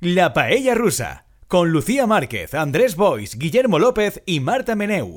La 0.00 0.34
Paella 0.34 0.74
Rusa, 0.74 1.24
con 1.48 1.70
Lucía 1.70 2.06
Márquez, 2.06 2.52
Andrés 2.52 2.96
Bois, 2.96 3.38
Guillermo 3.38 3.78
López 3.78 4.22
y 4.26 4.40
Marta 4.40 4.76
Meneu. 4.76 5.16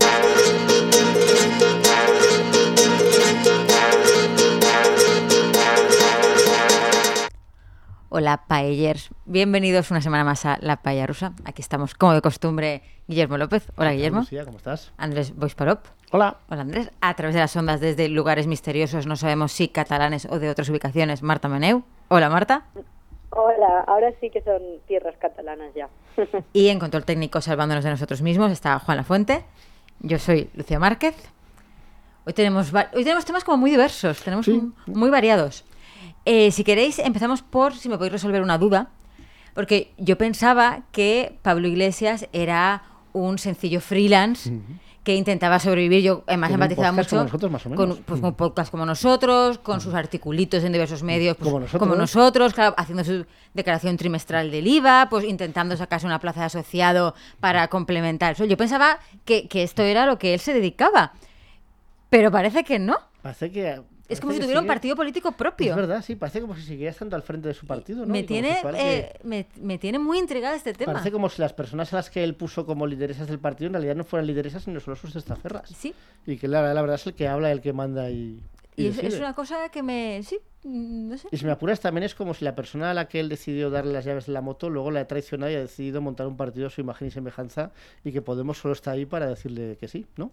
Hola 8.08 8.46
paellers, 8.48 9.10
bienvenidos 9.26 9.92
una 9.92 10.00
semana 10.00 10.24
más 10.24 10.46
a 10.46 10.58
La 10.62 10.82
Paella 10.82 11.08
Rusa. 11.08 11.34
Aquí 11.44 11.62
estamos, 11.62 11.94
como 11.94 12.14
de 12.14 12.22
costumbre, 12.22 12.82
Guillermo 13.10 13.38
López. 13.38 13.68
Hola 13.76 13.92
Guillermo. 13.92 14.22
Lucía, 14.22 14.46
¿cómo 14.46 14.60
estás? 14.60 14.94
Andrés 14.96 15.36
Boisparop. 15.36 15.88
Hola. 16.12 16.38
Hola 16.48 16.62
Andrés. 16.62 16.90
A 17.02 17.14
través 17.16 17.36
de 17.36 17.42
las 17.42 17.54
ondas 17.58 17.82
desde 17.82 18.08
lugares 18.08 18.48
misteriosos, 18.48 19.08
no 19.08 19.18
sabemos 19.18 19.52
si 19.52 19.68
catalanes 19.68 20.26
o 20.30 20.40
de 20.40 20.50
otras 20.50 20.70
ubicaciones, 20.70 21.22
Marta 21.22 21.50
Meneu. 21.50 21.84
Hola 22.08 22.30
Marta. 22.30 22.64
Hola, 23.32 23.84
ahora 23.88 24.12
sí 24.20 24.30
que 24.30 24.42
son 24.42 24.62
tierras 24.88 25.16
catalanas 25.20 25.74
ya. 25.76 25.90
Y 26.54 26.70
en 26.70 26.80
control 26.80 27.06
técnico, 27.06 27.42
salvándonos 27.42 27.84
de 27.84 27.92
nosotros 27.92 28.22
mismos, 28.22 28.52
está 28.52 28.80
Juan 28.80 28.98
Lafuente. 28.98 29.44
Yo 30.00 30.18
soy 30.20 30.50
Lucía 30.56 30.80
Márquez. 30.80 31.16
Hoy 32.26 32.34
tenemos, 32.34 32.72
hoy 32.74 33.04
tenemos 33.04 33.26
temas 33.26 33.44
como 33.44 33.58
muy 33.58 33.72
diversos, 33.72 34.22
tenemos 34.24 34.46
Sí. 34.46 34.52
un- 34.52 34.76
muy 34.88 35.10
variados. 35.10 35.66
Eh, 36.26 36.52
si 36.52 36.64
queréis, 36.64 37.00
empezamos 37.00 37.42
por 37.42 37.74
si 37.76 37.90
me 37.90 37.98
podéis 37.98 38.14
resolver 38.14 38.42
una 38.42 38.58
duda. 38.58 38.90
Porque 39.54 39.92
yo 39.98 40.18
pensaba 40.18 40.84
que 40.92 41.38
Pablo 41.42 41.68
Iglesias 41.68 42.28
era 42.34 42.84
un 43.14 43.38
sencillo 43.40 43.82
freelance 43.82 44.52
que 45.04 45.16
intentaba 45.16 45.60
sobrevivir. 45.60 46.04
Yo 46.04 46.24
además 46.28 46.52
empatizaba 46.52 46.92
mucho 46.92 47.10
como 47.10 47.24
nosotros, 47.24 47.52
más 47.52 47.66
o 47.66 47.70
menos. 47.70 47.96
con 47.98 48.04
pues, 48.04 48.22
con 48.22 48.66
como 48.72 48.86
nosotros, 48.86 49.60
con 49.60 49.82
sus 49.82 49.94
articulitos 49.94 50.64
en 50.64 50.72
diversos 50.72 51.04
medios, 51.04 51.36
pues, 51.38 51.48
Como 51.50 51.60
nosotros. 51.60 51.80
como 51.80 51.96
nosotros, 51.96 52.54
claro, 52.54 52.76
haciendo 52.78 53.04
su 53.04 53.26
declaración 53.54 53.98
trimestral 53.98 54.52
del 54.52 54.68
IVA, 54.68 55.08
pues 55.10 55.26
intentando 55.26 55.76
sacarse 55.78 56.06
una 56.06 56.20
plaza 56.20 56.42
de 56.42 56.46
asociado 56.48 57.16
para 57.40 57.68
complementar 57.70 58.34
eso. 58.34 58.46
Yo 58.46 58.58
pensaba 58.58 59.00
que, 59.26 59.48
que 59.48 59.64
esto 59.64 59.84
era 59.84 60.06
lo 60.06 60.20
que 60.20 60.34
él 60.34 60.40
se 60.40 60.54
dedicaba, 60.54 61.14
pero 62.10 62.32
parece 62.32 62.64
que 62.64 62.80
no. 62.80 62.98
Parece 63.22 63.52
que. 63.52 63.82
Es 64.10 64.20
como 64.20 64.34
si 64.34 64.40
tuviera 64.40 64.60
un 64.60 64.66
sigue- 64.66 64.68
partido 64.74 64.96
político 64.96 65.32
propio. 65.32 65.72
Es 65.72 65.76
verdad, 65.76 66.02
sí, 66.04 66.16
parece 66.16 66.42
como 66.42 66.56
si 66.56 66.64
siguiera 66.64 66.92
estando 66.92 67.16
al 67.16 67.22
frente 67.22 67.48
de 67.48 67.54
su 67.54 67.66
partido, 67.68 68.06
¿no? 68.06 68.12
me, 68.12 68.24
tiene, 68.24 68.56
si 68.56 68.62
fuera 68.62 68.78
que- 68.78 68.98
eh, 69.00 69.14
me, 69.24 69.46
me 69.62 69.78
tiene 69.78 70.00
muy 70.00 70.18
intrigada 70.18 70.56
este 70.56 70.74
tema. 70.74 70.94
Parece 70.94 71.12
como 71.12 71.30
si 71.30 71.42
las 71.42 71.54
personas 71.54 71.94
a 71.94 71.98
las 71.98 72.10
que 72.10 72.24
él 72.24 72.36
puso 72.36 72.66
como 72.66 72.88
lideresas 72.88 73.28
del 73.28 73.40
partido 73.40 73.68
en 73.68 73.74
realidad 73.74 73.96
no 73.96 74.04
fueran 74.04 74.28
lideresas, 74.28 74.64
sino 74.64 74.80
solo 74.80 74.96
sus 74.96 75.14
testaferras. 75.14 75.70
Sí, 75.70 75.94
Y 76.26 76.38
que 76.38 76.48
la, 76.48 76.74
la 76.74 76.82
verdad 76.82 76.96
es 76.96 77.08
el 77.08 77.14
que 77.14 77.28
habla, 77.28 77.52
el 77.52 77.62
que 77.62 77.72
manda 77.74 78.10
y. 78.10 78.42
y 78.76 78.84
y 78.84 78.88
es, 78.88 78.98
es 79.00 79.20
una 79.20 79.34
cosa 79.36 79.70
que 79.70 79.84
me... 79.84 80.22
Sí, 80.24 80.40
no 80.64 81.18
sé. 81.18 81.28
Y 81.32 81.38
si 81.38 81.46
me 81.46 81.52
apuras, 81.52 81.80
también 81.80 82.04
es 82.04 82.16
como 82.16 82.34
si 82.34 82.44
la 82.44 82.56
persona 82.56 82.92
a 82.92 82.94
la 82.94 83.08
que 83.08 83.20
él 83.20 83.30
decidió 83.30 83.70
darle 83.70 83.94
las 83.94 84.04
llaves 84.06 84.26
de 84.26 84.34
la 84.34 84.42
moto 84.42 84.70
luego 84.70 84.92
la 84.92 85.02
ha 85.02 85.08
traicionado 85.08 85.52
y 85.52 85.56
ha 85.56 85.60
decidido 85.62 86.02
montar 86.02 86.28
un 86.28 86.36
partido 86.36 86.68
a 86.68 86.70
su 86.70 86.82
imagen 86.82 87.08
y 87.08 87.12
semejanza 87.12 87.72
y 88.04 88.12
que 88.12 88.22
Podemos 88.22 88.58
solo 88.58 88.74
está 88.74 88.92
ahí 88.92 89.06
para 89.06 89.28
decirle 89.28 89.78
que 89.80 89.88
sí, 89.88 90.06
¿no? 90.18 90.32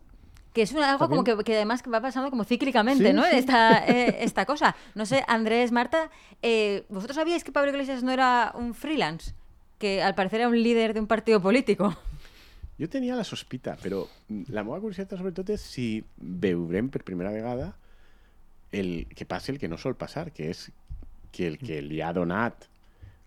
Que 0.56 0.62
es 0.62 0.72
una- 0.72 0.90
algo 0.92 1.06
como 1.10 1.22
que, 1.22 1.36
que 1.44 1.54
además 1.54 1.82
va 1.92 2.00
pasando 2.00 2.30
como 2.30 2.44
cíclicamente, 2.44 3.08
Sí, 3.08 3.12
¿no? 3.12 3.24
sí. 3.24 3.36
Esta, 3.36 3.84
eh, 3.86 4.24
esta 4.24 4.46
cosa. 4.46 4.74
No 4.94 5.04
sé, 5.04 5.22
Andrés, 5.28 5.70
Marta, 5.70 6.10
eh, 6.40 6.86
¿vosotros 6.88 7.14
sabíais 7.16 7.44
que 7.44 7.52
Pablo 7.52 7.70
Iglesias 7.72 8.02
no 8.02 8.10
era 8.10 8.52
un 8.54 8.72
freelance? 8.72 9.34
Que 9.76 10.02
al 10.02 10.14
parecer 10.14 10.40
era 10.40 10.48
un 10.48 10.56
líder 10.62 10.94
de 10.94 11.00
un 11.00 11.06
partido 11.06 11.42
político. 11.42 11.94
Jo 12.80 12.88
tenia 12.88 13.14
la 13.16 13.24
sospita, 13.24 13.76
però 13.76 14.06
la 14.48 14.64
meva 14.64 14.80
curiositat 14.80 15.12
sobretot 15.20 15.52
és 15.52 15.60
si 15.60 16.00
veurem 16.16 16.88
per 16.88 17.04
primera 17.04 17.30
vegada 17.32 17.74
el 18.72 19.06
que 19.14 19.24
passi 19.28 19.52
el 19.52 19.58
que 19.60 19.68
no 19.68 19.76
sol 19.76 19.94
passar, 19.96 20.32
que 20.32 20.48
és 20.52 20.70
que 21.32 21.46
el 21.52 21.58
que 21.60 21.82
li 21.84 22.00
ha 22.00 22.14
donat 22.16 22.64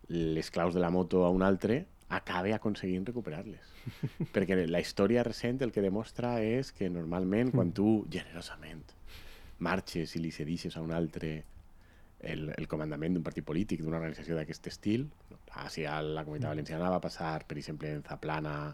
les 0.09 0.49
claus 0.49 0.73
de 0.73 0.81
la 0.81 0.89
moto 0.89 1.25
a 1.25 1.29
un 1.29 1.41
altre 1.45 1.85
acabe 2.09 2.53
aconseguint 2.55 3.05
recuperar-les. 3.07 3.67
Perquè 4.33 4.57
la 4.67 4.81
història 4.81 5.23
recent 5.23 5.61
el 5.61 5.71
que 5.71 5.83
demostra 5.85 6.39
és 6.41 6.71
que 6.73 6.89
normalment 6.89 7.51
quan 7.53 7.71
tu 7.75 8.05
generosament 8.11 8.81
marxes 9.59 10.15
i 10.15 10.21
li 10.23 10.31
cedixes 10.31 10.77
a 10.77 10.81
un 10.81 10.91
altre 10.95 11.43
el, 12.21 12.49
el 12.57 12.67
comandament 12.67 13.13
d'un 13.15 13.23
partit 13.23 13.45
polític, 13.47 13.81
d'una 13.83 13.97
organització 13.99 14.35
d'aquest 14.35 14.67
estil, 14.67 15.05
si 15.71 15.85
a 15.87 16.01
la 16.03 16.23
Comunitat 16.25 16.51
Valenciana 16.51 16.89
va 16.91 16.99
passar, 17.03 17.45
per 17.47 17.57
exemple, 17.57 17.91
en 17.95 18.03
Zaplana, 18.03 18.73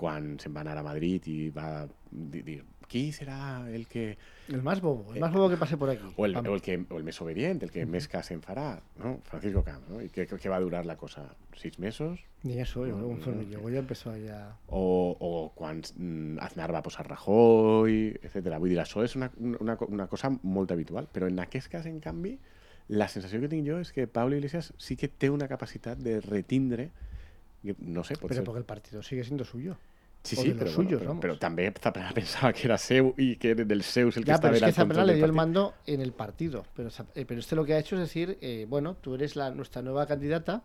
quan 0.00 0.36
se'n 0.40 0.54
va 0.54 0.62
anar 0.62 0.76
a 0.78 0.84
Madrid 0.86 1.26
i 1.28 1.50
va 1.54 1.86
di- 2.10 2.42
dir 2.46 2.60
qui 2.90 3.10
serà 3.14 3.68
el 3.70 3.86
que... 3.86 4.16
El 4.50 4.64
más 4.66 4.80
bobo, 4.82 5.14
el 5.14 5.20
más 5.20 5.32
bobo 5.32 5.48
que 5.48 5.56
pase 5.56 5.76
por 5.76 5.90
aquí. 5.90 6.08
O 6.16 6.26
el, 6.26 6.36
o 6.36 6.54
el, 6.54 6.60
que, 6.60 6.74
o 6.90 6.98
el 6.98 7.04
més 7.06 7.20
obedient, 7.22 7.62
el 7.62 7.70
que 7.70 7.84
més 7.86 8.08
cas 8.10 8.26
se'n 8.32 8.42
farà, 8.42 8.80
no? 8.98 9.14
Francisco 9.28 9.62
Camp, 9.66 9.86
no? 9.88 10.00
I 10.02 10.10
què, 10.10 10.26
què 10.26 10.50
va 10.50 10.58
durar 10.60 10.82
la 10.88 10.96
cosa? 10.98 11.28
Sis 11.60 11.78
mesos? 11.78 12.18
Ni 12.42 12.58
eso, 12.58 12.86
yo, 12.88 12.96
no, 12.96 13.42
llegó 13.42 13.70
ya 13.70 13.78
empezó 13.78 14.16
ya... 14.16 14.56
o, 14.66 15.14
o 15.20 15.52
quan 15.54 15.82
mm, 15.82 16.38
Aznar 16.40 16.72
va 16.74 16.82
posar 16.82 17.06
Rajoy, 17.06 18.16
etc. 18.22 18.56
Vull 18.56 18.72
dir, 18.72 18.80
això 18.82 19.04
és 19.04 19.14
una, 19.14 19.30
una, 19.38 19.76
una 19.86 20.08
cosa 20.08 20.32
molt 20.42 20.72
habitual, 20.72 21.06
però 21.12 21.28
en 21.28 21.38
aquest 21.44 21.70
cas, 21.70 21.86
en 21.86 22.00
canvi, 22.00 22.38
la 22.88 23.06
sensació 23.12 23.38
que 23.44 23.52
tinc 23.52 23.68
jo 23.68 23.78
és 23.78 23.92
que 23.94 24.08
Pablo 24.10 24.34
Iglesias 24.34 24.72
sí 24.82 24.96
que 24.98 25.06
té 25.06 25.30
una 25.30 25.46
capacitat 25.46 26.00
de 26.02 26.18
retindre, 26.24 26.88
no 27.62 28.02
sé, 28.02 28.16
pot 28.16 28.32
Pero 28.32 28.40
ser... 28.40 28.44
porque 28.48 28.64
el 28.64 28.66
partido 28.66 29.04
sigue 29.04 29.22
siendo 29.22 29.44
suyo. 29.44 29.76
Sí, 30.22 30.36
sí, 30.36 30.52
bueno, 30.52 30.70
suyos, 30.70 31.00
però, 31.00 31.08
vamos. 31.08 31.22
però 31.24 31.36
també 31.40 31.72
Zaplana 31.80 32.12
pensava 32.18 32.52
que 32.52 32.66
era 32.68 32.76
seu 32.78 33.14
i 33.16 33.36
que 33.40 33.54
era 33.54 33.64
dels 33.64 33.86
seus 33.86 34.18
el 34.18 34.24
que 34.24 34.28
Ya, 34.28 34.34
estava 34.34 34.52
pero 34.52 34.66
es 34.66 34.74
que 34.74 34.76
Zambrana 34.76 35.06
le 35.06 35.12
del 35.14 35.20
dio 35.20 35.26
el 35.26 35.32
mando 35.32 35.74
en 35.86 36.00
el 36.02 36.12
partido. 36.12 36.66
Pero, 36.76 36.90
eh, 37.14 37.24
pero 37.24 37.40
este 37.40 37.56
lo 37.56 37.64
que 37.64 37.72
ha 37.74 37.78
hecho 37.78 37.96
es 37.96 38.02
decir, 38.02 38.36
eh, 38.42 38.66
bueno, 38.68 38.96
tú 39.00 39.14
eres 39.14 39.34
la, 39.34 39.50
nuestra 39.50 39.80
nueva 39.80 40.06
candidata 40.06 40.62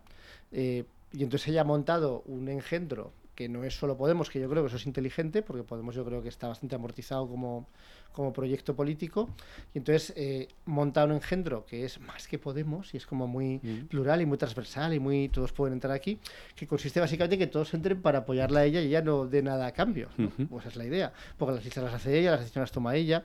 eh, 0.52 0.84
y 1.12 1.22
entonces 1.22 1.48
ella 1.48 1.62
ha 1.62 1.64
montado 1.64 2.22
un 2.26 2.48
engendro 2.48 3.12
que 3.36 3.48
no 3.48 3.62
es 3.62 3.74
solo 3.78 3.96
Podemos, 3.96 4.30
que 4.30 4.40
yo 4.40 4.48
creo 4.50 4.62
que 4.64 4.68
eso 4.68 4.76
es 4.78 4.86
inteligente, 4.86 5.42
porque 5.42 5.62
Podemos 5.62 5.94
yo 5.94 6.04
creo 6.04 6.22
que 6.22 6.28
está 6.28 6.48
bastante 6.48 6.74
amortizado 6.74 7.28
como, 7.28 7.68
como 8.12 8.32
proyecto 8.32 8.74
político, 8.74 9.28
y 9.74 9.78
entonces 9.78 10.12
eh, 10.16 10.48
monta 10.64 11.04
un 11.04 11.12
engendro 11.12 11.64
que 11.66 11.84
es 11.84 12.00
más 12.00 12.26
que 12.26 12.38
Podemos 12.38 12.92
y 12.94 12.96
es 12.96 13.06
como 13.06 13.28
muy 13.28 13.60
Mm. 13.62 13.86
plural 13.88 14.20
y 14.22 14.26
muy 14.26 14.38
transversal 14.38 14.94
y 14.94 14.98
muy 14.98 15.28
todos 15.28 15.52
pueden 15.52 15.74
entrar 15.74 15.92
aquí, 15.92 16.18
que 16.54 16.66
consiste 16.66 16.98
básicamente 16.98 17.34
en 17.34 17.40
que 17.40 17.46
todos 17.46 17.72
entren 17.74 18.00
para 18.00 18.20
apoyarla 18.20 18.60
a 18.60 18.64
ella 18.64 18.80
y 18.80 18.86
ella 18.86 19.02
no 19.02 19.26
dé 19.26 19.42
nada 19.42 19.66
a 19.66 19.72
cambio. 19.72 20.08
¿no? 20.16 20.28
Ujú. 20.28 20.46
Pues 20.48 20.62
esa 20.64 20.70
es 20.70 20.76
la 20.76 20.84
idea, 20.86 21.12
porque 21.36 21.54
las 21.54 21.64
listas 21.64 21.84
las 21.84 21.94
hace 21.94 22.18
ella, 22.18 22.30
las 22.32 22.40
decisiones 22.40 22.68
las 22.70 22.72
toma 22.72 22.96
ella. 22.96 23.24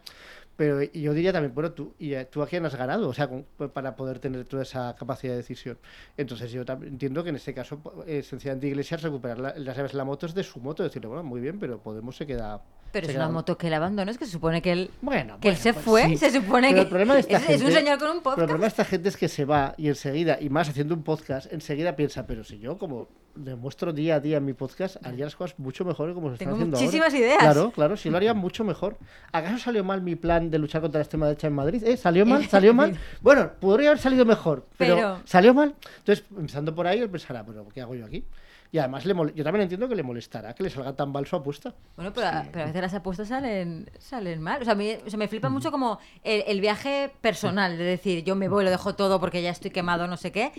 Pero 0.61 0.79
yo 0.83 1.13
diría 1.15 1.33
también, 1.33 1.55
bueno, 1.55 1.71
tú, 1.71 1.95
y, 1.97 2.13
eh, 2.13 2.25
tú 2.25 2.43
a 2.43 2.45
quién 2.45 2.63
has 2.67 2.75
ganado, 2.75 3.09
o 3.09 3.13
sea, 3.15 3.27
con- 3.27 3.47
pues, 3.57 3.71
para 3.71 3.95
poder 3.95 4.19
tener 4.19 4.45
toda 4.45 4.61
esa 4.61 4.95
capacidad 4.95 5.33
de 5.33 5.37
decisión. 5.37 5.79
Entonces 6.17 6.51
yo 6.51 6.63
también 6.63 6.93
entiendo 6.93 7.23
que 7.23 7.31
en 7.31 7.37
este 7.37 7.51
caso, 7.55 7.81
eh, 8.05 8.21
sencillamente 8.21 8.67
Iglesias 8.67 9.01
recuperar 9.01 9.39
la- 9.39 9.55
las 9.57 9.75
llaves 9.75 9.93
de 9.93 9.97
la 9.97 10.03
moto 10.05 10.27
es 10.27 10.35
de 10.35 10.43
su 10.43 10.59
moto, 10.59 10.83
decirle, 10.83 11.07
bueno, 11.07 11.23
muy 11.23 11.41
bien, 11.41 11.57
pero 11.57 11.79
Podemos 11.79 12.15
se 12.15 12.27
queda... 12.27 12.61
Pero 12.91 13.07
se 13.07 13.13
es 13.13 13.17
una 13.17 13.29
moto 13.29 13.57
que 13.57 13.67
él 13.67 13.73
abandonó, 13.73 14.11
es 14.11 14.17
que 14.19 14.25
se 14.25 14.33
supone 14.33 14.61
que 14.61 14.71
él, 14.73 14.91
Bueno, 15.01 15.39
que 15.39 15.49
él 15.49 15.55
se 15.55 15.73
pues 15.73 15.83
fue, 15.85 16.03
sí. 16.09 16.17
se 16.17 16.29
supone 16.29 16.67
Pero 16.67 16.75
que 16.75 16.81
el 16.81 16.87
problema 16.89 17.13
de 17.15 17.21
esta 17.21 17.37
es, 17.37 17.43
es 17.49 17.61
un 17.61 17.67
gente- 17.69 17.73
señor 17.79 17.97
con 17.97 18.09
un 18.09 18.13
Pero 18.17 18.19
el 18.19 18.23
podcast. 18.23 18.37
problema 18.37 18.61
de 18.65 18.67
esta 18.67 18.85
gente 18.85 19.09
es 19.09 19.17
que 19.17 19.29
se 19.29 19.45
va 19.45 19.73
y 19.77 19.87
enseguida, 19.87 20.37
y 20.39 20.49
más 20.49 20.69
haciendo 20.69 20.93
un 20.93 21.01
podcast, 21.03 21.51
enseguida 21.51 21.95
piensa, 21.95 22.27
pero 22.27 22.43
si 22.43 22.59
yo 22.59 22.77
como 22.77 23.07
demuestro 23.35 23.93
día 23.93 24.15
a 24.15 24.19
día 24.19 24.37
en 24.37 24.45
mi 24.45 24.53
podcast, 24.53 24.97
haría 25.05 25.25
las 25.25 25.35
cosas 25.35 25.57
mucho 25.59 25.83
mejor 25.85 26.09
que 26.09 26.13
como 26.15 26.27
se 26.29 26.33
están 26.35 26.47
Tengo 26.47 26.55
haciendo 26.57 26.77
muchísimas 26.77 27.07
ahora. 27.13 27.19
ideas. 27.19 27.37
Claro, 27.39 27.71
claro, 27.71 27.97
si 27.97 28.09
lo 28.09 28.17
haría 28.17 28.33
mucho 28.33 28.63
mejor. 28.63 28.97
¿Acaso 29.31 29.57
salió 29.57 29.83
mal 29.83 30.01
mi 30.01 30.15
plan 30.15 30.49
de 30.51 30.57
luchar 30.59 30.81
contra 30.81 30.99
la 30.99 31.03
extrema 31.03 31.25
derecha 31.27 31.47
en 31.47 31.53
Madrid? 31.53 31.83
¿Eh? 31.85 31.97
¿Salió 31.97 32.25
mal? 32.25 32.45
¿Salió 32.47 32.73
mal? 32.73 32.97
Bueno, 33.21 33.51
podría 33.59 33.89
haber 33.89 33.99
salido 34.01 34.25
mejor, 34.25 34.65
pero, 34.77 34.95
Pero- 34.95 35.21
¿salió 35.25 35.53
mal? 35.53 35.75
Entonces, 35.99 36.25
empezando 36.37 36.73
por 36.75 36.87
ahí, 36.87 36.99
él 36.99 37.09
pensará, 37.09 37.43
pero 37.45 37.67
¿qué 37.69 37.81
hago 37.81 37.95
yo 37.95 38.05
aquí? 38.05 38.25
Y 38.73 38.77
además, 38.77 39.05
le 39.05 39.13
yo 39.35 39.43
también 39.43 39.63
entiendo 39.63 39.89
que 39.89 39.95
le 39.95 40.01
molestará 40.03 40.53
que 40.55 40.63
le 40.63 40.69
salga 40.69 40.93
tan 40.95 41.11
mal 41.11 41.25
su 41.27 41.35
apuesta. 41.35 41.73
Bueno, 41.97 42.13
pero, 42.13 42.27
a- 42.27 42.45
pero 42.49 42.63
a 42.63 42.67
veces 42.67 42.81
las 42.81 42.93
apuestas 42.93 43.27
salen, 43.27 43.89
salen 43.99 44.41
mal. 44.41 44.61
O 44.61 44.63
sea, 44.63 44.71
a 44.73 44.75
mí 44.77 44.93
o 45.05 45.09
sea, 45.09 45.19
me 45.19 45.27
flipa 45.27 45.49
mucho 45.49 45.71
como 45.71 45.99
el, 46.23 46.43
el 46.47 46.61
viaje 46.61 47.11
personal, 47.19 47.77
de 47.77 47.83
decir, 47.83 48.23
yo 48.23 48.33
me 48.35 48.47
voy, 48.47 48.63
lo 48.63 48.69
dejo 48.69 48.95
todo 48.95 49.19
porque 49.19 49.41
ya 49.41 49.49
estoy 49.49 49.71
quemado, 49.71 50.07
no 50.07 50.15
sé 50.15 50.31
qué. 50.31 50.53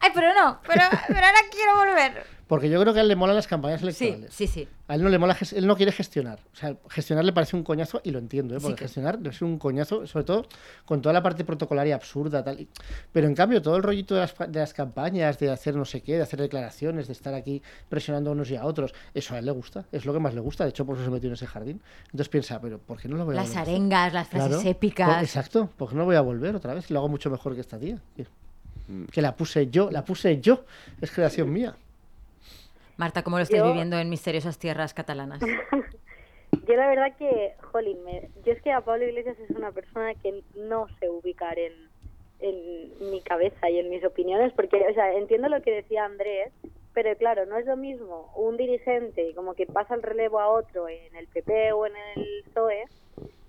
Ay, 0.00 0.10
pero 0.14 0.34
no, 0.34 0.60
pero, 0.66 0.82
pero 1.08 1.18
ahora 1.26 1.38
quiero 1.50 1.76
volver. 1.76 2.36
Porque 2.46 2.70
yo 2.70 2.80
creo 2.80 2.92
que 2.94 3.00
a 3.00 3.02
él 3.02 3.08
le 3.08 3.16
molan 3.16 3.34
las 3.34 3.48
campañas 3.48 3.80
Sí, 3.80 3.86
electorales. 3.88 4.32
sí, 4.32 4.46
sí. 4.46 4.68
A 4.86 4.94
él 4.94 5.02
no 5.02 5.08
le 5.08 5.18
mola, 5.18 5.36
él 5.52 5.66
no 5.66 5.74
quiere 5.76 5.90
gestionar. 5.90 6.38
O 6.52 6.56
sea, 6.56 6.76
gestionar 6.88 7.24
le 7.24 7.32
parece 7.32 7.56
un 7.56 7.64
coñazo 7.64 8.00
y 8.04 8.12
lo 8.12 8.20
entiendo, 8.20 8.54
¿eh? 8.54 8.60
Sí 8.60 8.62
porque 8.66 8.76
que- 8.76 8.84
gestionar 8.84 9.18
ser 9.32 9.42
un 9.42 9.58
coñazo, 9.58 10.06
sobre 10.06 10.24
todo 10.26 10.46
con 10.84 11.02
toda 11.02 11.12
la 11.12 11.24
parte 11.24 11.44
protocolaria 11.44 11.96
absurda. 11.96 12.44
tal 12.44 12.68
Pero 13.10 13.26
en 13.26 13.34
cambio, 13.34 13.60
todo 13.60 13.74
el 13.76 13.82
rollito 13.82 14.14
de 14.14 14.20
las, 14.20 14.34
de 14.38 14.60
las 14.60 14.72
campañas, 14.74 15.40
de 15.40 15.50
hacer 15.50 15.74
no 15.74 15.84
sé 15.84 16.02
qué, 16.02 16.14
de 16.18 16.22
hacer 16.22 16.40
declaraciones, 16.40 17.08
de 17.08 17.14
estar 17.14 17.34
aquí 17.34 17.62
presionando 17.88 18.30
a 18.30 18.34
unos 18.34 18.48
y 18.52 18.54
a 18.54 18.64
otros, 18.64 18.94
eso 19.12 19.34
a 19.34 19.40
él 19.40 19.46
le 19.46 19.50
gusta, 19.50 19.86
es 19.90 20.04
lo 20.06 20.12
que 20.12 20.20
más 20.20 20.32
le 20.32 20.40
gusta. 20.40 20.62
De 20.62 20.70
hecho, 20.70 20.86
por 20.86 20.94
eso 20.94 21.04
se 21.04 21.10
metió 21.10 21.26
en 21.28 21.34
ese 21.34 21.48
jardín. 21.48 21.82
Entonces 22.04 22.28
piensa, 22.28 22.60
pero 22.60 22.78
¿por 22.78 23.00
qué 23.00 23.08
no 23.08 23.16
lo 23.16 23.24
voy 23.24 23.34
a 23.34 23.40
Las 23.40 23.48
volver 23.48 23.62
arengas, 23.62 24.12
las 24.12 24.28
frases 24.28 24.50
Claro. 24.52 24.68
épicas. 24.70 25.20
Exacto, 25.24 25.68
porque 25.76 25.96
no 25.96 26.04
voy 26.04 26.14
a 26.14 26.20
volver 26.20 26.54
otra 26.54 26.74
vez 26.74 26.88
y 26.88 26.92
lo 26.94 27.00
hago 27.00 27.08
mucho 27.08 27.28
mejor 27.28 27.56
que 27.56 27.60
esta 27.62 27.76
tía. 27.76 27.98
Que- 28.86 28.92
Mm. 28.92 29.06
Que 29.06 29.20
la 29.22 29.34
puse 29.36 29.68
yo, 29.68 29.90
la 29.90 30.04
puse 30.04 30.40
yo, 30.40 30.64
es 31.00 31.10
creación 31.10 31.52
mía. 31.52 31.74
Marta, 32.96 33.22
¿cómo 33.22 33.36
lo 33.36 33.42
estáis 33.42 33.62
Yo- 33.62 33.68
viviendo 33.68 33.98
en 33.98 34.08
misteriosas 34.08 34.58
tierras 34.58 34.94
catalanas? 34.94 35.40
Yo 36.68 36.74
la 36.76 36.86
verdad 36.88 37.14
que, 37.18 37.54
jolín, 37.72 38.02
me- 38.04 38.28
yo 38.44 38.52
es 38.52 38.62
que 38.62 38.72
a 38.72 38.80
Pablo 38.80 39.04
Iglesias 39.04 39.36
es 39.38 39.50
una 39.50 39.72
persona 39.72 40.14
que 40.14 40.42
no 40.54 40.86
sé 40.98 41.08
ubicar 41.10 41.58
en, 41.58 41.72
en 42.40 43.10
mi 43.10 43.20
cabeza 43.20 43.68
y 43.68 43.78
en 43.78 43.90
mis 43.90 44.04
opiniones, 44.04 44.52
porque, 44.54 44.76
o 44.90 44.94
sea, 44.94 45.12
entiendo 45.14 45.48
lo 45.48 45.60
que 45.62 45.72
decía 45.72 46.04
Andrés, 46.04 46.52
pero 46.94 47.14
claro, 47.16 47.46
no 47.46 47.56
es 47.58 47.66
lo 47.66 47.76
mismo 47.76 48.32
un 48.36 48.56
dirigente 48.56 49.32
como 49.34 49.54
que 49.54 49.66
pasa 49.66 49.94
el 49.94 50.02
relevo 50.02 50.40
a 50.40 50.48
otro 50.48 50.88
en 50.88 51.14
el 51.16 51.26
PP 51.26 51.72
o 51.72 51.86
en 51.86 51.92
el 52.16 52.44
PSOE, 52.44 52.84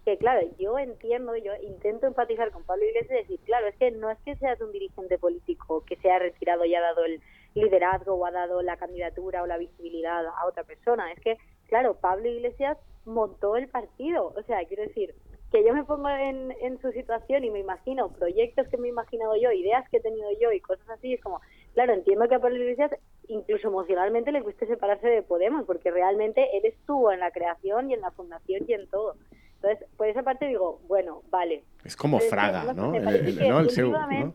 que 0.08 0.18
claro, 0.18 0.48
yo 0.58 0.80
entiendo, 0.80 1.36
yo 1.36 1.52
intento 1.62 2.08
empatizar 2.08 2.50
con 2.52 2.64
Pablo 2.64 2.86
Iglesias 2.86 3.12
y 3.12 3.24
decir, 3.24 3.40
claro, 3.42 3.68
es 3.68 3.76
que 3.76 3.92
no 3.92 4.10
es 4.10 4.18
que 4.20 4.38
seas 4.38 4.62
un 4.62 4.72
dirigente 4.72 5.18
político 5.18 5.84
que 5.84 5.98
se 5.98 6.10
ha 6.10 6.18
retirado 6.18 6.64
y 6.64 6.74
ha 6.76 6.80
dado 6.80 7.04
el 7.04 7.20
liderazgo 7.56 8.14
o 8.14 8.26
ha 8.26 8.32
dado 8.32 8.62
la 8.62 8.78
candidatura 8.78 9.44
o 9.44 9.48
la 9.48 9.58
visibilidad 9.58 10.26
a 10.26 10.46
otra 10.48 10.64
persona, 10.64 11.12
es 11.12 11.20
que, 11.20 11.38
claro, 11.68 11.96
Pablo 11.96 12.30
Iglesias 12.30 12.78
montó 13.04 13.58
el 13.58 13.68
partido, 13.68 14.34
o 14.34 14.42
sea, 14.44 14.64
quiero 14.64 14.84
decir, 14.84 15.14
que 15.52 15.66
yo 15.66 15.74
me 15.74 15.84
pongo 15.84 16.08
en, 16.08 16.54
en 16.62 16.80
su 16.80 16.90
situación 16.94 17.44
y 17.44 17.50
me 17.50 17.60
imagino 17.60 18.08
proyectos 18.14 18.66
que 18.70 18.78
me 18.78 18.88
he 18.88 18.92
imaginado 18.92 19.36
yo, 19.36 19.52
ideas 19.52 19.90
que 19.90 19.98
he 19.98 20.02
tenido 20.02 20.30
yo 20.40 20.54
y 20.54 20.62
cosas 20.62 20.90
así, 20.90 21.16
es 21.16 21.22
como, 21.22 21.42
claro, 21.74 21.92
entiendo 21.92 22.30
que 22.30 22.36
a 22.36 22.40
Pablo 22.40 22.56
Iglesias 22.56 22.92
incluso 23.28 23.68
emocionalmente 23.68 24.32
le 24.32 24.42
cueste 24.42 24.68
separarse 24.68 25.10
de 25.10 25.22
Podemos, 25.22 25.66
porque 25.66 25.92
realmente 25.92 26.56
él 26.56 26.64
estuvo 26.64 27.12
en 27.12 27.20
la 27.20 27.32
creación 27.32 27.92
y 27.92 27.94
en 27.94 28.00
la 28.00 28.12
fundación 28.12 28.64
y 28.70 28.72
en 28.72 28.88
todo. 28.88 29.16
Entonces, 29.62 29.88
por 29.98 30.08
esa 30.08 30.24
parte 30.24 30.46
digo, 30.48 30.80
bueno, 30.88 31.24
vale. 31.30 31.64
Es 31.84 31.96
como 31.96 32.18
Pero 32.20 32.30
Fraga, 32.30 32.74
no 32.74 32.94
El- 32.94 33.04
parece 33.04 33.30
el- 33.30 33.38
que 33.40 33.50
¿no? 33.50 33.60
El 33.60 33.70
seu, 33.70 33.92
¿no? 33.92 34.34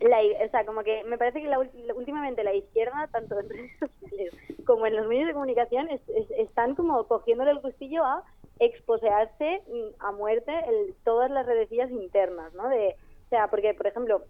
la, 0.00 0.18
o 0.20 0.50
sea, 0.50 0.64
como 0.66 0.82
que 0.82 1.04
me 1.04 1.16
parece 1.16 1.40
que 1.40 1.46
la, 1.48 1.58
últimamente 1.60 2.42
la 2.42 2.54
izquierda, 2.54 3.08
tanto 3.12 3.38
en 3.38 3.48
redes 3.50 3.70
sociales 3.78 4.34
como 4.66 4.86
en 4.86 4.96
los 4.96 5.06
medios 5.06 5.26
de 5.28 5.32
comunicación, 5.32 5.88
es- 5.90 6.08
es- 6.08 6.30
están 6.38 6.74
como 6.74 7.06
cogiéndole 7.06 7.50
el 7.52 7.60
gustillo 7.60 8.04
a 8.04 8.24
exposearse 8.58 9.62
mm, 9.68 9.94
a 10.00 10.12
muerte 10.12 10.52
el- 10.68 10.94
todas 11.04 11.30
las 11.30 11.46
redecillas 11.46 11.90
internas, 11.90 12.52
¿no? 12.54 12.68
De, 12.68 12.96
o 13.26 13.28
sea, 13.28 13.48
porque, 13.48 13.74
por 13.74 13.86
ejemplo, 13.86 14.24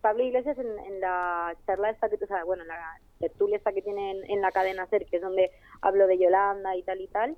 Pablo 0.00 0.22
Iglesias 0.24 0.56
en, 0.58 0.78
en 0.78 1.00
la 1.00 1.54
charla 1.66 1.90
esta 1.90 2.08
que, 2.08 2.16
o 2.22 2.26
sea, 2.26 2.42
bueno, 2.44 2.62
en 2.62 2.68
la 2.68 2.98
tertulia 3.20 3.56
esta 3.58 3.72
que 3.72 3.82
tiene 3.82 4.12
en, 4.12 4.30
en 4.30 4.40
la 4.40 4.50
cadena 4.52 4.86
SER, 4.86 5.06
que 5.06 5.16
es 5.16 5.22
donde 5.22 5.50
hablo 5.82 6.06
de 6.06 6.18
Yolanda 6.18 6.74
y 6.76 6.82
tal 6.82 7.00
y 7.00 7.08
tal, 7.08 7.36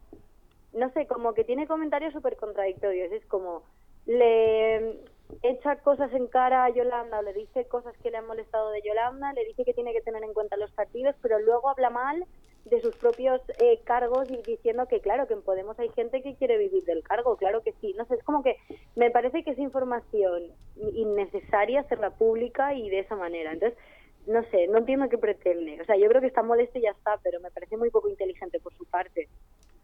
no 0.73 0.91
sé, 0.93 1.07
como 1.07 1.35
que 1.35 1.45
tiene 1.45 1.67
comentarios 1.67 2.13
súper 2.13 2.37
contradictorios. 2.37 3.13
Es 3.13 3.25
como, 3.27 3.63
le 4.07 5.01
echa 5.43 5.77
cosas 5.77 6.13
en 6.13 6.27
cara 6.27 6.65
a 6.65 6.71
Yolanda 6.71 7.19
o 7.19 7.23
le 7.23 7.33
dice 7.33 7.67
cosas 7.67 7.97
que 7.99 8.11
le 8.11 8.19
han 8.19 8.27
molestado 8.27 8.71
de 8.71 8.83
Yolanda, 8.83 9.33
le 9.33 9.45
dice 9.45 9.65
que 9.65 9.75
tiene 9.75 9.93
que 9.93 10.01
tener 10.01 10.23
en 10.25 10.33
cuenta 10.33 10.57
los 10.57 10.73
partidos, 10.73 11.15
pero 11.21 11.39
luego 11.39 11.69
habla 11.69 11.91
mal 11.91 12.25
de 12.65 12.81
sus 12.81 12.95
propios 12.97 13.41
eh, 13.61 13.81
cargos 13.85 14.31
y 14.31 14.43
diciendo 14.43 14.87
que 14.87 15.01
claro, 15.01 15.27
que 15.27 15.35
en 15.35 15.43
Podemos 15.43 15.79
hay 15.79 15.89
gente 15.91 16.23
que 16.23 16.35
quiere 16.37 16.59
vivir 16.59 16.85
del 16.85 17.03
cargo, 17.03 17.37
claro 17.37 17.63
que 17.63 17.73
sí. 17.81 17.95
No 17.97 18.05
sé, 18.07 18.15
es 18.15 18.25
como 18.25 18.43
que 18.43 18.57
me 18.97 19.11
parece 19.11 19.43
que 19.43 19.53
es 19.53 19.59
información 19.59 20.45
innecesaria 20.77 21.81
hacerla 21.81 22.11
pública 22.11 22.75
y 22.75 22.91
de 22.91 23.01
esa 23.01 23.17
manera. 23.17 23.53
Entonces, 23.53 23.79
no 24.27 24.43
sé, 24.51 24.67
no 24.69 24.79
entiendo 24.79 25.09
qué 25.09 25.19
pretende. 25.19 25.81
O 25.81 25.85
sea, 25.85 25.97
yo 25.97 26.09
creo 26.09 26.21
que 26.21 26.27
está 26.27 26.43
molesto 26.43 26.79
y 26.79 26.83
ya 26.83 26.91
está, 26.91 27.19
pero 27.23 27.41
me 27.41 27.51
parece 27.51 27.77
muy 27.77 27.91
poco 27.91 28.09
inteligente 28.09 28.61
por 28.61 28.75
su 28.75 28.85
parte. 28.85 29.29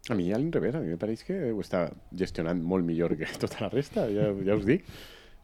A 0.09 0.13
mi 0.15 0.31
al 0.33 0.51
revés, 0.53 0.75
a 0.75 0.79
mi 0.83 0.91
me 0.93 0.97
pareix 1.01 1.23
que 1.25 1.37
ho 1.51 1.59
està 1.63 1.87
gestionant 2.13 2.59
molt 2.61 2.85
millor 2.85 3.15
que 3.17 3.25
tota 3.41 3.63
la 3.65 3.69
resta, 3.73 4.05
ja, 4.11 4.27
ja 4.45 4.55
us 4.57 4.65
dic. 4.67 4.85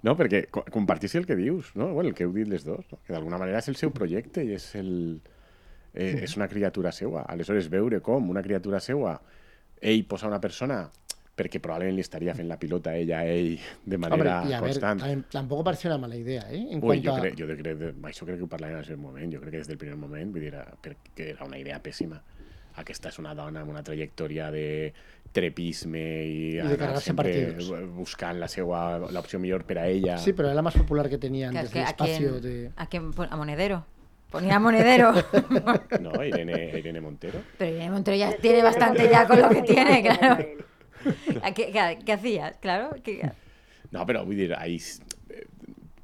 No, 0.06 0.16
perquè 0.18 0.48
co- 0.50 0.63
compartís 0.74 1.13
el 1.16 1.25
que 1.30 1.36
dius, 1.38 1.75
no? 1.78 1.92
Bueno, 1.94 2.10
el 2.10 2.16
que 2.18 2.24
heu 2.25 2.31
dit 2.34 2.48
les 2.50 2.63
dos, 2.66 2.86
no? 2.92 3.00
que 3.06 3.13
d'alguna 3.13 3.38
manera 3.42 3.60
és 3.62 3.68
el 3.69 3.75
seu 3.78 3.92
projecte 3.94 4.44
i 4.46 4.54
és, 4.56 4.68
el, 4.75 5.19
eh, 5.94 6.24
és 6.25 6.36
una 6.38 6.48
criatura 6.50 6.92
seua. 6.92 7.22
Aleshores, 7.30 7.69
veure 7.69 8.00
com 8.02 8.30
una 8.34 8.42
criatura 8.42 8.80
seua 8.81 9.19
ell 9.81 10.04
posa 10.06 10.28
una 10.30 10.40
persona 10.42 10.84
perquè 11.38 11.62
probablement 11.62 11.96
li 11.98 12.04
estaria 12.04 12.34
fent 12.38 12.46
la 12.50 12.58
pilota 12.60 12.92
a 12.92 12.98
ella 13.02 13.19
a 13.22 13.25
ell 13.30 13.56
de 13.86 13.96
Hombre, 13.96 14.10
manera 14.10 14.40
a 14.42 14.50
ver, 14.50 14.60
constant. 14.75 15.00
también- 15.00 15.24
tampoco 15.31 15.63
pareció 15.63 15.90
una 15.90 15.98
mala 15.98 16.16
idea, 16.18 16.44
¿eh? 16.52 16.68
En 16.69 16.84
Ui, 16.84 17.02
jo 17.02 17.13
a... 17.16 17.19
crec, 17.22 17.38
jo 17.40 17.48
de, 17.48 17.56
crec, 17.58 17.81
això 18.04 18.25
crec 18.28 18.38
que 18.38 18.44
ho 18.46 18.50
parlarem 18.52 18.78
en 18.84 18.92
el 18.92 18.98
moment. 18.98 19.34
Jo 19.34 19.40
crec 19.42 19.52
que 19.54 19.58
des 19.63 19.68
del 19.69 19.78
primer 19.81 19.98
moment, 19.98 20.30
vull 20.34 20.42
dir, 20.44 20.52
era, 20.54 20.66
perquè 20.84 21.31
era 21.34 21.46
una 21.46 21.58
idea 21.58 21.80
pèssima. 21.81 22.19
Aquesta 22.81 23.10
és 23.10 23.19
una 23.22 23.33
dona 23.38 23.62
amb 23.62 23.69
una 23.72 23.83
trajectòria 23.83 24.50
de 24.51 24.94
trepisme 25.31 26.01
i, 26.25 26.54
de 26.57 26.62
anar 26.62 26.78
cargar-se 26.78 27.06
sempre 27.06 27.31
partidos. 27.31 27.89
buscant 27.95 28.39
la 28.42 28.48
seva 28.51 28.98
l'opció 29.12 29.39
millor 29.39 29.63
per 29.66 29.78
a 29.80 29.88
ella. 29.88 30.18
Sí, 30.18 30.33
pero 30.33 30.50
era 30.50 30.56
la 30.56 30.62
más 30.62 30.75
popular 30.75 31.07
que 31.10 31.18
tenían 31.18 31.51
Claro, 31.51 31.68
es 31.68 31.74
desde 31.74 31.86
que 31.86 31.89
el 31.89 31.94
a 31.94 31.95
quién, 31.95 32.10
espacio 32.25 32.42
de... 32.42 32.72
a 32.75 32.86
quién 32.88 33.12
pon- 33.13 33.30
a 33.31 33.36
Monedero. 33.38 33.86
Ponía 34.31 34.56
a 34.56 34.60
Monedero. 34.60 35.13
No, 36.00 36.24
Irene, 36.24 36.72
Irene 36.80 37.01
Montero. 37.01 37.39
Pero 37.57 37.72
Irene 37.72 37.92
Montero 37.92 38.16
ya 38.18 38.36
tiene 38.38 38.63
bastante 38.63 39.10
ya 39.10 39.27
con 39.27 39.42
lo 39.42 39.50
que 39.50 39.62
tiene, 39.62 40.01
claro. 40.01 40.45
¿A 41.44 41.51
¿Qué, 41.54 41.72
qué, 41.72 42.00
qué 42.06 42.13
hacías? 42.13 42.57
Claro. 42.62 42.92
que- 43.04 43.30
No, 43.92 44.06
però 44.06 44.24
vull 44.24 44.38
dir, 44.38 44.54
ahí, 44.56 44.77
eh, 44.77 45.11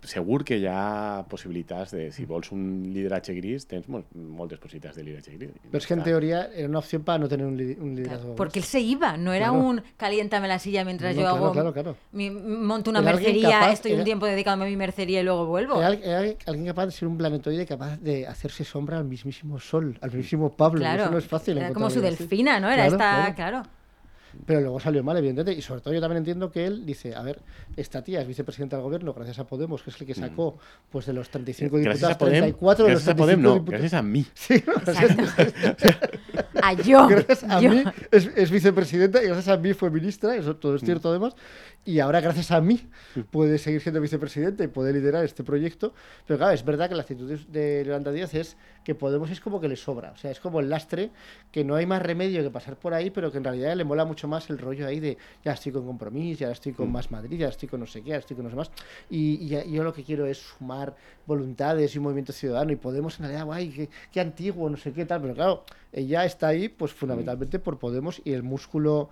segur 0.08 0.44
que 0.44 0.58
hi 0.58 0.66
ha 0.70 1.26
possibilitats 1.30 1.92
de, 1.92 2.12
si 2.12 2.26
vols 2.26 2.52
un 2.52 2.84
lideratge 2.94 3.34
gris, 3.36 3.68
tens 3.68 3.88
mol, 3.90 4.06
moltes 4.16 4.58
possibilitats 4.60 4.96
de 4.96 5.04
lideratge 5.04 5.38
gris. 5.38 5.52
Pero 5.64 5.78
es 5.78 5.86
que 5.88 5.94
en 5.94 6.04
teoría 6.04 6.50
era 6.56 6.68
una 6.68 6.80
opción 6.80 7.04
para 7.04 7.20
no 7.20 7.28
tener 7.28 7.46
un, 7.46 7.58
li- 7.58 7.78
un 7.80 7.96
liderazgo. 7.96 8.36
Porque 8.36 8.60
él 8.60 8.66
se 8.66 8.80
iba, 8.80 9.18
no 9.18 9.34
era 9.34 9.50
Claro. 9.50 9.64
un 9.64 9.82
caliéntame 9.98 10.48
la 10.48 10.60
silla 10.60 10.84
mientras 10.86 11.16
No, 11.16 11.22
yo 11.22 11.28
claro, 11.28 11.44
hago. 11.44 11.52
claro, 11.54 11.74
claro. 11.74 11.96
mi- 12.14 12.30
monto 12.32 12.90
una 12.90 13.00
Era 13.00 13.12
mercería, 13.14 13.50
capaz, 13.60 13.74
estoy 13.74 13.92
un 13.92 13.98
era- 14.00 14.06
tiempo 14.06 14.26
dedicándome 14.26 14.68
a 14.68 14.70
mi 14.72 14.78
mercería 14.78 15.22
y 15.22 15.24
luego 15.24 15.46
vuelvo. 15.46 15.80
Era, 15.82 15.94
era 15.94 16.20
alguien 16.48 16.66
capaz 16.68 16.86
de 16.88 16.92
ser 16.94 17.08
un 17.08 17.18
planetoide 17.18 17.66
capaz 17.66 17.98
de 17.98 18.26
hacerse 18.28 18.64
sombra 18.64 18.98
al 18.98 19.06
mismísimo 19.06 19.60
sol, 19.60 19.98
al 20.02 20.10
mismísimo 20.10 20.56
Pablo. 20.56 20.80
Claro. 20.80 21.04
Eso 21.04 21.12
no 21.12 21.18
es 21.18 21.26
fácil. 21.28 21.58
Era 21.58 21.74
como 21.74 21.90
su 21.90 22.02
delfina, 22.02 22.60
¿no? 22.60 22.68
Era 22.70 22.88
Claro, 22.88 22.94
esta, 22.96 23.36
claro. 23.36 23.64
Pero 24.46 24.62
luego 24.62 24.80
salió 24.80 25.04
mal, 25.04 25.18
evidentemente. 25.18 25.58
Y 25.58 25.62
sobre 25.62 25.82
todo 25.82 25.94
yo 25.94 26.02
también 26.02 26.18
entiendo 26.20 26.52
que 26.52 26.66
él 26.66 26.86
dice, 26.86 27.16
a 27.16 27.22
ver, 27.24 27.40
esta 27.76 28.04
tía 28.04 28.22
es 28.22 28.28
vicepresidenta 28.28 28.76
del 28.76 28.84
gobierno 28.84 29.14
gracias 29.14 29.40
a 29.40 29.48
Podemos, 29.48 29.82
que 29.84 29.90
es 29.90 30.00
el 30.02 30.08
que 30.08 30.14
sacó 30.14 30.58
pues 30.92 31.06
de 31.06 31.14
los 31.14 31.30
35 31.30 31.78
Mm. 31.78 31.82
Gracias 31.82 32.10
diputados, 32.10 32.16
a 32.16 32.18
Podem, 32.20 32.42
34 32.44 32.86
de 32.86 32.92
los 32.92 33.04
gracias 33.06 33.14
a 33.14 33.18
Podem, 33.18 33.42
35 33.42 33.50
no, 33.50 33.54
diputados. 33.56 33.82
gracias 33.82 34.00
a 34.00 34.04
mi. 34.04 34.26
Sí, 34.36 34.64
¿no? 34.66 34.74
A 36.64 36.74
yo. 36.74 37.08
gracias 37.08 37.44
a 37.44 37.62
yo. 37.62 37.70
mí 37.70 37.84
es, 38.12 38.30
es 38.36 38.50
vicepresidenta 38.52 39.22
y 39.24 39.28
gracias 39.28 39.48
a 39.48 39.58
mí 39.58 39.74
fue 39.74 39.92
ministra, 39.92 40.36
eso 40.36 40.56
todo 40.56 40.76
es 40.76 40.82
cierto 40.82 41.10
además, 41.10 41.36
y 41.86 42.00
ahora 42.00 42.20
gracias 42.20 42.50
a 42.52 42.60
mí 42.62 42.82
puede 43.30 43.60
seguir 43.60 43.80
siendo 43.82 44.02
vicepresidenta 44.02 44.64
y 44.64 44.68
puede 44.68 44.92
liderar 44.92 45.24
este 45.24 45.44
proyecto, 45.44 45.94
pero 46.26 46.40
claro, 46.40 46.54
es 46.54 46.66
verdad 46.66 46.90
que 46.90 46.96
la 46.96 47.04
actitud 47.04 47.30
de- 47.30 47.46
de 47.78 47.86
Yolanda 47.86 48.12
Díaz 48.12 48.34
es 48.34 48.58
que 48.84 48.96
Podemos 48.96 49.30
es 49.30 49.40
como 49.40 49.62
que 49.62 49.68
le 49.68 49.76
sobra, 49.76 50.12
o 50.12 50.18
sea, 50.18 50.32
es 50.32 50.40
como 50.40 50.60
el 50.60 50.70
lastre, 50.70 51.12
que 51.52 51.64
no 51.64 51.76
hay 51.76 51.86
más 51.86 52.02
remedio 52.02 52.42
que 52.42 52.50
pasar 52.50 52.76
por 52.78 52.94
ahí, 52.96 53.12
pero 53.12 53.32
que 53.32 53.38
en 53.38 53.44
realidad 53.44 53.76
le 53.76 53.84
mola 53.84 54.06
mucho 54.06 54.17
más 54.26 54.50
el 54.50 54.58
rollo 54.58 54.88
ahí 54.88 55.02
de 55.02 55.18
ya 55.44 55.52
estoy 55.52 55.74
con 55.74 55.86
compromiso, 55.86 56.40
ya 56.40 56.52
estoy 56.52 56.72
con 56.72 56.90
más 56.90 57.12
Madrid, 57.12 57.38
ya 57.38 57.50
estoy 57.50 57.68
con 57.68 57.82
no 57.82 57.86
sé 57.86 58.02
qué, 58.02 58.12
ya 58.12 58.16
estoy 58.18 58.38
con 58.38 58.46
no 58.46 58.50
sé 58.50 58.56
más, 58.56 58.72
y, 59.10 59.54
y 59.54 59.72
yo 59.74 59.84
lo 59.84 59.92
que 59.94 60.04
quiero 60.04 60.26
es 60.26 60.38
sumar 60.38 60.96
voluntades 61.26 61.94
y 61.94 61.98
un 61.98 62.06
movimiento 62.06 62.32
ciudadano, 62.32 62.72
y 62.72 62.78
Podemos 62.78 63.20
en 63.20 63.26
realidad, 63.26 63.46
guay, 63.46 63.70
qué, 63.70 63.90
qué 64.14 64.22
antiguo, 64.22 64.70
no 64.70 64.78
sé 64.78 64.94
qué 64.94 65.06
tal, 65.06 65.20
pero 65.22 65.34
claro, 65.34 65.64
ella 65.92 66.24
está 66.24 66.48
ahí 66.48 66.70
pues 66.70 66.94
fundamentalmente 66.94 67.60
por 67.60 67.78
Podemos 67.78 68.22
y 68.24 68.32
el 68.32 68.44
músculo 68.44 69.10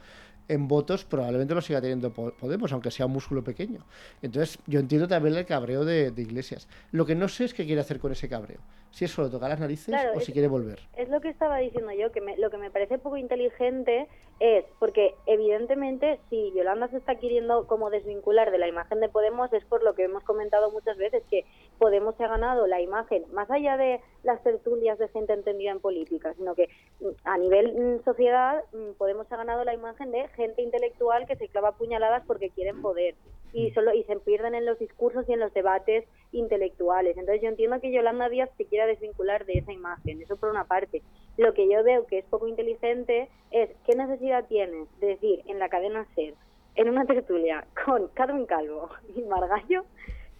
en 0.48 0.68
votos 0.68 1.04
probablemente 1.06 1.56
lo 1.56 1.62
siga 1.62 1.82
teniendo 1.82 2.14
Po- 2.14 2.32
Podemos, 2.40 2.72
aunque 2.72 2.92
sea 2.92 3.08
un 3.08 3.14
músculo 3.14 3.44
pequeño. 3.44 3.80
Entonces, 4.22 4.60
yo 4.68 4.80
entiendo 4.80 5.08
también 5.08 5.36
el 5.36 5.44
cabreo 5.48 5.84
de, 5.84 6.12
de 6.12 6.22
Iglesias. 6.22 6.68
Lo 6.92 7.04
que 7.04 7.16
no 7.16 7.28
sé 7.28 7.46
es 7.46 7.56
qué 7.56 7.66
quiere 7.66 7.82
hacer 7.82 7.98
con 8.00 8.12
ese 8.12 8.30
cabreo. 8.30 8.60
Si 8.92 9.04
es 9.06 9.12
solo 9.12 9.32
tocar 9.32 9.50
las 9.50 9.60
narices 9.60 9.88
Claro, 9.88 10.12
o 10.14 10.20
es- 10.20 10.26
si 10.26 10.34
quiere 10.34 10.48
volver. 10.48 10.82
Es 10.96 11.10
lo 11.10 11.20
que 11.20 11.30
estaba 11.30 11.58
diciendo 11.58 11.92
yo, 12.00 12.12
que 12.12 12.22
me- 12.22 12.38
lo 12.38 12.52
que 12.52 12.58
me 12.60 12.70
parece 12.70 13.00
poco 13.00 13.18
inteligente 13.18 14.08
es, 14.40 14.66
porque 14.80 15.16
evidentemente 15.26 16.20
si 16.30 16.52
Yolanda 16.54 16.88
se 16.90 16.98
está 16.98 17.16
queriendo 17.16 17.68
como 17.68 17.90
desvincular 17.90 18.52
de 18.52 18.58
la 18.58 18.68
imagen 18.68 19.00
de 19.00 19.10
Podemos 19.10 19.52
es 19.54 19.64
por 19.66 19.84
lo 19.84 19.96
que 19.96 20.04
hemos 20.04 20.24
comentado 20.24 20.72
muchas 20.72 20.98
veces, 20.98 21.24
que 21.30 21.46
Podemos 21.78 22.16
se 22.16 22.24
ha 22.24 22.28
ganado 22.28 22.68
la 22.68 22.82
imagen, 22.82 23.26
más 23.34 23.50
allá 23.52 23.78
de 23.78 24.00
las 24.24 24.42
tertulias 24.44 24.98
de 24.98 25.08
gente 25.10 25.34
entendida 25.34 25.72
en 25.72 25.80
política, 25.80 26.34
sino 26.36 26.56
que 26.56 26.70
mm, 27.00 27.08
a 27.24 27.38
nivel 27.38 27.74
mm, 27.74 28.04
sociedad 28.04 28.64
mm, 28.74 28.94
Podemos 28.98 29.28
se 29.28 29.36
ha 29.36 29.38
ganado 29.38 29.64
la 29.64 29.74
imagen 29.74 30.12
de 30.12 30.28
gente 30.30 30.62
intelectual 30.62 31.26
que 31.28 31.36
se 31.36 31.48
clava 31.48 31.74
puñaladas 31.74 32.24
porque 32.26 32.50
quieren 32.50 32.82
poder 32.82 33.16
y 33.56 33.72
solo 33.72 33.94
y 33.94 34.04
se 34.04 34.18
pierden 34.18 34.54
en 34.54 34.66
los 34.66 34.78
discursos 34.80 35.28
y 35.30 35.34
en 35.34 35.40
los 35.40 35.54
debates 35.54 36.06
intelectuales. 36.34 37.18
Entonces 37.18 37.42
yo 37.42 37.48
entiendo 37.48 37.80
que 37.80 37.92
Yolanda 37.92 38.28
Díaz 38.28 38.50
se 38.58 38.66
quiera 38.66 38.86
desvincular 38.86 39.46
de 39.46 39.54
esa 39.54 39.72
imagen, 39.72 40.22
eso 40.22 40.36
por 40.36 40.50
una 40.50 40.66
parte. 40.66 41.02
Lo 41.38 41.54
que 41.54 41.70
yo 41.70 41.82
veo 41.84 42.06
que 42.06 42.20
es 42.20 42.26
poco 42.26 42.48
inteligente 42.48 43.30
es 43.52 43.70
qué 43.86 43.96
necesidad 43.96 44.46
tienes 44.48 44.88
de 45.00 45.08
decir 45.08 45.42
en 45.48 45.60
la 45.60 45.70
cadena 45.70 46.06
SER, 46.16 46.34
en 46.76 46.90
una 46.90 47.06
tertulia 47.06 47.66
con 47.86 48.10
Carmen 48.10 48.46
Calvo 48.46 48.90
y 49.16 49.22
Margallo, 49.22 49.86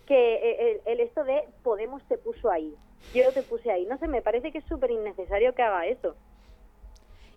que 0.06 0.36
eh, 0.36 0.82
el, 0.86 0.94
el 0.94 1.00
esto 1.02 1.24
de 1.24 1.44
Podemos 1.64 2.04
te 2.08 2.18
puso 2.18 2.50
ahí, 2.52 2.74
yo 3.14 3.32
te 3.32 3.42
puse 3.44 3.72
ahí. 3.72 3.86
No 3.86 3.98
sé, 3.98 4.08
me 4.08 4.22
parece 4.22 4.52
que 4.52 4.60
es 4.60 4.66
súper 4.66 4.92
innecesario 4.92 5.54
que 5.54 5.64
haga 5.64 5.86
eso. 5.86 6.16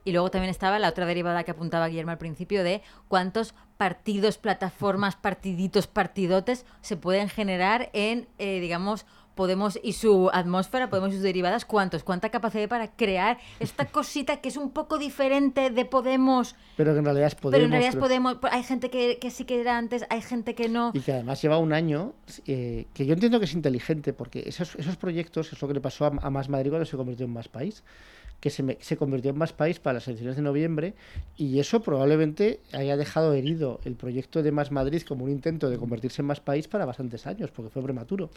Y 0.05 0.13
luego 0.13 0.31
también 0.31 0.51
estaba 0.51 0.79
la 0.79 0.89
otra 0.89 1.05
derivada 1.05 1.45
que 1.45 1.51
apuntaba 1.51 1.89
Guillermo 1.89 2.13
al 2.13 2.19
principio 2.19 2.65
de 2.65 2.81
cuántos 3.09 3.55
partidos, 3.77 4.39
plataformas, 4.39 5.17
partiditos, 5.17 5.87
partidotes 5.87 6.65
se 6.81 6.97
pueden 6.97 7.29
generar 7.29 7.91
en, 7.93 8.27
eh, 8.39 8.61
digamos, 8.61 9.05
Podemos 9.39 9.79
y 9.85 9.93
su 9.93 10.31
atmósfera, 10.33 10.91
Podemos 10.91 11.11
y 11.11 11.13
sus 11.15 11.23
derivadas, 11.23 11.65
¿cuántos? 11.65 12.03
¿Cuánta 12.03 12.29
capacidad 12.31 12.63
hay 12.63 12.67
para 12.67 12.91
crear 12.91 13.39
esta 13.61 13.85
cosita 13.93 14.41
que 14.41 14.49
es 14.49 14.57
un 14.57 14.73
poco 14.73 14.99
diferente 14.99 15.71
de 15.71 15.85
Podemos? 15.85 16.57
Pero 16.77 16.93
que 16.93 16.99
en 16.99 17.05
realidad 17.05 17.29
es 17.29 17.37
Podemos. 17.37 17.53
Pero 17.53 17.65
en 17.67 17.71
realidad 17.71 17.95
es. 17.95 18.01
Podemos. 18.01 18.39
Hay 18.51 18.65
gente 18.65 18.91
que, 18.91 19.21
que 19.21 19.31
sí 19.31 19.45
que 19.45 19.61
era 19.61 19.79
antes, 19.79 20.05
hay 20.11 20.23
gente 20.23 20.57
que 20.57 20.69
no. 20.69 20.91
Y 20.93 20.99
que 20.99 21.13
además 21.13 21.41
lleva 21.41 21.59
un 21.59 21.73
año, 21.73 22.15
eh, 22.47 22.89
que 22.93 23.07
yo 23.07 23.15
entiendo 23.15 23.39
que 23.39 23.45
es 23.45 23.53
inteligente, 23.53 24.13
porque 24.13 24.43
esos, 24.45 24.75
esos 24.75 24.97
proyectos 24.97 25.53
es 25.53 25.63
lo 25.63 25.69
que 25.69 25.75
le 25.75 25.81
pasó 25.81 26.07
a, 26.07 26.09
a 26.21 26.31
Más 26.31 26.49
Madrid 26.49 26.71
cuando 26.71 26.85
se 26.85 26.97
convirtió 26.97 27.25
en 27.25 27.33
Más 27.33 27.47
País, 27.47 27.85
que 28.41 28.51
se, 28.51 28.63
me- 28.63 28.79
se 28.81 28.97
convirtió 28.97 29.31
en 29.33 29.39
Más 29.39 29.53
País 29.53 29.81
para 29.81 29.95
las 29.95 30.07
elecciones 30.07 30.37
de 30.37 30.43
noviembre, 30.43 30.95
y 31.37 31.59
eso 31.59 31.81
probablemente 31.83 32.61
haya 32.73 32.97
dejado 32.97 33.35
herido 33.35 33.81
el 33.85 33.95
proyecto 33.97 34.43
de 34.43 34.53
Más 34.53 34.71
Madrid 34.71 35.03
como 35.03 35.25
un 35.25 35.31
intento 35.31 35.69
de 35.71 35.77
convertirse 35.79 36.23
en 36.23 36.27
Más 36.27 36.41
País 36.41 36.69
para 36.69 36.85
bastantes 36.85 37.27
años, 37.27 37.51
porque 37.51 37.71
fue 37.71 37.83
prematuro. 37.83 38.31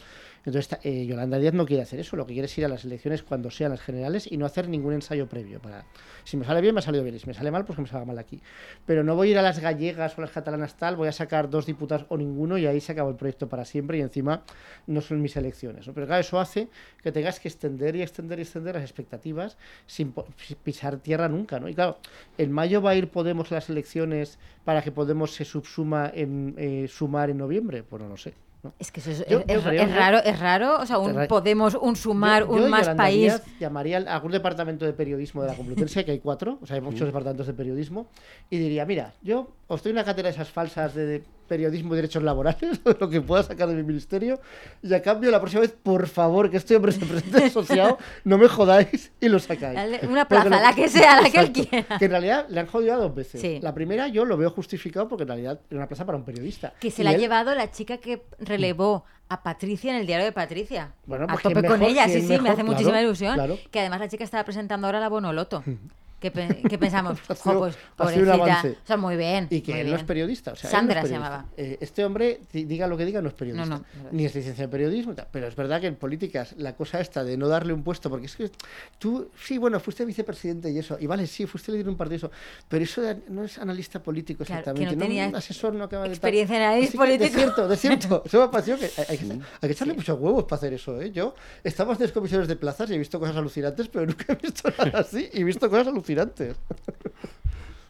Entonces, 0.44 0.76
eh, 0.82 1.06
Yolanda 1.06 1.38
Díaz 1.38 1.54
no 1.54 1.66
quiere 1.66 1.82
hacer 1.82 2.00
eso, 2.00 2.16
lo 2.16 2.26
que 2.26 2.32
quiere 2.32 2.46
es 2.46 2.58
ir 2.58 2.64
a 2.64 2.68
las 2.68 2.84
elecciones 2.84 3.22
cuando 3.22 3.50
sean 3.50 3.70
las 3.70 3.80
generales 3.80 4.30
y 4.30 4.36
no 4.38 4.46
hacer 4.46 4.68
ningún 4.68 4.92
ensayo 4.94 5.28
previo. 5.28 5.60
para 5.60 5.84
Si 6.24 6.36
me 6.36 6.44
sale 6.44 6.60
bien, 6.60 6.74
me 6.74 6.80
ha 6.80 6.82
salido 6.82 7.04
bien, 7.04 7.14
y 7.14 7.18
si 7.20 7.26
me 7.26 7.34
sale 7.34 7.50
mal, 7.50 7.64
pues 7.64 7.76
que 7.76 7.82
me 7.82 7.88
salga 7.88 8.04
mal 8.04 8.18
aquí. 8.18 8.40
Pero 8.86 9.04
no 9.04 9.14
voy 9.14 9.28
a 9.28 9.30
ir 9.32 9.38
a 9.38 9.42
las 9.42 9.60
gallegas 9.60 10.18
o 10.18 10.20
las 10.20 10.30
catalanas 10.30 10.76
tal, 10.76 10.96
voy 10.96 11.08
a 11.08 11.12
sacar 11.12 11.48
dos 11.48 11.66
diputados 11.66 12.06
o 12.08 12.16
ninguno 12.16 12.58
y 12.58 12.66
ahí 12.66 12.80
se 12.80 12.92
acabó 12.92 13.10
el 13.10 13.16
proyecto 13.16 13.48
para 13.48 13.64
siempre 13.64 13.98
y 13.98 14.00
encima 14.00 14.42
no 14.86 15.00
son 15.00 15.22
mis 15.22 15.36
elecciones. 15.36 15.86
¿no? 15.86 15.94
Pero 15.94 16.06
claro, 16.06 16.20
eso 16.20 16.40
hace 16.40 16.68
que 17.02 17.12
tengas 17.12 17.38
que 17.38 17.48
extender 17.48 17.94
y 17.94 18.02
extender 18.02 18.38
y 18.38 18.42
extender 18.42 18.74
las 18.74 18.84
expectativas 18.84 19.56
sin, 19.92 20.14
pisar 20.62 20.96
tierra 20.96 21.28
nunca. 21.28 21.60
¿no? 21.60 21.68
Y 21.68 21.74
claro, 21.74 21.98
en 22.38 22.50
mayo 22.50 22.80
va 22.80 22.90
a 22.90 22.94
ir 22.94 23.10
Podemos 23.10 23.50
las 23.50 23.68
elecciones 23.68 24.38
para 24.64 24.82
que 24.82 24.90
Podemos 24.90 25.32
se 25.34 25.44
subsuma 25.44 26.10
en 26.14 26.54
eh, 26.56 26.88
sumar 26.88 27.28
en 27.28 27.38
noviembre. 27.38 27.82
Pues 27.82 28.02
no 28.02 28.16
sé. 28.16 28.32
¿No? 28.62 28.72
Es 28.78 28.92
que 28.92 29.00
eso 29.00 29.10
es, 29.10 29.18
Yo- 29.28 29.40
es- 29.40 29.46
yo 29.46 29.54
es- 29.58 29.62
creo 29.64 29.82
es 29.82 29.88
que- 29.88 29.94
raro, 29.94 30.18
es 30.24 30.38
raro. 30.38 30.78
O 30.80 30.86
sea, 30.86 30.98
un 30.98 31.26
Podemos, 31.26 31.74
un 31.74 31.96
Sumar, 31.96 32.42
Yo- 32.46 32.56
yo, 32.56 32.64
un 32.64 32.70
Más 32.70 32.82
Yolanda 32.82 33.02
País. 33.04 33.20
Díaz, 33.22 33.42
llamaría 33.58 33.98
a 33.98 34.14
algún 34.14 34.32
departamento 34.32 34.84
de 34.84 34.92
periodismo 34.92 35.42
de 35.42 35.48
la 35.48 35.54
Complutense, 35.54 36.04
que 36.04 36.12
hay 36.12 36.18
cuatro, 36.20 36.58
o 36.62 36.66
sea, 36.66 36.76
hay 36.76 36.82
muchos 36.82 37.06
departamentos 37.06 37.46
de 37.46 37.54
periodismo, 37.54 38.06
y 38.50 38.58
diría, 38.58 38.84
mira, 38.86 39.12
yo 39.22 39.48
os 39.66 39.82
doy 39.82 39.92
una 39.92 40.04
cátedra 40.04 40.28
de 40.30 40.34
esas 40.34 40.50
falsas 40.50 40.94
de, 40.94 41.06
de 41.06 41.24
periodismo 41.48 41.92
y 41.92 41.96
derechos 41.96 42.22
laborales, 42.22 42.80
lo 43.00 43.10
que 43.10 43.20
pueda 43.20 43.42
sacar 43.42 43.68
de 43.68 43.74
mi 43.74 43.82
ministerio, 43.82 44.40
y 44.82 44.92
a 44.94 45.02
cambio 45.02 45.30
la 45.30 45.38
próxima 45.40 45.60
vez, 45.62 45.72
por 45.82 46.06
favor, 46.06 46.50
que 46.50 46.56
este 46.56 46.76
hombre 46.76 46.92
se 46.92 47.04
presente 47.04 47.44
asociado, 47.44 47.98
no 48.24 48.38
me 48.38 48.48
jodáis 48.48 49.12
y 49.20 49.28
lo 49.28 49.38
sacáis. 49.38 49.78
Una 50.08 50.26
plaza, 50.26 50.48
la 50.48 50.74
que 50.74 50.88
sea, 50.88 51.20
la 51.20 51.30
que 51.30 51.40
él 51.40 51.52
quiera. 51.52 51.98
Que 51.98 52.04
en 52.06 52.10
realidad 52.10 52.46
le 52.48 52.60
han 52.60 52.66
jodido 52.66 52.94
a 52.94 52.96
dos 52.96 53.14
veces. 53.14 53.40
Sí. 53.40 53.58
La 53.62 53.74
primera 53.74 54.08
yo 54.08 54.24
lo 54.24 54.36
veo 54.36 54.50
justificado 54.50 55.08
porque 55.08 55.22
en 55.24 55.28
realidad 55.28 55.60
era 55.70 55.78
una 55.78 55.88
plaza 55.88 56.06
para 56.06 56.16
un 56.16 56.24
periodista. 56.24 56.72
Que 56.80 56.90
se 56.90 57.02
Y 57.02 57.04
la 57.04 57.10
ha 57.10 57.16
llevado 57.16 57.54
la 57.54 57.70
chica 57.70 57.98
que 57.98 58.22
relevó 58.52 59.04
a 59.28 59.42
Patricia 59.42 59.92
en 59.92 60.00
el 60.00 60.06
diario 60.06 60.26
de 60.26 60.32
Patricia. 60.32 60.92
Bueno, 61.06 61.24
a 61.24 61.28
pues 61.28 61.42
tope 61.42 61.60
quién 61.60 61.66
con 61.66 61.82
ella, 61.82 62.06
sí, 62.08 62.20
sí, 62.20 62.38
me 62.38 62.50
hace 62.50 62.64
muchísima 62.64 63.00
ilusión. 63.00 63.34
claro. 63.34 63.58
Que 63.70 63.80
además 63.80 64.00
la 64.00 64.08
chica 64.08 64.24
estaba 64.24 64.44
presentando 64.44 64.86
ahora 64.86 65.00
la 65.00 65.08
Bonoloto. 65.08 65.62
Que, 66.22 66.30
pe- 66.30 66.62
que 66.68 66.78
pensamos, 66.78 67.20
jo, 67.42 67.58
pues 67.58 67.76
pobrecita. 67.96 68.62
O 68.62 68.86
sea, 68.86 68.96
muy 68.96 69.16
bien. 69.16 69.48
Y 69.50 69.60
que 69.60 69.80
él 69.80 69.90
no 69.90 69.96
es 69.96 70.04
periodista. 70.04 70.52
O 70.52 70.56
sea, 70.56 70.70
Sandra 70.70 71.00
no 71.00 71.06
es 71.06 71.10
se 71.10 71.14
periodista. 71.14 71.30
llamaba. 71.36 71.50
Eh, 71.56 71.78
este 71.80 72.04
hombre, 72.04 72.40
di- 72.52 72.64
diga 72.64 72.86
lo 72.86 72.96
que 72.96 73.04
diga, 73.04 73.20
no 73.20 73.28
es 73.28 73.34
periodista. 73.34 73.66
No, 73.66 73.78
no, 73.78 74.06
es. 74.08 74.12
Ni 74.12 74.24
es 74.24 74.34
licenciado 74.34 74.64
en 74.66 74.70
periodismo. 74.70 75.14
Pero 75.32 75.48
es 75.48 75.56
verdad 75.56 75.80
que 75.80 75.88
en 75.88 75.96
políticas, 75.96 76.54
la 76.58 76.74
cosa 76.76 77.00
esta 77.00 77.24
de 77.24 77.36
no 77.36 77.48
darle 77.48 77.72
un 77.72 77.82
puesto, 77.82 78.08
porque 78.08 78.26
es 78.26 78.36
que 78.36 78.50
tú, 78.98 79.28
sí, 79.44 79.58
bueno, 79.58 79.80
fuiste 79.80 80.04
vicepresidente 80.04 80.70
y 80.70 80.78
eso. 80.78 80.96
Y 81.00 81.06
vale, 81.08 81.26
sí, 81.26 81.44
fuiste 81.46 81.72
líder 81.72 81.86
de 81.86 81.90
un 81.90 81.96
partido 81.96 82.14
y 82.14 82.18
eso. 82.18 82.30
Pero 82.68 82.84
eso 82.84 83.02
de- 83.02 83.18
no 83.28 83.42
es 83.42 83.58
analista 83.58 84.00
político 84.00 84.44
Claro, 84.44 84.62
que 84.62 84.70
no 84.70 84.74
exactamente. 84.76 85.04
tenía 85.04 85.26
un 85.28 85.34
asesor 85.34 85.74
no 85.74 85.84
acaba 85.84 86.04
de. 86.04 86.10
experiencia 86.10 86.56
en 86.56 86.62
análisis 86.62 86.94
político. 86.94 87.24
De 87.24 87.30
cierto, 87.40 87.68
de 87.68 87.76
cierto. 87.76 88.22
Eso 88.26 88.38
me 88.38 88.44
ha 88.44 88.50
parecido 88.52 88.78
que 88.78 88.84
hay, 88.84 89.04
hay 89.08 89.18
que, 89.18 89.24
hay 89.32 89.40
que 89.62 89.72
echarle 89.72 89.94
muchos 89.94 90.18
huevos 90.20 90.44
para 90.44 90.56
hacer 90.58 90.72
eso, 90.72 91.00
¿eh? 91.02 91.10
Yo 91.10 91.34
estamos 91.64 92.00
en 92.00 92.10
comisiones 92.10 92.46
de 92.46 92.54
plazas 92.56 92.88
y 92.90 92.94
he 92.94 92.98
visto 92.98 93.18
cosas 93.18 93.36
alucinantes, 93.36 93.88
pero 93.88 94.06
nunca 94.06 94.24
he 94.32 94.36
visto 94.36 94.70
nada 94.78 95.00
así. 95.00 95.28
Y 95.32 95.40
he 95.40 95.44
visto 95.44 95.68
cosas 95.68 95.88
alucinantes. 95.88 96.11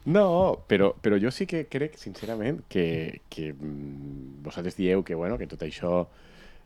No, 0.05 0.65
però, 0.67 0.89
però 0.99 1.15
jo 1.23 1.31
sí 1.31 1.47
que 1.47 1.69
crec, 1.71 1.95
sincerament, 1.95 2.65
que, 2.69 3.21
que 3.31 3.53
mm, 3.53 4.43
vosaltres 4.43 4.75
dieu 4.75 5.05
que, 5.07 5.15
bueno, 5.15 5.37
que 5.39 5.47
tot 5.47 5.63
això 5.63 6.09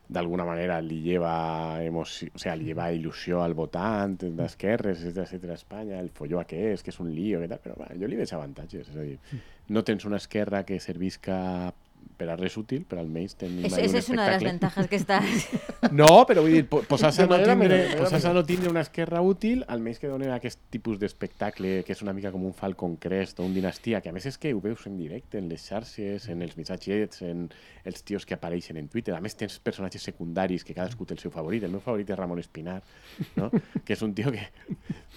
d'alguna 0.07 0.45
manera 0.47 0.79
li 0.81 1.01
lleva 1.03 1.83
emoció, 1.83 2.31
o 2.33 2.39
sea, 2.39 2.55
li 2.55 2.69
lleva 2.69 2.87
il·lusió 2.95 3.43
al 3.43 3.53
votant 3.53 4.15
d'esquerres, 4.17 5.03
etcètera, 5.11 5.53
a 5.53 5.59
Espanya, 5.59 5.99
el 5.99 6.09
folló 6.15 6.41
que 6.47 6.71
és, 6.71 6.81
que 6.81 6.93
és 6.93 6.99
un 7.03 7.11
lío, 7.13 7.43
que 7.43 7.51
tal, 7.51 7.61
però 7.61 7.75
bueno, 7.77 7.99
jo 7.99 8.09
li 8.09 8.17
veig 8.17 8.33
avantatges, 8.33 8.89
és 8.89 8.95
a 8.95 9.05
dir, 9.05 9.41
no 9.69 9.83
tens 9.83 10.07
una 10.09 10.17
esquerra 10.17 10.63
que 10.65 10.79
servisca 10.79 11.37
per 12.17 12.29
a 12.29 12.35
res 12.35 12.57
útil, 12.57 12.83
però 12.89 12.99
almenys 13.03 13.35
tenim 13.37 13.59
un 13.59 13.65
esa 13.65 13.81
es 13.81 14.09
una 14.09 14.25
de 14.25 14.31
las 14.31 14.41
espectacle. 14.41 14.47
ventajas 14.49 14.87
que 14.87 14.95
está. 14.95 15.21
No, 15.91 16.25
però 16.27 16.41
vull 16.41 16.51
dir, 16.51 16.65
po- 16.67 16.81
posar-se 16.83 17.21
a 17.23 17.27
De 17.27 17.37
no 17.37 17.43
tindre, 17.45 17.77
de 17.89 17.95
posar-se 17.97 18.27
a 18.27 18.33
no 18.33 18.43
tindre 18.43 18.69
una 18.69 18.81
esquerra 18.81 19.21
útil, 19.21 19.63
almenys 19.67 19.99
que 19.99 20.07
donen 20.09 20.31
aquest 20.33 20.59
tipus 20.73 20.97
d'espectacle 20.99 21.83
que 21.85 21.93
és 21.93 22.01
una 22.01 22.13
mica 22.13 22.31
com 22.33 22.43
un 22.45 22.53
Falcon 22.53 22.95
Crest 22.97 23.39
o 23.39 23.43
un 23.45 23.53
Dinastia, 23.53 24.01
que 24.01 24.09
a 24.09 24.13
més 24.15 24.25
és 24.25 24.37
que 24.37 24.53
ho 24.53 24.59
veus 24.61 24.85
en 24.87 24.97
directe, 24.97 25.37
en 25.37 25.47
les 25.49 25.61
xarxes, 25.61 26.27
en 26.33 26.41
els 26.41 26.57
missatgets, 26.57 27.21
en 27.21 27.47
els 27.85 28.01
tios 28.03 28.25
que 28.25 28.33
apareixen 28.35 28.77
en 28.77 28.87
Twitter. 28.89 29.13
A 29.15 29.21
més 29.21 29.35
tens 29.37 29.59
personatges 29.63 30.01
secundaris 30.03 30.65
que 30.65 30.73
cadascú 30.73 31.05
té 31.05 31.13
el 31.13 31.19
seu 31.21 31.31
favorit. 31.31 31.63
El 31.63 31.71
meu 31.71 31.79
favorit 31.79 32.09
és 32.09 32.17
Ramon 32.19 32.39
Espinar, 32.41 32.81
no? 33.37 33.51
que 33.85 33.93
és 33.93 34.01
un 34.01 34.13
tio 34.17 34.31
que 34.33 34.41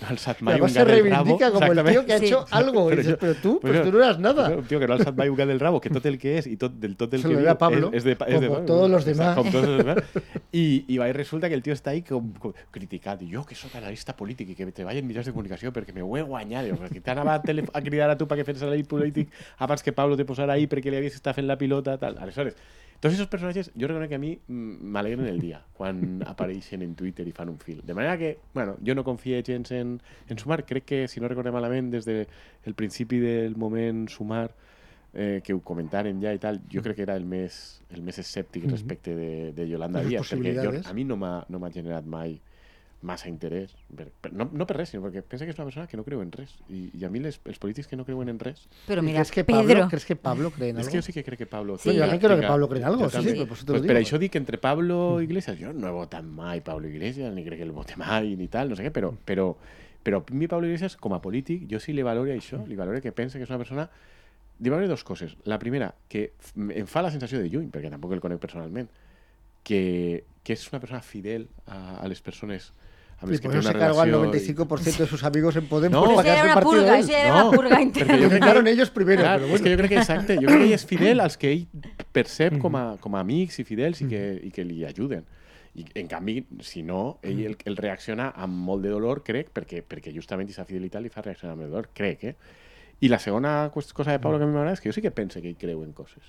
no 0.00 0.07
ha 0.07 0.11
alçat 0.12 0.40
mai 0.45 0.61
un 0.61 0.69
se 0.69 0.78
gat 0.78 0.87
del 0.92 1.09
rabo. 1.11 1.25
reivindica 1.25 1.50
como 1.50 1.66
el 1.73 1.78
tío 1.80 2.00
Exactament. 2.02 2.07
que 2.07 2.12
ha 2.14 2.19
Sí. 2.21 2.26
hecho 2.26 2.45
algo. 2.50 2.87
Y 2.87 2.90
Pero 2.90 3.02
dices, 3.02 3.16
pero 3.19 3.35
tú, 3.35 3.59
pues 3.61 3.73
pues 3.73 3.85
tú 3.87 3.92
no 3.97 4.04
eras 4.04 4.19
nada. 4.21 4.50
Un 4.50 4.64
tio 4.66 4.78
que 4.78 4.87
no 4.87 4.92
ha 4.95 4.97
alçat 4.97 5.16
mai 5.16 5.28
un 5.28 5.37
gat 5.37 5.49
del 5.49 5.59
rabo, 5.61 5.80
que 5.80 5.90
tot 5.90 6.04
el 6.07 6.19
que 6.19 6.37
és 6.38 6.47
i 6.47 6.57
tot, 6.57 6.73
del 6.90 6.97
tot 6.99 7.14
Se 7.14 7.28
que 7.28 7.49
a 7.49 7.56
Pablo, 7.59 7.90
és, 7.92 8.02
és 8.02 8.04
de, 8.04 8.16
és 8.26 8.40
de 8.40 8.49
Pablo. 8.49 8.66
todos 8.66 8.90
los 8.90 9.04
demás. 9.04 9.37
Com 9.37 9.50
todos 9.50 9.68
los 9.68 9.78
demás. 9.78 9.99
I, 10.52 10.85
i 10.88 10.99
resulta 11.12 11.49
que 11.49 11.54
el 11.54 11.62
tio 11.62 11.75
està 11.76 11.94
ahí 11.94 12.02
com, 12.02 12.32
com 12.42 12.54
criticat. 12.75 13.23
Jo, 13.30 13.44
que 13.47 13.54
sóc 13.54 13.75
analista 13.78 14.16
polític 14.16 14.52
i 14.52 14.59
que 14.59 14.68
treballo 14.73 15.00
en 15.00 15.09
mitjans 15.09 15.30
de 15.30 15.35
comunicació 15.37 15.73
perquè 15.73 15.94
me 15.94 16.02
ho 16.02 16.16
he 16.16 16.25
guanyat. 16.26 16.66
Diu, 16.66 16.78
perquè 16.80 17.02
t'anava 17.04 17.38
a, 17.38 17.42
tele, 17.44 17.64
a 17.73 17.82
cridar 17.85 18.11
a 18.11 18.18
tu 18.18 18.28
perquè 18.30 18.47
fes 18.49 18.62
l'anàlisi 18.64 18.88
polític 18.90 19.32
abans 19.59 19.82
que 19.82 19.94
Pablo 19.97 20.18
te 20.18 20.26
posara 20.28 20.59
ahí 20.59 20.66
perquè 20.70 20.90
li 20.90 21.00
havies 21.00 21.18
estat 21.20 21.38
fent 21.38 21.49
la 21.49 21.59
pilota, 21.61 21.97
tal. 22.00 22.18
Aleshores, 22.20 22.59
tots 23.00 23.14
aquests 23.14 23.32
personatges, 23.32 23.70
jo 23.80 23.88
reconec 23.88 24.11
que 24.12 24.18
a 24.18 24.20
mi 24.20 24.35
mm, 24.37 24.88
m'alegren 24.92 25.28
el 25.30 25.40
dia 25.40 25.62
quan 25.76 26.20
apareixen 26.32 26.85
en 26.85 26.92
Twitter 26.99 27.25
i 27.28 27.32
fan 27.32 27.49
un 27.49 27.56
fil. 27.59 27.80
De 27.87 27.97
manera 27.97 28.18
que, 28.20 28.35
bueno, 28.52 28.76
jo 28.85 28.94
no 28.94 29.04
confio 29.04 29.40
gens 29.47 29.73
en, 29.73 30.00
en 30.28 30.38
Sumar. 30.38 30.66
Crec 30.68 30.85
que, 30.85 30.99
si 31.09 31.20
no 31.20 31.28
recordem 31.28 31.56
malament, 31.56 31.88
des 31.94 32.04
del 32.04 32.26
de 32.66 32.75
principi 32.76 33.23
del 33.23 33.56
moment 33.56 34.09
Sumar, 34.12 34.50
eh, 35.14 35.40
que 35.45 35.55
ho 35.55 35.61
comentàrem 35.64 36.21
ja 36.23 36.35
i 36.35 36.38
tal, 36.43 36.61
jo 36.71 36.83
crec 36.85 37.00
que 37.00 37.07
era 37.09 37.17
el 37.19 37.26
més, 37.26 37.81
el 37.90 38.05
més 38.07 38.21
escèptic 38.23 38.69
respecte 38.71 39.14
de, 39.17 39.33
de 39.57 39.67
Yolanda 39.69 40.05
Díaz, 40.07 40.31
perquè 40.31 40.55
jo, 40.61 40.76
a 40.85 40.95
mi 40.95 41.05
no 41.05 41.19
m'ha 41.21 41.35
no 41.49 41.62
generat 41.71 42.07
mai 42.07 42.38
massa 43.00 43.31
interès, 43.31 43.73
per, 43.97 44.11
per, 44.21 44.31
no, 44.37 44.50
no 44.52 44.67
per 44.69 44.76
res, 44.76 44.90
sinó 44.93 45.07
perquè 45.07 45.23
pensa 45.25 45.47
que 45.47 45.55
és 45.55 45.59
una 45.59 45.64
persona 45.71 45.87
que 45.88 45.97
no 45.97 46.05
creu 46.05 46.21
en 46.21 46.31
res. 46.35 46.52
I, 46.69 46.90
i 46.99 47.07
a 47.07 47.11
mi 47.12 47.23
les, 47.25 47.38
els 47.49 47.61
polítics 47.62 47.88
que 47.88 47.97
no 47.97 48.05
creuen 48.05 48.29
en 48.29 48.38
res... 48.38 48.67
Pero 48.87 49.00
¿Y 49.00 49.07
mira, 49.07 49.21
¿Crees 49.21 49.31
que 49.33 49.45
Pedro. 49.45 49.62
Pablo, 49.62 49.88
¿crees 49.88 50.05
que 50.05 50.17
Pablo 50.17 50.50
cree 50.50 50.71
en 50.71 50.76
És 50.76 50.87
algo? 50.87 50.93
que 50.93 50.99
jo 50.99 51.02
sí 51.07 51.14
que 51.14 51.25
crec 51.25 51.38
que 51.38 51.47
Pablo... 51.47 51.79
Sí, 51.79 51.97
también 51.97 52.21
creo 52.21 52.38
que 52.38 52.47
Pablo 52.47 52.69
cree 52.69 52.83
en 52.83 52.88
algo, 52.88 53.09
jo 53.09 53.11
sí, 53.11 53.31
sí, 53.31 53.45
pues 53.47 53.64
te 53.64 53.73
Pues 53.73 53.83
lo 53.83 53.88
per 53.88 53.97
això 53.97 54.21
dic 54.21 54.33
que 54.37 54.38
entre 54.38 54.61
Pablo 54.61 55.21
i 55.21 55.25
Iglesias, 55.25 55.57
jo 55.57 55.73
no 55.73 55.88
he 55.88 55.95
votat 55.97 56.25
mai 56.29 56.61
Pablo 56.61 56.88
Iglesias, 56.88 57.33
ni 57.33 57.45
crec 57.47 57.64
que 57.64 57.69
el 57.69 57.73
vote 57.73 57.97
mai, 57.97 58.37
ni 58.37 58.49
tal, 58.52 58.69
no 58.69 58.76
sé 58.76 58.85
què, 58.85 58.93
però, 58.93 59.14
però, 59.25 59.55
però 60.05 60.21
a 60.21 60.37
mi 60.37 60.47
Pablo 60.47 60.69
Iglesias, 60.69 60.99
com 61.00 61.17
a 61.17 61.23
polític, 61.25 61.64
jo 61.73 61.81
sí 61.81 61.97
li 61.97 62.05
valoro 62.05 62.29
això, 62.37 62.61
li 62.69 62.76
valoro 62.76 63.00
que 63.00 63.17
pense 63.17 63.38
que 63.38 63.49
és 63.49 63.50
una 63.50 63.64
persona... 63.64 63.88
Li 64.61 64.69
valoro 64.69 64.88
dues 64.88 65.05
coses. 65.05 65.37
La 65.49 65.59
primera, 65.59 65.95
que 66.09 66.33
em 66.57 66.87
fa 66.87 67.00
la 67.02 67.11
sensació 67.11 67.38
de 67.40 67.49
lluny, 67.49 67.71
perquè 67.73 67.88
tampoc 67.90 68.12
el 68.12 68.21
conec 68.21 68.38
personalment, 68.43 68.88
que, 69.64 70.25
que 70.45 70.52
és 70.57 70.67
una 70.73 70.81
persona 70.81 71.00
fidel 71.05 71.49
a, 71.67 71.99
a 72.02 72.09
les 72.09 72.21
persones 72.21 72.73
amb 73.21 73.29
Y 73.29 73.33
les 73.35 73.40
que 73.43 73.49
una 73.49 73.61
se 73.62 73.73
cargó 73.75 74.00
al 74.00 74.11
relació... 74.11 74.52
i- 74.52 74.55
95% 74.57 74.97
de 74.99 75.07
sus 75.07 75.25
amigos 75.25 75.57
en 75.57 75.67
Podemos 75.69 76.09
No. 76.09 76.14
para 76.17 76.33
era 76.33 76.45
una 76.52 76.61
purga, 76.62 76.99
eso 76.99 77.12
era 77.12 77.29
No, 77.29 77.49
una 77.50 77.57
purga 77.57 77.76
perquè 77.76 77.83
interna. 77.83 78.17
Lo 78.17 78.29
ganaron 78.31 78.67
ellos 78.67 78.90
primero, 78.90 79.21
Clar, 79.23 79.40
pero 79.40 79.45
és 79.45 79.50
bueno. 79.50 79.64
que 79.64 79.71
jo 79.71 79.76
crec 79.76 79.90
que 79.90 79.99
exacte, 79.99 80.37
jo 80.37 80.47
crec 80.47 80.57
que 80.59 80.64
ell 80.64 80.73
és 80.73 80.87
fidel 80.88 81.21
als 81.21 81.37
que 81.37 81.50
ell 81.52 81.67
percep 82.17 82.57
com 82.62 82.76
a, 82.81 82.97
com 83.00 83.14
a 83.17 83.21
amics 83.21 83.59
i 83.61 83.64
fidels 83.69 84.00
i 84.00 84.09
que, 84.09 84.23
i 84.45 84.50
que 84.50 84.64
li 84.64 84.85
ajuden. 84.88 85.25
I 85.76 85.85
en 86.00 86.09
canvi, 86.09 86.38
si 86.64 86.81
no, 86.83 87.19
ell 87.23 87.45
el, 87.47 87.59
el 87.69 87.76
reacciona 87.76 88.31
amb 88.35 88.57
molt 88.57 88.83
de 88.83 88.88
dolor, 88.90 89.21
crec, 89.23 89.52
perquè, 89.52 89.85
perquè 89.87 90.14
justament 90.17 90.49
aquesta 90.49 90.64
fidelitat 90.64 91.05
li 91.05 91.12
fa 91.12 91.21
reaccionar 91.23 91.52
amb 91.59 91.67
el 91.67 91.71
dolor, 91.71 91.90
crec, 91.95 92.25
eh? 92.25 92.35
I 93.00 93.09
la 93.09 93.19
qüest- 93.19 93.92
cosa 93.92 94.12
de 94.12 94.19
Pablo 94.21 94.38
que 94.38 94.45
a 94.45 94.47
mi 94.47 94.52
m'agrada 94.52 94.75
és 94.75 94.80
que 94.80 94.90
jo 94.90 94.92
sí 94.92 95.00
que 95.02 95.11
pense 95.11 95.40
que 95.40 95.54
creu 95.57 95.83
en 95.85 95.92
coses. 95.92 96.23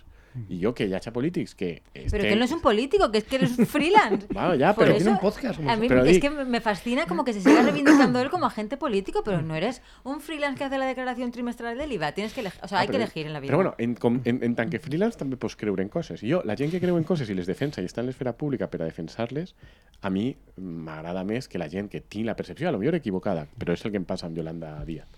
I 0.47 0.61
jo, 0.63 0.71
que 0.73 0.85
hi 0.87 0.93
hagi 0.95 1.11
polítics 1.11 1.53
que... 1.55 1.81
Pero 1.93 2.23
que 2.23 2.31
él 2.31 2.39
no 2.39 2.45
es 2.45 2.51
un 2.53 2.61
político, 2.61 3.11
que 3.11 3.17
es 3.17 3.25
que 3.25 3.35
eres 3.35 3.57
un 3.59 3.65
freelance. 3.67 4.27
Bueno, 4.33 4.55
ya, 4.55 4.73
pero 4.73 4.95
tiene 4.95 5.11
un 5.11 5.19
podcast, 5.19 5.59
a 5.59 5.75
mí 5.75 5.89
Pero 5.89 6.05
es 6.05 6.13
di- 6.13 6.19
que 6.21 6.29
me 6.29 6.61
fascina 6.61 7.05
como 7.05 7.25
que 7.25 7.33
se 7.33 7.41
siga 7.41 7.61
reivindicando 7.63 8.21
él 8.21 8.29
como 8.29 8.45
agente 8.45 8.77
político, 8.77 9.23
pero 9.25 9.41
no 9.41 9.55
eres 9.55 9.81
un 10.05 10.21
freelance 10.21 10.57
que 10.57 10.63
hace 10.63 10.77
la 10.77 10.85
declaración 10.85 11.31
trimestral 11.33 11.77
del 11.77 11.91
IVA. 11.91 12.13
Tienes 12.13 12.31
que 12.33 12.39
elegir, 12.39 12.61
o 12.63 12.67
sea, 12.69 12.79
hay 12.79 12.87
Ah, 12.87 12.91
que 12.91 12.97
però- 12.97 13.01
elegir 13.01 13.27
en 13.27 13.33
la 13.33 13.41
vida. 13.41 13.51
Però 13.51 13.57
bueno, 13.57 13.75
en, 13.77 13.95
com, 13.95 14.21
en, 14.23 14.41
en 14.41 14.69
que 14.69 14.79
freelance 14.79 15.17
també 15.19 15.35
pots 15.35 15.57
creure 15.57 15.83
en 15.83 15.89
coses. 15.89 16.23
I 16.23 16.31
jo, 16.31 16.41
la 16.45 16.55
gent 16.55 16.71
que 16.71 16.79
creu 16.79 16.95
en 16.95 17.03
coses 17.03 17.27
i 17.29 17.33
les 17.35 17.45
defensa 17.45 17.81
i 17.81 17.85
està 17.91 17.99
en 17.99 18.07
l'esfera 18.07 18.31
pública 18.31 18.69
per 18.71 18.83
a 18.83 18.85
defensar-les, 18.87 19.51
a 19.99 20.09
mi 20.09 20.37
m'agrada 20.55 21.25
més 21.27 21.49
que 21.51 21.59
la 21.59 21.67
gent 21.67 21.89
que 21.91 21.99
tinc 21.99 22.25
la 22.25 22.37
percepció, 22.39 22.69
a 22.69 22.71
lo 22.71 22.79
millor 22.79 22.95
equivocada, 22.95 23.47
però 23.59 23.73
és 23.75 23.83
el 23.85 23.91
que 23.91 23.99
passa 23.99 24.27
amb 24.27 24.37
Yolanda 24.39 24.77
Díaz, 24.85 25.09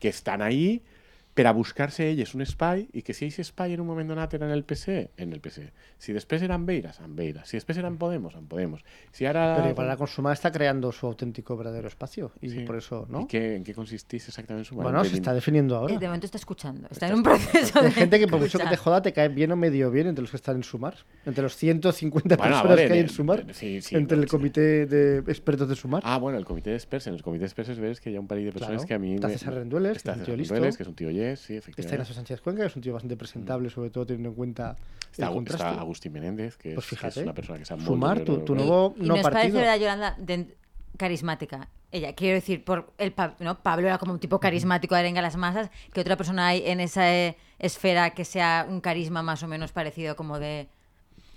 que 0.00 0.08
estan 0.08 0.42
ahí 0.42 0.82
per 1.32 1.46
a 1.46 1.52
buscar-se 1.52 2.08
elles 2.10 2.34
un 2.34 2.42
espai 2.42 2.88
i 2.92 3.02
que 3.06 3.14
si 3.14 3.24
aquest 3.28 3.38
espai 3.46 3.72
en 3.72 3.80
un 3.80 3.86
moment 3.86 4.08
donat 4.10 4.34
era 4.34 4.46
en 4.46 4.52
el 4.52 4.64
PC, 4.64 5.12
en 5.16 5.32
el 5.32 5.40
PC. 5.40 5.70
Si 5.96 6.12
després 6.12 6.42
eran 6.42 6.66
Beiras, 6.66 6.98
en 7.00 7.14
Beiras. 7.16 7.48
Si 7.48 7.56
després 7.56 7.78
eran 7.78 7.96
Podemos, 7.98 8.34
en 8.34 8.46
Podemos. 8.50 8.82
Si 9.12 9.24
ara... 9.26 9.54
Pero 9.56 9.70
igual 9.70 9.86
la 9.88 9.96
Consumar 9.96 10.32
está 10.34 10.50
creando 10.50 10.90
su 10.92 11.06
auténtico 11.06 11.56
verdadero 11.56 11.86
espacio 11.88 12.32
y 12.40 12.50
Sí. 12.50 12.60
por 12.66 12.76
eso, 12.76 13.06
¿no? 13.08 13.22
¿Y 13.22 13.26
qué, 13.26 13.54
en 13.56 13.64
qué 13.64 13.72
consistís 13.74 14.26
exactamente 14.28 14.68
su 14.68 14.74
Bueno, 14.74 15.04
se 15.04 15.14
está 15.14 15.32
definiendo 15.32 15.76
ahora. 15.76 15.96
De 15.98 16.06
momento 16.06 16.26
está 16.26 16.36
escuchando. 16.38 16.88
Está 16.90 17.06
en 17.08 17.14
un 17.14 17.22
proceso 17.22 17.80
de 17.80 17.86
Hay 17.86 17.92
gente 17.92 18.18
que 18.18 18.26
por 18.26 18.40
mucho 18.40 18.58
que 18.58 18.66
te 18.66 18.76
joda 18.76 19.00
te 19.00 19.12
cae 19.12 19.28
bien 19.28 19.52
o 19.52 19.56
medio 19.56 19.90
bien 19.90 20.08
entre 20.08 20.22
los 20.22 20.30
que 20.32 20.36
están 20.36 20.56
en 20.56 20.64
Sumar. 20.64 20.94
Entre 21.24 21.42
los 21.42 21.54
150 21.56 22.36
Bueno, 22.36 22.42
personas 22.52 22.64
vale, 22.76 22.86
que 22.88 22.92
hay 22.92 22.98
de- 22.98 23.04
en 23.04 23.08
Sumar. 23.08 23.46
de- 23.46 23.54
sí, 23.54 23.80
sí, 23.82 23.94
entre 23.94 24.16
el 24.18 24.24
sí. 24.24 24.28
comité 24.30 24.86
de 24.86 25.18
expertos 25.28 25.68
de 25.68 25.76
Sumar. 25.76 26.02
Ah, 26.04 26.18
bueno, 26.18 26.38
el 26.38 26.44
comitè 26.44 26.70
d'experts. 26.70 27.06
En 27.06 27.14
el 27.14 27.22
comitè 27.22 27.44
d'experts 27.44 27.78
ves 27.78 28.00
que 28.00 28.10
hi 28.10 28.16
ha 28.16 28.20
un 28.20 28.26
parell 28.26 28.46
de 28.46 28.52
persones 28.52 28.84
Claro. 28.84 28.88
que 28.88 28.94
a 28.94 28.98
mi... 28.98 29.14
Está 29.14 29.28
me- 29.28 29.56
Rendueles, 29.60 30.02
que 30.02 30.10
es 30.10 30.16
un 30.16 30.24
tío 30.24 30.36
listo. 30.36 30.54
Rendueles, 30.54 30.76
que 30.76 30.82
es 30.82 30.88
un 30.88 30.94
tío 30.94 31.10
yes, 31.30 31.40
sí, 31.40 31.54
Está 31.56 31.58
efectivamente. 31.70 31.94
Ignacio 31.94 32.14
Sánchez 32.14 32.40
Cuenca, 32.40 32.62
que 32.62 32.66
es 32.68 32.76
un 32.76 32.82
tío 32.82 32.92
bastante 32.92 33.16
presentable, 33.16 33.70
sobre 33.70 33.90
todo 33.90 34.06
teniendo 34.06 34.30
en 34.30 34.34
cuenta 34.34 34.76
Está, 35.12 35.26
el 35.28 35.34
contraste. 35.34 35.66
está 35.68 35.80
Agustín 35.80 36.12
Menéndez, 36.12 36.56
que, 36.56 36.74
Pues 36.74 36.84
es, 36.86 36.90
que 36.90 36.96
fíjate. 36.96 37.20
es 37.20 37.24
una 37.26 37.34
persona 37.34 37.58
que 37.58 37.64
sabe 37.64 37.82
Sumar, 37.84 38.20
tu, 38.20 38.38
tu 38.44 38.54
nuevo 38.54 38.94
y, 38.96 39.02
no 39.02 39.16
nos 39.16 39.22
parece 39.22 39.52
verdad, 39.56 39.78
Yolanda, 39.78 40.16
de- 40.18 40.56
carismática. 40.96 41.68
Ella, 41.92 42.14
quiero 42.14 42.34
decir, 42.34 42.64
por 42.64 42.92
el 42.98 43.12
¿no? 43.40 43.58
Pablo 43.62 43.86
era 43.88 43.98
como 43.98 44.12
un 44.12 44.20
tipo 44.20 44.38
carismático 44.38 44.94
de 44.94 45.00
arenga 45.00 45.18
a 45.20 45.22
las 45.22 45.36
masas, 45.36 45.70
que 45.92 46.00
otra 46.00 46.16
persona 46.16 46.46
hay 46.48 46.62
en 46.66 46.78
esa 46.78 47.12
eh, 47.12 47.36
esfera 47.58 48.10
que 48.10 48.24
sea 48.24 48.66
un 48.68 48.80
carisma 48.80 49.22
más 49.22 49.42
o 49.42 49.48
menos 49.48 49.72
parecido 49.72 50.14
como 50.14 50.38
de 50.38 50.68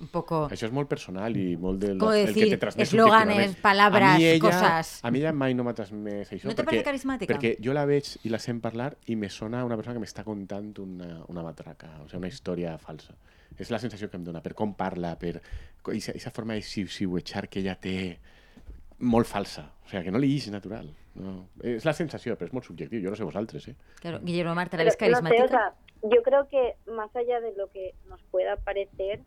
un 0.03 0.09
poco... 0.11 0.43
Això 0.53 0.67
és 0.67 0.73
molt 0.75 0.89
personal 0.91 1.35
i 1.39 1.55
molt 1.59 1.81
del 1.81 1.97
Com 2.01 2.13
el 2.13 2.27
que 2.27 2.31
decir, 2.31 2.47
te 2.53 2.59
transmet 2.61 2.85
eslòganes, 2.85 3.55
palabras, 3.63 4.15
a 4.15 4.21
mi 4.21 4.27
ella, 4.29 4.43
cosas. 4.43 4.93
A 5.01 5.11
mi 5.13 5.23
ella 5.23 5.33
mai 5.35 5.55
no 5.57 5.65
m'ha 5.65 5.73
transmès 5.77 6.33
això. 6.35 6.49
No 6.49 6.53
te 6.53 6.61
perquè, 6.61 6.69
parece 6.71 6.87
carismàtica? 6.89 7.33
Perquè 7.33 7.53
jo 7.63 7.75
la 7.75 7.85
veig 7.89 8.11
i 8.27 8.33
la 8.33 8.41
sent 8.43 8.61
parlar 8.63 8.91
i 9.07 9.17
me 9.19 9.31
sona 9.33 9.63
una 9.65 9.79
persona 9.79 9.97
que 9.97 10.03
m'està 10.03 10.25
contant 10.27 10.73
una, 10.83 11.23
una 11.31 11.45
matraca, 11.45 11.93
o 12.03 12.09
sigui, 12.09 12.21
una 12.21 12.33
història 12.33 12.75
falsa. 12.81 13.15
És 13.57 13.69
la 13.69 13.79
sensació 13.81 14.09
que 14.09 14.17
em 14.17 14.25
dona, 14.25 14.41
per 14.41 14.55
com 14.57 14.73
parla, 14.77 15.13
per 15.21 15.37
aquesta 15.37 16.33
forma 16.33 16.57
de 16.57 16.65
xiu-xiuetxar 16.65 17.47
que 17.49 17.61
ella 17.61 17.77
té 17.79 17.95
molt 18.99 19.29
falsa. 19.29 19.69
O 19.85 19.89
sigui, 19.89 20.05
que 20.07 20.13
no 20.13 20.21
li 20.21 20.35
és 20.37 20.49
natural. 20.53 20.91
No. 21.13 21.47
És 21.61 21.85
la 21.85 21.93
sensació, 21.93 22.33
però 22.39 22.49
és 22.49 22.55
molt 22.55 22.65
subjectiu. 22.65 23.01
Jo 23.03 23.13
no 23.13 23.17
sé 23.19 23.25
vosaltres, 23.27 23.67
eh? 23.69 23.75
Claro, 24.01 24.19
Guillermo 24.23 24.55
Marta, 24.57 24.77
¿la 24.77 24.83
Pero, 24.83 24.91
ves 24.91 24.97
no 24.97 25.05
sé, 25.05 25.05
carismática? 25.05 25.45
o 25.45 25.47
sea, 25.47 25.73
yo 26.03 26.23
creo 26.23 26.47
que 26.49 26.75
más 26.91 27.15
allá 27.15 27.39
de 27.39 27.53
lo 27.55 27.69
que 27.71 27.93
nos 28.09 28.21
pueda 28.31 28.57
parecer, 28.57 29.21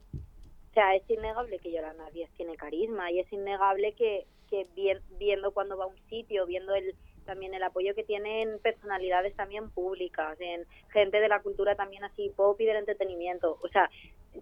o 0.76 0.78
sea, 0.78 0.94
es 0.94 1.08
innegable 1.08 1.58
que 1.58 1.72
Yolanda 1.72 2.10
Díaz 2.10 2.28
tiene 2.36 2.54
carisma 2.54 3.10
y 3.10 3.20
es 3.20 3.32
innegable 3.32 3.94
que, 3.94 4.26
que 4.50 4.66
vi- 4.76 4.92
viendo 5.18 5.52
cuando 5.52 5.78
va 5.78 5.84
a 5.84 5.86
un 5.86 5.96
sitio, 6.10 6.44
viendo 6.44 6.74
el 6.74 6.94
también 7.24 7.54
el 7.54 7.62
apoyo 7.62 7.94
que 7.94 8.04
tienen 8.04 8.58
personalidades 8.60 9.34
también 9.34 9.70
públicas, 9.70 10.38
en 10.38 10.66
gente 10.92 11.18
de 11.18 11.28
la 11.28 11.40
cultura 11.40 11.74
también 11.76 12.04
así 12.04 12.30
pop 12.36 12.60
y 12.60 12.66
del 12.66 12.76
entretenimiento. 12.76 13.58
O 13.62 13.68
sea, 13.68 13.88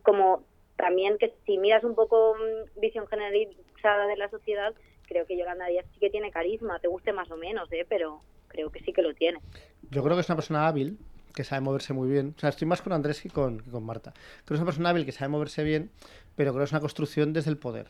como 0.03 0.43
también 0.77 1.19
que 1.19 1.33
si 1.47 1.57
miras 1.57 1.85
un 1.85 1.95
poco 1.95 2.35
mm, 2.35 2.81
visión 2.81 3.07
generalizada 3.07 4.07
de 4.09 4.17
la 4.17 4.29
sociedad, 4.29 4.75
creo 5.07 5.27
que 5.27 5.39
Yolanda 5.39 5.67
Díaz 5.67 5.87
sí 5.95 6.01
que 6.01 6.11
tiene 6.11 6.33
carisma, 6.33 6.81
te 6.81 6.89
guste 6.89 7.13
más 7.13 7.31
o 7.31 7.37
menos, 7.37 7.71
¿eh? 7.73 7.87
pero 7.89 8.23
creo 8.49 8.71
que 8.71 8.81
sí 8.81 8.93
que 8.93 9.03
lo 9.03 9.15
tiene. 9.15 9.39
Yo 9.91 10.03
creo 10.03 10.17
que 10.17 10.23
es 10.23 10.29
una 10.29 10.37
persona 10.37 10.67
hábil, 10.67 10.99
que 11.35 11.43
sabe 11.43 11.63
moverse 11.63 11.93
muy 11.93 12.09
bien. 12.09 12.35
O 12.37 12.39
sea, 12.41 12.51
estoy 12.51 12.69
más 12.69 12.81
con 12.81 12.93
Andrés 12.93 13.21
que 13.21 13.29
con, 13.29 13.61
que 13.61 13.71
con 13.71 13.83
Marta. 13.85 14.13
Creo 14.13 14.45
que 14.47 14.55
es 14.55 14.61
una 14.61 14.67
persona 14.67 14.91
hábil 14.91 15.05
que 15.05 15.11
sabe 15.13 15.31
moverse 15.31 15.65
bien, 15.65 15.91
pero 16.37 16.53
creo 16.53 16.61
que 16.63 16.67
es 16.67 16.73
una 16.73 16.81
construcción 16.81 17.33
desde 17.33 17.51
el 17.51 17.59
poder. 17.59 17.89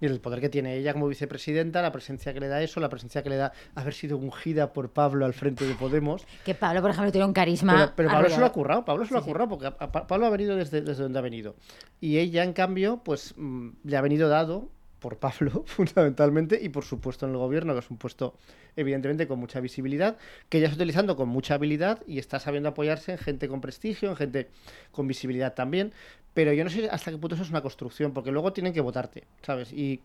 Y 0.00 0.06
el 0.06 0.20
poder 0.20 0.40
que 0.40 0.48
tiene 0.48 0.76
ella 0.76 0.92
como 0.92 1.08
vicepresidenta, 1.08 1.82
la 1.82 1.90
presencia 1.90 2.32
que 2.32 2.38
le 2.38 2.46
da 2.46 2.62
eso, 2.62 2.78
la 2.78 2.88
presencia 2.88 3.24
que 3.24 3.30
le 3.30 3.36
da 3.36 3.52
haber 3.74 3.92
sido 3.94 4.16
ungida 4.16 4.72
por 4.72 4.90
Pablo 4.92 5.24
al 5.26 5.34
frente 5.34 5.64
de 5.66 5.74
Podemos. 5.74 6.24
Que 6.44 6.54
Pablo, 6.54 6.80
por 6.82 6.90
ejemplo, 6.92 7.10
tiene 7.10 7.26
un 7.26 7.32
carisma... 7.32 7.72
Pero, 7.74 7.92
pero 7.96 8.08
Pablo 8.10 8.30
se 8.30 8.38
lo 8.38 8.46
ha 8.46 8.52
currado, 8.52 8.84
Pablo 8.84 9.04
se 9.06 9.12
lo 9.14 9.18
Sí, 9.20 9.24
ha 9.24 9.26
currado, 9.32 9.48
porque 9.50 9.66
a- 9.66 9.76
a- 9.76 10.06
Pablo 10.06 10.26
ha 10.26 10.30
venido 10.30 10.54
desde, 10.54 10.82
desde 10.82 11.02
donde 11.02 11.18
ha 11.18 11.22
venido. 11.22 11.56
Y 12.00 12.18
ella, 12.18 12.44
en 12.44 12.52
cambio, 12.52 13.02
pues 13.04 13.34
mm, 13.36 13.70
le 13.82 13.96
ha 13.96 14.00
venido 14.00 14.28
dado 14.28 14.70
por 14.98 15.18
Pablo, 15.18 15.64
fundamentalmente, 15.66 16.58
y 16.62 16.68
por 16.68 16.84
supuesto 16.84 17.26
en 17.26 17.32
el 17.32 17.38
gobierno, 17.38 17.72
que 17.72 17.80
es 17.80 17.90
un 17.90 17.98
puesto 17.98 18.34
evidentemente 18.76 19.26
con 19.26 19.38
mucha 19.38 19.60
visibilidad, 19.60 20.16
que 20.48 20.58
ella 20.58 20.68
está 20.68 20.76
utilizando 20.76 21.16
con 21.16 21.28
mucha 21.28 21.54
habilidad 21.54 22.02
y 22.06 22.18
está 22.18 22.40
sabiendo 22.40 22.68
apoyarse 22.68 23.12
en 23.12 23.18
gente 23.18 23.48
con 23.48 23.60
prestigio, 23.60 24.10
en 24.10 24.16
gente 24.16 24.48
con 24.92 25.06
visibilidad 25.06 25.54
también. 25.54 25.92
Pero 26.34 26.52
yo 26.52 26.62
no 26.62 26.70
sé 26.70 26.88
hasta 26.88 27.10
qué 27.10 27.18
punto 27.18 27.34
eso 27.34 27.44
es 27.44 27.50
una 27.50 27.62
construcción, 27.62 28.12
porque 28.12 28.30
luego 28.30 28.52
tienen 28.52 28.72
que 28.72 28.80
votarte, 28.80 29.24
¿sabes? 29.42 29.72
Y, 29.72 30.02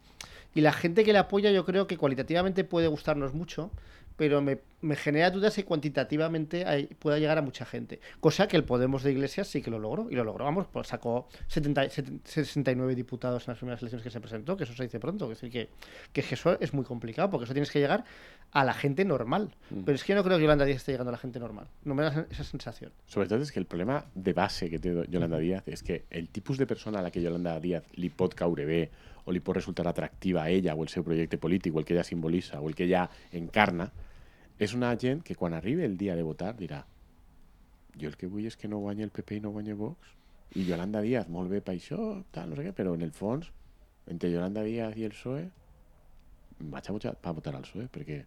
y 0.56 0.62
la 0.62 0.74
gente 0.74 1.04
que 1.04 1.14
le 1.14 1.20
apoya 1.20 1.52
yo 1.52 1.66
creo 1.66 1.86
que 1.86 1.98
cualitativamente 1.98 2.64
puede 2.64 2.88
gustarnos 2.88 3.34
mucho, 3.34 3.72
pero 4.16 4.42
me, 4.42 4.60
me 4.82 4.96
genera 4.96 5.32
dudas 5.32 5.54
si 5.54 5.64
cuantitativamente 5.64 6.66
hay- 6.66 6.88
pueda 6.88 7.18
llegar 7.20 7.38
a 7.38 7.42
mucha 7.42 7.66
gente. 7.66 8.00
Cosa 8.20 8.48
que 8.48 8.58
el 8.58 8.64
Podemos 8.64 9.04
de 9.04 9.12
Iglesias 9.12 9.48
sí 9.48 9.62
que 9.62 9.72
lo 9.72 9.80
logró, 9.80 10.10
y 10.10 10.16
lo 10.16 10.24
logró, 10.24 10.46
vamos, 10.46 10.68
pues 10.72 10.88
sacó 10.88 11.28
70, 11.48 11.90
70, 11.90 12.30
69 12.30 12.96
diputados 12.96 13.48
en 13.48 13.52
las 13.52 13.58
primeras 13.58 13.82
elecciones 13.82 14.04
que 14.04 14.10
se 14.12 14.20
presentó, 14.20 14.58
que 14.58 14.64
eso 14.66 14.74
se 14.74 14.84
dice 14.84 15.00
pronto, 15.00 15.26
es 15.32 15.40
decir, 15.42 15.52
que, 15.52 15.70
que 16.12 16.22
es 16.22 16.32
eso 16.32 16.60
es 16.60 16.74
muy 16.74 16.84
complicado, 16.86 17.30
porque 17.30 17.46
eso 17.46 17.54
tienes 17.54 17.72
que 17.72 17.80
llegar 17.80 18.04
a 18.52 18.64
la 18.64 18.74
gente 18.74 19.06
normal. 19.06 19.56
Pero 19.86 19.96
es 19.96 20.04
que 20.04 20.14
yo 20.14 20.16
no 20.18 20.24
creo 20.24 20.38
que 20.38 20.44
Yolanda 20.44 20.66
Díaz 20.66 20.78
esté 20.78 20.92
llegando 20.92 21.10
a 21.10 21.14
la 21.14 21.18
gente 21.18 21.40
normal, 21.40 21.68
no 21.84 21.96
me 21.96 22.04
da 22.04 22.26
esa 22.30 22.44
sensación. 22.44 22.92
Sobretot 23.08 23.42
és 23.42 23.52
que 23.52 23.60
el 23.60 23.66
problema 23.66 24.06
de 24.16 24.34
base 24.34 24.70
que 24.70 24.80
té 24.80 24.92
Yolanda 25.10 25.38
Díaz 25.40 25.64
és 25.68 25.82
que 25.84 26.06
el 26.10 26.30
tipus 26.30 26.58
de 26.58 26.68
persona 26.68 27.00
a 27.00 27.02
la 27.02 27.12
que 27.12 27.22
Yolanda 27.22 27.60
Díaz 27.60 27.84
li 27.98 28.10
pot 28.10 28.36
o 29.26 29.32
li 29.32 29.40
pot 29.40 29.58
resultar 29.58 29.88
atractiva 29.88 30.44
a 30.44 30.50
ella 30.50 30.76
o 30.76 30.84
el 30.84 30.92
seu 30.92 31.04
projecte 31.04 31.38
polític 31.38 31.76
o 31.76 31.80
el 31.80 31.86
que 31.86 31.94
ella 31.96 32.04
simbolitza 32.04 32.62
o 32.62 32.68
el 32.70 32.76
que 32.76 32.86
ella 32.86 33.10
encarna 33.32 33.92
és 34.60 34.74
una 34.74 34.92
gent 35.00 35.24
que 35.24 35.36
quan 35.36 35.54
arribi 35.54 35.84
el 35.84 35.98
dia 35.98 36.16
de 36.16 36.24
votar 36.24 36.54
dirà 36.58 36.84
jo 38.00 38.10
el 38.10 38.18
que 38.18 38.28
vull 38.28 38.46
és 38.50 38.58
que 38.58 38.68
no 38.68 38.82
guanyi 38.84 39.06
el 39.08 39.14
PP 39.14 39.38
i 39.38 39.44
no 39.44 39.54
guanyi 39.54 39.74
Vox 39.78 40.14
i 40.56 40.66
Yolanda 40.68 41.02
Díaz, 41.02 41.30
molt 41.34 41.50
bé 41.50 41.62
per 41.66 41.74
això 41.74 42.00
tal, 42.32 42.52
no 42.52 42.58
sé 42.58 42.68
què, 42.68 42.74
però 42.78 42.94
en 42.94 43.02
el 43.02 43.14
fons 43.14 43.50
entre 44.10 44.30
Yolanda 44.30 44.64
Díaz 44.66 44.98
i 44.98 45.06
el 45.08 45.14
PSOE 45.16 45.44
vaig 46.74 46.90
a 46.90 46.96
votar, 46.96 47.16
a 47.18 47.34
votar 47.34 47.56
al 47.56 47.66
PSOE 47.66 47.88
perquè 47.94 48.20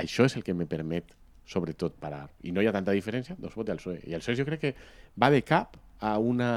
això 0.00 0.26
és 0.28 0.36
el 0.36 0.44
que 0.44 0.54
me 0.56 0.66
permet 0.66 1.14
sobretot 1.46 1.96
parar. 2.00 2.26
I 2.42 2.52
no 2.56 2.62
hi 2.62 2.68
ha 2.68 2.72
tanta 2.72 2.94
diferència, 2.96 3.36
doncs 3.38 3.56
vota 3.56 3.72
al 3.72 3.80
PSOE. 3.80 4.00
I 4.08 4.16
el 4.16 4.24
PSOE 4.24 4.38
jo 4.40 4.46
crec 4.48 4.62
que 4.62 4.74
va 5.20 5.30
de 5.32 5.42
cap 5.44 5.76
a, 6.00 6.18
una, 6.18 6.50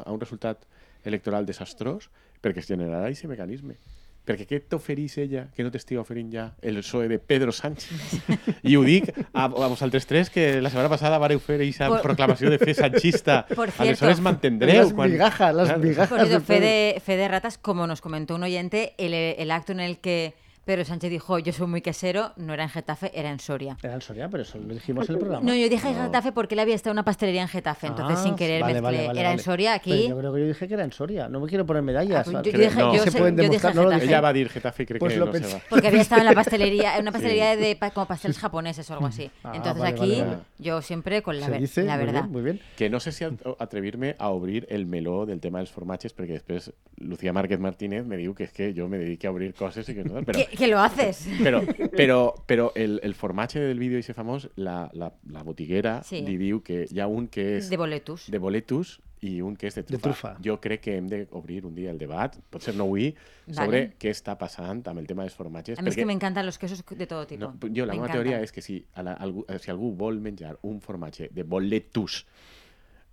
a 0.00 0.12
un 0.12 0.20
resultat 0.20 0.64
electoral 1.04 1.46
desastrós 1.48 2.10
perquè 2.42 2.62
es 2.62 2.68
generarà 2.68 3.06
aquest 3.08 3.24
mecanisme. 3.30 3.76
Perquè 4.20 4.44
què 4.46 4.58
t'oferís 4.68 5.16
ella 5.18 5.46
que 5.56 5.64
no 5.64 5.70
t'estiga 5.72 6.02
oferint 6.02 6.28
ja 6.30 6.42
el 6.62 6.76
PSOE 6.82 7.08
de 7.08 7.18
Pedro 7.18 7.50
Sánchez? 7.56 8.20
I 8.68 8.76
ho 8.76 8.82
dic 8.84 9.08
a, 9.32 9.46
a 9.48 9.48
vosaltres 9.66 10.04
tres, 10.06 10.28
que 10.30 10.60
la 10.60 10.68
setmana 10.70 10.90
passada 10.92 11.18
vareu 11.18 11.40
fer 11.40 11.56
aquesta 11.56 11.88
Por- 11.88 12.02
proclamació 12.04 12.50
de 12.52 12.58
fe 12.60 12.74
sanchista. 12.76 13.46
Por 13.56 13.72
Aleshores 13.78 14.18
cierto. 14.20 14.22
mantendreu. 14.22 14.84
Las 14.84 14.92
migajas, 15.10 15.54
las 15.54 15.78
migajas. 15.78 16.08
Por 16.10 16.18
cierto, 16.20 16.34
del 16.36 16.42
pueblo. 16.42 16.66
Fede, 16.66 17.00
Fede 17.00 17.28
Ratas, 17.28 17.56
como 17.58 17.86
nos 17.86 18.00
comentó 18.02 18.34
un 18.36 18.44
oyente, 18.44 18.92
el, 18.98 19.14
el 19.14 19.50
acto 19.50 19.72
en 19.72 19.80
el 19.80 19.98
que 19.98 20.34
Pedro 20.70 20.84
Sánchez 20.84 21.10
dijo 21.10 21.36
yo 21.40 21.52
soy 21.52 21.66
muy 21.66 21.80
quesero 21.82 22.30
no 22.36 22.54
era 22.54 22.62
en 22.62 22.68
Getafe, 22.68 23.10
era 23.12 23.28
en 23.30 23.40
Soria. 23.40 23.76
Era 23.82 23.94
en 23.94 24.00
Soria, 24.00 24.28
pero 24.28 24.44
eso 24.44 24.56
lo 24.56 24.72
dijimos 24.72 25.08
en 25.08 25.14
el 25.16 25.18
programa. 25.18 25.44
No, 25.44 25.52
yo 25.52 25.68
dije 25.68 25.92
Getafe 25.92 26.30
porque 26.30 26.54
él 26.54 26.60
había 26.60 26.76
estado 26.76 26.92
en 26.92 26.98
una 26.98 27.04
pastelería 27.04 27.42
en 27.42 27.48
Getafe, 27.48 27.88
entonces 27.88 28.18
Ah, 28.20 28.22
sin 28.22 28.36
querer 28.36 28.60
vale, 28.62 28.74
mezclé. 28.74 28.96
vale, 28.98 29.06
vale, 29.08 29.20
era 29.20 29.32
en. 29.32 29.40
Soria, 29.40 29.80
Pero 29.84 29.94
aquí. 29.96 30.08
yo 30.08 30.16
creo 30.18 30.32
que 30.32 30.40
yo 30.40 30.46
dije 30.46 30.68
que 30.68 30.74
era 30.74 30.84
en 30.84 30.92
Soria. 30.92 31.28
No 31.28 31.40
me 31.40 31.48
quiero 31.48 31.66
poner 31.66 31.82
medallas. 31.82 32.20
Ah, 32.20 32.30
pues 32.30 32.36
yo 32.44 32.52
dije- 32.52 32.74
no 32.78 32.94
yo 32.94 33.02
se 33.02 33.10
pueden 33.10 33.36
yo 33.36 33.42
dije 33.42 33.48
demostrar. 33.48 33.74
No 33.74 33.82
lo 33.82 33.90
dije. 33.90 34.04
Ella 34.04 34.20
va 34.20 34.28
a 34.28 34.32
dir 34.32 34.48
Getafe 34.48 34.82
i 34.84 34.86
crec 34.86 35.00
Pues 35.00 35.12
que 35.14 35.18
lo 35.18 35.26
no 35.26 35.32
se 35.32 35.40
va. 35.54 35.60
Porque 35.68 35.88
había 35.88 36.02
estado 36.02 36.20
en 36.20 36.26
la 36.26 36.34
pastelería, 36.40 36.94
en 36.96 37.02
una 37.02 37.10
pastelería 37.12 37.54
Sí. 37.56 37.60
de 37.60 37.78
como 37.92 38.06
pasteles 38.06 38.38
japoneses 38.38 38.88
o 38.90 38.94
algo 38.94 39.06
así. 39.06 39.28
Ah, 39.42 39.52
Entonces 39.56 39.82
vale, 39.82 39.90
aquí 39.96 40.10
vale, 40.20 40.22
vale. 40.24 40.38
yo 40.60 40.82
siempre 40.82 41.22
con 41.22 41.40
la, 41.40 41.46
Se 41.46 41.50
ver- 41.52 41.60
dice, 41.62 41.82
la 41.82 41.96
muy 41.96 42.04
verdad. 42.06 42.20
bien, 42.22 42.32
muy 42.32 42.42
bien. 42.42 42.60
Que 42.76 42.88
no 42.88 43.00
sé 43.00 43.10
si 43.10 43.24
at- 43.24 43.32
atrevir-me 43.58 44.14
a 44.20 44.28
obrir 44.28 44.66
el 44.70 44.86
meló 44.86 45.26
del 45.26 45.40
tema 45.40 45.58
dels 45.58 45.70
formatges, 45.72 46.14
perquè 46.16 46.38
després 46.38 46.72
Lucía 46.98 47.32
Márquez 47.32 47.58
Martínez 47.58 48.04
me 48.06 48.16
diu 48.16 48.34
que 48.34 48.44
és 48.44 48.52
que 48.52 48.72
jo 48.76 48.86
me 48.88 48.98
dedique 48.98 49.26
a 49.26 49.30
obrir 49.32 49.54
coses 49.54 49.88
i 49.88 49.94
que 49.94 50.04
no... 50.04 50.20
Que, 50.60 50.66
que 50.66 50.70
lo 50.70 50.78
haces. 50.80 51.26
però, 51.42 51.60
però, 51.98 52.18
però 52.46 52.70
el, 52.76 53.00
el 53.02 53.14
formatge 53.14 53.58
del 53.60 53.78
vídeo 53.80 53.98
ese 53.98 54.14
famós, 54.14 54.48
la, 54.56 54.90
la, 54.92 55.10
la 55.26 55.42
botiguera 55.42 56.02
Sí. 56.04 56.20
li 56.22 56.36
diu 56.36 56.62
que 56.62 56.84
ha 57.00 57.06
un 57.08 57.26
que 57.28 57.56
és 57.58 57.70
De 57.70 57.76
boletus. 57.80 58.28
de 58.30 58.38
boletus 58.38 59.00
i 59.22 59.42
un 59.44 59.54
que 59.56 59.66
és 59.68 59.74
de 59.74 59.82
trufa. 59.82 60.00
trufa. 60.02 60.30
Jo 60.44 60.54
crec 60.60 60.80
que 60.80 60.94
hem 60.96 61.06
d'obrir 61.08 61.64
un 61.66 61.74
dia 61.74 61.90
el 61.90 61.98
debat, 61.98 62.38
potser 62.48 62.72
no 62.74 62.84
avui, 62.84 63.10
sobre 63.50 63.66
Vale. 63.66 63.92
què 64.00 64.08
està 64.14 64.38
passant 64.40 64.80
amb 64.88 64.98
el 64.98 65.06
tema 65.06 65.26
dels 65.26 65.34
formatges. 65.36 65.78
A 65.78 65.82
mí 65.82 65.90
es 65.90 65.96
que 65.96 66.06
me 66.06 66.14
encantan 66.14 66.46
los 66.46 66.56
quesos 66.56 66.82
de 66.88 67.06
todo 67.06 67.26
tipo. 67.26 67.44
no, 67.52 67.58
jo, 67.60 67.84
la 67.84 67.92
Me 67.92 68.00
meva 68.00 68.12
teoria 68.14 68.40
és 68.40 68.50
que 68.52 68.62
si, 68.62 68.78
a 68.94 69.02
la, 69.02 69.12
algú, 69.12 69.44
si 69.60 69.70
algú 69.70 69.92
vol 69.94 70.20
menjar 70.20 70.56
un 70.62 70.80
formatge 70.80 71.28
de 71.32 71.42
boletus, 71.42 72.24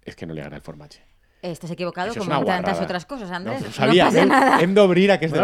és 0.05 0.15
que 0.15 0.25
no 0.25 0.33
li 0.33 0.39
agrada 0.39 0.55
el 0.55 0.61
formatge. 0.63 1.01
Estás 1.41 1.69
equivocado 1.69 2.13
como 2.15 2.25
una 2.25 2.37
tantas 2.45 2.63
guarrada. 2.63 2.83
otras 2.83 3.05
cosas, 3.05 3.29
Andrés. 3.31 3.59
No, 3.61 3.65
No, 3.67 3.69
ho 3.69 3.73
sabia. 3.73 4.05
pasa 4.05 4.21
hem, 4.23 4.29
nada. 4.29 4.61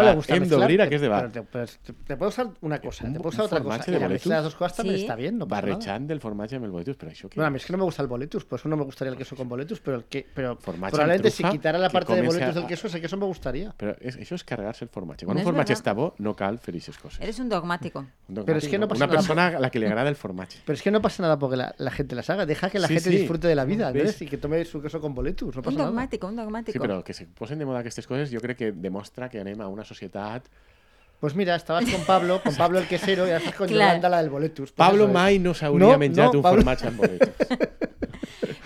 debat. 0.04 0.16
gusta 0.16 0.34
Hem 0.34 0.40
mezclar, 0.42 0.60
d'obrir 0.60 0.82
aquest 0.82 1.02
pero 1.04 1.14
debat. 1.14 1.32
te, 1.32 1.40
te- 1.92 1.92
te 2.04 2.16
puedo 2.16 2.28
usar 2.30 2.48
una 2.62 2.80
cosa, 2.80 3.04
Un- 3.06 3.12
te 3.12 3.18
puedo 3.20 3.28
un 3.30 3.34
usar 3.34 3.44
otra 3.46 3.58
cosa. 3.60 3.70
formatge 3.70 3.90
Y 3.90 3.94
de 3.94 4.00
la 4.00 4.08
mezcla 4.08 4.34
de 4.34 4.36
las 4.38 4.44
dos 4.44 4.54
cosas 4.56 4.76
también 4.76 4.96
Sí. 4.96 5.02
está 5.02 5.14
bien, 5.14 5.38
no 5.38 5.46
pasa 5.46 5.62
nada. 5.62 5.74
Barrejant 5.76 6.06
del 6.08 6.20
formatge 6.20 6.56
amb 6.56 6.64
el 6.64 6.70
boletus, 6.72 6.96
però 6.98 7.10
això 7.12 7.28
què 7.28 7.36
Bueno, 7.36 7.46
a 7.46 7.50
mí 7.50 7.56
es 7.58 7.64
que 7.66 7.72
no 7.72 7.78
me 7.78 7.84
gusta 7.84 8.02
el 8.02 8.08
boletus, 8.08 8.44
por 8.44 8.58
eso 8.58 8.68
no 8.68 8.76
me 8.76 8.84
gustaría 8.84 9.12
el 9.12 9.16
queso 9.18 9.36
con 9.36 9.48
boletus, 9.48 9.80
pero, 9.80 9.96
el 9.98 10.04
que, 10.04 10.26
pero 10.34 10.56
Formatge 10.56 10.90
probablemente 10.92 11.28
amb 11.28 11.32
si 11.34 11.42
trufa, 11.44 11.52
quitara 11.52 11.78
la 11.78 11.88
que 11.88 11.92
parte 11.92 12.14
de 12.14 12.22
boletus 12.22 12.54
del 12.56 12.64
a- 12.64 12.66
queso, 12.66 12.86
ese 12.88 13.00
queso 13.00 13.16
me 13.16 13.26
gustaría. 13.26 13.72
Però 13.78 13.96
és, 14.00 14.18
això 14.18 14.34
és 14.34 14.42
carregar-se 14.44 14.84
el 14.84 14.88
formatge. 14.90 15.26
Quan 15.26 15.36
No 15.36 15.38
un 15.38 15.42
és 15.42 15.44
formatge 15.44 15.72
verdad. 15.74 15.92
està 15.92 15.94
bo, 15.94 16.14
no 16.18 16.34
cal 16.34 16.58
fer 16.58 16.74
aquestes 16.74 16.98
coses. 16.98 17.20
Eres 17.20 17.38
un 17.38 17.48
dogmático. 17.48 18.00
Un 18.28 18.44
Pero 18.44 18.58
es 18.58 18.66
que 18.68 18.78
no 18.78 18.86
dogmàtic, 18.86 18.88
pasa 18.88 19.04
Una 19.04 19.06
nada. 19.06 19.18
persona 19.18 19.46
a 19.46 19.60
la 19.60 19.70
que 19.70 19.78
le 19.78 19.86
agrada 19.86 20.08
el 20.08 20.16
formatge. 20.16 20.58
Pero 20.66 20.74
es 20.74 20.82
que 20.82 20.90
no 20.90 21.00
pasa 21.00 21.22
nada 21.22 21.38
porque 21.38 21.56
la, 21.56 21.72
la 21.78 21.90
gente 21.92 22.16
las 22.16 22.28
haga. 22.30 22.46
Deja 22.46 22.68
que 22.68 22.80
la 22.80 22.88
Sí, 22.88 22.94
gente 22.94 23.10
sí. 23.10 23.16
disfrute 23.18 23.46
de 23.46 23.54
la 23.54 23.64
vida, 23.64 23.92
¿Ves? 23.92 24.02
Andrés, 24.02 24.22
y 24.22 24.26
que 24.26 24.38
tome 24.38 24.64
su 24.64 24.82
queso 24.82 25.00
con 25.00 25.14
boletus. 25.14 25.54
No 25.54 25.60
Un 25.60 25.64
pasa 25.64 25.76
nada. 25.78 25.83
Dogmático, 25.86 26.26
un 26.26 26.36
dogmático. 26.36 26.72
Sí, 26.72 26.78
però 26.78 27.02
que 27.04 27.12
se 27.14 27.26
posen 27.26 27.58
de 27.58 27.64
moda 27.66 27.80
aquestes 27.80 28.06
coses 28.06 28.30
jo 28.32 28.40
crec 28.40 28.56
que 28.58 28.72
demostra 28.72 29.28
que 29.28 29.40
anem 29.40 29.60
a 29.60 29.68
una 29.68 29.84
societat... 29.84 30.44
Pues 31.20 31.34
mira, 31.34 31.54
estabas 31.56 31.86
con 31.88 32.02
Pablo, 32.04 32.42
con 32.42 32.54
Pablo 32.54 32.78
el 32.78 32.86
quesero, 32.86 33.24
y 33.26 33.30
ahora 33.30 33.38
estás 33.38 33.54
con 33.54 33.66
Claro. 33.68 33.88
Yolanda 33.88 34.08
la 34.10 34.18
del 34.20 34.28
boletus. 34.28 34.72
Pues 34.72 34.76
Pablo 34.76 35.04
eso 35.04 35.08
es. 35.08 35.14
mai 35.14 35.38
no 35.38 35.54
s'hauria 35.54 35.86
No, 35.94 35.98
menjat 35.98 36.32
no, 36.34 36.38
un 36.40 36.42
Pablo- 36.42 36.60
formatge 36.62 36.86
amb. 36.90 37.00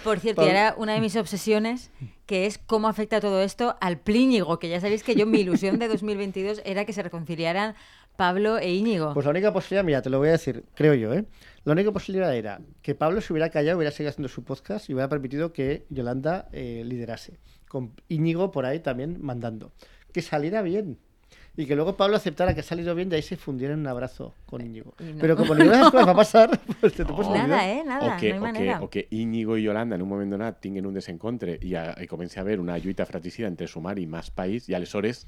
Por 0.02 0.18
cierto, 0.18 0.42
y 0.42 0.48
ahora 0.48 0.74
una 0.76 0.94
de 0.94 1.00
mis 1.00 1.14
obsesiones, 1.16 1.90
que 2.26 2.46
es 2.46 2.58
cómo 2.58 2.88
afecta 2.88 3.20
todo 3.20 3.42
esto 3.42 3.76
al 3.80 3.98
Plíñigo, 3.98 4.58
que 4.58 4.68
ya 4.68 4.80
sabéis 4.80 5.02
que 5.04 5.14
yo 5.14 5.26
mi 5.26 5.40
ilusión 5.40 5.78
de 5.78 5.86
2022 5.88 6.62
era 6.64 6.84
que 6.84 6.92
se 6.92 7.02
reconciliaran 7.02 7.74
Pablo 8.16 8.58
e 8.58 8.72
Íñigo. 8.72 9.12
Pues 9.14 9.24
la 9.26 9.30
única 9.30 9.52
posibilidad, 9.52 9.84
mira, 9.84 10.02
te 10.02 10.10
lo 10.10 10.18
voy 10.18 10.28
a 10.28 10.32
decir, 10.32 10.64
creo 10.74 10.94
yo, 10.94 11.12
¿eh? 11.14 11.24
La 11.64 11.72
única 11.72 11.92
posibilidad 11.92 12.34
era 12.34 12.60
que 12.82 12.94
Pablo 12.94 13.20
se 13.20 13.32
hubiera 13.32 13.50
callado, 13.50 13.78
hubiera 13.78 13.90
seguido 13.90 14.10
haciendo 14.10 14.28
su 14.28 14.44
podcast 14.44 14.88
y 14.88 14.94
hubiera 14.94 15.08
permitido 15.08 15.52
que 15.52 15.84
Yolanda 15.90 16.48
eh, 16.52 16.82
liderase. 16.84 17.38
Con 17.68 17.92
Íñigo 18.08 18.50
por 18.50 18.64
ahí 18.64 18.80
también 18.80 19.18
mandando. 19.20 19.72
Que 20.12 20.22
saliera 20.22 20.62
bien. 20.62 20.98
Y 21.56 21.66
que 21.66 21.74
luego 21.74 21.96
Pablo 21.96 22.16
aceptara 22.16 22.54
que 22.54 22.60
ha 22.60 22.62
salido 22.62 22.94
bien 22.94 23.10
y 23.10 23.16
ahí 23.16 23.22
se 23.22 23.36
fundiera 23.36 23.74
en 23.74 23.80
un 23.80 23.88
abrazo 23.88 24.32
con 24.46 24.60
Íñigo. 24.60 24.94
Y 25.00 25.12
no. 25.12 25.18
Pero 25.20 25.36
como 25.36 25.56
ninguna 25.56 25.76
de 25.76 25.82
las 25.82 25.90
cosas 25.90 26.06
va 26.06 26.12
a 26.12 26.16
pasar, 26.16 26.60
pues 26.80 26.94
te, 26.94 27.04
te 27.04 27.12
puedes 27.12 27.26
olvidar. 27.26 27.48
Nada, 27.48 27.68
¿eh? 27.68 27.82
Nada, 27.84 28.14
o 28.14 28.20
que, 28.20 28.34
no 28.34 28.46
hay 28.46 28.52
o, 28.52 28.54
que, 28.54 28.84
o 28.84 28.90
que 28.90 29.08
Íñigo 29.10 29.56
i 29.56 29.64
Yolanda 29.64 29.96
en 29.96 30.02
un 30.02 30.08
moment 30.08 30.30
donat 30.30 30.60
tinguin 30.62 30.86
un 30.86 30.94
desencontre 30.94 31.58
i, 31.60 31.74
a, 31.74 31.96
i 31.98 32.06
comença 32.06 32.38
a 32.38 32.46
haver 32.46 32.60
una 32.60 32.78
lluita 32.78 33.04
fratricida 33.06 33.48
entre 33.48 33.66
Sumar 33.66 33.98
i 33.98 34.06
Mas 34.06 34.30
País 34.30 34.68
i 34.68 34.78
aleshores... 34.78 35.26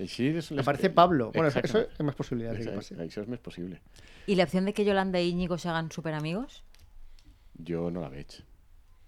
ting! 0.00 0.08
Així 0.08 0.28
és 0.40 0.50
les... 0.50 0.62
Aparece 0.64 0.90
Pablo. 0.90 1.30
Bueno, 1.34 1.48
eso, 1.48 1.60
eso 1.62 1.78
hay 1.98 2.06
más 2.06 2.14
que 2.58 2.64
Això, 2.64 2.74
pase. 2.76 2.96
això 2.96 3.22
és 3.22 3.28
més 3.28 3.40
possible. 3.40 3.80
¿Y 4.26 4.34
la 4.36 4.44
opción 4.44 4.64
de 4.64 4.72
que 4.72 4.84
Yolanda 4.84 5.18
e 5.18 5.26
Íñigo 5.26 5.58
se 5.58 5.68
hagan 5.68 5.90
súper 5.92 6.14
amigos? 6.14 6.62
Jo 7.66 7.90
no 7.90 8.00
la 8.00 8.08
veig. 8.08 8.40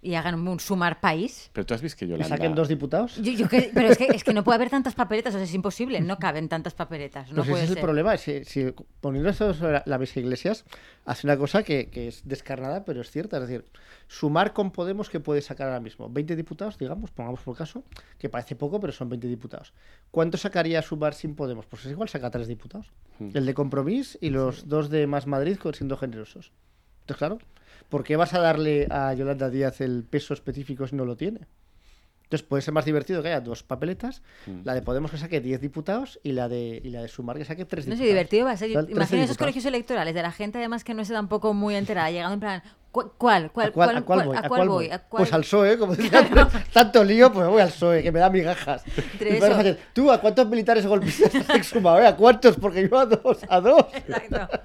¿Y 0.04 0.16
hagan 0.16 0.34
un 0.48 0.58
sumar 0.58 0.98
país? 1.00 1.48
Però 1.54 1.64
tu 1.64 1.74
has 1.74 1.80
vist 1.80 1.94
que 1.96 2.06
¿Que 2.06 2.10
Yolanda... 2.10 2.34
saquen 2.34 2.56
dos 2.56 2.66
diputados? 2.66 3.22
Yo- 3.22 3.30
yo 3.38 3.48
que- 3.48 3.70
pero 3.72 3.86
es 3.86 3.96
que, 3.96 4.06
es 4.06 4.24
que 4.24 4.34
no 4.34 4.42
puede 4.42 4.56
haber 4.56 4.68
tantas 4.68 4.96
papeletas, 4.96 5.32
o 5.32 5.38
sea, 5.38 5.44
es 5.44 5.54
imposible, 5.54 6.00
no 6.00 6.18
caben 6.18 6.48
tantas 6.48 6.74
papeletas. 6.74 7.30
No 7.30 7.36
Pues 7.36 7.50
puede 7.50 7.62
ese 7.62 7.64
es 7.64 7.68
ser. 7.68 7.78
el 7.78 7.84
problema. 7.84 8.16
Si, 8.16 8.44
si 8.44 8.74
poniendo 9.00 9.30
esto 9.30 9.54
sobre 9.54 9.74
la, 9.74 9.82
la 9.86 9.98
mesa 9.98 10.18
Iglesias, 10.18 10.64
hace 11.04 11.24
una 11.28 11.36
cosa 11.36 11.62
que, 11.62 11.88
que 11.88 12.08
es 12.08 12.26
descarnada, 12.26 12.84
pero 12.84 13.00
es 13.00 13.12
cierta. 13.12 13.36
Es 13.36 13.42
decir, 13.46 13.64
sumar 14.08 14.52
con 14.52 14.72
Podemos 14.72 15.08
que 15.08 15.20
puede 15.20 15.40
sacar 15.40 15.68
ahora 15.68 15.78
mismo 15.78 16.08
20 16.10 16.34
diputados, 16.34 16.78
digamos, 16.78 17.12
pongamos 17.12 17.40
por 17.42 17.56
caso, 17.56 17.84
que 18.18 18.28
parece 18.28 18.56
poco, 18.56 18.80
pero 18.80 18.92
son 18.92 19.08
20 19.08 19.28
diputados. 19.28 19.72
¿Cuánto 20.10 20.36
sacaría 20.36 20.82
sumar 20.82 21.14
sin 21.14 21.36
Podemos? 21.36 21.66
Pues 21.66 21.84
es 21.84 21.92
igual, 21.92 22.08
saca 22.08 22.28
tres 22.28 22.48
diputados. 22.48 22.90
Hmm. 23.20 23.28
El 23.34 23.46
de 23.46 23.54
Compromís 23.54 24.18
y 24.20 24.30
los 24.30 24.66
dos 24.66 24.90
de 24.90 25.06
Más 25.06 25.28
Madrid, 25.28 25.58
siendo 25.74 25.96
generosos. 25.96 26.50
Entonces, 27.02 27.18
claro, 27.18 27.38
¿por 27.92 28.02
qué 28.04 28.16
vas 28.16 28.32
a 28.32 28.40
darle 28.40 28.86
a 28.90 29.12
Yolanda 29.12 29.50
Díaz 29.50 29.80
el 29.82 30.02
peso 30.04 30.32
específico 30.34 30.86
si 30.88 30.96
no 30.96 31.04
lo 31.04 31.14
tiene? 31.16 31.40
Entonces 32.24 32.48
puede 32.48 32.62
ser 32.62 32.72
más 32.72 32.86
divertido 32.86 33.22
que 33.22 33.28
haya 33.28 33.42
dos 33.42 33.62
papeletas, 33.62 34.22
Hmm. 34.46 34.62
la 34.64 34.72
de 34.72 34.80
Podemos 34.80 35.10
que 35.10 35.18
saque 35.18 35.42
10 35.42 35.60
diputados 35.60 36.18
y 36.22 36.32
la 36.32 36.48
de, 36.48 36.80
y 36.82 36.88
la 36.88 37.02
de 37.02 37.08
Sumar 37.08 37.36
que 37.36 37.44
saque 37.44 37.66
3 37.66 37.86
No 37.86 37.90
diputados. 37.94 38.06
sé, 38.08 38.08
divertido 38.14 38.44
va 38.46 38.52
a 38.52 38.56
ser. 38.56 38.72
Son 38.72 38.86
13 38.86 38.96
Imagina 38.96 39.24
esos 39.24 39.36
colegios 39.36 39.64
electorales 39.66 40.14
de 40.14 40.22
la 40.22 40.32
gente, 40.32 40.56
además, 40.56 40.82
que 40.82 40.94
no 40.94 41.02
está 41.02 41.12
tampoco 41.14 41.52
muy 41.52 41.74
enterada, 41.74 42.10
llegando 42.10 42.32
en 42.34 42.40
plan, 42.40 42.62
¿cu- 42.62 42.68
¿cuál? 42.92 43.50
¿Cuál? 43.50 43.68
¿A 43.68 43.72
cuál, 43.72 43.96
a 43.96 44.02
cuál 44.02 44.26
voy? 44.26 44.36
¿A 44.36 44.48
cuál 44.48 44.68
voy? 44.68 44.90
¿A 44.90 44.98
cuál- 44.98 45.22
Pues 45.22 45.32
al 45.32 45.40
PSOE, 45.40 45.78
como 45.78 45.96
decía 45.96 46.28
tanto 46.72 47.02
lío, 47.02 47.32
pues 47.32 47.48
voy 47.48 47.60
al 47.62 47.68
PSOE, 47.70 48.02
que 48.02 48.12
me 48.12 48.20
da 48.20 48.28
migajas. 48.30 48.84
Eso- 49.18 49.76
Tú, 49.92 50.10
¿a 50.12 50.20
cuántos 50.20 50.46
militares 50.48 50.86
golpistas 50.86 51.34
has 51.34 51.56
exhumado? 51.56 51.98
eh? 52.00 52.06
¿A 52.06 52.14
cuántos? 52.16 52.56
Porque 52.56 52.88
yo 52.88 52.98
a 52.98 53.06
dos, 53.06 53.38
a 53.48 53.60
dos. 53.60 53.86
Exacto. 53.94 54.60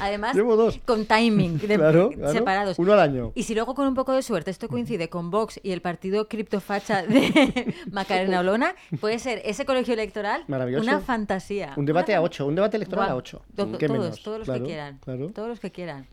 Además, 0.00 0.34
Llevo 0.34 0.56
dos. 0.56 0.80
con 0.84 1.06
timing, 1.06 1.58
de- 1.58 1.76
Claro, 1.76 2.10
claro. 2.10 2.32
separados. 2.32 2.78
Uno 2.78 2.92
al 2.94 3.00
año. 3.00 3.32
Y 3.34 3.42
si 3.42 3.54
luego 3.54 3.74
con 3.74 3.86
un 3.86 3.94
poco 3.94 4.12
de 4.12 4.22
suerte 4.22 4.50
esto 4.50 4.68
coincide 4.68 5.08
con 5.08 5.30
Vox 5.30 5.60
y 5.62 5.72
el 5.72 5.82
partido 5.82 6.28
criptofacha 6.28 7.02
de 7.02 7.74
Macarena 7.90 8.40
Olona, 8.40 8.74
puede 9.00 9.18
ser 9.18 9.42
ese 9.44 9.64
colegio 9.66 9.94
electoral 9.94 10.44
una 10.48 11.00
fantasía. 11.00 11.74
Un 11.76 11.84
debate 11.86 12.12
Una 12.12 12.18
a 12.20 12.22
ocho, 12.22 12.46
un 12.46 12.54
debate 12.54 12.76
electoral 12.76 13.10
a 13.10 13.16
ocho. 13.16 13.42
To- 13.54 13.76
¿Qué 13.78 13.86
todos, 13.86 14.00
menos? 14.00 14.22
todos 14.22 14.38
los 14.46 14.48
que 14.48 14.62
quieran. 14.62 15.00
Todos 15.34 15.48
los 15.48 15.60
que 15.60 15.70
quieran. 15.72 16.06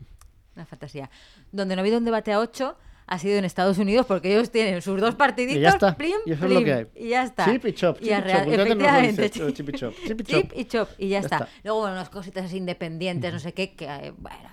Una 0.56 0.66
fantasía. 0.66 1.10
Donde 1.52 1.74
no 1.76 1.80
ha 1.80 1.82
habido 1.82 1.98
un 1.98 2.04
debate 2.04 2.32
a 2.32 2.40
8 2.40 2.76
ha 3.06 3.18
sido 3.18 3.36
en 3.36 3.44
Estados 3.44 3.76
Unidos 3.78 4.06
porque 4.06 4.32
ellos 4.34 4.50
tienen 4.50 4.80
sus 4.80 4.98
dos 5.00 5.14
partiditos. 5.14 5.58
Y 5.58 5.60
ya 5.60 5.70
está. 5.70 5.94
plim, 5.96 6.14
Y 6.24 6.32
eso 6.32 6.46
es 6.46 6.52
lo 6.52 6.64
que 6.64 6.72
hay. 6.72 6.86
Y 6.96 7.08
ya 7.10 7.22
está. 7.24 7.44
Chip 7.44 7.66
y 7.66 7.72
chop, 7.74 7.98
Y 8.00 8.04
chip 8.04 8.12
y 8.12 8.20
real- 8.20 8.52
efectivamente. 8.52 9.30
chip 9.30 9.42
y 9.68 9.72
chop, 9.72 9.94
chip 10.04 10.20
y 10.20 10.22
Chip 10.24 10.48
chop. 10.48 10.52
y 10.58 10.64
chop. 10.64 10.88
Y 10.98 11.08
ya, 11.08 11.20
Ya 11.20 11.24
está. 11.26 11.36
está. 11.36 11.48
Luego, 11.64 11.80
bueno, 11.80 11.94
unas 11.96 12.08
cositas 12.08 12.50
independientes, 12.54 13.32
no 13.32 13.38
sé 13.38 13.52
qué, 13.52 13.74
que, 13.74 13.84
eh, 13.84 14.12
bueno, 14.16 14.48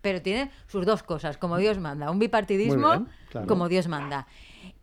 pero 0.00 0.20
tiene 0.22 0.50
sus 0.66 0.84
dos 0.86 1.02
cosas, 1.02 1.36
como 1.38 1.56
Dios 1.58 1.78
manda. 1.78 2.10
Un 2.10 2.18
bipartidismo, 2.18 2.88
Muy 2.88 2.96
bien, 2.98 3.08
claro. 3.30 3.46
como 3.46 3.68
Dios 3.68 3.88
manda. 3.88 4.26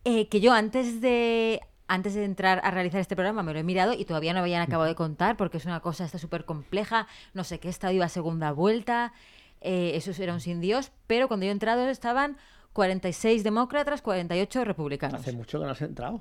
Eh, 0.04 0.28
que 0.28 0.40
yo 0.40 0.52
antes 0.52 1.00
de 1.00 1.60
antes 1.88 2.14
de 2.14 2.24
entrar 2.24 2.60
a 2.64 2.70
realizar 2.70 3.00
este 3.00 3.14
programa 3.16 3.42
me 3.42 3.52
lo 3.52 3.58
he 3.58 3.62
mirado 3.64 3.92
y 3.92 4.04
todavía 4.06 4.32
no 4.32 4.40
habían 4.40 4.62
acabado 4.62 4.88
de 4.88 4.94
contar 4.94 5.36
porque 5.36 5.58
es 5.58 5.66
una 5.66 5.80
cosa 5.80 6.04
está 6.06 6.16
súper 6.18 6.44
compleja, 6.46 7.06
no 7.34 7.44
sé 7.44 7.60
qué, 7.60 7.68
estado 7.68 7.92
iba 7.92 8.06
a 8.06 8.08
segunda 8.08 8.50
vuelta, 8.52 9.12
eh, 9.64 9.92
eso 9.94 10.10
era 10.22 10.32
un 10.34 10.40
sin 10.40 10.60
Dios, 10.60 10.92
pero 11.06 11.28
cuando 11.28 11.44
yo 11.44 11.50
he 11.50 11.52
entrado 11.52 11.88
estaban 11.88 12.36
46 12.72 13.44
demócratas, 13.44 14.00
48 14.00 14.64
republicanos. 14.64 15.20
Hace 15.20 15.32
mucho 15.32 15.58
que 15.58 15.66
no 15.66 15.72
has 15.72 15.82
entrado. 15.82 16.20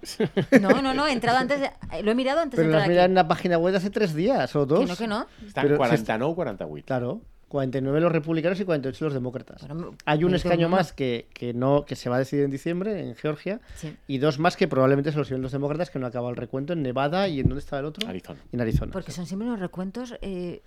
No, 0.59 0.81
no, 0.81 0.93
no, 0.93 1.07
he 1.07 1.13
entrado 1.13 1.37
antes, 1.37 1.61
de- 1.61 1.71
lo 2.03 2.11
he 2.11 2.15
mirado 2.15 2.41
antes 2.41 2.57
Pero 2.57 2.67
de 2.67 2.73
lo 2.73 2.77
has 2.79 2.83
entrar 2.83 2.89
mirado 2.89 3.05
en 3.07 3.15
la 3.15 3.27
página 3.27 3.57
web 3.57 3.71
de 3.71 3.77
hace 3.77 3.89
tres 3.89 4.13
días 4.13 4.53
o 4.55 4.65
dos. 4.65 4.81
Que 4.81 4.85
no, 4.85 4.95
que 4.97 5.07
no. 5.07 5.25
Però 5.55 5.69
si 5.75 5.77
49 5.77 6.35
48. 6.35 6.85
Claro, 6.85 7.21
49 7.47 7.99
los 8.01 8.11
republicanos 8.11 8.59
y 8.59 8.65
48 8.65 9.05
los 9.05 9.13
demócratas. 9.13 9.65
Bueno, 9.67 9.95
Hay 10.05 10.23
un 10.25 10.35
escaño 10.35 10.67
más 10.69 10.91
que, 10.93 11.27
que 11.33 11.53
no 11.53 11.83
que 11.85 11.95
se 11.95 12.09
va 12.09 12.15
a 12.17 12.19
decidir 12.19 12.43
en 12.45 12.51
diciembre 12.51 12.99
en 13.01 13.15
Georgia 13.15 13.59
Sí. 13.75 13.95
y 14.07 14.17
dos 14.19 14.37
más 14.39 14.55
que 14.57 14.67
probablemente 14.67 15.11
se 15.13 15.17
los 15.17 15.27
lleven 15.29 15.41
los 15.41 15.51
demócratas 15.53 15.89
que 15.89 15.99
no 15.99 16.07
acaba 16.07 16.29
el 16.29 16.35
recuento 16.37 16.73
en 16.73 16.81
Nevada 16.81 17.27
y 17.29 17.39
en 17.41 17.47
dónde 17.47 17.59
estaba 17.59 17.79
el 17.81 17.85
otro 17.85 18.07
Arizona. 18.09 18.39
Y 18.51 18.55
en 18.55 18.61
Arizona. 18.61 18.91
Porque 18.91 19.11
son 19.11 19.25
siempre 19.25 19.47
unos 19.47 19.59
recuentos 19.59 20.15
eh, 20.21 20.61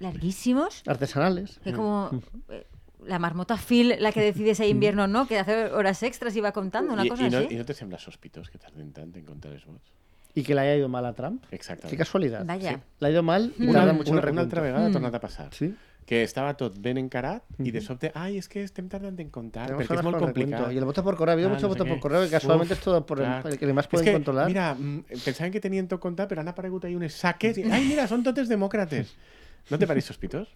larguísimos. 0.00 0.82
artesanales. 0.86 1.60
Que 1.62 1.72
como 1.72 2.10
eh, 2.48 2.66
la 3.06 3.18
marmota 3.18 3.56
Phil, 3.56 3.94
la 3.98 4.12
que 4.12 4.20
decide 4.20 4.54
si 4.54 4.64
hay 4.64 4.70
invierno 4.70 5.04
o 5.04 5.06
no, 5.06 5.26
que 5.26 5.38
hace 5.38 5.66
horas 5.66 6.02
extras 6.02 6.34
y 6.36 6.40
va 6.40 6.52
contando 6.52 6.92
una 6.92 7.06
I, 7.06 7.08
cosa 7.08 7.26
i, 7.26 7.30
no, 7.30 7.38
así. 7.38 7.54
I 7.54 7.56
no 7.58 7.64
te 7.64 7.74
sembla 7.74 7.98
sospitós 7.98 8.50
que 8.50 8.58
tarden 8.58 8.92
tant 8.92 9.14
en 9.16 9.24
comptar 9.24 9.52
els 9.52 9.64
vots? 9.66 9.92
Y 10.34 10.42
que 10.44 10.54
le 10.54 10.60
haya 10.60 10.76
ido 10.76 10.88
mal 10.88 11.04
a 11.06 11.12
Trump. 11.12 11.42
Exactament. 11.50 11.90
Qué 11.90 11.96
casualidad. 11.96 12.44
Vaya. 12.44 12.74
Sí. 12.74 12.78
Le 13.00 13.06
ha 13.08 13.10
ido 13.10 13.22
mal 13.22 13.52
y 13.58 13.66
Una, 13.66 13.82
una, 13.84 13.92
mucho 13.94 14.12
una, 14.12 14.20
recuento. 14.20 14.42
altra 14.42 14.62
vegada 14.62 14.86
ha 14.86 14.88
Mm. 14.88 14.92
tornat 14.92 15.14
a 15.14 15.20
passar. 15.20 15.48
Sí. 15.54 15.74
Que 16.06 16.22
estava 16.24 16.54
tot 16.56 16.78
ben 16.80 16.98
encarat 16.98 17.42
i 17.58 17.70
de 17.70 17.80
sobte, 17.80 18.10
ai, 18.14 18.36
és 18.38 18.48
que 18.48 18.62
estem 18.64 18.88
tardant 18.88 19.18
en 19.20 19.28
comptar, 19.30 19.66
Tenemos 19.68 19.86
perquè 19.86 19.98
és 19.98 20.02
molt 20.04 20.16
el 20.16 20.20
recuento. 20.26 20.56
complicat. 20.56 20.72
Y 20.74 20.78
el 20.78 20.84
voto 20.84 21.04
por 21.04 21.16
correo, 21.16 21.32
ha 21.32 21.34
habido 21.34 21.48
Ah, 21.48 21.52
mucho 21.54 21.68
no 21.68 21.74
sé 21.74 21.78
voto 21.78 21.88
por 21.88 22.00
correo 22.00 22.22
que 22.24 22.30
casualmente 22.30 22.74
Uf, 22.74 22.78
es 22.78 22.84
todo 22.84 23.06
por 23.06 23.20
el, 23.20 23.26
el 23.44 23.58
que 23.58 23.72
más 23.72 23.84
És 23.84 23.90
pueden 23.90 24.06
que, 24.06 24.12
controlar. 24.12 24.46
Mira, 24.48 24.74
mm, 24.74 25.04
pensaven 25.24 25.52
que 25.52 25.60
tenien 25.60 25.86
tot 25.88 26.00
comptat, 26.00 26.28
però 26.30 26.40
han 26.40 26.48
aparegut 26.48 26.84
ahí 26.84 26.94
unes 26.96 27.12
saques 27.14 27.58
i, 27.58 27.62
ai, 27.70 27.84
mira, 27.86 28.06
són 28.08 28.22
totes 28.24 28.48
demòcrates. 28.48 29.14
No 29.68 29.78
te 29.78 29.86
pareix 29.90 30.08
sospitós? 30.08 30.48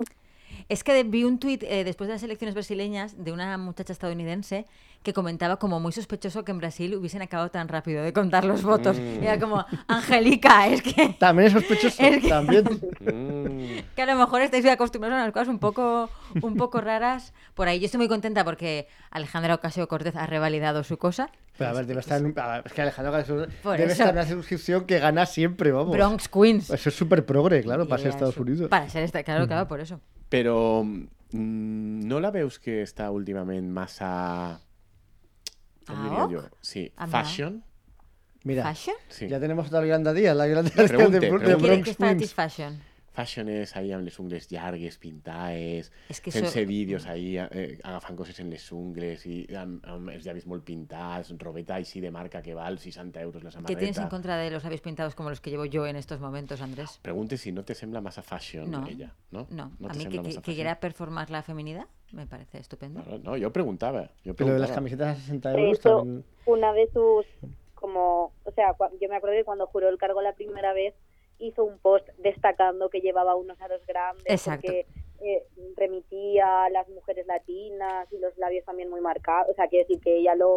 Es 0.68 0.84
que 0.84 1.02
vi 1.04 1.24
un 1.24 1.38
tuit 1.38 1.62
eh, 1.62 1.84
después 1.84 2.08
de 2.08 2.14
las 2.14 2.22
elecciones 2.22 2.54
brasileñas 2.54 3.22
de 3.22 3.32
una 3.32 3.56
muchacha 3.58 3.92
estadounidense 3.92 4.66
que 5.02 5.12
comentaba 5.12 5.58
como 5.58 5.80
muy 5.80 5.92
sospechoso 5.92 6.44
que 6.44 6.52
en 6.52 6.58
Brasil 6.58 6.94
hubiesen 6.96 7.20
acabado 7.20 7.50
tan 7.50 7.68
rápido 7.68 8.02
de 8.02 8.12
contar 8.14 8.44
los 8.46 8.62
votos. 8.62 8.98
Mm. 8.98 9.22
Era 9.22 9.38
como, 9.38 9.64
Angélica, 9.86 10.66
es 10.68 10.80
que, 10.82 11.14
También 11.18 11.48
es 11.48 11.52
sospechoso. 11.52 12.02
Es 12.02 12.22
que- 12.22 12.28
También. 12.28 12.64
Mm. 12.64 13.82
que 13.96 14.02
a 14.02 14.06
lo 14.06 14.16
mejor 14.16 14.40
estáis 14.42 14.64
acostumbrados 14.66 15.18
a 15.18 15.22
unas 15.24 15.32
cosas 15.32 15.48
un 15.48 15.58
poco, 15.58 16.08
un 16.40 16.56
poco 16.56 16.80
raras 16.80 17.34
por 17.54 17.68
ahí. 17.68 17.80
Yo 17.80 17.84
estoy 17.86 17.98
muy 17.98 18.08
contenta 18.08 18.44
porque 18.44 18.88
Alejandra 19.10 19.54
Ocasio 19.56 19.86
Cortez 19.88 20.16
ha 20.16 20.26
revalidado 20.26 20.82
su 20.84 20.96
cosa. 20.96 21.28
Pero 21.58 21.70
a 21.70 21.72
ver, 21.74 21.86
debe 21.86 22.00
estar 22.00 22.20
en 22.20 22.34
Es 22.64 22.72
que 22.72 22.82
Por 23.62 23.76
debe 23.76 23.84
eso. 23.92 23.92
estar 23.92 24.08
en 24.08 24.14
una 24.14 24.26
suscripción 24.26 24.86
que 24.86 24.98
gana 24.98 25.24
siempre, 25.26 25.70
vamos. 25.70 25.92
Bronx 25.94 26.28
Queens. 26.28 26.70
Eso 26.70 26.88
es 26.88 26.94
súper 26.94 27.24
progre, 27.24 27.62
claro, 27.62 27.84
Y 27.84 27.86
para 27.88 28.02
ser 28.02 28.10
Estados 28.10 28.34
su- 28.34 28.42
Unidos. 28.42 28.68
Para 28.70 28.88
ser 28.88 29.02
esta, 29.04 29.22
claro, 29.22 29.46
claro, 29.46 29.68
por 29.68 29.80
eso. 29.80 30.00
Però 30.34 30.82
mm, 30.84 32.06
no 32.08 32.18
la 32.20 32.30
veus 32.34 32.58
que 32.58 32.82
està 32.82 33.10
últimament 33.14 33.70
massa... 33.70 34.60
Com 35.86 35.96
Ah, 35.96 36.02
diria 36.02 36.26
jo? 36.32 36.42
Sí, 36.64 36.90
Ah, 36.96 37.06
no. 37.06 37.12
fashion. 37.12 37.62
Mira, 38.44 38.62
¿Fashion? 38.62 38.96
Sí. 39.08 39.28
Ya 39.28 39.40
tenemos 39.40 39.66
otra 39.68 39.80
Yolanda 39.80 40.12
Díaz, 40.12 40.36
la 40.36 40.44
Díaz 40.44 40.88
Pregunte, 40.88 41.20
de, 41.20 41.26
de 41.26 41.32
pregunte. 41.32 41.46
¿Qué, 41.46 41.54
Bronx 41.66 41.84
qué 41.84 41.90
es 41.90 41.96
para 41.96 42.12
ti 42.12 42.18
Queens. 42.18 42.34
fashion? 42.34 42.82
Fashioners 43.14 43.76
ahí 43.76 43.88
les 43.94 44.18
ungles 44.18 44.48
llargues, 44.50 44.98
pintades, 44.98 45.92
És 46.08 46.20
que 46.20 46.30
això- 46.30 46.66
vídeos 46.66 47.06
ahí, 47.06 47.38
eh, 47.38 47.78
agafant 47.84 48.16
coses 48.18 48.38
en 48.40 48.50
les 48.50 48.70
ungles 48.72 49.24
i 49.26 49.46
amb, 49.54 49.84
amb 49.86 50.10
els 50.10 50.24
llavis 50.24 50.46
molt 50.50 50.64
pintats, 50.64 51.32
robeta 51.38 51.76
així 51.76 52.00
de 52.00 52.10
marca 52.10 52.42
que 52.42 52.54
val 52.54 52.78
60 52.78 53.20
euros 53.22 53.42
la 53.44 53.50
¿Qué 53.50 53.76
tienes 53.76 53.88
en 53.90 53.94
samarreta. 53.94 54.10
contra 54.10 54.36
de 54.36 54.50
los 54.50 54.62
labios 54.64 54.80
pintados 54.80 55.14
como 55.14 55.30
los 55.30 55.40
que 55.40 55.50
llevo 55.50 55.64
yo 55.64 55.86
en 55.86 55.94
estos 55.96 56.20
momentos, 56.20 56.60
Andrés? 56.60 56.98
Pregunte 57.02 57.36
si 57.36 57.52
no 57.52 57.64
te 57.64 57.74
sembla 57.74 58.00
massa 58.00 58.22
fashion 58.22 58.70
No, 58.70 58.86
ella, 58.86 59.14
no? 59.30 59.46
no. 59.50 59.70
no 59.78 59.88
a 59.88 59.94
mí 59.94 60.06
que, 60.06 60.40
quiera 60.42 60.80
performar 60.80 61.30
la 61.30 61.42
feminidad 61.42 61.86
me 62.12 62.26
parece 62.26 62.58
estupendo. 62.58 63.02
No, 63.08 63.18
no, 63.18 63.36
yo 63.36 63.52
preguntaba. 63.52 64.10
Yo 64.24 64.34
Pero 64.36 64.52
de 64.54 64.58
las 64.60 64.70
camisetas 64.70 65.16
a 65.18 65.20
60 65.20 65.50
De 65.50 65.60
euros 65.60 65.80
también. 65.80 66.24
una 66.46 66.72
de 66.72 66.88
sus, 66.92 67.26
como, 67.74 68.32
o 68.44 68.50
sea, 68.54 68.74
yo 69.00 69.08
me 69.08 69.16
acuerdo 69.16 69.36
que 69.36 69.44
cuando 69.44 69.66
juró 69.66 69.88
el 69.88 69.98
cargo 69.98 70.22
la 70.22 70.32
primera 70.34 70.72
vez, 70.72 70.94
hizo 71.38 71.64
un 71.64 71.78
post 71.78 72.08
destacando 72.18 72.88
que 72.90 73.00
llevaba 73.00 73.34
unos 73.36 73.60
aros 73.60 73.84
grandes, 73.86 74.24
Exacto. 74.26 74.62
porque 74.66 74.86
eh, 75.20 75.42
remitía 75.76 76.64
a 76.64 76.70
las 76.70 76.88
mujeres 76.88 77.26
latinas 77.26 78.06
y 78.12 78.18
los 78.18 78.36
labios 78.38 78.64
también 78.64 78.90
muy 78.90 79.00
marcados, 79.00 79.48
o 79.50 79.54
sea, 79.54 79.68
quiere 79.68 79.84
decir 79.84 80.00
que 80.02 80.16
ella 80.18 80.34
lo, 80.34 80.50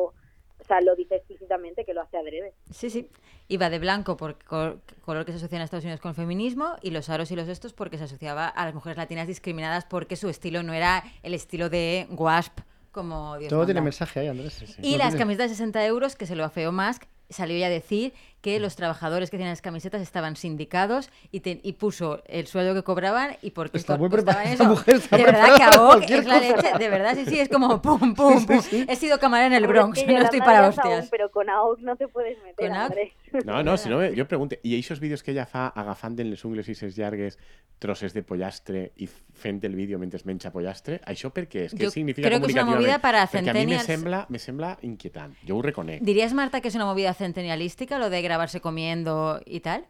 o 0.60 0.64
sea, 0.68 0.82
lo 0.82 0.96
dice 0.96 1.16
explícitamente 1.16 1.86
que 1.86 1.94
lo 1.94 2.02
hace 2.02 2.18
adrede. 2.18 2.54
Sí, 2.72 2.90
sí. 2.90 3.10
Iba 3.50 3.70
de 3.70 3.80
blanco 3.80 4.18
por 4.18 4.38
col- 4.44 4.82
color 5.06 5.26
que 5.26 5.32
se 5.32 5.38
asocia 5.38 5.56
en 5.56 5.62
Estados 5.62 5.86
Unidos 5.86 6.02
con 6.02 6.10
el 6.10 6.16
feminismo 6.16 6.76
y 6.82 6.92
los 6.92 7.10
aros 7.10 7.32
y 7.32 7.36
los 7.36 7.48
estos 7.48 7.74
porque 7.74 7.98
se 7.98 8.04
asociaba 8.06 8.48
a 8.48 8.66
las 8.66 8.74
mujeres 8.74 8.98
latinas 8.98 9.28
discriminadas 9.28 9.86
porque 9.86 10.16
su 10.18 10.28
estilo 10.28 10.64
no 10.64 10.74
era 10.74 11.04
el 11.24 11.34
estilo 11.34 11.70
de 11.70 12.08
WASP 12.12 12.60
como 12.92 13.38
Dios 13.38 13.50
Todo 13.50 13.64
tiene 13.66 13.80
mensaje 13.82 14.20
ahí, 14.22 14.28
Andrés. 14.28 14.78
Y 14.82 14.94
No 14.94 14.98
las 14.98 15.10
tiene- 15.10 15.20
camisetas 15.20 15.50
de 15.52 15.56
60 15.56 15.86
euros, 15.86 16.16
que 16.16 16.26
se 16.26 16.36
lo 16.36 16.44
afeó 16.44 16.72
Musk, 16.72 17.04
salió 17.30 17.58
ya 17.58 17.68
a 17.68 17.70
decir 17.70 18.14
que 18.48 18.62
los 18.62 18.78
trabajadores 18.78 19.30
que 19.30 19.36
hacían 19.36 19.50
las 19.50 19.62
camisetas 19.62 20.02
estaban 20.02 20.38
sindicados 20.38 21.10
y, 21.34 21.42
te- 21.42 21.60
y 21.64 21.74
puso 21.74 22.22
el 22.28 22.48
sueldo 22.48 22.74
que 22.74 22.82
cobraban 22.84 23.36
y 23.42 23.52
por 23.52 23.70
qué 23.70 23.78
Está 23.78 23.98
muy 23.98 24.08
preparada, 24.08 24.44
eso. 24.46 24.54
esta 24.54 24.64
mujer 24.70 24.96
está 24.96 25.18
de 25.18 25.24
verdad 25.26 25.48
que 25.58 25.78
cualquier 25.78 26.20
es 26.20 26.26
la 26.26 26.40
cosa. 26.40 26.56
leche, 26.56 26.78
de 26.80 26.90
verdad, 26.90 27.16
sí, 27.16 27.26
sí, 27.26 27.40
es 27.42 27.50
como 27.50 27.82
pum, 27.82 28.14
pum, 28.16 28.46
pum. 28.46 28.62
He 28.88 28.96
sido 28.96 29.20
camarera 29.20 29.48
en 29.48 29.62
el 29.64 29.68
Bronx, 29.68 29.98
es 30.00 30.06
que 30.06 30.14
no 30.14 30.24
estoy 30.24 30.40
para 30.40 30.62
dirás 30.62 30.80
aún, 30.80 30.94
hostias. 30.94 31.10
pero 31.12 31.30
con 31.30 31.50
AOC 31.50 31.80
no 31.82 31.96
te 31.98 32.08
puedes 32.08 32.42
meter, 32.42 32.72
AOC? 32.72 32.80
Andrés. 32.84 33.12
No, 33.44 33.62
no, 33.64 33.76
si 33.76 33.90
no, 33.90 33.98
me- 33.98 34.16
jo 34.16 34.26
pregunto, 34.26 34.56
i 34.64 34.78
aquests 34.80 35.02
vídeos 35.02 35.22
que 35.24 35.32
ella 35.36 35.46
fa 35.46 35.68
agafant 35.76 36.16
en 36.24 36.30
les 36.32 36.46
ungles 36.48 36.70
i 36.72 36.76
ses 36.76 36.96
llargues 36.96 37.36
trosses 37.78 38.14
de 38.16 38.24
pollastre 38.24 38.94
i 38.98 39.06
fent 39.08 39.60
el 39.68 39.76
vídeo 39.76 40.00
mentre 40.00 40.18
menja 40.26 40.50
pollastre, 40.50 41.02
això 41.06 41.30
per 41.36 41.44
què 41.52 41.66
és? 41.68 41.76
Què 41.78 41.92
significa 41.92 42.26
creo 42.32 42.40
que 42.40 42.48
es 42.48 42.54
una 42.56 42.66
movida 42.66 42.98
para 43.04 43.28
Perquè 43.28 43.52
a 43.52 43.54
mi 43.54 43.68
me 43.68 43.78
centennials. 43.78 43.86
sembla, 43.86 44.26
me 44.30 44.40
sembla 44.40 44.78
inquietant, 44.82 45.36
jo 45.46 45.58
ho 45.58 45.62
reconec. 45.62 46.02
¿Dirías, 46.02 46.34
Marta, 46.34 46.62
que 46.62 46.70
es 46.70 46.76
una 46.76 46.86
movida 46.86 47.14
centenialística 47.14 48.00
lo 48.00 48.10
de 48.10 48.22
grabarse 48.38 48.62
comiendo 48.62 49.40
y 49.46 49.62
tal? 49.62 49.88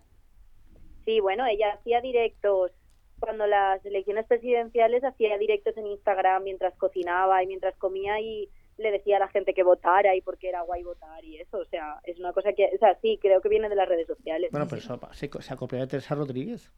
Sí, 1.03 1.19
bueno, 1.19 1.45
ella 1.45 1.73
hacía 1.73 1.99
directos 1.99 2.71
cuando 3.19 3.45
las 3.45 3.83
elecciones 3.85 4.25
presidenciales 4.25 5.03
hacía 5.03 5.37
directos 5.37 5.75
en 5.75 5.87
Instagram 5.87 6.43
mientras 6.43 6.73
cocinaba 6.77 7.43
y 7.43 7.47
mientras 7.47 7.75
comía 7.75 8.21
y 8.21 8.49
le 8.77 8.91
decía 8.91 9.17
a 9.17 9.19
la 9.19 9.27
gente 9.29 9.53
que 9.53 9.63
votara 9.63 10.15
y 10.15 10.21
porque 10.21 10.49
era 10.49 10.61
guay 10.61 10.83
votar 10.83 11.23
y 11.25 11.37
eso, 11.37 11.57
o 11.57 11.65
sea, 11.65 11.99
es 12.03 12.19
una 12.19 12.31
cosa 12.33 12.53
que, 12.53 12.69
o 12.75 12.77
sea, 12.77 12.97
sí, 13.01 13.17
creo 13.21 13.41
que 13.41 13.49
viene 13.49 13.69
de 13.69 13.75
las 13.75 13.87
redes 13.89 14.07
sociales. 14.07 14.49
Bueno, 14.51 14.67
pero 14.69 14.81
eso 14.81 14.99
se, 15.13 15.29
se 15.41 15.53
ha 15.53 15.57
copiado 15.57 15.85
de 15.85 15.89
Teresa 15.89 16.15
Rodríguez. 16.15 16.71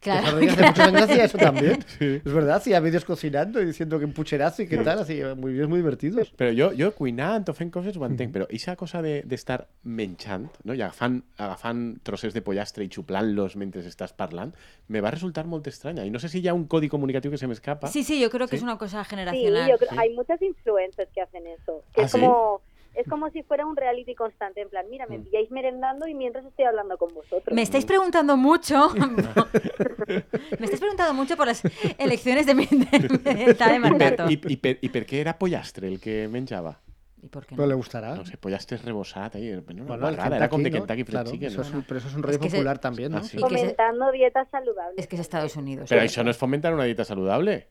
Claro. 0.00 0.20
Teresa 0.20 0.32
Rodríguez 0.32 0.54
hace 0.58 0.66
muchos 0.68 0.86
años 0.86 1.02
hacía 1.02 1.24
eso 1.24 1.38
también. 1.38 1.78
Es 2.00 2.32
verdad, 2.32 2.56
hacía 2.56 2.80
vídeos 2.80 3.04
cocinando 3.04 3.60
y 3.60 3.66
diciendo 3.66 3.98
que 3.98 4.04
un 4.04 4.12
pucherazo 4.12 4.62
y 4.62 4.68
qué 4.68 4.78
tal, 4.78 5.00
así, 5.00 5.20
muy 5.36 5.52
vídeos 5.52 5.68
muy 5.68 5.78
divertidos. 5.80 6.32
Però 6.36 6.50
jo, 6.56 6.72
jo 6.78 6.92
cuinant 6.94 7.48
o 7.48 7.54
fent 7.54 7.70
coses 7.72 7.96
ho 7.96 8.06
entenc, 8.06 8.32
però 8.32 8.44
aquesta 8.46 8.76
cosa 8.76 9.02
de- 9.02 9.22
de, 9.24 9.36
menjant 9.82 10.48
no? 10.64 10.74
i 10.74 10.80
agafant, 10.82 11.20
agafant 11.36 11.98
trossers 12.06 12.34
de 12.34 12.42
pollastre 12.42 12.84
i 12.84 12.88
xuplant-los 12.92 13.56
mentre 13.60 13.82
estàs 13.86 14.12
parlant, 14.16 14.52
me 14.88 15.00
va 15.00 15.10
resultar 15.10 15.44
molt 15.46 15.66
estranya. 15.66 16.04
I 16.06 16.10
no 16.10 16.18
sé 16.18 16.28
si 16.28 16.46
ha 16.48 16.54
un 16.54 16.66
codi 16.66 16.88
comunicatiu 16.88 17.30
que 17.30 17.38
se 17.38 17.46
m'escapa. 17.48 17.88
Sí, 17.88 18.04
sí, 18.04 18.20
yo 18.20 18.30
creo 18.30 18.46
que 18.46 18.56
Sí. 18.56 18.56
es 18.56 18.62
una 18.62 18.78
cosa 18.78 19.02
Sí, 19.04 19.10
generacional. 19.10 19.68
yo 19.70 19.76
creo, 19.78 19.90
Sí. 19.90 19.96
hay 19.98 20.14
muchas 20.14 20.40
influencers 20.42 21.10
que 21.12 21.20
hacen 21.20 21.39
eso, 21.46 21.82
que 21.94 22.02
¿Ah, 22.02 22.04
es 22.04 22.12
sí? 22.12 22.20
como 22.20 22.60
es 22.92 23.06
como 23.08 23.30
si 23.30 23.44
fuera 23.44 23.64
un 23.64 23.76
reality 23.76 24.16
constante, 24.16 24.60
en 24.62 24.68
plan, 24.68 24.84
mira, 24.90 25.06
me 25.06 25.18
Mm. 25.18 25.24
pilláis 25.24 25.50
merendando 25.52 26.08
y 26.08 26.14
mientras 26.14 26.44
estoy 26.44 26.64
hablando 26.64 26.98
con 26.98 27.14
vosotros. 27.14 27.54
Me 27.54 27.62
estáis 27.62 27.84
preguntando 27.86 28.36
mucho. 28.36 28.88
me 30.08 30.64
estáis 30.64 30.80
preguntando 30.80 31.14
mucho 31.14 31.36
por 31.36 31.46
las 31.46 31.62
elecciones 31.98 32.46
de 32.46 32.54
mi 32.54 32.66
de 32.66 33.54
de 33.54 33.78
mandato. 33.78 34.28
i, 34.28 34.40
i, 34.48 34.56
per, 34.56 34.78
I 34.82 34.88
per 34.90 35.06
què 35.06 35.20
era 35.20 35.36
pollastre 35.38 35.88
el 35.88 36.00
que 36.00 36.26
menjava? 36.28 36.80
¿Y 37.22 37.28
por 37.28 37.44
qué 37.46 37.54
Pero 37.54 37.66
le 37.68 37.74
no? 37.74 37.78
gustará. 37.78 38.14
No 38.16 38.24
sé, 38.24 38.36
pollastre 38.38 38.78
rebossat, 38.78 39.36
ahí, 39.36 39.54
Bueno, 39.60 39.82
el 39.82 40.00
guarrada, 40.00 40.36
era 40.36 40.48
com 40.48 40.62
de 40.62 40.70
¿no? 40.70 40.78
Kentucky 40.78 41.04
Fried 41.04 41.10
Claro, 41.14 41.30
Chicken. 41.30 41.48
eso 41.48 41.56
no? 41.58 41.62
es 41.68 41.74
un- 41.74 41.82
pero 41.84 41.98
eso 41.98 42.08
es 42.08 42.14
un 42.14 42.22
rollo 42.22 42.38
que 42.40 42.50
se- 42.50 42.56
popular 42.56 42.78
también, 42.80 43.12
¿no? 43.12 43.18
Ah, 43.18 43.22
sí. 43.22 43.36
Y 43.36 43.40
se- 43.40 43.46
Fomentando 43.46 44.10
dietas 44.10 44.48
saludables. 44.50 44.98
Es 44.98 45.06
que 45.06 45.16
es 45.16 45.20
Estados 45.20 45.54
Unidos. 45.56 45.88
Però 45.90 46.00
això 46.02 46.24
no 46.24 46.30
és 46.30 46.38
fomentar 46.38 46.72
una 46.74 46.84
dieta 46.84 47.04
saludable. 47.04 47.68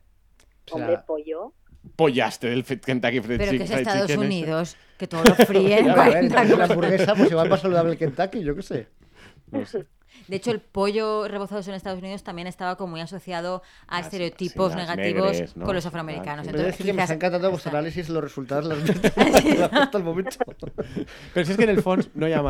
O 0.64 0.76
sea, 0.78 0.86
Hombre, 0.86 0.98
pollo. 1.06 1.52
Pollastre 1.96 2.50
del 2.50 2.64
Kentucky 2.64 3.20
Fried 3.20 3.38
Pero 3.38 3.52
que 3.52 3.58
Chicken. 3.58 3.72
es 3.72 3.78
Estados 3.78 4.06
Chicken. 4.06 4.20
Unidos, 4.26 4.76
que 4.98 5.06
todo 5.06 5.24
lo 5.24 5.34
fríen. 5.34 5.90
a 5.90 6.08
ver, 6.08 6.30
la 6.30 6.64
hamburguesa, 6.64 7.14
pues 7.14 7.30
igual 7.30 7.48
más 7.48 7.60
saludable 7.60 7.92
el 7.92 7.98
Kentucky, 7.98 8.42
yo 8.42 8.54
qué 8.54 8.62
sé. 8.62 8.88
No 9.50 9.64
sé. 9.64 9.86
De 10.28 10.36
hecho, 10.36 10.50
el 10.50 10.60
pollo 10.60 11.26
rebozado 11.28 11.60
en 11.66 11.74
Estados 11.74 11.98
Unidos 12.00 12.22
también 12.22 12.46
estaba 12.46 12.76
como 12.76 12.92
muy 12.92 13.00
asociado 13.00 13.62
a 13.86 13.96
Ah, 13.98 14.00
estereotipos 14.00 14.72
sí, 14.72 14.78
las 14.78 14.88
negativos 14.88 15.32
negres, 15.32 15.56
¿no? 15.56 15.64
con 15.66 15.74
los 15.74 15.84
Sí, 15.84 15.88
afroamericanos. 15.88 16.42
claro, 16.44 16.58
Entonces, 16.58 16.66
decir 16.78 16.86
que 16.86 16.92
me 16.92 17.02
está 17.02 17.14
encantando 17.14 17.50
vuestro 17.50 17.70
análisis 17.70 18.08
los 18.08 18.22
resultados 18.22 18.64
las 18.66 18.78
hasta 19.72 19.98
el 19.98 20.04
momento. 20.04 20.36
Però 21.34 21.44
si 21.44 21.52
és 21.52 21.56
que 21.58 21.64
en 21.64 21.70
el 21.70 21.82
fons 21.82 22.08
no 22.14 22.26
hi 22.28 22.32
ha 22.34 22.42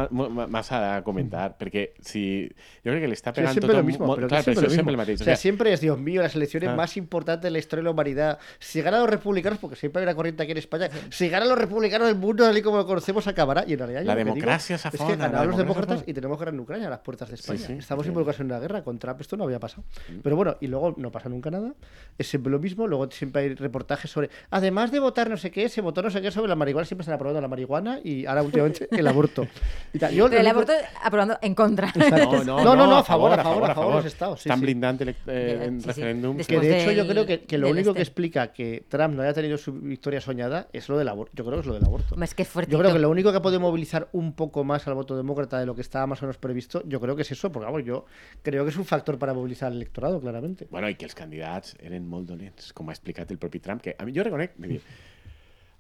massa 0.48 0.96
a 0.96 1.02
comentar, 1.04 1.56
perquè 1.58 1.92
si... 2.00 2.48
Jo 2.84 2.90
crec 2.92 3.02
que 3.04 3.10
l'està 3.10 3.30
Sí, 3.34 3.40
es 3.40 3.44
pegant 3.44 3.54
siempre 3.54 3.72
tot... 3.72 3.76
lo 3.76 3.84
mismo, 3.84 4.14
pero 4.14 4.26
que 4.26 4.30
clar, 4.30 4.40
es 4.40 4.44
siempre 4.72 4.92
lo 4.96 5.04
mismo. 5.04 5.14
O 5.20 5.24
sea, 5.24 5.36
siempre 5.36 5.72
es, 5.72 5.80
Dios 5.80 5.98
mío, 5.98 6.22
las 6.22 6.34
elecciones 6.34 6.70
Ah. 6.70 6.74
más 6.76 6.96
importantes 6.96 7.42
de 7.44 7.50
la 7.50 7.58
historia 7.58 7.80
de 7.80 7.84
la 7.84 7.90
humanidad. 7.90 8.38
Si 8.58 8.80
ganan 8.82 9.00
los 9.00 9.10
republicanos, 9.10 9.58
porque 9.58 9.76
siempre 9.76 10.00
hay 10.00 10.04
una 10.06 10.14
corriente 10.14 10.42
aquí 10.42 10.52
en 10.52 10.58
España, 10.58 10.88
si 11.10 11.28
ganan 11.28 11.48
los 11.48 11.58
republicanos, 11.58 12.08
el 12.08 12.16
mundo, 12.16 12.44
tal 12.44 12.56
y 12.56 12.62
como 12.62 12.78
lo 12.78 12.86
conocemos, 12.86 13.26
acabará. 13.26 13.64
Y 13.66 13.72
en 13.74 13.78
realidad, 13.78 14.00
yo 14.02 14.06
La 14.06 14.14
que 14.14 14.24
digo 14.24 14.34
democracia 14.34 14.76
Es 14.76 14.82
que 14.82 14.90
s'afona, 14.90 15.16
la 15.16 15.16
ganaron 15.28 15.48
los 15.48 15.56
democracia 15.58 15.80
demócratas 15.86 16.08
y 16.08 16.14
tenemos 16.14 16.38
guerra 16.38 16.50
en 16.52 16.60
Ucrania 16.60 16.86
a 16.86 16.90
las 16.90 17.00
puertas 17.00 17.28
de 17.28 17.34
España. 17.36 17.66
Sí, 17.74 17.78
Estamos 17.78 18.04
sí. 18.04 18.08
involucrados 18.08 18.40
en 18.40 18.46
una 18.46 18.58
guerra. 18.58 18.82
Con 18.82 18.98
Trump 18.98 19.20
esto 19.20 19.36
no 19.36 19.44
había 19.44 19.58
pasado. 19.60 19.84
Mm. 20.08 20.18
Pero 20.22 20.36
bueno, 20.36 20.56
y 20.60 20.66
luego 20.66 20.94
no 20.96 21.10
pasa 21.10 21.28
nunca 21.28 21.50
nada. 21.50 21.72
Es 22.18 22.28
siempre 22.28 22.50
lo 22.52 22.58
mismo. 22.58 22.86
Luego 22.86 23.10
siempre 23.10 23.42
hay 23.42 23.54
reportajes 23.54 24.10
sobre. 24.10 24.30
Además 24.50 24.90
de 24.92 25.00
votar 25.00 25.28
no 25.30 25.36
sé 25.36 25.50
qué, 25.50 25.68
se 25.68 25.80
votó 25.80 26.02
no 26.02 26.10
sé 26.10 26.20
qué 26.22 26.30
sobre 26.30 26.48
la 26.48 26.56
marihuana. 26.56 26.84
Siempre 26.86 27.02
están 27.02 27.14
aprobando 27.14 27.40
la 27.40 27.48
marihuana 27.48 28.00
y 28.02 28.26
ahora 28.26 28.42
últimamente 28.42 28.88
el 28.90 29.06
aborto. 29.06 29.46
Y 29.92 29.98
tal. 29.98 30.12
Yo 30.14 30.28
Pero 30.28 30.40
el 30.40 30.46
único- 30.46 30.56
aborto 30.72 30.72
aprobando 31.02 31.38
en 31.42 31.54
contra. 31.54 31.92
No, 31.96 32.44
no, 32.44 32.64
no, 32.64 32.76
no, 32.76 32.86
no, 32.86 32.96
a 32.98 33.04
favor, 33.04 33.32
a 33.32 33.42
favor, 33.42 33.70
a 33.70 33.74
favor, 33.74 33.94
los 33.96 34.04
estados. 34.04 34.40
sí, 34.40 34.48
Estan 34.48 34.58
sí. 34.60 34.64
blindant 34.66 35.00
elec- 35.00 35.14
eh, 35.26 35.64
en 35.64 35.80
sí, 35.80 35.92
sí. 35.92 36.00
referèndums. 36.02 36.36
Des- 36.38 36.46
Que 36.46 36.60
de 36.60 36.80
hecho 36.82 36.92
yo 36.92 37.04
del- 37.04 37.12
creo 37.12 37.26
que, 37.26 37.44
que 37.44 37.58
lo 37.58 37.68
único 37.68 37.92
que 37.94 38.02
este. 38.02 38.10
explica 38.10 38.52
que 38.52 38.84
Trump 38.88 39.14
no 39.14 39.22
haya 39.22 39.32
tenido 39.32 39.58
su 39.58 39.72
victoria 39.72 40.20
soñada 40.20 40.68
es 40.72 40.88
lo 40.88 40.96
del 40.98 41.08
aborto. 41.08 41.32
Yo 41.34 41.44
creo 41.44 41.56
que 41.56 41.60
es 41.60 41.66
lo 41.66 41.74
del 41.74 41.84
aborto. 41.84 42.16
Es 42.22 42.34
que 42.34 42.42
es 42.42 42.52
Yo 42.68 42.78
creo 42.78 42.92
que 42.92 42.98
lo 42.98 43.10
único 43.10 43.30
que 43.32 43.38
ha 43.38 43.42
podido 43.42 43.60
movilizar 43.60 44.08
un 44.12 44.32
poco 44.32 44.64
más 44.64 44.86
al 44.86 44.94
voto 44.94 45.16
demócrata 45.16 45.58
de 45.58 45.66
lo 45.66 45.74
que 45.74 45.80
estaba 45.80 46.06
más 46.06 46.22
o 46.22 46.26
menos 46.26 46.38
previsto, 46.38 46.82
yo 46.86 47.00
creo 47.00 47.16
que 47.16 47.22
es 47.22 47.30
eso, 47.32 47.49
porque 47.52 47.66
vamos, 47.66 47.84
yo 47.84 48.04
creo 48.42 48.64
que 48.64 48.70
es 48.70 48.76
un 48.76 48.84
factor 48.84 49.18
para 49.18 49.34
movilizar 49.34 49.68
al 49.70 49.76
electorado, 49.76 50.20
claramente. 50.20 50.66
Bueno, 50.70 50.88
i 50.88 50.94
que 50.96 51.04
els 51.06 51.14
candidats 51.14 51.76
eren 51.80 52.06
molt 52.08 52.28
dolents, 52.28 52.72
com 52.72 52.88
ha 52.90 52.92
explicat 52.96 53.30
el 53.30 53.38
propi 53.38 53.60
Trump, 53.60 53.82
que 53.82 53.96
a 53.98 54.04
mi 54.04 54.12
jo 54.16 54.22
reconec... 54.26 54.56
dir, 54.58 54.80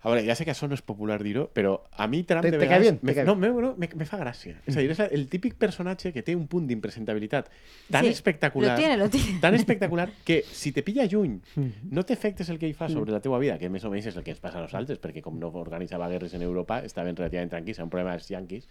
A 0.00 0.08
veure, 0.08 0.22
ja 0.24 0.32
sé 0.32 0.46
que 0.48 0.52
això 0.54 0.64
no 0.64 0.72
és 0.72 0.80
popular 0.80 1.18
dir-ho, 1.20 1.42
però 1.52 1.74
a 1.92 2.06
mi 2.08 2.22
Trump 2.24 2.40
Te- 2.40 2.50
de 2.54 2.56
te 2.56 2.64
cae 2.64 2.78
vegades... 2.80 2.86
bien, 2.86 2.98
te 3.02 3.04
me, 3.04 3.14
cae 3.18 3.24
no, 3.28 3.34
me, 3.36 3.50
no, 3.52 3.74
me, 3.76 3.86
me 4.00 4.06
fa 4.08 4.16
gràcia. 4.16 4.54
És 4.64 4.72
a 4.72 4.80
dir, 4.80 4.88
és 4.94 5.00
el 5.12 5.26
típic 5.28 5.58
personatge 5.60 6.08
que 6.14 6.22
té 6.24 6.32
un 6.32 6.46
punt 6.48 6.64
d'impresentabilitat 6.70 7.50
tan 7.92 8.06
Sí, 8.06 8.14
espectacular... 8.16 8.70
Lo 8.72 8.78
tiene, 8.80 8.96
lo 8.96 9.10
tiene. 9.12 9.36
tan 9.44 9.52
espectacular 9.58 10.08
que 10.24 10.38
si 10.48 10.72
te 10.72 10.80
pilla 10.82 11.04
lluny 11.04 11.36
no 11.92 12.06
t'efectes 12.08 12.48
el 12.48 12.56
que 12.58 12.72
fa 12.72 12.88
sobre 12.88 13.12
la 13.12 13.20
teva 13.20 13.36
vida, 13.38 13.58
que 13.60 13.68
més 13.68 13.84
o 13.84 13.90
menys 13.92 14.06
és 14.08 14.16
el 14.16 14.24
que 14.24 14.32
ens 14.32 14.40
passa 14.40 14.56
a 14.56 14.64
nosaltres, 14.64 14.96
perquè 15.04 15.20
com 15.20 15.36
no 15.38 15.52
organitzava 15.52 16.08
guerres 16.08 16.32
en 16.32 16.48
Europa, 16.48 16.80
estaven 16.80 17.14
relativament 17.20 17.52
tranquils, 17.52 17.76
era 17.76 17.84
un 17.84 17.92
problema 17.92 18.16
dels 18.16 18.32
yanquis, 18.32 18.70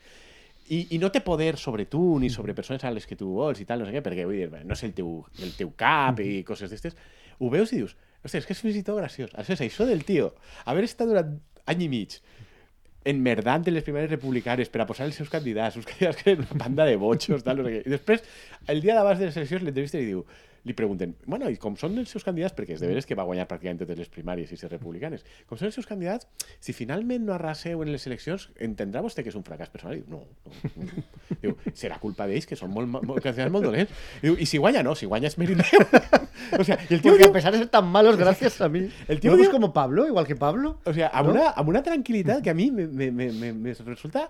i, 0.70 0.80
i 0.96 1.00
no 1.02 1.10
té 1.14 1.22
poder 1.26 1.56
sobre 1.58 1.86
tu 1.90 2.20
ni 2.22 2.30
sobre 2.30 2.54
persones 2.58 2.84
a 2.86 2.92
les 2.94 3.08
que 3.10 3.18
tu 3.18 3.32
vols 3.40 3.62
i 3.62 3.66
tal, 3.66 3.82
no 3.82 3.88
sé 3.90 3.96
què, 3.96 4.04
perquè 4.06 4.26
vull 4.28 4.38
dir, 4.38 4.50
no 4.66 4.78
és 4.78 4.84
el 4.86 4.94
teu, 4.98 5.16
el 5.42 5.56
teu 5.58 5.72
cap 5.80 6.22
i 6.24 6.44
coses 6.48 6.70
d'estes, 6.72 6.98
ho 7.40 7.50
veus 7.50 7.74
i 7.74 7.82
dius, 7.82 7.96
ostres, 8.24 8.44
és 8.44 8.50
que 8.50 8.56
és 8.58 8.62
fins 8.62 8.78
i 8.78 8.84
tot 8.86 9.00
graciós. 9.00 9.34
És 9.40 9.64
això 9.66 9.88
del 9.90 10.06
tio, 10.08 10.34
haver 10.70 10.86
estat 10.86 11.10
durant 11.10 11.38
any 11.70 11.86
i 11.86 11.90
mig 11.92 12.20
enmerdant 13.10 13.64
de 13.64 13.72
les 13.72 13.86
primàries 13.86 14.12
republicanes 14.12 14.70
per 14.70 14.84
a 14.84 14.88
posar 14.90 15.08
els 15.08 15.18
seus 15.18 15.32
candidats, 15.32 15.78
uns 15.80 15.88
candidats 15.88 16.22
que 16.22 16.34
eren 16.34 16.46
una 16.46 16.60
banda 16.66 16.86
de 16.90 17.00
botxos, 17.02 17.46
tal, 17.46 17.62
no 17.62 17.68
sé 17.68 17.78
què. 17.78 17.82
I 17.88 17.96
després, 17.96 18.26
el 18.70 18.84
dia 18.84 18.98
d'abans 18.98 19.22
de 19.22 19.30
les 19.30 19.40
eleccions, 19.40 19.66
l'entrevisten 19.66 20.04
i 20.04 20.10
diu, 20.12 20.26
li 20.68 20.74
pregunten, 20.74 21.16
bueno, 21.26 21.50
i 21.50 21.58
com 21.62 21.76
són 21.80 21.98
els 22.02 22.12
seus 22.12 22.26
candidats, 22.28 22.56
perquè 22.58 22.76
és 22.76 22.82
de 22.84 22.90
veres 22.90 23.08
que 23.08 23.16
va 23.16 23.26
guanyar 23.28 23.48
pràcticament 23.50 23.80
totes 23.84 23.98
les 24.00 24.10
primàries 24.12 24.52
i 24.52 24.58
ser 24.60 24.70
republicanes, 24.72 25.24
com 25.48 25.58
són 25.60 25.70
els 25.70 25.78
seus 25.80 25.88
candidats, 25.90 26.28
si 26.60 26.76
finalment 26.76 27.26
no 27.26 27.36
arraseu 27.36 27.84
en 27.84 27.92
les 27.94 28.06
eleccions, 28.10 28.50
entendrà 28.60 29.04
vostè 29.06 29.24
que 29.24 29.32
és 29.32 29.38
un 29.40 29.46
fracàs 29.48 29.72
personal? 29.72 29.98
I 29.98 30.04
diu, 30.04 30.20
no, 30.20 30.24
no, 30.26 30.88
no. 30.90 31.06
Diu, 31.42 31.56
serà 31.74 32.00
culpa 32.02 32.28
d'ells, 32.28 32.48
que 32.50 32.58
són 32.60 32.74
molt, 32.76 32.90
molt, 32.92 33.22
candidats 33.24 33.54
molt 33.54 33.70
dolents. 33.70 33.94
Diu, 34.24 34.36
I 34.36 34.48
si 34.50 34.60
guanya, 34.62 34.84
no, 34.84 34.96
si 35.00 35.08
guanya 35.10 35.32
és 35.32 35.38
mèrit 35.40 35.60
meu. 35.60 35.88
o 36.60 36.64
sea, 36.64 36.80
i 36.90 36.94
el 36.98 37.02
Porque 37.02 37.24
diu, 37.24 37.30
a 37.30 37.36
pesar 37.36 37.54
de 37.56 37.64
ser 37.64 37.70
tan 37.72 37.88
malos, 37.88 38.18
gracias 38.18 38.60
a 38.62 38.70
mí. 38.70 38.88
El 39.08 39.20
tío 39.20 39.32
¿No? 39.32 39.38
Pues 39.38 39.48
diu- 39.48 39.52
como 39.52 39.74
Pablo, 39.74 40.08
igual 40.08 40.28
que 40.28 40.36
Pablo. 40.36 40.80
O 40.86 40.94
sea, 40.94 41.08
amb, 41.14 41.30
¿No? 41.30 41.36
una, 41.36 41.50
amb 41.52 41.70
una 41.70 41.84
tranquil·litat 41.84 42.44
que 42.44 42.50
a 42.50 42.54
mi 42.54 42.70
me, 42.72 42.88
me, 42.88 43.12
me, 43.12 43.32
me, 43.32 43.54
me 43.54 43.74
resulta 43.74 44.30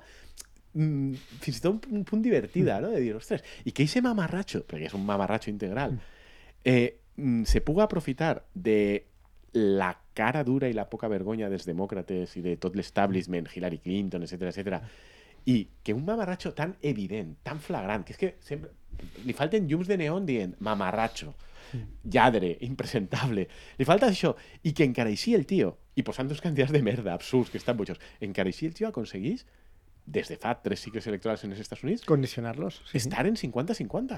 mm, 0.73 1.13
fins 1.43 1.59
i 1.59 1.63
tot 1.63 1.87
un, 1.89 1.99
un 1.99 2.05
punt 2.07 2.21
divertida, 2.23 2.79
no? 2.83 2.91
De 2.93 3.01
dir, 3.01 3.13
ostres, 3.17 3.43
i 3.65 3.73
que 3.73 3.85
ese 3.87 4.01
mamarratxo, 4.05 4.63
perquè 4.69 4.89
és 4.89 4.95
un 4.97 5.05
mamarratxo 5.07 5.51
integral, 5.51 5.97
eh, 6.63 6.99
mm, 7.15 7.43
se 7.43 7.61
puga 7.61 7.85
aprofitar 7.85 8.45
de 8.53 9.05
la 9.53 9.93
cara 10.13 10.43
dura 10.43 10.69
i 10.69 10.73
la 10.73 10.89
poca 10.89 11.07
vergonya 11.09 11.49
dels 11.49 11.65
demòcrates 11.65 12.35
i 12.37 12.43
de 12.45 12.55
tot 12.61 12.75
l'establishment, 12.75 13.49
Hillary 13.55 13.79
Clinton, 13.79 14.23
etc 14.23 14.51
etc. 14.51 14.81
i 15.45 15.63
que 15.83 15.95
un 15.95 16.03
mamarratxo 16.05 16.53
tan 16.53 16.75
evident, 16.81 17.37
tan 17.43 17.59
flagrant, 17.59 18.03
que 18.05 18.13
és 18.13 18.19
que 18.19 18.33
sempre 18.45 18.75
li 19.25 19.33
falten 19.33 19.67
llums 19.69 19.87
de 19.87 19.97
neon 19.97 20.25
dient 20.27 20.57
mamarratxo, 20.59 21.33
lladre, 22.03 22.57
impresentable. 22.65 23.47
Li 23.77 23.87
falta 23.87 24.09
això. 24.09 24.33
I 24.63 24.73
que 24.75 24.87
encara 24.87 25.11
així 25.13 25.35
el 25.37 25.45
tio, 25.49 25.75
i 25.95 26.03
posant 26.03 26.29
dos 26.29 26.41
candidats 26.43 26.73
de 26.75 26.81
merda 26.83 27.13
absurds 27.13 27.51
que 27.51 27.59
estan 27.61 27.77
bojos, 27.77 27.99
encara 28.19 28.51
així 28.51 28.67
el 28.67 28.75
tio 28.75 28.89
aconseguís, 28.89 29.45
des 30.09 30.25
de 30.31 30.37
fa 30.41 30.55
tres 30.57 30.81
cicles 30.81 31.05
electorals 31.05 31.43
en 31.45 31.51
els 31.53 31.59
Estats 31.61 31.83
Units, 31.85 32.01
Condicionarlos. 32.09 32.79
sí. 32.89 32.97
estar 32.97 33.27
en 33.29 33.35
50-50. 33.37 34.17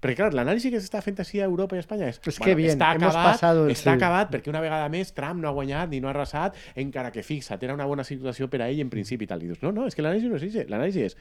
Perquè, 0.00 0.16
clar, 0.18 0.34
l'anàlisi 0.36 0.68
que 0.74 0.80
s'està 0.82 1.00
fent 1.00 1.16
així 1.24 1.40
a 1.40 1.46
Europa 1.48 1.78
i 1.78 1.80
a 1.80 1.84
Espanya 1.86 2.10
és... 2.12 2.18
Pues 2.20 2.38
que 2.38 2.54
bien, 2.58 2.74
està 2.76 2.90
hemos 2.94 3.08
acabat, 3.14 3.38
pasado 3.38 3.64
el- 3.64 3.72
està 3.72 3.94
acabat 3.96 4.30
perquè 4.34 4.52
una 4.52 4.60
vegada 4.60 4.88
més 4.92 5.14
Trump 5.16 5.40
no 5.40 5.48
ha 5.48 5.56
guanyat 5.56 5.88
ni 5.94 6.00
no 6.04 6.08
ha 6.10 6.12
arrasat, 6.12 6.58
encara 6.76 7.10
que 7.14 7.24
fixa't, 7.24 7.62
era 7.64 7.72
una 7.74 7.86
bona 7.88 8.04
situació 8.04 8.50
per 8.52 8.60
a 8.60 8.68
ell 8.68 8.80
en 8.84 8.90
principi 8.92 9.24
i 9.24 9.30
tal. 9.32 9.40
I 9.42 9.48
dius, 9.48 9.62
no, 9.64 9.72
no, 9.72 9.86
és 9.88 9.96
que 9.96 10.04
l'anàlisi 10.04 10.28
no 10.28 10.36
és 10.36 10.44
això. 10.50 10.66
L'anàlisi 10.68 11.06
és 11.08 11.16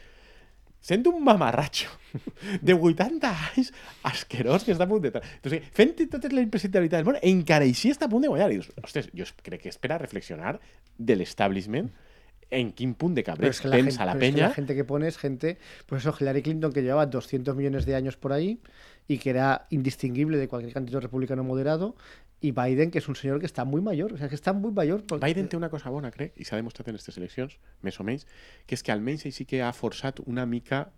sent 0.80 1.04
un 1.12 1.24
mamarratxo 1.24 1.90
de 2.68 2.74
80 2.74 3.28
anys 3.32 3.72
asquerós 4.08 4.64
que 4.64 4.72
està 4.76 4.86
a 4.88 4.92
punt 4.92 5.02
de... 5.04 5.12
O 5.20 5.50
sigui, 5.52 5.64
fent 5.76 5.96
totes 6.12 6.32
les 6.32 6.46
impresentabilitats 6.48 7.04
del 7.04 7.08
món, 7.10 7.18
encara 7.24 7.68
així 7.68 7.92
està 7.92 8.08
a 8.08 8.12
punt 8.12 8.24
de 8.24 8.30
guanyar. 8.32 8.52
I 8.52 8.60
dius, 8.60 8.70
ostres, 8.84 9.10
jo 9.16 9.28
crec 9.44 9.66
que 9.66 9.74
és 9.74 9.80
per 9.80 9.92
a 9.96 9.98
reflexionar 10.00 10.58
de 10.98 11.16
l'establishment 11.20 11.92
en 12.52 12.72
quin 12.74 12.96
punt 12.96 13.16
de 13.16 13.24
cabreig 13.24 13.52
es 13.52 13.62
que 13.62 13.68
la 13.68 13.76
pensa 13.78 13.92
gente, 13.92 14.06
la 14.06 14.14
pero 14.14 14.26
es 14.26 14.34
que 14.36 14.42
la 14.42 14.54
gente 14.54 14.76
que 14.76 14.84
pone 14.84 15.08
es 15.08 15.18
gente, 15.18 15.58
pues 15.86 16.02
eso, 16.02 16.16
Hillary 16.20 16.42
Clinton 16.42 16.74
que 16.74 16.82
llevaba 16.82 17.06
200 17.06 17.56
millones 17.56 17.86
de 17.86 17.96
años 17.96 18.18
por 18.18 18.34
ahí 18.34 18.60
y 19.08 19.18
que 19.20 19.30
era 19.30 19.68
indistinguible 19.70 20.38
de 20.38 20.48
cualquier 20.48 20.74
candidato 20.74 21.02
republicano 21.02 21.44
moderado 21.44 21.96
y 22.42 22.52
Biden 22.52 22.90
que 22.90 23.00
es 23.00 23.08
un 23.08 23.16
señor 23.16 23.40
que 23.40 23.46
está 23.46 23.66
muy 23.66 23.82
mayor, 23.82 24.14
o 24.14 24.18
sea, 24.18 24.30
que 24.30 24.36
está 24.36 24.54
muy 24.54 24.72
mayor. 24.72 25.04
porque- 25.06 25.26
Biden 25.26 25.50
té 25.50 25.58
una 25.58 25.70
cosa 25.70 25.90
bona, 25.90 26.10
crec, 26.10 26.34
i 26.40 26.46
s'ha 26.46 26.56
demostrat 26.56 26.88
en 26.88 26.96
aquestes 26.96 27.18
eleccions, 27.18 27.60
més 27.82 28.00
o 28.00 28.04
menys, 28.04 28.26
que 28.66 28.76
és 28.76 28.82
que 28.84 28.92
almenys 28.94 29.28
sí 29.36 29.46
que 29.46 29.62
ha 29.62 29.74
forçat 29.74 30.22
una 30.26 30.46
mica 30.46 30.92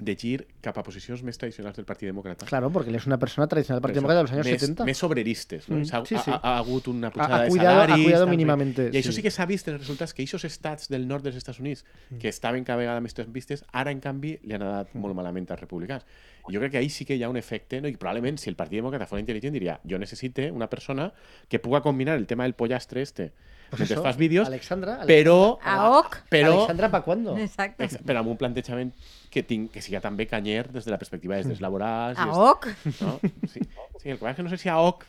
de 0.00 0.14
gir 0.16 0.46
cap 0.64 0.78
a 0.80 0.82
posicions 0.82 1.20
més 1.22 1.36
tradicionals 1.38 1.76
del 1.76 1.84
Partit 1.84 2.08
Demòcrata. 2.08 2.46
Claro, 2.48 2.70
porque 2.72 2.88
él 2.90 2.96
es 2.96 3.06
una 3.06 3.18
persona 3.18 3.46
tradicional 3.46 3.76
del 3.78 3.82
Partido 3.82 4.00
Per 4.02 4.08
Demócrata 4.08 4.18
de 4.18 4.22
los 4.24 4.32
años 4.32 4.46
més, 4.46 4.60
70. 4.60 4.84
Més 4.88 5.02
obreristes, 5.04 5.68
no? 5.68 5.76
Mm, 5.76 5.84
S'ha- 5.84 6.00
sí, 6.06 6.16
sí. 6.16 6.30
Ha, 6.30 6.40
ha, 6.42 6.58
hagut 6.58 6.88
una 6.88 7.10
pujada 7.10 7.36
ha 7.36 7.42
de 7.44 7.48
cuidado- 7.50 7.80
ha 7.80 7.84
salaris... 7.84 8.04
cuidado 8.04 8.24
tal, 8.24 8.30
mínimamente, 8.30 8.90
I 8.92 8.96
això 9.02 9.12
sí. 9.12 9.20
sí 9.20 9.22
que 9.22 9.30
s'ha 9.30 9.46
vist 9.46 9.68
en 9.68 9.74
els 9.74 9.82
resultats 9.84 10.14
que 10.14 10.22
aquests 10.24 10.44
estats 10.48 10.88
del 10.88 11.06
nord 11.06 11.22
dels 11.24 11.36
Estats 11.36 11.60
Units, 11.60 11.84
que 12.18 12.28
estaven 12.28 12.64
cada 12.64 12.78
vegada 12.78 13.00
més 13.00 13.14
vistes, 13.28 13.64
ara, 13.72 13.90
en 13.92 14.00
canvi, 14.00 14.38
li 14.42 14.54
han 14.54 14.62
anat 14.62 14.94
molt 14.94 15.14
malament 15.14 15.50
als 15.50 15.60
republicans. 15.60 16.06
Jo 16.48 16.58
crec 16.58 16.72
que 16.72 16.78
ahí 16.78 16.88
sí 16.88 17.04
que 17.04 17.14
hi 17.16 17.22
ha 17.22 17.28
un 17.28 17.36
efecte, 17.36 17.80
no? 17.80 17.88
i 17.88 17.96
probablement 17.96 18.38
si 18.38 18.48
el 18.50 18.56
Partit 18.56 18.80
Demòcrata 18.80 19.06
fos 19.06 19.20
intel·ligent 19.20 19.52
diria 19.52 19.78
jo 19.84 19.98
necessite 19.98 20.50
una 20.50 20.68
persona 20.70 21.12
que 21.48 21.58
puga 21.58 21.82
combinar 21.82 22.16
el 22.16 22.26
tema 22.26 22.44
del 22.44 22.54
pollastre 22.54 23.02
este 23.02 23.32
Pues 23.70 23.80
mentre 23.80 23.94
eso, 23.94 24.02
fas 24.02 24.16
vídeos, 24.16 24.46
Alexandra, 24.48 24.98
però, 25.06 25.58
AOC. 25.62 26.16
però, 26.28 26.52
Alexandra, 26.56 26.90
¿para 26.90 27.04
cuándo? 27.04 27.36
Exacte. 27.38 27.84
Ex- 27.84 28.00
però 28.04 28.18
amb 28.24 28.28
un 28.32 28.36
plantejament 28.36 28.92
que, 29.30 29.42
tinc, 29.46 29.70
que 29.70 29.80
siga 29.80 30.00
també 30.00 30.26
canyer 30.26 30.72
des 30.72 30.84
de 30.84 30.90
la 30.90 30.98
perspectiva 30.98 31.36
dels 31.36 31.46
drets 31.46 31.60
laborals. 31.62 32.18
i 32.18 32.22
AOC. 32.26 32.66
des- 32.84 33.00
No? 33.00 33.20
Sí. 33.46 33.60
sí, 34.02 34.10
el 34.10 34.18
que 34.18 34.24
passa 34.24 34.30
és 34.32 34.36
que 34.36 34.42
no 34.42 34.50
sé 34.50 34.58
si 34.58 34.68
AOC 34.68 35.06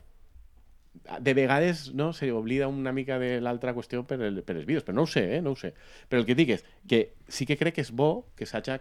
de 1.22 1.34
vegades 1.34 1.94
no, 1.94 2.12
se 2.14 2.32
oblida 2.32 2.68
una 2.68 2.92
mica 2.92 3.18
de 3.18 3.40
l'altra 3.42 3.74
qüestió 3.74 4.04
per, 4.06 4.20
el, 4.22 4.42
per 4.44 4.58
els 4.58 4.66
vídeos, 4.68 4.84
però 4.86 4.94
no 5.00 5.04
ho 5.04 5.10
sé, 5.10 5.38
eh? 5.38 5.42
no 5.42 5.52
ho 5.52 5.56
sé. 5.56 5.74
Però 6.10 6.20
el 6.20 6.26
que 6.28 6.36
dic 6.36 6.50
és 6.58 6.66
que 6.88 7.14
sí 7.32 7.46
que 7.48 7.58
crec 7.58 7.76
que 7.80 7.82
és 7.86 7.92
bo 7.96 8.28
que 8.36 8.46
s'hagi 8.46 8.76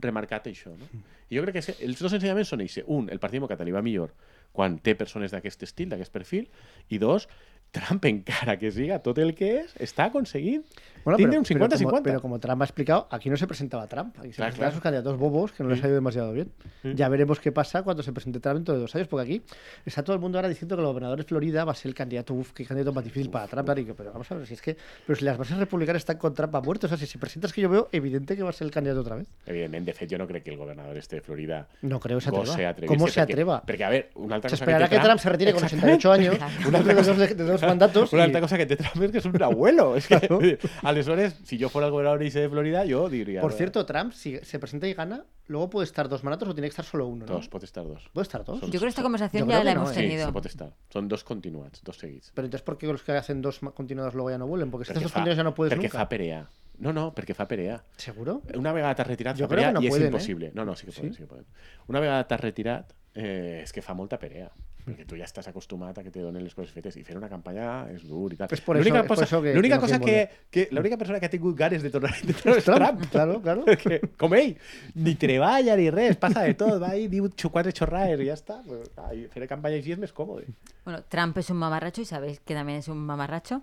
remarcat 0.00 0.46
això. 0.48 0.72
No? 0.78 0.86
I 1.28 1.36
jo 1.36 1.42
crec 1.44 1.58
que 1.58 1.74
els 1.84 1.98
dos 2.00 2.14
ensenyaments 2.14 2.48
són 2.54 2.62
això. 2.62 2.84
Un, 2.86 3.10
el 3.10 3.18
Partit 3.18 3.40
Demòcrata 3.40 3.66
li 3.66 3.74
va 3.74 3.82
millor 3.82 4.14
quan 4.56 4.78
té 4.78 4.94
persones 4.96 5.34
d'aquest 5.34 5.66
estil, 5.66 5.90
d'aquest 5.90 6.12
perfil, 6.14 6.46
i 6.88 6.96
dos, 7.02 7.26
Trump, 7.70 8.04
encara 8.06 8.58
que 8.58 8.70
siga 8.72 9.00
tot 9.04 9.18
el 9.18 9.34
que 9.34 9.60
és, 9.60 9.74
està 9.76 10.06
aconseguint 10.08 10.62
Bueno, 11.04 11.18
tindre 11.18 11.38
pero, 11.38 11.40
un 11.40 11.68
pero 11.68 11.78
50-50. 11.78 11.84
como, 11.90 12.02
pero 12.02 12.20
como 12.20 12.40
Trump 12.40 12.62
ha 12.62 12.64
explicado, 12.64 13.06
aquí 13.12 13.30
no 13.30 13.36
se 13.36 13.46
presentaba 13.46 13.86
Trump, 13.86 14.18
aquí 14.18 14.32
se 14.32 14.36
Claro, 14.36 14.48
presentaban 14.50 14.54
claro. 14.56 14.72
sus 14.72 14.82
candidatos 14.82 15.16
bobos 15.18 15.52
que 15.52 15.62
no 15.62 15.68
les 15.68 15.84
ha 15.84 15.86
ido 15.86 15.94
demasiado 15.94 16.32
bien. 16.32 16.50
Ya 16.82 17.08
veremos 17.08 17.38
qué 17.38 17.52
pasa 17.52 17.82
cuando 17.84 18.02
se 18.02 18.12
presente 18.12 18.40
Trump 18.40 18.56
dentro 18.56 18.74
de 18.74 18.80
dos 18.80 18.92
años, 18.96 19.06
porque 19.06 19.22
aquí 19.22 19.42
está 19.84 20.02
todo 20.02 20.16
el 20.16 20.20
mundo 20.20 20.38
ahora 20.38 20.48
diciendo 20.48 20.74
que 20.74 20.80
el 20.80 20.86
gobernador 20.88 21.18
de 21.18 21.22
Florida 21.24 21.64
va 21.64 21.72
a 21.72 21.74
ser 21.76 21.90
el 21.90 21.94
candidato, 21.94 22.34
uf, 22.34 22.52
qué 22.52 22.64
candidato 22.64 22.92
más 22.92 23.04
difícil 23.04 23.30
para 23.30 23.46
Trump. 23.46 23.68
Yo, 23.86 23.94
pero 23.94 24.10
vamos 24.12 24.28
a 24.32 24.34
ver, 24.34 24.46
si 24.48 24.54
es 24.54 24.62
que, 24.62 24.76
pero 25.06 25.16
si 25.16 25.24
las 25.24 25.36
bases 25.38 25.56
republicanas 25.58 26.00
están 26.00 26.16
con 26.18 26.34
Trump 26.34 26.54
a 26.56 26.60
muerto, 26.60 26.86
o 26.86 26.88
sea, 26.88 26.98
si 26.98 27.06
se 27.06 27.18
presenta 27.18 27.46
es 27.46 27.52
que 27.52 27.60
yo 27.60 27.68
veo 27.68 27.88
evidente 27.92 28.34
que 28.36 28.42
va 28.42 28.50
a 28.50 28.52
ser 28.52 28.64
el 28.66 28.72
candidato 28.72 29.02
otra 29.02 29.14
vez. 29.14 29.28
Evidentment, 29.46 29.86
de 29.86 29.92
fet, 29.92 30.10
jo 30.10 30.18
no 30.18 30.26
crec 30.26 30.42
que 30.42 30.50
el 30.50 30.56
governador 30.56 30.96
este 30.96 31.16
de 31.16 31.22
Florida 31.22 31.68
No 31.82 32.00
creo 32.00 32.18
que 32.18 32.24
se 32.46 32.66
atreva. 32.66 32.88
¿Cómo 32.88 33.06
se 33.06 33.20
perquè- 33.20 33.22
atreva? 33.22 33.62
Perquè, 33.64 33.84
a 33.84 33.90
ver, 33.90 34.10
una 34.16 34.34
altra 34.36 34.48
Se 34.50 34.54
cosa 34.56 34.64
esperará 34.64 34.88
que, 34.88 34.96
que 34.96 35.00
té 35.02 35.06
Trump 35.06 35.20
se 35.20 35.28
retire 35.28 35.52
con 35.52 35.62
88 35.62 36.12
años, 36.12 36.36
Una 36.66 36.80
de 36.82 36.94
dos, 36.94 37.16
de 37.16 37.55
mandatos. 37.62 38.12
Una 38.12 38.26
y- 38.26 38.32
cosa 38.40 38.56
que 38.58 38.66
té 38.66 38.76
Trump 38.76 39.02
és 39.04 39.10
que 39.12 39.18
és 39.18 39.24
un 39.26 39.42
abuelo. 39.42 39.96
És 39.96 40.06
que, 40.06 40.58
aleshores, 40.82 41.36
si 41.44 41.58
jo 41.58 41.68
fora 41.68 41.86
el 41.86 41.92
governador 41.92 42.22
ese 42.22 42.40
de 42.40 42.48
Florida, 42.48 42.84
jo 42.88 43.08
diria... 43.08 43.40
Por 43.40 43.52
cierto, 43.52 43.84
Trump, 43.86 44.12
si 44.12 44.38
se 44.42 44.58
presenta 44.58 44.86
y 44.88 44.94
gana, 44.94 45.24
luego 45.46 45.70
puede 45.70 45.84
estar 45.84 46.08
dos 46.08 46.24
mandatos 46.24 46.48
o 46.48 46.54
tiene 46.54 46.66
que 46.68 46.70
estar 46.72 46.84
solo 46.84 47.06
uno, 47.06 47.26
¿no? 47.26 47.34
Dos, 47.34 47.48
pot 47.48 47.62
estar 47.62 47.84
dos. 47.86 48.08
Puede 48.12 48.22
estar 48.24 48.44
dos. 48.44 48.60
Son- 48.60 48.70
Yo 48.70 48.78
creo 48.78 48.88
que 48.88 48.88
esta 48.88 49.02
conversación 49.02 49.44
Yo 49.46 49.50
ya 49.52 49.64
la 49.64 49.74
no, 49.74 49.80
hemos 49.82 49.90
¿eh? 49.92 49.94
Sí, 49.94 50.00
tenido. 50.00 50.26
se 50.26 50.32
pot 50.32 50.46
estar. 50.46 50.70
Són 50.92 51.08
dos 51.08 51.24
continuats, 51.24 51.82
dos 51.84 51.96
seguits. 51.98 52.32
Pero 52.34 52.46
entonces, 52.46 52.64
¿por 52.64 52.76
qué 52.78 52.86
los 52.86 53.02
que 53.02 53.12
hacen 53.12 53.40
dos 53.42 53.60
continuados 53.74 54.14
luego 54.14 54.30
ya 54.30 54.38
no 54.38 54.46
vuelven? 54.46 54.70
Porque 54.70 54.84
si 54.86 54.92
estos 54.92 55.02
dos 55.04 55.12
fa, 55.12 55.20
continuados 55.20 55.36
ya 55.38 55.44
no 55.44 55.54
puedes 55.54 55.76
nunca. 55.76 55.88
fa 55.98 56.08
perea. 56.08 56.48
No, 56.78 56.92
no, 56.92 57.14
perquè 57.16 57.32
fa 57.32 57.48
perea. 57.48 57.82
¿Seguro? 57.96 58.42
Una 58.54 58.70
vegada 58.76 58.94
t'has 58.94 59.06
retirat, 59.08 59.38
fa 59.40 59.48
perea 59.48 59.72
no 59.72 59.80
i 59.80 59.86
és 59.88 59.94
pueden, 59.96 60.12
eh? 60.44 60.50
No, 60.52 60.66
no, 60.68 60.74
sí 60.76 60.84
que 60.84 60.92
poden, 60.92 61.12
Sí? 61.12 61.16
sí 61.16 61.22
que 61.22 61.26
poden. 61.30 61.46
Una 61.88 62.00
vegada 62.00 62.26
t'has 62.28 62.40
retirat, 62.42 62.92
eh, 63.16 63.62
és 63.64 63.72
que 63.72 63.82
fa 63.82 63.94
molta 63.96 64.18
perea. 64.20 64.50
Perquè 64.86 65.02
tu 65.02 65.16
ja 65.18 65.24
estàs 65.26 65.48
acostumat 65.50 65.96
a 65.98 66.02
que 66.04 66.12
te 66.14 66.20
donen 66.22 66.44
les 66.44 66.54
coses 66.54 66.70
fetes 66.70 66.94
i 66.94 67.00
fer 67.02 67.16
una 67.18 67.26
campanya 67.26 67.88
és 67.90 68.04
dur 68.06 68.28
i 68.32 68.36
tal. 68.38 68.46
És 68.54 68.60
per 68.62 68.76
L'única 68.76 69.00
és 69.00 69.08
per 69.08 69.16
cosa, 69.16 69.40
que- 69.42 69.54
l'única 69.56 69.74
que 69.74 69.80
no 69.80 69.86
cosa 69.88 69.98
que, 69.98 70.28
que, 70.48 70.68
l'única 70.70 70.96
persona 71.00 71.18
que 71.18 71.26
ha 71.26 71.30
tingut 71.32 71.56
ganes 71.58 71.82
de 71.82 71.90
tornar, 71.90 72.12
de 72.22 72.32
tornar 72.32 72.58
és 72.60 72.64
Trump, 72.68 72.78
Trump. 73.00 73.10
claro, 73.10 73.40
claro. 73.42 73.64
que, 73.82 73.98
com 74.16 74.34
ell, 74.38 74.52
ni 74.94 75.16
treballa 75.18 75.74
ni 75.74 75.90
res, 75.90 76.14
passa 76.22 76.44
de 76.46 76.54
tot, 76.54 76.78
va 76.80 76.92
i 76.94 77.08
diu 77.10 77.26
quatre 77.50 77.72
xorraes 77.74 78.20
i 78.22 78.28
ja 78.30 78.34
està. 78.38 78.60
Pues, 78.62 78.92
ai, 79.08 79.24
fer 79.34 79.48
campanya 79.50 79.80
així 79.80 79.90
és 79.96 79.98
més 79.98 80.12
còmode. 80.14 80.46
Bueno, 80.84 81.02
Trump 81.08 81.36
es 81.38 81.50
un 81.50 81.56
mamarracho 81.56 82.02
y 82.02 82.04
sabéis 82.04 82.38
que 82.38 82.54
también 82.54 82.78
es 82.78 82.86
un 82.86 82.98
mamarracho. 82.98 83.62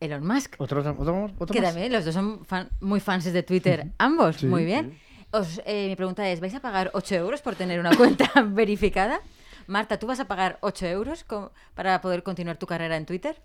Elon 0.00 0.26
Musk. 0.26 0.54
¿Otro, 0.58 0.80
otro, 0.80 1.30
otro 1.38 1.52
Que 1.54 1.60
más? 1.60 1.72
también 1.72 1.92
los 1.92 2.04
dos 2.04 2.14
son 2.14 2.44
fan- 2.44 2.68
muy 2.80 3.00
fans 3.00 3.24
de 3.32 3.42
Twitter, 3.42 3.86
ambos. 3.98 4.36
Sí. 4.36 4.46
Muy 4.46 4.64
bien. 4.66 4.98
Eh, 5.64 5.86
mi 5.88 5.96
pregunta 5.96 6.28
es, 6.28 6.40
¿vais 6.40 6.54
a 6.54 6.60
pagar 6.60 6.90
8 6.92 7.14
euros 7.14 7.40
por 7.40 7.54
tener 7.54 7.78
una 7.78 7.90
cuenta 7.96 8.30
verificada? 8.44 9.20
Marta, 9.66 9.98
¿tú 9.98 10.06
vas 10.06 10.18
a 10.18 10.26
pagar 10.26 10.58
8 10.62 10.86
euros 10.86 11.24
para 11.74 12.00
poder 12.00 12.22
continuar 12.22 12.56
tu 12.56 12.66
carrera 12.66 12.96
en 12.96 13.06
Twitter? 13.06 13.36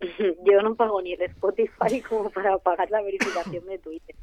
Yo 0.44 0.62
no 0.62 0.76
pago 0.76 1.02
ni 1.02 1.14
el 1.14 1.22
Spotify 1.22 2.00
como 2.08 2.30
para 2.30 2.58
pagar 2.58 2.90
la 2.90 3.02
verificación 3.02 3.66
de 3.66 3.78
Twitter. 3.78 4.14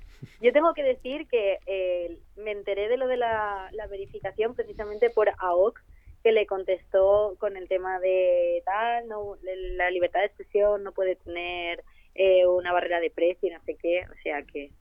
Yo 0.41 0.53
tengo 0.53 0.73
que 0.73 0.83
decir 0.83 1.27
que 1.27 1.59
eh, 1.65 2.17
me 2.37 2.51
enteré 2.51 2.87
de 2.87 2.95
lo 2.95 3.07
de 3.07 3.17
la, 3.17 3.69
la 3.73 3.87
verificación 3.87 4.55
precisamente 4.55 5.09
por 5.09 5.29
AOC, 5.37 5.79
que 6.23 6.31
le 6.31 6.45
contestó 6.45 7.35
con 7.37 7.57
el 7.57 7.67
tema 7.67 7.99
de 7.99 8.63
tal, 8.65 9.09
no, 9.09 9.35
la 9.41 9.91
libertad 9.91 10.21
de 10.21 10.27
expresión 10.27 10.81
no 10.83 10.93
puede 10.93 11.17
tener 11.17 11.83
eh, 12.15 12.47
una 12.47 12.71
barrera 12.71 13.01
de 13.01 13.09
precio 13.11 13.49
y 13.49 13.51
no 13.51 13.61
sé 13.65 13.75
qué. 13.75 14.05
O 14.09 14.21
sea 14.23 14.41
que, 14.43 14.71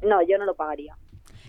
no, 0.00 0.22
yo 0.22 0.38
no 0.38 0.46
lo 0.46 0.54
pagaría. 0.54 0.96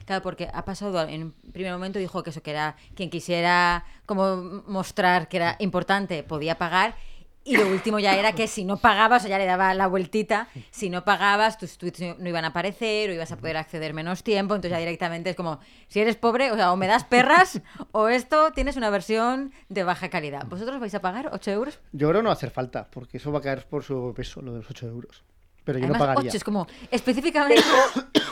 Claro, 0.08 0.24
porque 0.24 0.48
ha 0.52 0.64
pasado, 0.66 1.02
en 1.08 1.22
un 1.22 1.32
primer 1.52 1.72
momento 1.74 2.00
dijo 2.00 2.24
que 2.24 2.32
eso, 2.32 2.42
que 2.42 2.52
era 2.52 2.76
quien 2.96 3.10
quisiera 3.12 3.84
como 4.06 4.38
mostrar 4.66 5.28
que 5.28 5.38
era 5.38 5.58
importante, 5.60 6.24
podía 6.24 6.58
pagar. 6.58 6.96
Y 7.44 7.56
lo 7.56 7.66
último 7.68 7.98
ya 8.00 8.14
era 8.18 8.34
que 8.34 8.48
si 8.48 8.66
no 8.66 8.76
pagabas, 8.78 9.24
o 9.24 9.28
ya 9.30 9.38
le 9.38 9.46
daba 9.46 9.74
la 9.74 9.88
vueltita, 9.88 10.48
si 10.72 10.90
no 10.90 11.06
pagabas, 11.06 11.58
tus 11.58 11.78
tweets 11.78 12.00
no- 12.20 12.28
iban 12.28 12.44
a 12.44 12.50
aparecer 12.50 13.10
o 13.10 13.14
ibas 13.14 13.32
a 13.32 13.38
poder 13.38 13.56
acceder 13.58 13.94
menos 13.94 14.22
tiempo. 14.24 14.54
Entonces 14.56 14.72
ya 14.72 14.80
directamente 14.80 15.30
es 15.30 15.36
como, 15.38 15.60
si 15.88 16.00
eres 16.02 16.16
pobre, 16.18 16.52
o 16.52 16.56
sea, 16.56 16.72
o 16.74 16.78
me 16.78 16.88
das 16.88 17.04
perras 17.06 17.62
o 17.92 18.08
esto 18.10 18.52
tienes 18.52 18.76
una 18.78 18.90
versión 18.90 19.54
de 19.70 19.84
baja 19.84 20.10
calidad. 20.10 20.46
¿Vosotros 20.48 20.80
vais 20.82 20.96
a 20.96 21.02
pagar 21.02 21.30
8 21.34 21.52
euros? 21.52 21.80
Yo 21.94 22.10
creo 22.10 22.22
no 22.22 22.28
va 22.28 22.34
a 22.34 22.38
hacer 22.38 22.52
falta, 22.52 22.88
porque 22.92 23.16
eso 23.18 23.32
va 23.32 23.40
a 23.40 23.42
caer 23.42 23.66
por 23.66 23.84
su 23.84 24.14
peso, 24.16 24.42
lo 24.42 24.52
de 24.54 24.58
los 24.60 24.70
8 24.70 24.88
euros. 24.88 25.24
Pero 25.68 25.80
yo 25.80 25.86
Además, 25.86 26.00
no 26.00 26.06
pagaría. 26.06 26.30
8 26.30 26.38
es 26.38 26.44
como 26.44 26.68
específicamente... 26.90 27.62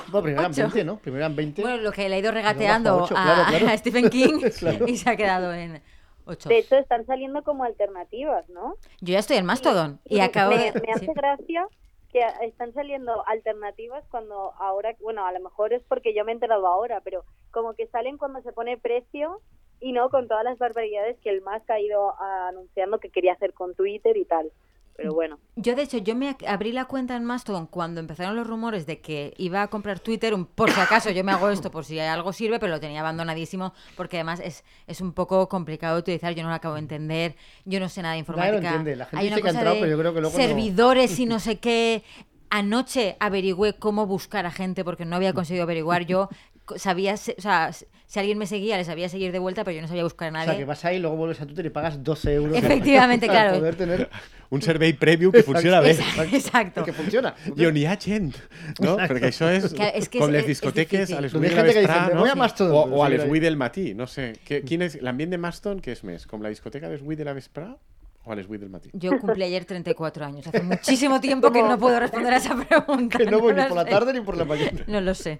Bueno, 0.08 0.24
primero 0.24 0.41
eran 0.41 0.52
ocho. 0.52 0.62
20, 0.62 0.84
¿no? 0.86 0.98
Primero 1.00 1.26
eran 1.26 1.36
20. 1.36 1.62
Bueno, 1.63 1.78
lo 1.78 1.91
que 1.91 2.08
le 2.08 2.15
ha 2.15 2.19
ido 2.19 2.32
regateando 2.32 3.04
a, 3.04 3.08
claro, 3.08 3.43
claro. 3.50 3.67
a 3.74 3.78
Stephen 3.78 4.10
King 4.10 4.39
Claro. 4.60 4.88
y 4.88 4.98
se 4.98 5.10
ha 5.10 5.17
quedado 5.17 5.52
en 5.52 5.82
8. 6.26 6.48
De 6.48 6.60
hecho, 6.60 6.78
están 6.78 7.06
saliendo 7.08 7.43
como 7.43 7.63
alternativas, 7.63 8.48
¿no? 8.50 8.76
Yo 9.02 9.13
ya 9.13 9.19
estoy 9.19 9.38
en 9.38 9.45
Mastodon 9.45 10.00
y 10.06 10.19
acabo 10.19 10.56
me, 10.56 10.71
de... 10.71 10.80
me 10.80 10.93
hace 10.93 11.08
sí. 11.08 11.12
gracia 11.13 11.67
que 12.13 12.21
están 12.43 12.71
saliendo 12.74 13.28
alternativas 13.28 14.06
cuando 14.10 14.54
ahora, 14.60 14.95
bueno, 15.02 15.26
a 15.26 15.34
lo 15.34 15.39
mejor 15.41 15.74
es 15.74 15.82
porque 15.89 16.13
yo 16.15 16.24
me 16.24 16.32
he 16.32 16.36
enterado 16.36 16.67
ahora, 16.67 17.02
pero 17.04 17.26
como 17.52 17.74
que 17.74 17.88
salen 17.88 18.17
cuando 18.17 18.41
se 18.43 18.54
pone 18.54 18.78
precio 18.78 19.41
y 19.82 19.91
no 19.91 20.10
con 20.10 20.28
todas 20.28 20.45
las 20.45 20.58
barbaridades 20.60 21.17
que 21.19 21.32
el 21.32 21.41
Musk 21.41 21.69
ha 21.69 21.80
ido 21.80 22.15
anunciando 22.48 23.00
que 23.00 23.10
quería 23.10 23.34
hacer 23.34 23.54
con 23.54 23.76
Twitter 23.76 24.15
y 24.15 24.26
tal. 24.26 24.52
Pero 24.98 25.14
bueno. 25.14 25.40
Yo, 25.58 25.76
de 25.76 25.82
hecho, 25.84 25.98
yo 25.98 26.16
me 26.16 26.36
abrí 26.48 26.72
la 26.72 26.86
cuenta 26.86 27.16
en 27.16 27.24
Mastodon 27.26 27.68
cuando 27.68 28.00
empezaron 28.00 28.36
los 28.36 28.48
rumores 28.48 28.86
de 28.86 29.02
que 29.02 29.34
iba 29.38 29.62
a 29.62 29.68
comprar 29.68 30.00
Twitter, 30.00 30.34
un- 30.34 30.46
por 30.46 30.72
si 30.72 30.80
acaso 30.80 31.10
yo 31.12 31.24
me 31.24 31.32
hago 31.34 31.50
esto, 31.50 31.70
por 31.72 31.84
si 31.86 32.00
algo 32.00 32.32
sirve, 32.34 32.60
pero 32.60 32.72
lo 32.74 32.80
tenía 32.80 33.02
abandonadísimo, 33.02 33.74
porque 33.98 34.18
además 34.18 34.40
es, 34.40 34.64
es 34.88 35.02
un 35.02 35.12
poco 35.14 35.50
complicado 35.50 35.96
de 35.96 36.00
utilizar, 36.02 36.34
yo 36.34 36.44
no 36.44 36.50
lo 36.50 36.56
acabo 36.56 36.76
de 36.76 36.82
entender, 36.82 37.36
yo 37.66 37.80
no 37.80 37.90
sé 37.90 38.02
nada 38.02 38.14
de 38.14 38.20
informática. 38.20 38.58
entiende, 38.58 38.96
la 38.96 39.06
gente 39.06 39.18
Hay 39.18 39.26
dice 39.26 39.34
una 39.34 39.42
que 39.42 39.48
ha 39.48 39.52
cosa 39.52 39.60
entrado, 39.60 39.76
de 39.76 39.82
pero 39.82 39.92
yo 39.92 40.00
creo 40.00 40.14
que 40.14 40.22
luego 40.22 40.38
no- 40.38 40.44
servidores 40.44 41.20
y 41.20 41.26
no 41.26 41.40
sé 41.40 41.60
qué. 41.60 42.04
Anoche 42.50 43.18
averigüé 43.20 43.74
cómo 43.74 44.06
buscar 44.06 44.46
a 44.46 44.52
gente 44.52 44.84
porque 44.86 45.04
no 45.04 45.16
había 45.16 45.34
conseguido 45.34 45.64
averiguar. 45.64 46.06
Yo 46.06 46.30
sabía, 46.78 47.18
se- 47.18 47.36
o 47.38 47.41
sea, 47.41 47.72
si 48.08 48.20
alguien 48.20 48.38
me 48.38 48.45
seguía, 48.47 48.78
le 48.78 48.84
sabía 48.86 49.10
seguir 49.10 49.32
de 49.32 49.39
vuelta, 49.39 49.64
pero 49.64 49.76
yo 49.76 49.82
no 49.82 49.88
sabía 49.88 50.03
buscar 50.03 50.28
a 50.28 50.30
O 50.30 50.34
nadie. 50.34 50.45
sea, 50.49 50.58
que 50.58 50.66
vas 50.66 50.86
ahí, 50.86 50.99
luego 50.99 51.16
vuelves 51.16 51.41
a 51.41 51.45
Twitter 51.45 51.66
y 51.66 51.70
pagas 51.70 52.03
12 52.03 52.34
euros. 52.34 52.58
Efectivamente, 52.58 53.28
para 53.28 53.39
claro. 53.43 53.58
poder 53.60 53.76
tener... 53.76 54.10
Un 54.51 54.62
servei 54.62 54.93
preview 54.93 55.32
que 55.32 55.41
funciona 55.41 55.80
bé. 55.82 55.91
Exacto. 55.91 56.22
Exacto. 56.36 56.84
Que 56.86 56.93
funciona. 56.93 57.34
I 57.58 57.66
on 57.66 57.76
hi 57.76 57.86
ha 57.88 57.97
gent, 57.99 58.36
no? 58.80 58.95
Perquè 58.95 59.32
això 59.34 59.49
és, 59.49 59.74
Que 59.74 59.88
és 59.97 60.08
que 60.08 60.20
com 60.20 60.30
és- 60.30 60.34
les 60.36 60.41
és 60.43 60.47
discoteques 60.47 61.12
a 61.12 61.20
les 61.20 61.34
Hi 61.34 61.36
ha 61.36 61.39
8 61.39 61.49
de 61.49 61.56
la 61.56 61.64
gent 61.64 61.74
que 61.74 61.80
dice, 61.82 61.91
vesprà, 61.91 62.08
"Me 62.08 62.14
no? 62.14 62.20
voy 62.22 62.30
a 62.30 62.36
Mastodon", 62.36 62.76
O, 62.76 62.84
però 62.86 62.95
o 62.95 63.03
a 63.03 63.10
les 63.10 63.24
ahí. 63.24 63.30
8 63.32 63.41
del 63.41 63.58
matí, 63.58 63.93
no 63.95 64.06
sé. 64.06 64.34
Que, 64.45 64.62
quin 64.62 64.84
és 64.84 65.01
l'ambient 65.01 65.32
de 65.32 65.39
Maston, 65.39 65.82
què 65.82 65.91
és 65.97 66.03
més? 66.03 66.28
Com 66.28 66.43
la 66.43 66.49
discoteca 66.49 66.86
a 66.86 66.89
les 66.91 67.01
8 67.01 67.18
de 67.18 67.26
la 67.26 67.34
vesprà 67.34 67.76
o 68.24 68.32
a 68.32 68.36
les 68.36 68.45
8 68.47 68.60
del 68.60 68.70
matí? 68.70 68.91
Yo 68.93 69.18
cumplí 69.20 69.43
ayer 69.43 69.66
34 69.66 70.24
años. 70.26 70.45
Hace 70.45 70.62
muchísimo 70.62 71.20
tiempo 71.20 71.51
que 71.51 71.64
no 71.64 71.80
puedo 71.80 71.99
responder 71.99 72.36
a 72.36 72.38
esa 72.38 72.56
pregunta. 72.70 73.18
Que 73.18 73.26
no 73.26 73.39
voy 73.39 73.56
ni 73.56 73.62
lo 73.64 73.68
por 73.68 73.78
la 73.78 73.84
sé. 73.84 73.89
tarde 73.89 74.14
ni 74.14 74.22
por 74.22 74.38
la 74.38 74.45
mañana. 74.45 74.84
No 74.86 75.01
lo 75.01 75.16
sé. 75.16 75.39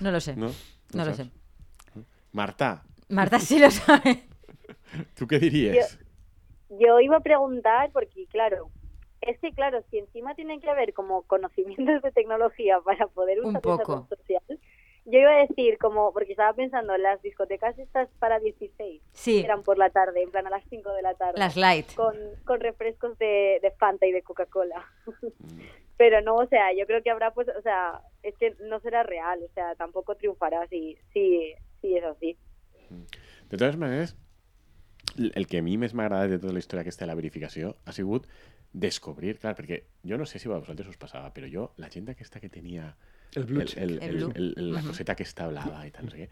No 0.00 0.10
lo 0.10 0.20
sé. 0.20 0.34
No? 0.34 0.50
No 0.92 1.04
lo 1.04 1.14
saps? 1.14 1.16
sé. 1.18 1.30
Marta, 2.32 2.84
Marta 3.08 3.38
sí 3.38 3.58
lo 3.58 3.70
sabe. 3.70 4.24
tu 5.18 5.26
què 5.26 5.38
diries? 5.42 5.98
Yo 6.78 7.00
iba 7.00 7.16
a 7.16 7.20
preguntar, 7.20 7.90
porque 7.92 8.26
claro, 8.26 8.70
es 9.20 9.38
que 9.40 9.52
claro, 9.52 9.82
si 9.90 9.98
encima 9.98 10.34
tienen 10.34 10.60
que 10.60 10.70
haber 10.70 10.94
como 10.94 11.22
conocimientos 11.22 12.02
de 12.02 12.12
tecnología 12.12 12.80
para 12.84 13.06
poder 13.08 13.40
Un 13.40 13.56
usar 13.56 13.62
esa 13.62 13.84
red 13.84 14.16
social, 14.16 14.60
yo 15.06 15.18
iba 15.18 15.30
a 15.30 15.46
decir 15.46 15.78
como, 15.78 16.12
porque 16.12 16.32
estaba 16.32 16.52
pensando, 16.52 16.96
las 16.96 17.20
discotecas 17.22 17.78
estas 17.78 18.08
para 18.18 18.38
16 18.38 19.02
Sí, 19.12 19.40
eran 19.40 19.62
por 19.62 19.78
la 19.78 19.90
tarde, 19.90 20.22
en 20.22 20.30
plan 20.30 20.46
a 20.46 20.50
las 20.50 20.64
5 20.68 20.92
de 20.92 21.02
la 21.02 21.14
tarde. 21.14 21.38
las 21.38 21.56
light. 21.56 21.94
con, 21.94 22.14
con 22.44 22.60
refrescos 22.60 23.18
de, 23.18 23.58
de 23.62 23.70
Fanta 23.72 24.06
y 24.06 24.12
de 24.12 24.22
Coca-Cola. 24.22 24.84
Pero 25.96 26.22
no, 26.22 26.36
o 26.36 26.46
sea, 26.46 26.72
yo 26.72 26.86
creo 26.86 27.02
que 27.02 27.10
habrá, 27.10 27.32
pues, 27.32 27.48
o 27.48 27.60
sea, 27.60 28.00
es 28.22 28.34
que 28.38 28.54
no 28.60 28.80
será 28.80 29.02
real, 29.02 29.40
o 29.42 29.52
sea, 29.52 29.74
tampoco 29.74 30.14
triunfará 30.14 30.66
si, 30.68 30.96
si, 31.12 31.54
si 31.80 31.96
es 31.96 32.04
así. 32.04 32.36
De 33.50 33.56
totes 33.56 33.76
maneres, 33.76 34.16
el 35.16 35.46
que 35.46 35.60
a 35.60 35.66
mi 35.66 35.76
més 35.80 35.94
m'ha 35.94 36.06
agradat 36.06 36.34
de 36.34 36.40
tota 36.42 36.54
la 36.54 36.62
història 36.62 36.84
aquesta 36.86 37.04
de 37.04 37.10
la 37.10 37.18
verificació 37.18 37.74
ha 37.84 37.94
sigut 37.96 38.28
descobrir, 38.72 39.36
clar, 39.42 39.56
perquè 39.58 39.80
jo 40.06 40.18
no 40.18 40.26
sé 40.26 40.38
si 40.38 40.48
a 40.48 40.58
vosaltres 40.58 40.92
us 40.92 41.00
passava, 41.00 41.32
però 41.34 41.48
jo, 41.50 41.70
la 41.82 41.90
gent 41.90 42.10
aquesta 42.12 42.40
que 42.42 42.52
tenia 42.52 42.92
El 43.34 43.46
blue 43.46 43.62
el, 43.62 43.72
El 43.76 43.98
el, 44.02 44.22
el, 44.34 44.54
el, 44.56 44.70
la 44.74 44.82
coseta 44.82 45.14
aquesta 45.16 45.48
blava 45.50 45.82
i 45.86 45.90
tal, 45.94 46.06
no 46.06 46.14
sé 46.14 46.22
què, 46.24 46.28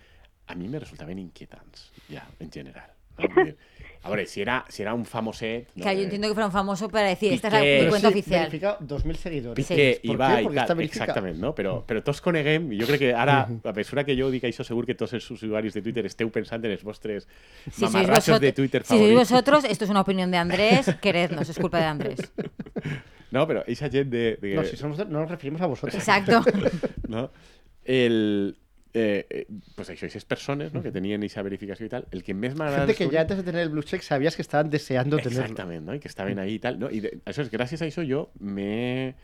a 0.48 0.54
mi 0.58 0.68
me 0.68 0.78
resultaven 0.78 1.18
inquietants, 1.18 1.90
ja, 2.08 2.24
en 2.38 2.52
general. 2.52 2.97
No? 3.18 3.28
Vull 3.34 3.50
dir, 3.50 3.56
A 4.00 4.10
veure, 4.10 4.26
si 4.26 4.40
era, 4.40 4.64
si 4.68 4.82
era 4.82 4.94
un 4.94 5.04
famoset... 5.04 5.68
No? 5.74 5.82
Claro, 5.82 5.98
yo 5.98 6.04
entiendo 6.04 6.28
que 6.28 6.34
fuera 6.34 6.46
un 6.46 6.52
famoso 6.52 6.88
para 6.88 7.08
decir, 7.08 7.32
esta 7.32 7.48
es 7.48 7.54
la, 7.54 7.60
mi 7.60 7.66
Pero 7.66 7.90
cuenta 7.90 8.08
sí, 8.08 8.14
oficial. 8.14 8.40
verificado 8.40 8.78
2.000 8.78 9.14
seguidores. 9.16 9.66
Piqué 9.66 10.00
¿Por 10.04 10.14
i 10.14 10.16
va 10.16 10.28
qué? 10.36 10.42
Porque 10.44 10.60
está 10.60 10.76
exactament, 10.82 11.38
no? 11.42 11.50
Però, 11.54 11.72
però 11.84 12.02
tots 12.06 12.22
coneguem, 12.22 12.70
jo 12.78 12.86
crec 12.86 13.02
que 13.02 13.10
ara, 13.10 13.40
a 13.48 13.74
mesura 13.74 14.04
que 14.06 14.14
jo 14.16 14.30
dic 14.30 14.46
això, 14.46 14.62
segur 14.64 14.86
que 14.86 14.94
tots 14.94 15.16
els 15.18 15.26
usuaris 15.34 15.74
de 15.74 15.82
Twitter 15.82 16.06
esteu 16.06 16.30
pensant 16.30 16.62
en 16.64 16.76
els 16.76 16.86
vostres 16.86 17.26
Si 17.66 17.82
mamarratxos 17.84 18.38
de 18.38 18.52
vosotros, 18.52 18.54
Twitter 18.54 18.84
si 18.86 19.02
sois 19.02 19.14
vosotros, 19.18 19.64
esto 19.64 19.84
es 19.84 19.90
una 19.90 20.06
opinión 20.06 20.30
de 20.30 20.38
Andrés, 20.38 20.94
querednos, 21.02 21.48
es 21.48 21.58
culpa 21.58 21.78
de 21.78 21.90
Andrés. 21.90 22.20
No, 23.28 23.42
però 23.44 23.60
eixa 23.68 23.90
gent 23.92 24.08
de... 24.08 24.38
de 24.40 24.54
No, 24.56 24.62
si 24.64 24.78
somos, 24.80 24.96
no 25.04 25.20
nos 25.20 25.28
referimos 25.28 25.60
a 25.60 25.66
vosotros. 25.66 25.94
Exacto. 25.94 26.40
no? 27.08 27.30
El, 27.84 28.56
eh, 28.94 29.26
eh, 29.28 29.46
pues 29.76 29.90
això, 29.90 30.06
aquestes 30.06 30.24
persones 30.24 30.72
no? 30.74 30.82
que 30.82 30.92
tenien 30.94 31.20
aquesta 31.22 31.42
verificació 31.46 31.86
i 31.86 31.92
tal, 31.92 32.06
el 32.14 32.22
que 32.26 32.34
més 32.34 32.54
m'agrada... 32.58 32.86
Gente 32.86 32.98
que 32.98 33.08
ya 33.12 33.22
antes 33.22 33.40
de 33.40 33.46
tener 33.46 33.62
el 33.66 33.72
blue 33.72 33.82
check 33.82 34.02
sabías 34.02 34.36
que 34.36 34.42
estaban 34.42 34.70
deseando 34.70 35.18
tenerlo. 35.18 35.44
Exactament, 35.44 35.86
no? 35.86 35.96
I 35.96 36.00
que 36.00 36.08
estaven 36.08 36.38
ahí 36.38 36.56
i 36.56 36.62
tal. 36.62 36.78
No? 36.80 36.90
I 36.90 37.02
de, 37.04 37.14
això 37.28 37.44
és, 37.44 37.50
gràcies 37.52 37.82
a 37.84 37.88
això 37.88 38.04
jo 38.08 38.28
m'he 38.40 39.14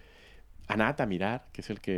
anat 0.75 1.03
a 1.05 1.07
mirar 1.07 1.35
què 1.53 1.61
és 1.61 1.71
el 1.73 1.81
que 1.85 1.97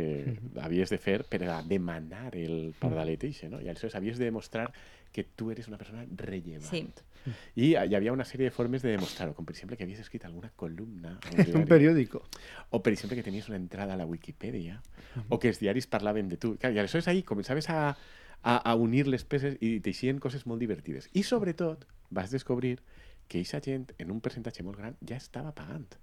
havies 0.63 0.91
de 0.91 0.99
fer 0.99 1.21
per 1.27 1.41
a 1.47 1.61
demanar 1.63 2.33
el 2.35 2.73
pardalet 2.79 3.23
eixe, 3.29 3.47
no? 3.51 3.61
I 3.63 3.69
aleshores 3.71 3.95
havies 3.95 4.19
de 4.19 4.27
demostrar 4.27 4.71
que 5.11 5.23
tu 5.23 5.51
eres 5.51 5.69
una 5.71 5.79
persona 5.79 6.05
rellevant. 6.19 6.67
Sí. 6.67 6.83
Hi 7.55 7.73
havia 7.75 8.13
una 8.13 8.25
sèrie 8.25 8.47
de 8.49 8.51
formes 8.55 8.81
de 8.81 8.91
demostrar-ho, 8.93 9.33
com 9.35 9.45
per 9.45 9.55
exemple 9.55 9.77
que 9.77 9.83
havies 9.83 9.99
escrit 10.03 10.25
alguna 10.25 10.51
columna 10.55 11.19
En 11.37 11.55
un 11.57 11.65
periódico. 11.65 12.23
o 12.69 12.81
per 12.83 12.93
exemple 12.93 13.17
que 13.17 13.23
tenies 13.23 13.49
una 13.49 13.57
entrada 13.57 13.93
a 13.93 13.97
la 13.97 14.05
Wikipedia, 14.05 14.81
o 15.29 15.39
que 15.39 15.49
els 15.49 15.59
diaris 15.59 15.87
parlaven 15.87 16.29
de 16.29 16.37
tu. 16.37 16.55
Clar, 16.57 16.73
I 16.73 16.79
aleshores 16.79 17.07
ahí 17.07 17.23
començaves 17.23 17.69
a, 17.69 17.97
a, 18.43 18.55
a 18.57 18.75
unir 18.75 19.07
les 19.07 19.23
peces 19.25 19.57
i 19.61 19.79
t'eixien 19.79 20.19
coses 20.19 20.45
molt 20.47 20.59
divertides. 20.61 21.09
I 21.13 21.23
sobretot 21.23 21.85
vas 22.09 22.31
descobrir 22.31 22.79
que 23.27 23.39
aquesta 23.39 23.59
gent, 23.59 23.91
en 23.97 24.11
un 24.11 24.21
percentatge 24.21 24.63
molt 24.63 24.77
gran, 24.79 24.95
ja 25.03 25.17
estava 25.19 25.51
pagant. 25.55 25.97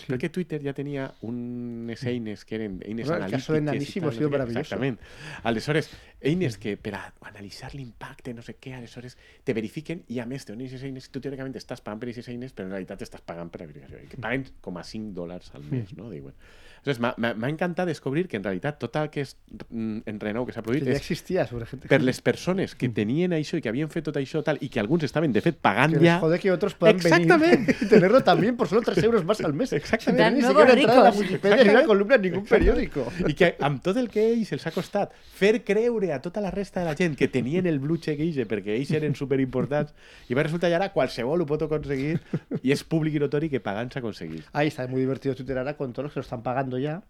Sí. 0.00 0.12
Perquè 0.12 0.30
Twitter 0.30 0.60
ja 0.62 0.72
tenia 0.76 1.08
unes 1.26 2.02
eines 2.04 2.44
que 2.44 2.54
eren 2.56 2.80
eines 2.84 3.06
Bueno, 3.06 3.24
el 3.26 3.30
caso 3.30 3.52
de 3.52 3.60
Nanísimo 3.60 4.08
ha 4.08 4.12
sido 4.12 4.28
no 4.28 4.30
maravilloso. 4.30 4.60
Exactament. 4.60 5.00
Aleshores, 5.42 5.90
eines 6.20 6.58
que 6.58 6.76
per 6.76 6.94
a 6.94 7.12
analitzar 7.22 7.74
l'impacte, 7.74 8.34
no 8.34 8.42
sé 8.42 8.56
què, 8.60 8.74
aleshores 8.76 9.16
te 9.44 9.54
verifiquen 9.54 10.04
i 10.08 10.18
a 10.20 10.26
te 10.44 10.52
donen 10.52 10.66
aquestes 10.66 10.84
eines, 10.84 11.10
tu 11.10 11.20
teòricament 11.20 11.54
estàs 11.56 11.80
pagant 11.80 12.00
per 12.00 12.08
eines, 12.28 12.52
però 12.52 12.66
en 12.66 12.72
realitat 12.76 13.02
estàs 13.02 13.22
pagant 13.24 13.50
per 13.50 13.62
la 13.62 13.66
verificació. 13.68 14.02
I 14.02 14.08
que 14.08 14.16
paguen 14.20 14.44
com 14.60 14.76
a 14.76 14.84
5 14.84 15.14
dòlars 15.14 15.54
al 15.54 15.64
mes, 15.64 15.94
no? 15.96 16.10
Diuen. 16.10 16.34
Aleshores, 16.80 17.00
m'ha- 17.00 17.14
encantat 17.50 17.86
descobrir 17.86 18.26
que 18.26 18.38
en 18.38 18.44
realitat 18.44 18.78
tot 18.80 18.94
el 18.96 19.10
que 19.12 19.20
és 19.20 19.34
mm, 19.68 19.98
enrenou 20.08 20.46
que 20.46 20.52
s'ha 20.54 20.62
Que 20.62 20.70
produït 20.70 20.86
ya 20.86 20.92
és 20.94 21.00
existía 21.02 21.46
sobre 21.46 21.66
gente. 21.66 21.88
per 21.88 22.00
les 22.00 22.22
persones 22.24 22.74
que 22.74 22.88
tenien 22.88 23.32
això 23.36 23.58
i 23.58 23.60
que 23.60 23.68
havien 23.68 23.90
fet 23.92 24.04
tot 24.04 24.16
això 24.16 24.40
tal 24.42 24.56
i 24.64 24.70
que 24.70 24.80
alguns 24.80 25.04
estaven 25.04 25.30
de 25.30 25.42
fet 25.44 25.58
pagant 25.60 25.92
que 25.92 26.00
ja 26.06 26.16
que 26.40 26.50
otros 26.50 26.74
puedan 26.74 26.96
Exactament. 26.96 27.66
venir 27.66 27.76
y 27.82 27.86
tenerlo 27.86 28.22
también 28.24 28.56
por 28.56 28.66
solo 28.66 28.80
3 28.80 28.96
euros 29.04 29.24
más 29.26 29.42
al 29.42 29.52
mes. 29.52 29.74
Exactamente. 29.74 29.89
Tener 29.98 30.32
ni 30.32 30.42
siquiera 30.42 30.72
entrar 30.72 30.98
a 30.98 31.02
la. 31.04 31.10
Wikipedia 31.10 31.64
ni 31.64 31.70
una 31.70 31.84
columna 31.84 32.14
en 32.14 32.22
ningún 32.22 32.44
periódico. 32.44 33.06
i 33.26 33.34
que 33.34 33.54
amb 33.60 33.82
tot 33.82 33.96
el 34.00 34.08
que 34.08 34.22
ells 34.32 34.52
els 34.56 34.66
ha 34.66 34.72
costat 34.74 35.12
fer 35.36 35.64
creure 35.66 36.12
a 36.14 36.20
tota 36.22 36.40
la 36.40 36.50
resta 36.54 36.80
de 36.80 36.86
la 36.86 36.96
gent 36.96 37.16
que 37.18 37.28
tenien 37.28 37.66
el 37.66 37.78
blue 37.82 37.98
check 37.98 38.20
eixe 38.20 38.46
perquè 38.48 38.76
ells 38.76 38.92
eren 38.96 39.14
superimportants 39.18 39.94
i 40.28 40.38
va 40.38 40.44
resultar 40.46 40.70
que 40.70 40.78
ara 40.78 40.90
qualsevol 40.94 41.42
ho 41.42 41.46
pot 41.46 41.62
aconseguir 41.66 42.18
i 42.62 42.72
és 42.72 42.84
públic 42.84 43.18
i 43.18 43.22
notori 43.22 43.50
que 43.50 43.60
pagant 43.60 43.92
s'aconseguís. 43.92 44.46
Ahí 44.52 44.68
está 44.68 44.86
muy 44.86 45.00
divertido 45.00 45.34
Twitter 45.34 45.58
ahora 45.58 45.76
con 45.76 45.92
todos 45.92 46.04
los 46.04 46.12
que 46.12 46.20
lo 46.20 46.28
están 46.28 46.42
pagando 46.42 46.78
ya 46.78 47.02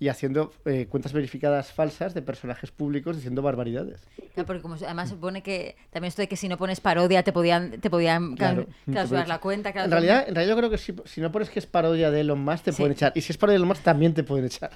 y 0.00 0.08
haciendo 0.08 0.52
eh, 0.64 0.86
cuentas 0.88 1.12
verificadas 1.12 1.72
falsas 1.72 2.14
de 2.14 2.22
personajes 2.22 2.70
públicos 2.72 3.14
diciendo 3.16 3.42
barbaridades. 3.42 4.00
Claro, 4.34 4.46
porque 4.46 4.62
como 4.62 4.74
además 4.74 5.10
supone 5.10 5.42
que 5.42 5.76
también 5.90 6.08
esto 6.08 6.22
de 6.22 6.28
que 6.28 6.36
si 6.36 6.48
no 6.48 6.56
pones 6.56 6.80
parodia 6.80 7.22
te 7.22 7.32
podían, 7.32 7.80
te 7.80 7.90
podían 7.90 8.34
Claro. 8.34 8.66
clausurar 8.86 9.28
la 9.28 9.38
cuenta. 9.40 9.72
claro, 9.72 9.84
En 9.84 9.90
realidad, 9.92 10.24
en 10.26 10.34
realidad 10.34 10.54
yo 10.54 10.58
creo 10.58 10.70
que 10.70 10.78
si, 10.78 10.94
si 11.04 11.20
no 11.20 11.30
pones 11.30 11.50
que 11.50 11.58
es 11.58 11.66
parodia 11.66 12.10
de 12.10 12.20
Elon 12.22 12.40
Musk 12.42 12.64
te 12.64 12.72
Sí. 12.72 12.78
pueden 12.78 12.92
echar. 12.94 13.12
Y 13.14 13.20
si 13.20 13.32
es 13.32 13.36
parodia 13.38 13.54
de 13.54 13.56
Elon 13.58 13.68
Musk 13.68 13.82
también 13.82 14.14
te 14.14 14.24
pueden 14.24 14.46
echar. 14.46 14.70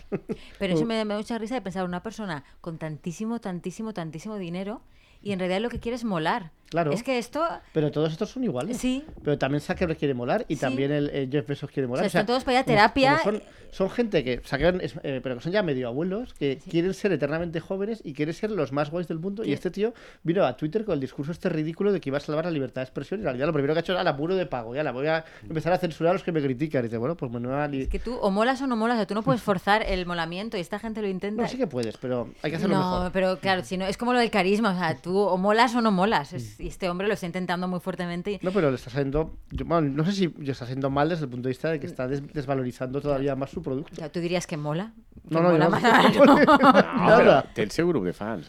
Pero 0.59 0.75
eso 0.75 0.85
me, 0.87 1.03
me 1.07 1.15
da 1.15 1.19
mucha 1.19 1.39
risa 1.39 1.55
de 1.55 1.63
pensar 1.63 1.85
una 1.87 2.03
persona 2.03 2.45
con 2.61 2.77
tantísimo, 2.79 3.41
tantísimo, 3.41 3.95
tantísimo 3.95 4.37
dinero 4.37 4.83
y 5.23 5.33
en 5.33 5.39
realidad 5.39 5.61
lo 5.63 5.71
que 5.71 5.81
quiere 5.81 5.97
es 5.97 6.05
molar. 6.05 6.51
Claro. 6.71 6.93
Es 6.93 7.03
que 7.05 7.19
esto, 7.19 7.47
Pero 7.73 7.91
todos 7.93 8.11
estos 8.11 8.31
son 8.31 8.43
iguales. 8.45 8.77
sí, 8.79 9.05
Pero 9.23 9.39
también 9.39 9.61
Zuckerberg 9.61 9.97
quiere 9.99 10.15
molar 10.15 10.45
y 10.49 10.57
Sí. 10.57 10.61
también 10.61 10.91
el, 10.91 11.29
Jeff 11.31 11.47
Bezos 11.47 11.71
quiere 11.71 11.87
molar. 11.87 12.05
O 12.07 12.09
sea, 12.09 12.21
están 12.23 12.27
todos 12.27 12.43
para 12.43 12.55
ir 12.59 12.61
a 12.61 12.65
como- 12.65 12.75
terapia. 12.77 13.19
como 13.23 13.39
son, 13.39 13.43
son 13.71 13.91
gente 13.91 14.25
que 14.25 14.41
Zuckerberg 14.45 14.83
es- 14.83 14.95
eh, 15.05 15.21
pero 15.23 15.37
que 15.37 15.43
son 15.43 15.53
ya 15.53 15.63
medio 15.63 15.87
abuelos, 15.89 16.35
que 16.35 16.59
quieren 16.69 16.93
ser 16.95 17.13
eternamente 17.13 17.61
jóvenes 17.61 18.01
y 18.05 18.13
quieren 18.13 18.35
ser 18.35 18.51
los 18.51 18.73
más 18.73 18.91
guays 18.91 19.07
del 19.07 19.19
mundo. 19.21 19.45
Sí. 19.45 19.51
Y 19.51 19.53
este 19.53 19.71
tío 19.71 19.95
vino 20.25 20.45
a 20.45 20.57
Twitter 20.57 20.85
con 20.85 20.95
el 20.95 21.01
discurso 21.01 21.31
este 21.33 21.49
ridículo 21.49 21.93
de 21.93 22.01
que 22.01 22.09
iba 22.11 22.19
a 22.19 22.21
salvar 22.21 22.45
la 22.45 22.51
libertad 22.51 22.81
de 22.81 22.85
expresión 22.87 23.21
y 23.21 23.23
en 23.23 23.25
realidad 23.27 23.47
lo 23.47 23.53
primero 23.53 23.75
que 23.75 23.79
ha 23.79 23.83
hecho 23.83 23.93
era 23.93 24.01
el 24.03 24.09
apuro 24.09 24.35
de 24.35 24.47
pago. 24.47 24.75
Ya 24.75 24.83
la 24.83 24.91
voy 24.93 25.07
a 25.07 25.25
empezar 25.43 25.73
a 25.73 25.79
censurar 25.79 26.11
a 26.11 26.15
los 26.15 26.25
que 26.25 26.33
me 26.33 26.43
critican. 26.43 26.83
Y 26.85 26.89
dice, 26.89 26.99
bueno, 26.99 27.17
pues 27.17 27.31
me 27.31 27.39
nueva 27.41 27.69
li- 27.69 27.83
es 27.83 27.89
que 27.89 27.99
tú 28.01 28.15
o 28.17 28.31
molas 28.31 28.61
o 28.63 28.67
no 28.67 28.75
molas, 28.77 28.97
o 28.97 28.99
sea, 28.99 29.07
tú 29.07 29.15
no 29.15 29.23
puedes 29.23 29.43
forzar 29.43 29.83
el 29.87 30.07
molamiento 30.07 30.57
y 30.57 30.61
esta 30.61 30.79
gente 30.81 31.01
lo 31.03 31.09
intenta. 31.09 31.43
No, 31.43 31.49
sí 31.49 31.57
que 31.57 31.67
puedes, 31.69 31.97
pero 31.99 32.31
hay 32.43 32.51
que 32.51 32.57
hacerlo 32.57 32.77
no, 32.77 32.91
mejor. 32.97 33.13
pero 33.13 33.39
claro, 33.39 33.63
si 33.63 33.77
no, 33.77 33.87
es 33.87 33.97
como 33.97 34.13
lo 34.13 34.19
del 34.19 34.31
carisma, 34.31 34.73
o 34.75 34.79
sea, 34.79 34.97
tú 34.97 35.19
o 35.19 35.37
molas 35.37 35.75
o 35.77 35.81
no 35.81 35.93
molas. 35.93 36.33
Es- 36.33 36.54
y 36.59 36.69
este 36.69 36.89
hombre 36.89 37.07
lo 37.09 37.15
está 37.15 37.27
intentando 37.27 37.67
muy 37.69 37.81
fuertemente. 37.81 38.33
y- 38.33 38.39
No, 38.43 38.51
pero 38.53 38.71
le 38.71 38.77
está 38.77 38.91
saliendo. 38.91 39.37
yo- 39.51 39.65
bueno, 39.65 39.89
no 39.89 40.05
sé 40.05 40.13
si 40.13 40.29
le 40.39 40.53
está 40.53 40.65
haciendo 40.65 40.91
mal 40.91 41.09
desde 41.09 41.25
el 41.25 41.31
punto 41.31 41.49
de 41.49 41.51
vista 41.51 41.71
de 41.71 41.81
que 41.81 41.87
está 41.87 42.07
des- 42.09 42.33
desvalorizando 42.33 43.01
todavía 43.01 43.35
más 43.37 43.51
su 43.51 43.63
producto. 43.63 43.91
o 43.93 43.97
sea, 43.97 44.11
¿Tú 44.11 44.21
dirías 44.21 44.47
que 44.47 44.57
mola? 44.57 44.93
Que 45.29 45.35
No, 45.35 45.43
no, 45.43 45.51
mola 45.51 45.65
no. 45.65 45.71
más- 45.71 45.83
no. 46.17 46.25
No, 47.07 47.17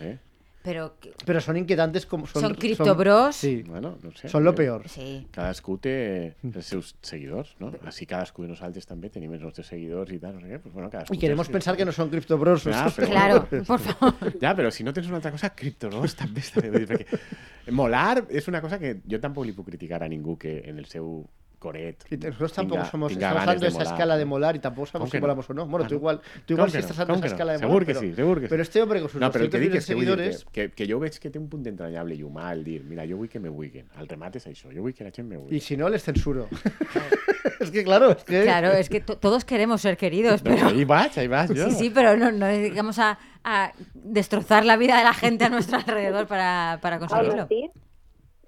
eh? 0.02 0.20
Pero, 0.66 0.96
Pero 1.26 1.40
son 1.40 1.56
inquietantes 1.58 2.06
como 2.06 2.26
son. 2.28 2.42
Son 2.42 2.54
criptobros. 2.56 3.36
Sí, 3.36 3.64
Bueno, 3.64 3.98
no 4.02 4.12
sé. 4.12 4.28
son 4.28 4.44
lo 4.44 4.54
peor. 4.56 4.90
sí. 4.90 5.28
Cadascú 5.32 5.78
té 5.78 6.36
els 6.44 6.66
seus 6.66 6.96
seguidors, 7.02 7.56
no? 7.60 7.72
Així 7.86 8.06
cadascú 8.10 8.42
de 8.44 8.50
nosaltres 8.50 8.86
també 8.90 9.10
tenim 9.14 9.32
els 9.38 9.44
nostres 9.46 9.68
seguidors 9.68 10.12
i 10.12 10.20
tal, 10.20 10.36
no 10.36 10.42
sé 10.42 10.48
què. 10.50 10.60
Pues 10.60 10.74
bueno, 10.74 10.90
cadascú 10.90 11.14
Y 11.14 11.18
té 11.18 11.22
queremos 11.22 11.48
pensar 11.50 11.78
que 11.78 11.86
no 11.86 11.92
son 11.92 12.10
criptobros. 12.10 12.64
Pero 12.96 13.08
Claro, 13.08 13.48
bueno. 13.50 13.64
por 13.66 13.80
favor. 13.80 14.34
Ja, 14.42 14.56
però 14.56 14.72
si 14.72 14.84
no 14.84 14.92
tens 14.92 15.08
una 15.08 15.18
altra 15.18 15.32
cosa, 15.32 15.54
criptoros 15.56 16.16
també 16.16 16.42
està 16.42 16.62
bé. 16.66 16.86
Perquè 16.88 17.72
molar 17.72 18.26
és 18.30 18.48
una 18.48 18.62
cosa 18.62 18.80
que 18.80 19.02
jo 19.10 19.20
tampoc 19.22 19.46
li 19.46 19.54
puc 19.54 19.68
criticar 19.70 20.02
a 20.04 20.10
ningú 20.10 20.38
que 20.38 20.60
en 20.66 20.78
el 20.80 20.86
seu 20.86 21.26
coret. 21.66 22.06
Y 22.12 22.18
nosotros 22.18 22.54
tampoco 22.54 22.82
tinga- 22.82 22.92
somos, 22.92 23.12
tinga 23.14 23.30
estamos 23.30 23.56
esa 23.64 23.72
molar. 23.80 23.94
escala 23.94 24.18
de 24.18 24.26
molar 24.26 24.56
y 24.56 24.60
tampoco 24.60 24.86
sabemos 24.86 25.10
¿Cómo 25.10 25.12
que 25.12 25.18
si 25.18 25.22
no? 25.22 25.28
molamos 25.28 25.50
o 25.50 25.54
no. 25.54 25.66
Bueno, 25.66 25.86
Ah, 25.86 25.88
tú 25.88 25.94
no. 25.96 26.00
igual, 26.00 26.18
tú 26.20 26.26
¿Cómo 26.26 26.42
igual 26.56 26.66
que 26.68 26.72
sí 26.72 26.78
no? 26.78 26.80
estás 26.82 26.98
dando 26.98 27.14
¿Cómo 27.14 27.26
esa 27.26 27.26
que 27.26 27.30
no? 27.30 27.36
escala 27.36 27.52
de 27.54 27.58
Segur 27.60 27.72
molar. 27.74 27.86
que 27.86 27.94
pero, 27.94 28.00
sí, 28.02 28.14
segur 28.14 28.36
que 28.40 28.46
sí. 28.46 28.50
Pero 28.50 28.62
este 28.62 28.82
hombre 28.82 29.00
con 29.02 29.10
sus 29.10 29.22
No, 29.22 29.32
però 29.32 29.44
el 29.46 29.50
que 29.50 29.58
200 29.58 29.88
dic 29.88 29.98
millones 29.98 30.36
és 30.36 30.46
de 30.46 30.52
que, 30.52 30.62
dir 30.62 30.72
seguidores... 30.72 30.76
que, 30.76 30.86
que 30.86 30.92
jo 30.94 31.00
veig 31.00 31.20
que 31.20 31.30
té 31.30 31.40
un 31.40 31.50
punt 31.50 31.64
d'entranyable 31.64 32.16
i 32.16 32.24
humà 32.24 32.52
el 32.54 32.64
dir, 32.64 32.84
mira, 32.84 33.04
jo 33.10 33.18
vull 33.18 33.30
que 33.30 33.40
me 33.40 33.50
vulguin. 33.50 33.90
El 34.00 34.08
remat 34.08 34.36
és 34.38 34.48
això, 34.48 34.70
jo 34.72 34.82
vull 34.86 34.94
que 34.94 35.04
la 35.04 35.12
gent 35.12 35.28
me 35.28 35.38
vulgui. 35.38 35.58
Y 35.58 35.60
si 35.60 35.76
no, 35.78 35.90
les 35.90 36.04
censuro. 36.04 36.48
es 37.60 37.72
que 37.72 37.84
claro, 37.84 38.12
es 38.12 38.24
que... 38.24 38.44
Claro, 38.44 38.72
es 38.72 38.90
que 38.90 39.02
to- 39.02 39.18
todos 39.18 39.46
queremos 39.46 39.82
ser 39.82 39.98
queridos, 39.98 40.42
pero... 40.42 40.68
ahí 40.68 40.86
vaig, 40.86 41.18
ahí 41.18 41.28
vas, 41.28 41.50
jo. 41.50 41.56
Sí, 41.56 41.72
sí, 41.72 41.90
pero 41.90 42.16
no, 42.18 42.32
no 42.32 42.48
digamos 42.48 43.00
a, 43.00 43.18
a 43.44 43.72
destrozar 43.94 44.66
la 44.66 44.78
vida 44.78 44.98
de 44.98 45.04
la 45.04 45.14
gente 45.14 45.46
a 45.46 45.50
nuestro 45.50 45.78
alrededor 45.78 46.28
para, 46.28 46.80
para 46.82 47.00
conseguirlo. 47.00 47.48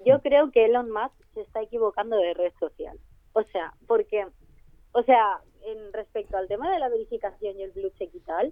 yo 0.05 0.21
creo 0.21 0.51
que 0.51 0.65
Elon 0.65 0.89
Musk 0.91 1.13
se 1.33 1.41
está 1.41 1.61
equivocando 1.61 2.15
de 2.17 2.33
red 2.33 2.51
social. 2.59 2.97
O 3.37 3.43
sea, 3.51 3.71
porque, 3.85 4.25
o 4.93 5.03
sea, 5.03 5.39
en 5.63 5.93
respecto 5.93 6.37
al 6.37 6.47
tema 6.47 6.73
de 6.73 6.79
la 6.79 6.89
verificación 6.89 7.59
y 7.59 7.61
el 7.61 7.71
blue 7.71 7.91
check 7.91 8.09
y 8.15 8.19
tal, 8.21 8.51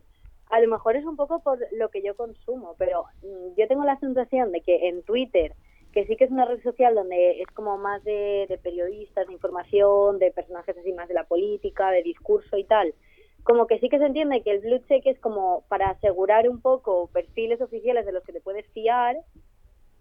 a 0.52 0.60
lo 0.60 0.68
mejor 0.68 0.96
es 0.96 1.04
un 1.06 1.16
poco 1.16 1.42
por 1.42 1.58
lo 1.72 1.90
que 1.90 2.04
yo 2.04 2.16
consumo, 2.16 2.76
pero 2.78 3.06
mm, 3.24 3.58
yo 3.58 3.68
tengo 3.68 3.84
la 3.84 4.00
sensación 4.00 4.52
de 4.52 4.62
que 4.62 4.88
en 4.88 5.02
Twitter, 5.02 5.56
que 5.92 6.06
sí 6.06 6.16
que 6.16 6.26
es 6.26 6.30
una 6.30 6.46
red 6.46 6.62
social 6.62 6.94
donde 6.94 7.42
es 7.42 7.48
como 7.56 7.80
más 7.80 8.04
de, 8.04 8.46
de 8.48 8.60
periodistas, 8.60 9.26
de 9.26 9.34
información, 9.34 10.20
de 10.20 10.30
personajes 10.30 10.78
así 10.78 10.94
más 10.94 11.08
de 11.08 11.16
la 11.16 11.24
política, 11.24 11.90
de 11.90 12.04
discurso 12.04 12.56
y 12.56 12.64
tal, 12.64 12.94
como 13.42 13.66
que 13.66 13.80
sí 13.80 13.90
que 13.90 13.98
se 13.98 14.06
entiende 14.06 14.44
que 14.44 14.52
el 14.52 14.60
blue 14.60 14.86
check 14.88 15.04
es 15.08 15.20
como 15.20 15.64
para 15.68 15.90
asegurar 15.90 16.48
un 16.48 16.62
poco 16.62 17.08
perfiles 17.12 17.60
oficiales 17.60 18.06
de 18.06 18.12
los 18.12 18.24
que 18.24 18.34
te 18.34 18.42
puedes 18.42 18.68
fiar. 18.68 19.16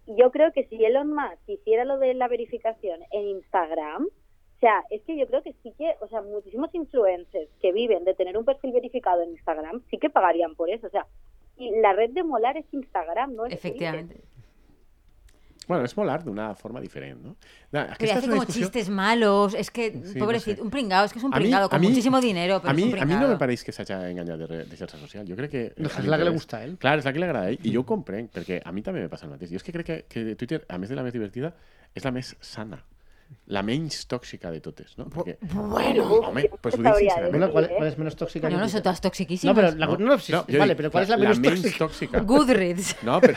Yo 0.07 0.31
creo 0.31 0.53
que 0.53 0.67
si 0.67 0.85
Elon 0.85 1.09
Musk 1.15 1.49
hiciera 1.49 1.87
lo 1.87 1.97
de 1.97 2.13
la 2.13 2.29
verificación 2.29 3.01
en 3.13 3.29
Instagram, 3.29 4.09
sea, 4.65 4.83
es 4.91 5.03
que 5.03 5.17
yo 5.19 5.27
creo 5.27 5.43
que 5.43 5.53
sí 5.63 5.73
que, 5.77 5.95
o 6.01 6.09
sea, 6.09 6.23
muchísimos 6.23 6.71
influencers 6.75 7.51
que 7.61 7.73
viven 7.73 8.05
de 8.05 8.15
tener 8.15 8.37
un 8.39 8.45
perfil 8.45 8.73
verificado 8.73 9.21
en 9.23 9.31
Instagram 9.31 9.83
sí 9.91 9.99
que 9.99 10.09
pagarían 10.09 10.55
por 10.55 10.71
eso. 10.71 10.87
O 10.87 10.91
sea, 10.91 11.05
y 11.57 11.71
la 11.81 11.93
red 11.93 12.11
de 12.11 12.23
molar 12.25 12.57
es 12.57 12.67
Instagram, 12.73 13.35
¿no? 13.35 13.47
Es. 13.47 13.53
Efectivamente. 13.53 14.17
Bueno, 15.67 15.87
és 15.89 15.95
molar 15.97 16.19
d'una 16.21 16.51
forma 16.61 16.81
diferent, 16.85 17.23
no? 17.25 17.31
Aquesta 17.73 18.19
hace 18.19 18.27
una 18.29 18.37
como 18.37 18.45
chistes 18.45 18.91
malos, 18.91 19.55
es 19.55 19.71
que, 19.71 19.87
Sí, 20.13 20.19
pobrecito, 20.19 20.51
no 20.51 20.57
sé. 20.59 20.63
un 20.63 20.71
pringado, 20.71 21.07
es 21.07 21.13
que 21.15 21.19
es 21.21 21.25
un 21.25 21.31
pringado, 21.31 21.71
con 21.71 21.81
muchísimo 21.81 22.21
dinero, 22.21 22.59
pero 22.61 22.71
a 22.71 22.75
mi, 22.75 22.83
es 22.83 22.93
un 22.93 22.99
a 23.01 23.05
mi 23.07 23.15
no 23.15 23.29
me 23.29 23.39
pareix 23.39 23.65
que 23.65 23.73
enganyat 23.73 24.39
de, 24.43 24.47
re- 24.47 24.65
de 24.69 24.77
xarxa 24.77 24.99
social. 24.99 25.25
Jo 25.27 25.35
crec 25.37 25.51
que... 25.51 25.63
No, 25.79 25.89
és 25.89 25.95
la 25.97 26.01
que 26.01 26.03
li 26.05 26.11
l'inrevés. 26.11 26.35
gusta 26.37 26.59
a 26.59 26.65
ell. 26.67 26.77
Clar, 26.77 26.99
és 27.01 27.07
la 27.09 27.13
que 27.15 27.19
li 27.19 27.25
agrada 27.25 27.47
a 27.47 27.51
ell. 27.55 27.59
I 27.65 27.73
jo 27.73 27.81
ho 27.81 27.87
comprenc, 27.89 28.29
perquè 28.37 28.61
a 28.63 28.73
mi 28.77 28.83
també 28.85 29.01
me 29.01 29.09
passa 29.09 29.25
el 29.25 29.33
mateix. 29.33 29.49
Jo 29.55 29.57
és 29.57 29.65
que 29.65 29.73
crec 29.73 29.87
que, 29.87 29.97
que 30.13 30.37
Twitter, 30.37 30.61
a 30.69 30.77
més 30.77 30.93
de 30.93 30.97
la 31.01 31.03
més 31.07 31.15
divertida, 31.17 31.55
és 31.95 32.05
la 32.05 32.13
més 32.13 32.37
sana. 32.45 32.83
La 33.53 33.61
menys 33.61 34.07
tòxica 34.09 34.49
de 34.51 34.61
totes, 34.65 34.95
no? 34.97 35.05
Perquè, 35.13 35.35
Bueno, 35.53 36.05
home, 36.31 36.47
pues 36.63 36.79
ho 36.79 36.81
dic 36.81 36.95
sincerament. 36.97 37.31
Bueno, 37.31 37.51
¿cuál, 37.53 37.65
¿eh? 37.67 37.75
cuál 37.77 37.89
es 37.89 37.99
menos 37.99 38.17
tóxica? 38.17 38.49
no, 38.49 38.59
no, 38.59 38.69
son 38.71 38.83
todas 38.83 39.03
toxiquísimas. 39.03 39.55
No, 39.55 39.61
pero, 39.61 39.77
la, 39.77 39.87
no, 39.87 39.99
no, 39.99 40.19
sí, 40.19 40.33
jo 40.33 40.47
vale, 40.49 40.73
dic, 40.73 40.77
pero 40.79 40.91
¿cuál 40.91 41.05
es 41.05 41.11
la 41.11 41.19
menos 41.19 41.39
menys 41.39 41.61
tóxica? 41.77 41.85
tòxica? 41.85 42.21
Goodreads. 42.31 42.97
No, 43.03 43.21
però, 43.21 43.37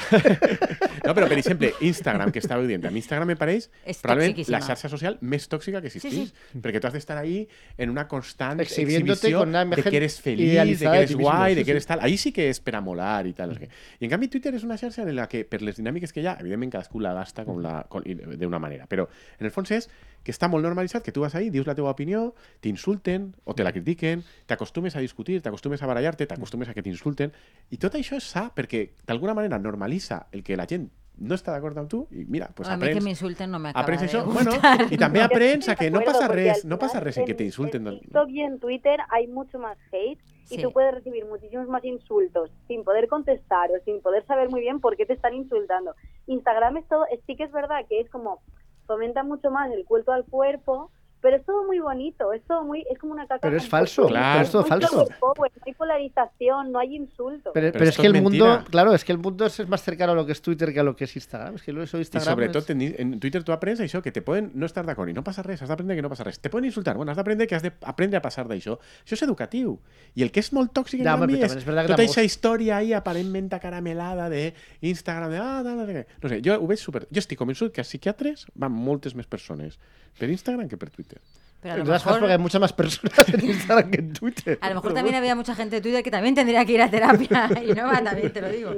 no, 1.07 1.13
però 1.13 1.27
per 1.27 1.37
exemple, 1.37 1.73
Instagram, 1.81 2.31
que 2.31 2.39
estàveu 2.39 2.63
dient, 2.69 2.87
a 2.87 2.91
mi 2.91 3.01
Instagram 3.03 3.27
me 3.33 3.35
pareix 3.35 3.67
És 3.83 3.99
probablement 3.99 4.31
toxiquíssima. 4.31 4.57
la 4.57 4.63
xarxa 4.69 4.91
social 4.95 5.17
més 5.19 5.49
tòxica 5.51 5.81
que 5.83 5.91
existís, 5.91 6.31
perquè 6.55 6.79
tu 6.79 6.87
has 6.87 6.95
d'estar 6.95 7.19
ahí 7.19 7.41
en 7.77 7.91
una 7.91 8.07
constant 8.07 8.63
Exhibiéndote 8.63 9.27
exhibició 9.27 9.43
con 9.43 9.49
una 9.49 9.65
de 9.65 9.83
que 9.83 9.97
eres 9.97 10.21
feliç, 10.23 10.79
de 10.79 10.87
que 10.87 10.97
eres 11.03 11.15
guai, 11.19 11.51
sí, 11.51 11.59
de 11.59 11.65
que 11.65 11.75
eres 11.75 11.83
sí. 11.83 11.91
tal. 11.91 11.99
Ahí 12.07 12.15
sí 12.15 12.31
que 12.31 12.47
és 12.47 12.63
per 12.63 12.77
a 12.79 12.81
molar 12.81 13.27
i 13.27 13.35
tal. 13.35 13.51
No 13.51 13.59
què. 13.59 13.67
I 13.99 14.07
en 14.07 14.15
canvi 14.15 14.31
Twitter 14.31 14.55
és 14.55 14.63
una 14.63 14.79
xarxa 14.79 15.03
en 15.03 15.11
la 15.19 15.27
que, 15.27 15.43
per 15.43 15.59
les 15.61 15.75
dinàmiques 15.83 16.15
que 16.15 16.23
hi 16.23 16.31
ha, 16.31 16.37
evidentment 16.39 16.71
cadascú 16.79 17.03
la 17.03 17.11
gasta 17.17 17.43
com 17.43 17.59
la, 17.59 17.81
com, 17.91 18.07
d'una 18.39 18.63
manera, 18.63 18.87
però 18.87 19.03
en 19.35 19.51
el 19.51 19.51
fons 19.51 19.75
és 19.75 19.76
que 20.23 20.33
està 20.33 20.49
molt 20.51 20.65
normalitzat 20.65 21.03
que 21.05 21.13
tu 21.15 21.21
vas 21.23 21.35
ahí, 21.35 21.49
dius 21.49 21.67
la 21.67 21.75
teva 21.77 21.91
opinió, 21.93 22.33
t'insulten 22.59 23.33
o 23.45 23.53
te 23.55 23.63
la 23.63 23.71
critiquen, 23.71 24.23
t'acostumes 24.45 24.95
a 24.95 24.99
discutir, 24.99 25.41
t'acostumes 25.41 25.81
a 25.83 25.87
barallar-te, 25.87 26.25
t'acostumes 26.27 26.67
a 26.69 26.73
que 26.75 26.83
t'insulten, 26.83 27.31
i 27.69 27.77
tot 27.77 27.95
això 27.95 28.17
és 28.19 28.23
sa 28.27 28.49
perquè 28.55 28.89
d'alguna 29.07 29.33
manera 29.37 29.59
normalitza 29.59 30.25
el 30.31 30.43
que 30.43 30.57
la 30.57 30.65
gent 30.67 30.89
no 31.17 31.33
està 31.33 31.49
d'acord 31.55 31.77
amb 31.81 31.89
tu 31.89 32.03
i 32.13 32.25
mira, 32.29 32.51
pues 32.53 32.69
a 32.69 32.75
mí 32.77 32.83
que 32.83 32.89
aprens, 32.91 33.03
me 33.05 33.09
insulten 33.09 33.49
no 33.49 33.57
me 33.57 33.69
acaba 33.69 33.83
aprens 33.83 34.01
de 34.03 34.19
gustar. 34.21 34.33
bueno, 34.53 34.87
i 34.91 34.97
també 35.01 35.19
Yo 35.19 35.25
aprens 35.31 35.63
estoy 35.67 35.73
a 35.73 35.75
que 35.75 35.85
de 35.85 35.91
no 35.91 35.99
acuerdo, 35.99 36.19
porque 36.27 36.43
res, 36.43 36.65
no 36.65 36.77
final 36.77 37.01
res 37.01 37.17
en 37.17 37.25
que 37.25 37.31
en- 37.31 37.37
t'insulten. 37.37 37.87
En 37.87 37.99
TikTok 38.01 38.29
y 38.29 38.41
en 38.41 38.59
Twitter 38.59 38.99
hay 39.09 39.25
mucho 39.27 39.57
más 39.57 39.77
hate 39.91 40.19
y 40.49 40.55
Sí. 40.57 40.61
tú 40.61 40.71
puedes 40.71 40.93
recibir 40.93 41.25
muchísimos 41.25 41.67
más 41.69 41.83
insultos 41.83 42.51
sin 42.67 42.83
poder 42.83 43.07
contestar 43.07 43.71
o 43.71 43.83
sin 43.83 43.99
poder 44.01 44.25
saber 44.27 44.49
muy 44.49 44.61
bien 44.61 44.79
por 44.79 44.95
qué 44.95 45.05
te 45.07 45.13
están 45.13 45.33
insultando. 45.33 45.95
Instagram 46.27 46.77
es 46.77 46.87
todo, 46.87 47.05
sí 47.25 47.35
que 47.35 47.45
es 47.45 47.51
verdad 47.51 47.79
que 47.89 47.99
es 47.99 48.09
como 48.11 48.39
fomenta 48.87 49.23
mucho 49.23 49.51
más 49.51 49.71
el 49.71 49.85
culto 49.85 50.11
al 50.11 50.25
cuerpo, 50.25 50.91
pero 51.21 51.37
es 51.37 51.45
todo 51.45 51.65
muy 51.65 51.79
bonito, 51.79 52.31
es 52.33 52.41
todo 52.43 52.63
muy, 52.63 52.85
es 52.91 52.97
como 52.99 53.13
una 53.13 53.25
caca. 53.27 53.39
Pero 53.41 53.57
es 53.57 53.67
falso. 53.67 54.07
Claro. 54.07 54.33
pero 54.35 54.43
es 54.45 54.51
todo 54.51 54.63
falso. 54.65 55.07
power, 55.19 55.51
no 55.55 55.61
hay 55.65 55.73
polarización, 55.73 56.71
no 56.71 56.79
hay 56.79 56.95
insultos. 56.95 57.51
Pero, 57.53 57.67
Pero 57.67 57.71
pero 57.73 57.89
es 57.89 57.97
que 57.97 58.07
es 58.07 58.13
el 58.13 58.21
mundo, 58.21 58.63
claro, 58.69 58.93
es 58.93 59.03
que 59.03 59.11
el 59.11 59.17
mundo 59.17 59.45
es 59.45 59.67
más 59.67 59.81
cercano 59.83 60.11
a 60.13 60.15
lo 60.15 60.25
que 60.25 60.31
es 60.31 60.41
Twitter 60.41 60.73
que 60.73 60.79
a 60.79 60.83
lo 60.83 60.95
que 60.95 61.05
es 61.05 61.15
Instagram. 61.15 61.55
Es 61.55 61.63
que 61.63 61.73
lo 61.73 61.83
eso 61.83 61.97
Instagram 61.97 62.33
sobretot 62.35 62.63
es- 62.63 62.69
en, 62.69 62.81
en 63.13 63.19
Twitter 63.19 63.43
tu 63.43 63.51
aprens 63.51 63.79
això, 63.79 64.01
que 64.01 64.11
te 64.11 64.21
poden 64.21 64.51
no 64.53 64.65
estar 64.65 64.85
d'acord 64.85 65.09
i 65.09 65.13
no 65.13 65.23
passa 65.23 65.43
res, 65.43 65.61
has 65.61 65.69
d'aprendre 65.69 65.95
que 65.95 66.01
no 66.01 66.09
passa 66.09 66.23
res. 66.23 66.39
Te 66.39 66.49
poden 66.49 66.65
insultar, 66.65 66.95
bueno, 66.95 67.11
has 67.11 67.17
d'aprendre 67.17 67.47
que 67.47 67.55
has 67.55 67.63
d'aprendre 67.63 68.17
a 68.17 68.21
passar 68.21 68.47
d'això. 68.47 68.77
Això 69.05 69.13
és 69.13 69.21
educatiu. 69.23 69.79
I 70.15 70.23
el 70.23 70.31
que 70.31 70.39
és 70.39 70.53
molt 70.53 70.71
en 70.77 70.83
canvi, 70.83 71.35
però 71.37 71.45
és 71.45 71.49
també 71.49 71.59
és 71.61 71.65
verdad 71.65 71.81
que 71.83 71.93
tampoc- 71.93 72.03
aquesta 72.03 72.23
història 72.23 72.77
ahí 72.77 72.93
aparentment 72.93 73.53
acaramelada 73.53 74.29
de 74.29 74.53
Instagram, 74.81 75.31
de 75.31 75.37
ah, 75.37 75.63
no 75.63 75.85
sé 75.85 75.93
què. 75.93 76.05
No 76.21 76.29
sé, 76.29 76.41
jo 76.45 76.59
ho 76.61 76.67
veig 76.67 76.79
super... 76.79 77.07
Jo 77.11 77.19
estic 77.19 77.37
convençut 77.39 77.71
que 77.73 77.81
a 77.81 77.83
psiquiatres 77.83 78.45
van 78.55 78.71
moltes 78.71 79.15
més 79.15 79.25
persones 79.27 79.79
per 80.17 80.29
Instagram 80.29 80.67
que 80.67 80.77
per 80.77 80.89
Twitter. 80.89 81.16
Pero 81.61 81.73
a 81.73 81.77
lo 81.77 81.85
formas, 81.85 82.03
porque 82.03 82.25
hay 82.25 82.29
mejor, 82.29 82.39
muchas 82.39 82.61
más 82.61 82.73
personas 82.73 83.29
en 83.33 83.45
Instagram 83.45 83.91
que 83.91 83.99
en 83.99 84.13
Twitter. 84.13 84.59
a 84.61 84.69
lo 84.69 84.75
mejor 84.75 84.89
Pero 84.89 84.95
también 84.95 85.13
bueno. 85.13 85.17
había 85.17 85.35
mucha 85.35 85.55
gente 85.55 85.77
de 85.77 85.81
Twitter 85.81 86.03
que 86.03 86.11
también 86.11 86.35
tendría 86.35 86.63
que 86.65 86.73
ir 86.73 86.81
a 86.81 86.89
terapia. 86.89 87.49
Y 87.63 87.73
no 87.73 87.87
va 87.87 88.03
también, 88.03 88.31
te 88.31 88.41
lo 88.41 88.49
digo. 88.49 88.71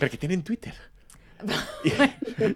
Perquè 0.00 0.18
tenen 0.18 0.42
Twitter. 0.42 0.74
I, 1.84 1.92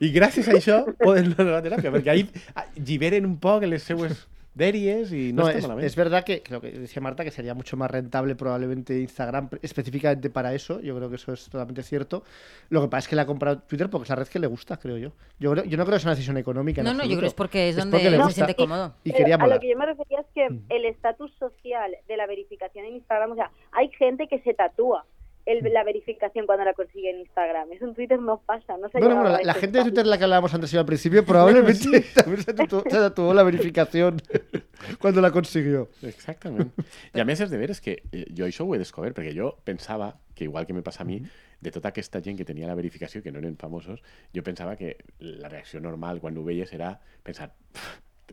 I 0.00 0.10
gràcies 0.14 0.48
a 0.50 0.54
això 0.58 0.80
poden 0.98 1.32
anar 1.34 1.46
a 1.46 1.54
la 1.56 1.62
teràpia, 1.62 1.90
perquè 1.94 2.12
ahí 2.12 2.24
alliberen 2.54 3.26
un 3.26 3.36
poc 3.42 3.64
les 3.66 3.82
seues 3.82 4.26
dèries 4.56 5.12
i 5.12 5.32
no, 5.32 5.42
No, 5.44 5.48
està 5.50 5.78
es, 5.78 5.84
es 5.92 5.96
verdad 5.96 6.24
que 6.24 6.42
lo 6.50 6.60
que 6.62 6.70
decía 6.72 7.02
Marta, 7.02 7.22
que 7.24 7.30
sería 7.30 7.54
mucho 7.54 7.76
más 7.76 7.90
rentable 7.90 8.34
probablemente 8.34 8.98
Instagram 8.98 9.50
específicamente 9.62 10.30
para 10.30 10.54
eso. 10.54 10.80
Yo 10.80 10.96
creo 10.96 11.08
que 11.10 11.16
eso 11.16 11.32
es 11.34 11.44
totalmente 11.50 11.82
cierto. 11.82 12.24
Lo 12.70 12.80
que 12.80 12.88
pasa 12.88 13.00
es 13.04 13.08
que 13.08 13.16
le 13.16 13.22
ha 13.22 13.26
comprado 13.26 13.58
Twitter 13.60 13.90
porque 13.90 14.04
es 14.04 14.08
la 14.10 14.16
red 14.16 14.26
que 14.28 14.38
le 14.38 14.46
gusta, 14.46 14.78
creo 14.78 14.96
yo. 14.96 15.12
Yo, 15.38 15.52
creo- 15.52 15.64
yo 15.64 15.76
no 15.76 15.84
creo 15.84 15.96
que 15.96 16.00
sea 16.00 16.08
una 16.08 16.14
decisión 16.16 16.38
económica. 16.38 16.82
No, 16.82 16.94
no, 16.94 17.04
yo 17.04 17.16
absoluto. 17.16 17.18
creo 17.18 17.20
que 17.20 17.26
es 17.28 17.34
porque 17.34 17.68
es 17.68 17.76
donde 17.76 17.96
porque 17.98 18.10
le 18.10 18.16
se 18.16 18.22
gusta. 18.22 18.34
siente 18.34 18.54
cómodo. 18.56 18.94
Y 19.04 19.10
Pero 19.12 19.18
quería 19.18 19.34
a 19.36 19.46
lo 19.46 19.60
que 19.60 19.68
yo 19.70 19.76
me 19.78 19.86
refería 19.86 20.20
es 20.20 20.26
que 20.34 20.46
el 20.74 20.84
estatus 20.86 21.30
social 21.38 21.94
de 22.08 22.16
la 22.16 22.26
verificación 22.26 22.86
en 22.86 22.94
Instagram, 22.96 23.32
o 23.32 23.34
sea, 23.34 23.50
hay 23.72 23.90
gente 23.98 24.26
que 24.26 24.40
se 24.40 24.54
tatúa 24.54 25.04
el- 25.46 25.72
la 25.72 25.84
verificación 25.84 26.44
cuando 26.46 26.64
la 26.64 26.74
consigue 26.74 27.10
en 27.10 27.20
Instagram. 27.20 27.72
Eso 27.72 27.84
en 27.86 27.94
Twitter 27.94 28.20
no 28.20 28.40
pasa, 28.44 28.76
no 28.76 28.88
se 28.88 28.98
bueno, 28.98 29.22
la, 29.24 29.40
la 29.42 29.54
gente 29.54 29.78
de. 29.78 29.84
Twitter 29.84 30.04
de 30.04 30.10
la 30.10 30.18
que 30.18 30.24
hablábamos 30.24 30.52
antes 30.52 30.72
y 30.74 30.76
al 30.76 30.84
principio 30.86 31.24
probablemente 31.32 32.00
también 32.14 32.42
se 32.42 32.52
tatuó, 32.52 32.82
se 32.82 32.90
tatuó 32.96 33.32
la 33.32 33.42
verificación 33.44 34.20
cuando 35.00 35.20
la 35.20 35.30
consiguió. 35.30 35.88
Exactament. 36.02 36.72
I 37.14 37.20
a 37.20 37.24
més 37.24 37.40
és 37.40 37.50
de 37.50 37.58
veres 37.58 37.80
que 37.80 38.02
eh, 38.12 38.26
jo 38.36 38.44
això 38.44 38.66
ho 38.66 38.74
he 38.74 38.78
descobert, 38.82 39.16
perquè 39.16 39.32
jo 39.36 39.54
pensava 39.64 40.16
que, 40.34 40.44
igual 40.44 40.66
que 40.66 40.74
me 40.76 40.82
passa 40.82 41.02
a 41.02 41.06
mi, 41.08 41.22
de 41.60 41.70
tota 41.72 41.88
aquesta 41.88 42.20
gent 42.20 42.36
que 42.36 42.44
tenia 42.44 42.66
la 42.68 42.74
verificació, 42.76 43.22
que 43.22 43.32
no 43.32 43.38
eren 43.40 43.56
famosos, 43.56 44.02
jo 44.34 44.42
pensava 44.44 44.76
que 44.76 44.96
la 45.18 45.48
reacció 45.48 45.80
normal 45.80 46.20
quan 46.20 46.36
ho 46.36 46.44
veies 46.44 46.72
era 46.76 46.98
pensar 47.24 47.54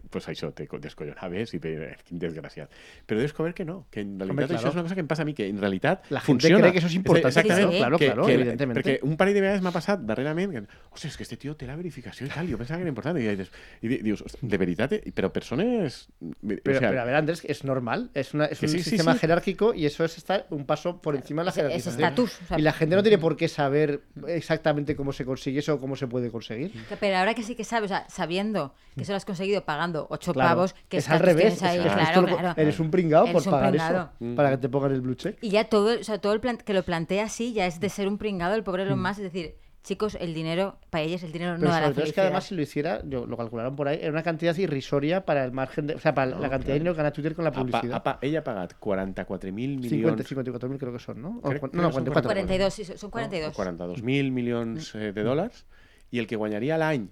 pues 0.09 0.27
això, 0.27 0.51
te 0.53 0.67
co- 0.67 0.79
descollonaves 0.79 1.53
i 1.53 1.59
quin 1.59 2.19
desgraciat. 2.19 2.69
Però 3.05 3.19
he 3.19 3.23
descobert 3.23 3.55
que 3.55 3.65
no, 3.65 3.87
que 3.91 4.01
en 4.01 4.17
realitat 4.19 4.29
Hombre, 4.31 4.47
claro. 4.47 4.59
això 4.61 4.69
és 4.69 4.73
una 4.75 4.83
cosa 4.83 4.95
que 4.95 5.01
em 5.01 5.07
passa 5.07 5.21
a 5.21 5.25
mi, 5.25 5.33
que 5.33 5.47
en 5.47 5.59
realitat 5.61 6.05
La 6.09 6.19
gente 6.21 6.25
funciona. 6.43 6.59
cree 6.61 6.71
que 6.71 6.77
eso 6.79 6.87
es 6.87 6.95
importante. 6.95 7.27
Exactament. 7.39 7.69
Sí, 7.69 7.73
sí. 7.73 7.79
Claro, 7.79 7.97
claro, 7.97 8.25
que- 8.25 8.33
evidentemente. 8.33 8.81
Perquè 8.81 8.99
un 9.03 9.17
parell 9.17 9.33
de 9.35 9.41
vegades 9.41 9.61
m'ha 9.61 9.71
passat 9.71 9.99
darrerament 10.01 10.51
que, 10.51 10.63
hòstia, 10.91 11.09
és 11.09 11.17
que 11.17 11.23
este 11.23 11.37
tio 11.37 11.55
té 11.55 11.65
la 11.67 11.75
verificació 11.75 12.25
i 12.25 12.29
tal, 12.29 12.47
jo 12.49 12.57
pensava 12.57 12.77
que 12.79 12.83
era 12.83 12.89
important. 12.89 13.17
I, 13.19 13.35
dius, 13.35 13.51
i 13.81 13.87
di- 13.87 14.01
dius, 14.01 14.21
"Ostres, 14.21 14.49
de 14.49 14.57
veritat, 14.57 14.91
eh? 14.93 15.11
però 15.13 15.31
persones... 15.31 16.07
Pero, 16.41 16.77
o 16.77 16.79
sea, 16.79 16.89
pero 16.89 17.01
a 17.01 17.05
ver, 17.05 17.15
Andrés, 17.15 17.43
es 17.45 17.63
normal. 17.63 18.09
Es, 18.13 18.33
una, 18.33 18.45
es 18.45 18.59
Que 18.59 18.65
un 18.65 18.71
sí, 18.71 18.79
sí, 18.79 18.89
sistema 18.91 19.13
sí. 19.13 19.19
jerárquico 19.19 19.73
y 19.73 19.85
eso 19.85 20.03
es 20.03 20.17
estar 20.17 20.47
un 20.49 20.65
paso 20.65 21.01
por 21.01 21.15
encima 21.15 21.41
de 21.41 21.45
la 21.45 21.51
Es- 21.51 21.57
es 21.57 21.63
jerarquía. 21.83 21.89
estatus, 22.07 22.41
o 22.41 22.45
sea, 22.47 22.59
y 22.59 22.61
la 22.61 22.73
gente 22.73 22.95
no 22.95 23.03
tiene 23.03 23.17
por 23.17 23.37
qué 23.37 23.47
saber 23.47 24.01
exactamente 24.27 24.95
cómo 24.95 25.13
se 25.13 25.25
consigue 25.25 25.59
eso 25.59 25.75
o 25.75 25.79
cómo 25.79 25.95
se 25.95 26.07
puede 26.07 26.31
conseguir. 26.31 26.71
Pero 26.99 27.17
ahora 27.17 27.33
que 27.33 27.43
sí 27.43 27.55
que 27.55 27.63
sabes, 27.63 27.91
o 27.91 27.93
sea, 27.93 28.05
sabiendo 28.09 28.73
que 28.95 29.03
eso 29.03 29.11
lo 29.11 29.17
has 29.17 29.25
conseguido 29.25 29.65
pagando 29.83 30.07
ocho 30.09 30.33
Claro. 30.33 30.49
pavos, 30.49 30.75
que 30.89 30.97
es 30.97 31.09
al 31.09 31.19
revés. 31.19 31.61
ahí, 31.63 31.79
es- 31.79 31.85
es 31.85 31.91
claro, 31.93 32.21
lo- 32.21 32.37
claro. 32.37 32.61
Eres 32.61 32.79
un 32.79 32.89
pringado 32.91 33.25
por 33.31 33.41
un 33.41 33.51
pagar 33.51 33.69
pringado. 33.71 34.09
eso. 34.19 34.35
Para 34.35 34.49
que 34.51 34.57
te 34.57 34.69
pongan 34.69 34.91
el 34.93 35.01
blue 35.01 35.15
check. 35.15 35.37
Y 35.41 35.49
ya 35.49 35.65
todo, 35.65 35.99
o 35.99 36.03
sea, 36.03 36.19
todo 36.19 36.33
el 36.33 36.39
plan 36.39 36.57
que 36.57 36.73
lo 36.73 36.83
plantea 36.83 37.25
así 37.25 37.53
ya 37.53 37.65
es 37.65 37.79
de 37.79 37.89
ser 37.89 38.07
un 38.07 38.17
pringado 38.17 38.55
el 38.55 38.63
pobre 38.63 38.83
Elon 38.83 39.01
Musk, 39.01 39.17
es 39.19 39.23
decir, 39.23 39.55
chicos, 39.83 40.15
el 40.21 40.33
dinero, 40.33 40.77
para 40.89 41.03
ellos 41.03 41.23
el 41.23 41.33
dinero 41.33 41.55
Pero 41.57 41.65
no 41.67 41.73
da 41.73 41.81
la 41.81 41.87
todo 41.87 41.89
es 41.91 41.95
que 41.95 42.01
felicidad. 42.03 42.25
además 42.27 42.43
si 42.45 42.55
lo 42.55 42.61
hiciera, 42.61 43.01
yo, 43.03 43.25
lo 43.25 43.35
calcularon 43.35 43.75
por 43.75 43.89
ahí, 43.89 43.99
era 44.01 44.11
una 44.11 44.23
cantidad 44.23 44.55
irrisoria 44.55 45.25
para 45.25 45.43
el 45.43 45.51
margen 45.51 45.87
de, 45.87 45.95
o 45.95 45.99
sea, 45.99 46.13
para 46.15 46.27
la 46.39 46.49
cantidad 46.49 46.73
de 46.73 46.79
dinero 46.79 46.93
que 46.93 46.97
gana 46.99 47.11
Twitter 47.11 47.35
con 47.35 47.43
la 47.43 47.49
ha, 47.49 47.53
pa- 47.53 47.59
publicidad. 47.59 47.95
ha 47.97 48.03
pa- 48.03 48.19
ella 48.21 48.39
ha 48.39 48.43
pagat 48.45 48.73
44.000 48.79 49.51
milions 49.51 49.89
50, 49.89 50.23
54 50.23 50.69
mil 50.69 50.79
creo 50.79 50.93
que 50.93 50.99
son, 50.99 51.21
¿no? 51.21 51.39
O 51.43 51.49
no, 51.51 51.53
no, 51.53 51.53
que 51.53 51.59
son 51.59 51.69
44. 51.91 52.29
42, 52.29 52.73
sí, 52.73 52.85
son 52.85 53.11
42. 53.11 53.49
o 53.49 53.53
42.000 53.61 54.31
milions 54.31 54.95
eh, 54.95 55.11
de 55.11 55.21
dòlars 55.23 55.65
i 56.11 56.19
el 56.19 56.27
que 56.27 56.37
guanyaria 56.37 56.75
a 56.75 56.77
l'any 56.77 57.09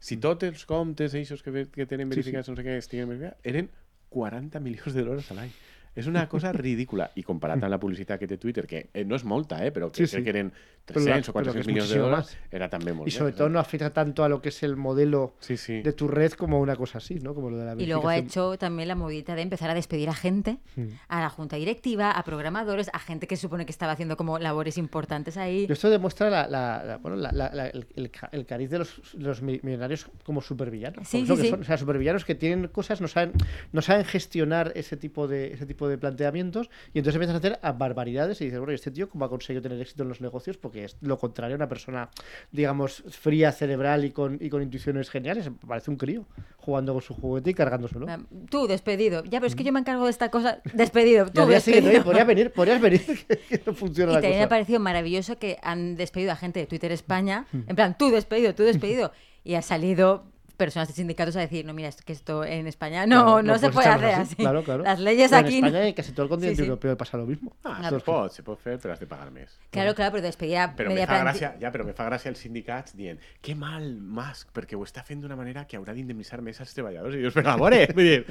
si 0.00 0.16
tots 0.22 0.46
els 0.46 0.64
comptes 0.68 1.14
eixos 1.18 1.42
que, 1.42 1.66
que 1.74 1.86
tenen 1.86 2.08
Sí, 2.08 2.14
verificats 2.16 2.48
no 2.50 2.56
sé 2.58 2.64
què 2.66 2.78
estiguen 2.78 3.10
verificats, 3.10 3.36
eren 3.44 3.70
40 4.14 4.60
milions 4.64 4.94
de 4.94 5.04
dòlars 5.04 5.30
a 5.32 5.38
l'any. 5.38 5.50
És 5.98 6.06
una 6.06 6.28
cosa 6.28 6.52
ridícula. 6.52 7.10
I 7.18 7.22
comparat 7.26 7.62
amb 7.64 7.72
la 7.74 7.78
publicitat 7.82 8.20
que 8.20 8.28
té 8.30 8.36
Twitter, 8.38 8.66
que 8.66 8.88
eh, 8.94 9.04
no 9.04 9.16
és 9.18 9.24
molta, 9.24 9.58
eh, 9.66 9.72
però 9.74 9.90
que 9.90 10.06
Sí, 10.06 10.16
sí. 10.16 10.22
que 10.22 10.30
eren 10.30 10.52
Pero 10.86 11.00
la- 11.00 11.20
300 11.20 11.28
o 11.28 11.32
pero 11.34 11.52
que 11.52 11.58
400 11.58 11.60
es 11.60 11.66
milions 11.66 11.90
de 11.90 12.16
más. 12.16 12.36
era 12.50 12.68
també 12.70 12.92
molt 12.94 13.08
Y 13.08 13.10
sobre 13.10 13.32
més, 13.32 13.36
todo 13.36 13.48
eh? 13.48 13.50
no 13.50 13.58
afecta 13.58 13.90
tanto 13.92 14.24
a 14.24 14.28
lo 14.28 14.40
que 14.40 14.48
es 14.50 14.62
el 14.62 14.76
modelo 14.76 15.34
Sí, 15.40 15.56
sí. 15.56 15.82
de 15.82 15.92
tu 15.92 16.08
red 16.08 16.32
como 16.32 16.60
una 16.60 16.76
cosa 16.76 16.98
así, 16.98 17.16
¿no? 17.16 17.34
Como 17.34 17.50
lo 17.50 17.58
de 17.58 17.64
la 17.66 17.74
Y 17.82 17.86
luego 17.86 18.08
ha 18.08 18.16
hecho 18.16 18.56
también 18.56 18.88
la 18.88 18.94
movida 18.94 19.34
de 19.34 19.42
empezar 19.42 19.68
a 19.70 19.74
despedir 19.74 20.08
a 20.08 20.14
gente, 20.14 20.58
Mm. 20.76 20.86
a 21.08 21.20
la 21.20 21.28
junta 21.28 21.56
directiva, 21.56 22.12
a 22.12 22.22
programadores, 22.24 22.88
a 22.94 22.98
gente 23.00 23.26
que 23.26 23.36
se 23.36 23.42
supone 23.42 23.66
que 23.66 23.72
estaba 23.72 23.92
haciendo 23.92 24.16
como 24.16 24.38
labores 24.38 24.78
importantes 24.78 25.36
ahí. 25.36 25.66
Y 25.68 25.72
esto 25.72 25.90
demuestra 25.90 26.30
la, 26.30 26.46
la- 26.48 26.82
la- 26.84 26.96
bueno, 26.98 27.16
la- 27.16 27.32
la- 27.32 27.50
la- 27.52 27.66
el, 27.68 27.86
el 27.96 28.10
ca- 28.10 28.28
el 28.32 28.46
cariz 28.46 28.70
de 28.70 28.78
los, 28.78 29.42
millonarios 29.42 30.06
como 30.24 30.40
supervillanos. 30.40 31.08
Sí, 31.08 31.18
es 31.22 31.28
sí, 31.28 31.34
que 31.36 31.42
sí. 31.42 31.48
son, 31.50 31.60
O 31.60 31.64
sea, 31.64 31.76
supervillanos 31.76 32.24
que 32.24 32.34
tienen 32.34 32.68
cosas, 32.68 33.00
no 33.00 33.08
saben, 33.08 33.32
no 33.72 33.82
saben 33.82 34.04
gestionar 34.04 34.72
ese 34.74 34.96
tipo 34.96 35.26
de 35.28 35.52
ese 35.52 35.66
tipo 35.66 35.87
de 35.87 35.87
planteamientos 35.96 36.68
y 36.92 36.98
entonces 36.98 37.14
empiezan 37.14 37.36
a 37.36 37.38
hacer 37.38 37.58
a 37.62 37.72
barbaridades 37.72 38.40
y 38.40 38.46
dices, 38.46 38.58
bueno, 38.58 38.72
¿y 38.72 38.74
este 38.74 38.90
tío 38.90 39.08
cómo 39.08 39.24
ha 39.24 39.28
conseguido 39.28 39.62
tener 39.62 39.80
éxito 39.80 40.02
en 40.02 40.08
los 40.08 40.20
negocios? 40.20 40.58
Porque 40.58 40.84
es 40.84 40.96
lo 41.00 41.18
contrario 41.18 41.54
a 41.54 41.58
una 41.58 41.68
persona, 41.68 42.10
digamos, 42.52 43.04
fría, 43.08 43.52
cerebral 43.52 44.04
y 44.04 44.10
con, 44.10 44.38
y 44.40 44.50
con 44.50 44.62
intuiciones 44.62 45.08
geniales. 45.08 45.50
Parece 45.66 45.90
un 45.90 45.96
crío 45.96 46.26
jugando 46.56 46.92
con 46.92 47.02
su 47.02 47.14
juguete 47.14 47.50
y 47.50 47.54
cargándoselo. 47.54 48.06
Tú, 48.50 48.66
despedido. 48.66 49.24
Ya, 49.24 49.40
pero 49.40 49.46
es 49.46 49.54
que 49.54 49.64
yo 49.64 49.72
me 49.72 49.80
encargo 49.80 50.04
de 50.04 50.10
esta 50.10 50.30
cosa. 50.30 50.60
Despedido. 50.74 51.26
Tú, 51.32 51.42
oye, 51.42 52.02
podrías 52.02 52.26
venir, 52.26 52.52
podrías 52.52 52.80
venir, 52.80 53.00
que, 53.48 53.62
no 53.64 53.72
funciona 53.72 54.12
Y 54.12 54.14
la 54.16 54.20
también 54.20 54.38
me 54.40 54.44
ha 54.44 54.46
cosa. 54.46 54.48
parecido 54.48 54.80
maravilloso 54.80 55.38
que 55.38 55.58
han 55.62 55.96
despedido 55.96 56.32
a 56.32 56.36
gente 56.36 56.60
de 56.60 56.66
Twitter 56.66 56.92
España, 56.92 57.46
en 57.52 57.76
plan, 57.76 57.96
tú 57.96 58.10
despedido, 58.10 58.54
tú 58.54 58.62
despedido. 58.64 59.12
Y 59.44 59.54
ha 59.54 59.62
salido 59.62 60.26
personas 60.58 60.88
de 60.88 60.94
sindicatos 60.94 61.34
a 61.36 61.40
decir, 61.40 61.64
no, 61.64 61.72
mira, 61.72 61.88
es 61.88 62.02
que 62.02 62.12
esto 62.12 62.44
en 62.44 62.66
España 62.66 63.06
no, 63.06 63.24
Claro, 63.24 63.42
no, 63.44 63.54
se 63.58 63.70
puedes 63.70 63.74
puede 63.74 63.88
hacer 63.88 64.20
así. 64.20 64.32
así. 64.34 64.36
Claro, 64.36 64.62
claro. 64.64 64.82
Las 64.82 64.98
leyes 65.00 65.30
Pero 65.30 65.40
en 65.40 65.46
aquí... 65.46 65.60
no- 65.62 65.66
España 65.68 65.88
y 65.88 65.94
casi 65.94 66.12
todo 66.12 66.24
el 66.24 66.28
continente 66.28 66.56
Sí, 66.56 66.62
sí. 66.64 66.68
europeo 66.68 66.96
pasa 66.96 67.16
lo 67.16 67.24
mismo. 67.26 67.56
Ah, 67.64 67.76
Claro. 67.78 67.98
se 68.00 68.04
pot, 68.04 68.32
se 68.32 68.42
pot 68.42 68.58
fer, 68.60 68.78
però 68.78 68.92
has 68.92 69.00
de 69.00 69.06
pagar 69.06 69.30
més. 69.30 69.56
Claro, 69.70 69.94
claro, 69.94 70.12
pero 70.12 70.22
despedir 70.26 70.56
a 70.58 70.74
Però 70.76 70.90
me 70.92 71.06
fa 71.06 71.22
gràcia, 71.24 71.54
ja, 71.60 71.70
però 71.72 71.84
me 71.86 71.94
fa 71.94 72.04
gràcia 72.10 72.28
els 72.28 72.38
sindicats 72.38 72.94
dient 72.96 73.18
que 73.40 73.54
mal 73.54 73.94
Musk, 74.00 74.50
perquè 74.52 74.74
ho 74.76 74.82
està 74.84 75.04
fent 75.06 75.22
d'una 75.22 75.36
manera 75.36 75.64
que 75.66 75.78
haurà 75.78 75.94
d'indemnitzar 75.94 76.42
més 76.42 76.60
als 76.60 76.74
treballadors. 76.74 77.14
I 77.14 77.18
dius, 77.22 77.34
vull 77.34 77.70
dir, 78.04 78.26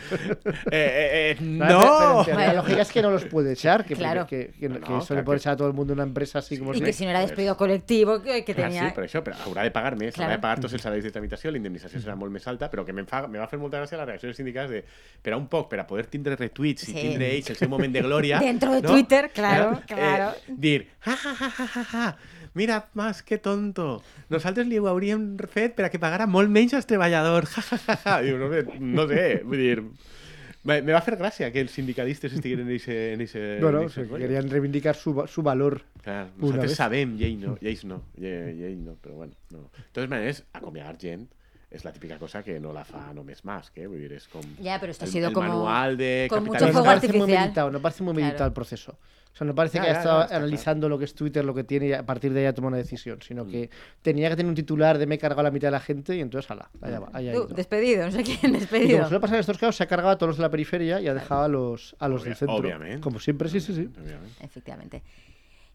eh, 0.72 0.72
eh, 0.72 1.32
eh, 1.32 1.38
no! 1.42 2.24
pero- 2.26 2.26
pero 2.26 2.38
La 2.38 2.54
lógica 2.54 2.82
es 2.82 2.92
que 2.92 3.02
no 3.02 3.10
los 3.12 3.26
puede 3.26 3.54
echar, 3.54 3.86
que, 3.86 3.96
Claro. 3.96 4.28
que, 4.28 4.52
que, 4.60 4.68
que 4.68 4.70
No, 4.70 4.76
eso 4.78 5.08
claro 5.08 5.16
le 5.16 5.24
puede 5.24 5.38
que- 5.38 5.42
echar 5.44 5.54
a 5.54 5.58
todo 5.58 5.68
el 5.68 5.74
mundo 5.74 5.94
en 5.94 6.00
una 6.00 6.08
empresa 6.08 6.40
así 6.40 6.58
como 6.58 6.74
Y 6.74 6.80
si- 6.80 6.84
que 6.84 6.94
si 6.94 7.04
no 7.06 7.12
era 7.12 7.22
despido 7.22 7.56
colectivo, 7.58 8.22
que, 8.22 8.44
que 8.44 8.54
Clar, 8.54 8.68
tenía... 8.70 8.90
sí, 8.90 8.96
per 8.96 9.06
això, 9.06 9.24
però 9.24 9.36
haurà 9.46 9.64
de 9.64 9.72
pagar 9.72 9.96
més, 9.98 10.18
haurà 10.18 10.32
de 10.36 10.40
pagar 10.40 10.60
tots 10.60 10.74
els 10.74 10.82
salaris 10.82 11.04
de 11.06 11.12
tramitació, 11.12 11.52
la 11.52 11.58
indemnització 11.58 12.00
serà 12.02 12.16
molt 12.18 12.34
més 12.34 12.46
alta, 12.50 12.68
però 12.72 12.84
que 12.86 12.94
me, 12.94 13.04
fa, 13.10 13.24
me 13.28 13.40
va 13.40 13.48
fer 13.48 13.60
molta 13.62 13.80
gràcia 13.80 13.98
la 14.00 14.06
reacció 14.10 14.28
dels 14.28 14.38
sindicats 14.42 14.72
de, 14.74 14.84
per 15.24 15.34
a 15.34 15.38
un 15.40 15.48
poc, 15.52 15.70
per 15.72 15.80
a 15.80 15.88
poder 15.88 16.08
tindre 16.12 16.36
retuits 16.36 16.88
i 16.90 16.92
Sí. 16.92 16.98
tindre 16.98 17.30
ells 17.36 17.50
el 17.54 17.60
seu 17.62 17.70
moment 17.70 17.94
de 17.94 18.02
glòria... 18.06 18.40
Dentro 18.48 18.74
de 18.76 18.82
no? 18.82 18.90
Twitter, 18.92 19.30
claro, 19.34 19.72
Eh, 19.80 19.86
claro. 19.94 20.32
dir, 20.48 20.88
ja, 21.06 21.16
ja, 21.24 21.36
ja, 21.40 21.50
ja, 21.58 21.68
ja, 21.76 21.86
ja, 21.94 22.08
mira, 22.58 22.82
mas, 22.94 23.22
que 23.24 23.38
tonto. 23.38 24.02
Nosaltres 24.30 24.66
li 24.68 24.80
ho 24.82 24.88
hauríem 24.90 25.36
fet 25.48 25.76
per 25.78 25.86
a 25.86 25.90
que 25.94 26.00
pagara 26.02 26.26
molt 26.28 26.50
menys 26.50 26.74
als 26.74 26.86
treballadors. 26.90 27.54
Ja, 27.70 27.78
ja, 27.78 27.80
ja, 27.88 28.00
ja. 28.06 28.22
Diu, 28.26 28.38
no, 28.42 28.50
sé, 28.52 28.66
no 28.80 29.08
sé, 29.08 29.26
vull 29.46 29.58
dir... 29.62 29.82
Me, 30.68 30.82
va 30.92 31.00
fer 31.00 31.14
gràcia 31.16 31.48
que 31.54 31.62
els 31.64 31.72
sindicalistes 31.72 32.34
estiguin 32.36 32.66
en 32.66 32.72
ese, 32.76 33.14
en 33.14 33.22
ese, 33.24 33.40
No, 33.62 33.70
no, 33.72 33.86
en 33.86 33.88
o 33.88 33.88
ese 33.88 34.04
querían 34.10 34.50
reivindicar 34.52 34.98
su, 35.00 35.14
su 35.32 35.40
valor. 35.42 35.78
Clar, 36.04 36.26
Una 36.26 36.42
nosaltres 36.42 36.72
vez. 36.74 36.78
sabem, 36.82 37.14
i 37.16 37.24
ell 37.24 37.38
no, 37.40 37.54
i 37.62 37.70
ells 37.72 37.86
no, 37.88 38.02
i, 38.20 38.26
i 38.28 38.66
ell 38.68 38.82
no, 38.84 38.98
però 39.00 39.16
bueno, 39.22 39.38
no. 39.54 39.70
De 39.78 39.86
totes 39.96 40.10
maneres, 40.12 40.42
acomiadar 40.52 40.98
gent 41.00 41.24
és 41.70 41.84
la 41.84 41.92
típica 41.92 42.18
cosa 42.18 42.42
que 42.44 42.60
no 42.62 42.72
la 42.72 42.86
fa 42.86 43.12
només 43.14 43.44
Musk, 43.44 43.78
eh? 43.78 43.88
Vull 43.88 44.00
dir, 44.00 44.14
és 44.14 44.28
com 44.28 44.42
Ya, 44.62 44.80
pero 44.80 44.92
esto 44.92 45.04
ha 45.04 45.08
el, 45.08 45.12
sido 45.12 45.28
el 45.28 45.34
como- 45.34 45.48
manual 45.50 45.98
de 45.98 46.28
con 46.30 46.40
mucho 46.46 46.54
capitalismo. 46.54 46.80
no 46.80 46.84
fuego 46.84 46.86
parece 46.86 47.08
muy 47.08 47.18
artificial. 47.22 47.46
meditado, 47.46 47.72
no 47.72 47.82
parece 47.82 48.04
muy 48.04 48.14
meditado 48.14 48.36
Claro. 48.38 48.48
el 48.50 48.54
proceso. 48.54 48.92
O 49.34 49.38
sea, 49.38 49.46
no 49.46 49.54
parece 49.54 49.78
Ya, 49.78 49.84
que 49.84 49.92
ya, 49.92 49.98
estaba 50.00 50.20
ya, 50.22 50.26
está 50.26 50.38
analizando 50.38 50.90
lo 50.90 50.98
que 50.98 51.06
es 51.06 51.14
Twitter, 51.14 51.46
lo 51.46 51.54
que 51.54 51.64
tiene 51.64 51.88
y 51.90 51.94
a 51.94 52.04
partir 52.04 52.34
de 52.34 52.40
ahí 52.40 52.46
ha 52.48 52.54
tomado 52.56 52.70
una 52.70 52.78
decisión, 52.78 53.20
sino 53.22 53.46
Mm. 53.46 53.52
que 53.52 53.70
tenía 54.02 54.30
que 54.30 54.36
tener 54.38 54.50
un 54.50 54.56
titular 54.56 54.98
de 54.98 55.06
me 55.06 55.16
he 55.16 55.18
cargado 55.20 55.42
a 55.42 55.44
la 55.44 55.52
mitad 55.52 55.68
de 55.68 55.74
la 55.74 55.80
gente 55.80 56.16
y 56.16 56.22
entonces, 56.22 56.50
ala, 56.50 56.72
allá 56.82 57.00
va, 57.02 57.10
allá 57.14 57.34
Tú, 57.34 57.38
ido. 57.44 57.48
despedido, 57.50 58.06
no 58.06 58.12
sé 58.12 58.24
quién 58.24 58.38
Y 58.38 58.42
como 58.42 58.60
despedido. 58.60 59.04
suele 59.04 59.20
pasar 59.20 59.36
en 59.36 59.40
estos 59.42 59.58
casos, 59.60 59.76
se 59.76 59.84
ha 59.84 59.88
cargado 59.88 60.10
a 60.12 60.18
todos 60.18 60.30
los 60.30 60.38
de 60.38 60.42
la 60.44 60.50
periferia 60.50 61.00
y 61.02 61.08
ha 61.08 61.14
dejado 61.14 61.44
a 61.44 61.48
los, 61.50 61.96
a 62.00 62.08
los 62.08 62.24
del 62.24 62.36
centro. 62.36 62.56
obviamente. 62.56 63.00
Como 63.02 63.20
siempre, 63.20 63.50
sí, 63.50 63.60
sí, 63.60 63.76
sí. 63.76 63.82
Obviamente. 64.02 64.44
Efectivamente. 64.44 65.04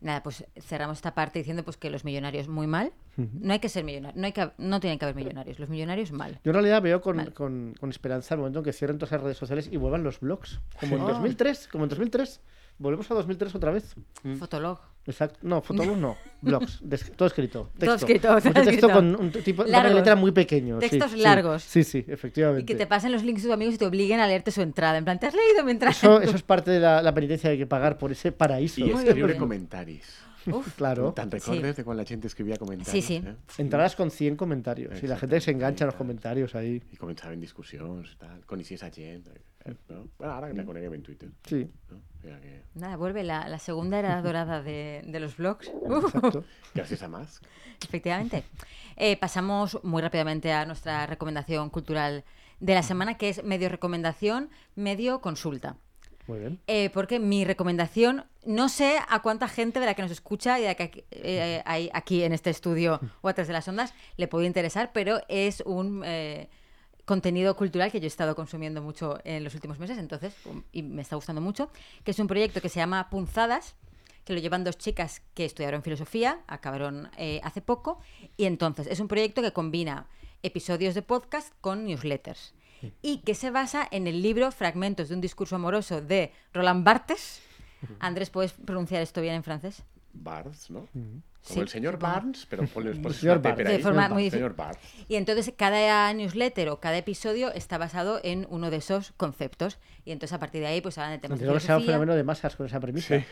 Nada, 0.02 0.22
pues 0.22 0.44
cerramos 0.60 0.98
esta 0.98 1.14
parte 1.14 1.38
diciendo 1.38 1.62
pues 1.64 1.76
que 1.76 1.88
los 1.88 2.04
millonarios 2.04 2.48
muy 2.48 2.66
mal. 2.66 2.92
No 3.16 3.52
hay 3.52 3.58
que 3.60 3.68
ser 3.68 3.84
millonarios, 3.84 4.18
no 4.20 4.26
hay 4.26 4.32
que 4.32 4.50
no 4.58 4.80
tienen 4.80 4.98
que 4.98 5.04
haber 5.04 5.14
millonarios, 5.14 5.58
los 5.58 5.68
millonarios 5.68 6.10
mal. 6.12 6.40
Yo 6.44 6.50
en 6.50 6.54
realidad 6.54 6.82
veo 6.82 7.00
con, 7.00 7.24
con, 7.30 7.74
con 7.78 7.90
esperanza 7.90 8.34
el 8.34 8.38
momento 8.40 8.58
en 8.60 8.64
que 8.64 8.72
cierren 8.72 8.98
todas 8.98 9.12
las 9.12 9.22
redes 9.22 9.36
sociales 9.36 9.68
y 9.70 9.76
vuelvan 9.76 10.02
los 10.02 10.18
blogs. 10.20 10.60
Como 10.80 10.96
en 10.96 11.02
Ah. 11.02 11.12
2003, 11.12 11.68
como 11.68 11.84
en 11.84 11.90
2003. 11.90 12.40
Volvemos 12.78 13.10
a 13.10 13.14
2003 13.14 13.54
otra 13.54 13.70
vez. 13.70 13.94
Fotolog. 14.38 14.80
Exacto. 15.06 15.38
No, 15.42 15.60
fotolog 15.62 15.96
no. 15.96 16.16
Blogs. 16.42 16.78
Des- 16.82 17.12
todo 17.16 17.26
escrito. 17.26 17.70
Texto. 17.78 17.86
Todo 17.86 17.94
escrito, 17.96 18.28
todo 18.28 18.40
texto 18.40 18.60
escrito. 18.60 18.90
con 18.92 19.16
un 19.16 19.30
tipo 19.32 19.64
de 19.64 19.94
letra 19.94 20.16
muy 20.16 20.32
pequeño. 20.32 20.80
sí, 20.80 20.88
Textos 20.90 21.12
sí. 21.12 21.18
largos. 21.20 21.62
Sí, 21.62 21.84
sí, 21.84 22.04
efectivamente. 22.08 22.62
Y 22.62 22.66
que 22.66 22.74
te 22.74 22.86
pasen 22.86 23.12
los 23.12 23.22
links 23.24 23.42
de 23.42 23.48
tus 23.48 23.54
amigos 23.54 23.74
y 23.74 23.78
te 23.78 23.86
obliguen 23.86 24.20
a 24.20 24.26
leerte 24.26 24.50
su 24.50 24.62
entrada. 24.62 24.98
En 24.98 25.04
plan, 25.04 25.18
¿te 25.18 25.26
has 25.26 25.34
leído 25.34 25.64
mi 25.64 25.72
entrada? 25.72 25.92
Eso, 25.92 26.20
eso 26.20 26.36
es 26.36 26.42
parte 26.42 26.70
de 26.70 26.80
la, 26.80 27.02
la 27.02 27.12
penitencia 27.14 27.48
que 27.48 27.52
hay 27.52 27.58
que 27.58 27.66
pagar 27.66 27.98
por 27.98 28.12
ese 28.12 28.32
paraíso. 28.32 28.84
Escriure 28.84 29.24
bien. 29.24 29.38
comentaris. 29.38 30.06
Uf, 30.46 30.74
Claro. 30.76 31.12
Te'n 31.14 31.30
recordes 31.30 31.76
de 31.76 31.84
quan 31.84 31.96
la 31.96 32.04
gent 32.04 32.24
escrivia 32.24 32.56
comentaris? 32.56 32.90
Sí, 32.92 33.02
sí. 33.02 33.22
Eh? 33.24 33.34
Entradas 33.58 33.94
con 33.94 34.10
100 34.10 34.36
comentarios. 34.36 35.00
Y 35.02 35.06
la 35.06 35.16
gente 35.16 35.40
se 35.40 35.52
engancha 35.52 35.84
en 35.84 35.86
los 35.86 35.94
comentarios 35.96 36.54
ahí. 36.54 36.82
I 36.92 36.96
començaven 36.96 37.40
discussions 37.40 38.10
i 38.12 38.16
tal, 38.18 38.40
coneixies 38.46 38.82
a 38.82 38.90
gent. 38.90 39.28
Eh? 39.28 39.40
No? 39.88 40.08
Bueno, 40.18 40.32
ara 40.34 40.48
que 40.48 40.54
la 40.54 40.64
coneguem 40.64 40.94
en 40.94 41.02
Twitter. 41.02 41.30
Sí, 41.44 41.70
No? 41.90 42.00
Ja 42.22 42.40
que... 42.40 42.62
Nada, 42.74 42.96
vuelve 42.96 43.22
la, 43.24 43.48
la 43.48 43.58
segunda 43.58 43.98
era 43.98 44.20
dorada 44.22 44.62
de, 44.62 45.02
de 45.06 45.20
los 45.20 45.36
blogs. 45.36 45.68
Exacto. 45.68 46.44
Gràcies 46.74 47.02
a 47.02 47.08
Musk. 47.08 47.42
Efectivamente. 47.82 48.44
Eh, 48.96 49.16
pasamos 49.16 49.78
muy 49.82 50.00
rápidamente 50.02 50.52
a 50.52 50.64
nuestra 50.66 51.06
recomendación 51.06 51.70
cultural 51.70 52.24
de 52.60 52.74
la 52.74 52.82
semana, 52.82 53.16
que 53.18 53.28
es 53.28 53.42
medio 53.44 53.68
recomendación, 53.68 54.50
medio 54.76 55.20
consulta. 55.20 55.76
Muy 56.28 56.38
bien. 56.38 56.60
Eh, 56.68 56.90
porque 56.94 57.18
mi 57.18 57.44
recomendación, 57.44 58.24
no 58.46 58.68
sé 58.68 58.98
a 59.08 59.20
cuánta 59.22 59.48
gente 59.48 59.80
de 59.80 59.86
la 59.86 59.94
que 59.94 60.02
nos 60.02 60.12
escucha 60.12 60.58
y 60.60 60.62
de 60.62 60.68
la 60.68 60.74
que 60.76 60.82
aquí- 60.84 61.04
eh, 61.10 61.62
hay 61.66 61.90
aquí 61.92 62.22
en 62.22 62.32
este 62.32 62.50
estudio 62.50 63.00
o 63.22 63.28
a 63.28 63.34
través 63.34 63.48
de 63.48 63.54
las 63.54 63.66
ondas 63.66 63.92
le 64.16 64.28
puede 64.28 64.46
interesar, 64.46 64.92
pero 64.94 65.20
es 65.28 65.62
un 65.66 66.02
eh, 66.04 66.48
contenido 67.04 67.56
cultural 67.56 67.90
que 67.90 68.00
yo 68.00 68.04
he 68.04 68.08
estado 68.08 68.34
consumiendo 68.34 68.82
mucho 68.82 69.18
en 69.24 69.44
los 69.44 69.54
últimos 69.54 69.78
meses, 69.78 69.98
entonces, 69.98 70.34
um, 70.44 70.62
y 70.72 70.82
me 70.82 71.02
está 71.02 71.16
gustando 71.16 71.40
mucho, 71.40 71.70
que 72.04 72.12
es 72.12 72.18
un 72.18 72.26
proyecto 72.26 72.60
que 72.60 72.68
se 72.68 72.80
llama 72.80 73.10
Punzadas, 73.10 73.74
que 74.24 74.32
lo 74.32 74.38
llevan 74.38 74.62
dos 74.64 74.78
chicas 74.78 75.22
que 75.34 75.44
estudiaron 75.44 75.82
filosofía, 75.82 76.40
acabaron 76.46 77.10
eh, 77.16 77.40
hace 77.42 77.60
poco, 77.60 77.98
y 78.36 78.44
entonces 78.44 78.86
es 78.86 79.00
un 79.00 79.08
proyecto 79.08 79.42
que 79.42 79.52
combina 79.52 80.06
episodios 80.42 80.94
de 80.94 81.02
podcast 81.02 81.52
con 81.60 81.84
newsletters 81.84 82.54
y 83.00 83.18
que 83.18 83.34
se 83.34 83.50
basa 83.50 83.86
en 83.90 84.06
el 84.06 84.22
libro 84.22 84.50
Fragmentos 84.50 85.08
de 85.08 85.14
un 85.14 85.20
discurso 85.20 85.56
amoroso 85.56 86.00
de 86.00 86.32
Roland 86.52 86.84
Barthes. 86.84 87.40
Andrés, 88.00 88.30
¿puedes 88.30 88.52
pronunciar 88.52 89.02
esto 89.02 89.20
bien 89.20 89.34
en 89.34 89.44
francés? 89.44 89.84
Barnes, 90.12 90.70
¿no? 90.70 90.88
Como 91.48 91.62
el 91.62 91.68
señor. 91.68 91.98
Barnes, 91.98 92.46
pero 92.48 92.64
ponle 92.66 92.94
por 93.02 93.12
Señor 93.14 93.38
una 93.38 93.50
Barnes. 93.50 93.66
ahí. 93.68 93.76
De 93.78 93.82
forma 93.82 94.02
Señor 94.02 94.14
muy. 94.14 94.30
Señor 94.30 94.54
Barnes. 94.56 94.78
Y 95.08 95.16
entonces 95.16 95.52
cada 95.56 96.12
newsletter 96.14 96.68
o 96.68 96.80
cada 96.80 96.96
episodio 96.98 97.52
está 97.52 97.78
basado 97.78 98.20
en 98.22 98.46
uno 98.50 98.70
de 98.70 98.76
esos 98.76 99.12
conceptos. 99.16 99.78
Y 100.04 100.10
entonces 100.12 100.32
a 100.34 100.38
partir 100.40 100.60
de 100.62 100.66
ahí 100.68 100.80
pues 100.80 100.98
hablan 100.98 101.12
de 101.12 101.18
temas 101.18 101.38
de 101.38 101.44
que 101.44 101.46
sea 101.48 101.54
un 101.54 101.60
filosofía. 101.60 101.86
fenómeno 101.86 102.14
de 102.16 102.24
masas 102.24 102.56
con 102.56 102.66
esa 102.66 102.80
premisa. 102.80 103.22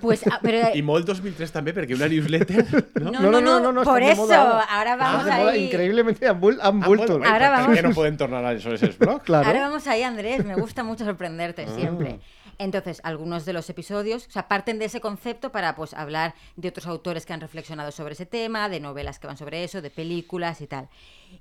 Pues, 0.00 0.22
ah, 0.30 0.38
pero, 0.42 0.70
I 0.74 0.82
molt 0.82 1.04
2003 1.06 1.50
també, 1.52 1.72
perquè 1.74 1.94
una 1.94 2.06
newsletter... 2.08 2.62
No? 3.02 3.10
no, 3.10 3.40
no, 3.40 3.72
no, 3.72 3.82
por 3.82 4.00
están 4.00 4.06
de 4.06 4.12
eso, 4.12 4.22
moda 4.22 4.62
ahora. 4.64 4.96
vamos 4.96 5.24
moda, 5.24 5.48
ahí. 5.50 5.64
increíblemente 5.66 6.26
han, 6.28 6.36
Ah, 6.60 6.70
vuelto. 6.70 7.20
Ahora 7.24 7.50
vamos. 7.50 7.76
què 7.76 7.82
no 7.82 7.90
poden 7.94 8.16
tornar 8.16 8.44
a 8.44 8.52
esos 8.52 8.80
blogs? 8.98 9.22
Claro. 9.26 9.46
Ahora 9.46 9.60
vamos 9.62 9.86
ahí, 9.86 10.02
Andrés. 10.02 10.44
Me 10.44 10.54
gusta 10.54 10.82
mucho 10.84 11.04
sorprenderte 11.04 11.66
Ah. 11.68 12.16
Entonces, 12.62 13.00
algunos 13.02 13.44
de 13.44 13.52
los 13.52 13.68
episodios, 13.70 14.28
o 14.28 14.30
sea, 14.30 14.46
parten 14.46 14.78
de 14.78 14.84
ese 14.84 15.00
concepto 15.00 15.50
para 15.50 15.74
pues 15.74 15.94
hablar 15.94 16.34
de 16.54 16.68
otros 16.68 16.86
autores 16.86 17.26
que 17.26 17.32
han 17.32 17.40
reflexionado 17.40 17.90
sobre 17.90 18.12
ese 18.12 18.24
tema, 18.24 18.68
de 18.68 18.78
novelas 18.78 19.18
que 19.18 19.26
van 19.26 19.36
sobre 19.36 19.64
eso, 19.64 19.82
de 19.82 19.90
películas 19.90 20.60
y 20.60 20.68
tal. 20.68 20.88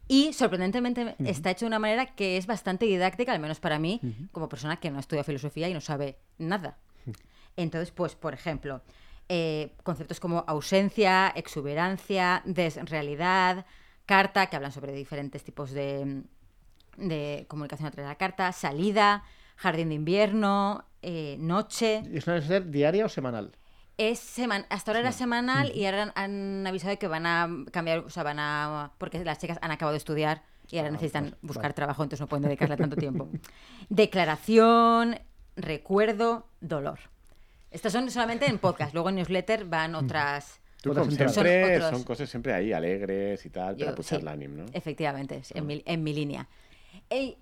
Y 0.08 0.34
sorprendentemente 0.34 1.16
está 1.24 1.52
hecho 1.52 1.66
de 1.66 1.68
una 1.68 1.78
manera 1.78 2.08
que 2.08 2.38
es 2.38 2.48
bastante 2.48 2.86
didáctica, 2.86 3.34
al 3.34 3.40
menos 3.40 3.60
para 3.60 3.78
mí, 3.78 4.02
como 4.32 4.50
persona 4.50 4.78
que 4.78 4.90
no 4.90 5.00
estudia 5.00 5.24
filosofía 5.24 5.70
y 5.70 5.76
no 5.76 5.82
sabe 5.82 6.18
nada. 6.40 6.80
Entonces, 7.56 7.92
pues, 7.92 8.16
por 8.16 8.34
ejemplo, 8.34 8.82
eh, 9.30 9.76
conceptos 9.84 10.20
como 10.20 10.44
ausencia, 10.48 11.32
exuberancia, 11.36 12.42
desrealidad, 12.46 13.68
carta, 14.08 14.48
que 14.48 14.56
hablan 14.56 14.72
sobre 14.72 14.92
diferentes 14.92 15.44
tipos 15.44 15.70
de, 15.70 16.24
de 16.98 17.46
comunicación 17.48 17.88
a 17.88 17.92
través 17.92 18.08
de 18.08 18.12
la 18.12 18.18
carta, 18.18 18.52
salida, 18.54 19.24
jardín 19.56 19.90
de 19.90 19.96
invierno, 19.96 20.86
eh, 21.02 21.38
noche. 21.40 22.04
¿Y 22.12 22.18
¿Es 22.18 22.28
una 22.28 22.36
newsletter 22.38 22.70
diaria 22.72 23.06
o 23.06 23.10
semanal? 23.10 23.52
Es 23.98 24.20
seman 24.20 24.66
hasta 24.70 24.92
ahora 24.92 25.02
era 25.02 25.12
semanal 25.12 25.72
y 25.76 25.86
ahora 25.86 26.12
han, 26.16 26.66
avisado 26.66 26.90
de 26.92 26.98
que 26.98 27.08
van 27.08 27.26
a 27.26 27.48
cambiar, 27.72 28.00
o 28.00 28.10
sea, 28.10 28.24
van 28.24 28.40
a 28.40 28.92
porque 28.98 29.24
las 29.24 29.38
chicas 29.40 29.60
han 29.62 29.70
acabado 29.72 29.92
de 29.94 29.98
estudiar 29.98 30.44
Y 30.72 30.78
ahora 30.78 30.90
Ah, 30.90 30.92
necesitan 30.94 31.24
pues, 31.32 31.42
buscar 31.42 31.64
vale. 31.64 31.74
trabajo, 31.74 32.02
entonces 32.04 32.22
no 32.22 32.28
pueden 32.28 32.44
dedicarle 32.44 32.78
tanto 32.78 32.96
tiempo. 32.98 33.30
Declaración, 33.90 35.20
recuerdo, 35.56 36.48
dolor. 36.62 37.00
Estas 37.70 37.94
son 37.94 38.10
solamente 38.10 38.46
en 38.50 38.58
podcast. 38.58 38.94
Luego 38.94 39.10
en 39.10 39.16
newsletter 39.16 39.66
van 39.66 39.94
otras. 39.96 40.60
Tú, 40.82 40.92
Otras 40.92 41.08
siempre, 41.08 41.30
Son 41.30 41.44
son, 41.46 41.94
otros- 41.94 42.04
cosas 42.06 42.30
siempre 42.30 42.54
ahí, 42.54 42.74
alegres 42.74 43.46
y 43.46 43.50
tal, 43.52 43.78
Yo- 43.78 43.86
para 43.86 43.96
puchar 43.96 44.20
sí, 44.20 44.22
el 44.24 44.28
ánimo, 44.28 44.56
¿no? 44.64 44.66
Efectivamente, 44.74 45.42
en, 45.52 45.68
mi, 45.68 45.84
en 45.86 46.04
mi 46.04 46.14
línea. 46.14 46.48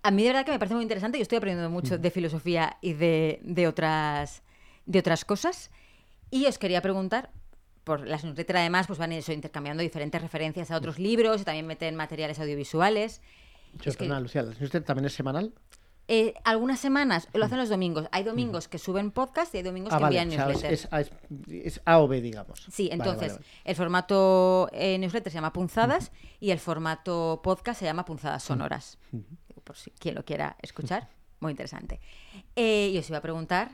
A 0.03 0.11
mí 0.11 0.23
de 0.23 0.29
verdad 0.29 0.45
que 0.45 0.51
me 0.51 0.59
parece 0.59 0.75
muy 0.75 0.83
interesante. 0.83 1.17
Yo 1.17 1.21
estoy 1.23 1.37
aprendiendo 1.37 1.69
mucho 1.69 1.97
de 1.97 2.11
filosofía 2.11 2.77
y 2.81 2.93
de, 2.93 3.39
de 3.43 3.67
otras, 3.67 4.41
de 4.85 4.99
otras 4.99 5.25
cosas. 5.25 5.69
Y 6.31 6.45
os 6.47 6.57
quería 6.57 6.81
preguntar, 6.81 7.29
por 7.83 8.07
las 8.07 8.23
newsletters 8.23 8.59
además, 8.59 8.87
pues 8.87 8.97
van 8.99 9.11
eso, 9.11 9.31
intercambiando 9.31 9.81
diferentes 9.83 10.21
referencias 10.21 10.71
a 10.71 10.77
otros 10.77 10.97
libros 10.99 11.41
y 11.41 11.43
también 11.43 11.67
meten 11.67 11.95
materiales 11.95 12.39
audiovisuales. 12.39 13.21
Yo, 13.81 13.91
Es 13.91 13.97
que- 13.97 14.05
perdona, 14.05 14.19
Lucía, 14.21 14.41
¿la 14.41 14.49
newsletter 14.49 14.83
también 14.83 15.05
es 15.05 15.13
semanal? 15.13 15.53
Eh, 16.11 16.33
algunas 16.43 16.79
semanas 16.79 17.27
lo 17.33 17.45
hacen 17.45 17.59
los 17.59 17.69
domingos. 17.69 18.07
Hay 18.11 18.23
domingos 18.23 18.67
que 18.67 18.79
suben 18.79 19.11
podcast 19.11 19.53
y 19.53 19.57
hay 19.57 19.63
domingos 19.63 19.93
Ah, 19.93 19.97
que 19.97 20.03
vale. 20.03 20.19
envían 20.19 20.41
o 20.41 20.43
sea, 20.43 20.49
es, 20.51 20.61
newsletters. 20.63 20.85
es 20.85 20.93
A, 20.93 21.01
es- 21.01 21.11
es 21.75 21.81
A 21.85 21.99
o 21.99 22.07
B, 22.07 22.19
digamos. 22.21 22.65
Sí, 22.71 22.89
entonces 22.91 23.33
vale, 23.33 23.33
vale. 23.33 23.45
el 23.65 23.75
formato 23.75 24.69
eh, 24.73 24.97
newsletter 24.97 25.31
se 25.31 25.35
llama 25.37 25.53
Punzadas 25.53 26.11
y 26.39 26.49
el 26.49 26.57
formato 26.57 27.41
podcast 27.43 27.79
se 27.79 27.85
llama 27.85 28.05
Punzadas 28.05 28.41
Sonoras. 28.41 28.97
Por 29.69 29.77
si 29.77 29.91
quien 29.91 30.15
lo 30.15 30.25
quiera 30.25 30.55
escuchar, 30.63 31.07
muy 31.41 31.51
interesante. 31.51 31.99
Eh, 32.55 32.89
y 32.91 32.97
os 32.97 33.07
iba 33.07 33.19
a 33.19 33.21
preguntar 33.21 33.69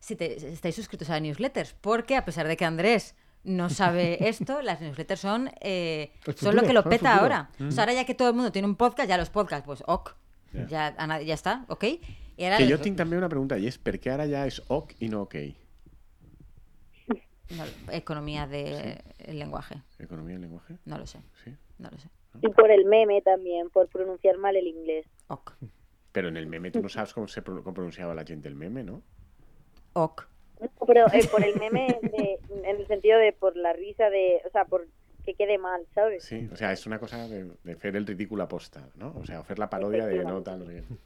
si, 0.00 0.16
te- 0.16 0.40
si 0.40 0.46
estáis 0.48 0.74
suscritos 0.74 1.08
a 1.08 1.20
newsletters, 1.20 1.72
porque 1.80 2.16
a 2.16 2.24
pesar 2.24 2.48
de 2.48 2.56
que 2.56 2.64
Andrés 2.64 3.14
no 3.44 3.70
sabe 3.70 4.18
esto, 4.28 4.60
las 4.60 4.80
newsletters 4.80 5.20
son, 5.20 5.48
eh, 5.60 6.10
son 6.34 6.56
lo 6.56 6.64
que 6.64 6.72
lo 6.72 6.82
peta 6.82 7.14
ahora. 7.14 7.48
O 7.64 7.70
sea, 7.70 7.84
ahora 7.84 7.92
ya 7.94 8.04
que 8.04 8.16
todo 8.16 8.28
el 8.30 8.34
mundo 8.34 8.50
tiene 8.50 8.66
un 8.66 8.74
podcast, 8.74 9.08
ya 9.08 9.16
los 9.16 9.30
podcasts, 9.30 9.64
pues 9.64 9.84
ok, 9.86 10.16
Ya. 10.68 10.96
ya, 11.22 11.32
está, 11.32 11.64
ok. 11.68 11.84
Y 12.36 12.42
ahora 12.44 12.56
Que 12.56 12.64
los- 12.64 12.70
yo 12.70 12.80
tengo 12.80 12.96
también 12.96 13.18
una 13.18 13.28
pregunta, 13.28 13.56
y 13.56 13.68
es, 13.68 13.78
¿por 13.78 14.00
qué 14.00 14.10
ahora 14.10 14.26
ya 14.26 14.48
es 14.48 14.60
ok 14.66 14.94
y 14.98 15.08
no 15.10 15.22
ok? 15.22 15.36
no, 17.56 17.64
economía 17.92 18.48
del 18.48 18.98
lenguaje, 19.28 19.76
¿Economía 20.00 20.32
del 20.34 20.42
lenguaje? 20.42 20.76
no 20.86 20.98
lo 20.98 21.06
sé, 21.06 21.20
Sí. 21.44 21.54
no 21.78 21.88
lo 21.88 21.98
sé. 21.98 22.08
Y 22.42 22.48
por 22.48 22.70
el 22.70 22.84
meme 22.84 23.22
también, 23.22 23.70
por 23.70 23.88
pronunciar 23.88 24.38
mal 24.38 24.54
el 24.56 24.66
inglés. 24.68 25.04
Ok, 25.30 25.52
Pero 26.12 26.26
en 26.28 26.36
el 26.36 26.46
meme 26.48 26.70
tú 26.72 26.82
no 26.82 26.88
sabes 26.88 27.14
cómo 27.14 27.28
se 27.28 27.40
cómo 27.42 27.72
pronunciaba 27.72 28.14
la 28.14 28.24
gente 28.24 28.48
el 28.48 28.56
meme, 28.56 28.82
¿no? 28.82 29.02
ok. 29.94 30.26
No, 30.60 30.68
Pero 30.86 31.06
eh, 31.12 31.26
por 31.30 31.42
el 31.42 31.56
meme, 31.58 31.98
de- 32.02 32.38
en 32.50 32.64
el 32.80 32.86
sentido 32.86 33.18
de 33.18 33.32
por 33.32 33.56
la 33.56 33.72
risa 33.72 34.10
de, 34.10 34.42
o 34.46 34.50
sea, 34.50 34.64
por 34.66 34.86
que 35.24 35.34
quede 35.34 35.56
mal, 35.58 35.86
¿sabes? 35.94 36.24
Sí, 36.24 36.48
o 36.52 36.56
sea, 36.56 36.72
es 36.72 36.84
una 36.86 36.98
cosa 36.98 37.28
de, 37.28 37.50
de 37.62 37.72
hacer 37.72 37.94
el 37.96 38.06
ridículo 38.06 38.42
aposta, 38.42 38.88
¿no? 38.96 39.14
O 39.16 39.24
sea, 39.24 39.38
hacer 39.38 39.58
la 39.58 39.68
parodia 39.70 40.06
de 40.06 40.24
no 40.24 40.42
tal... 40.42 40.60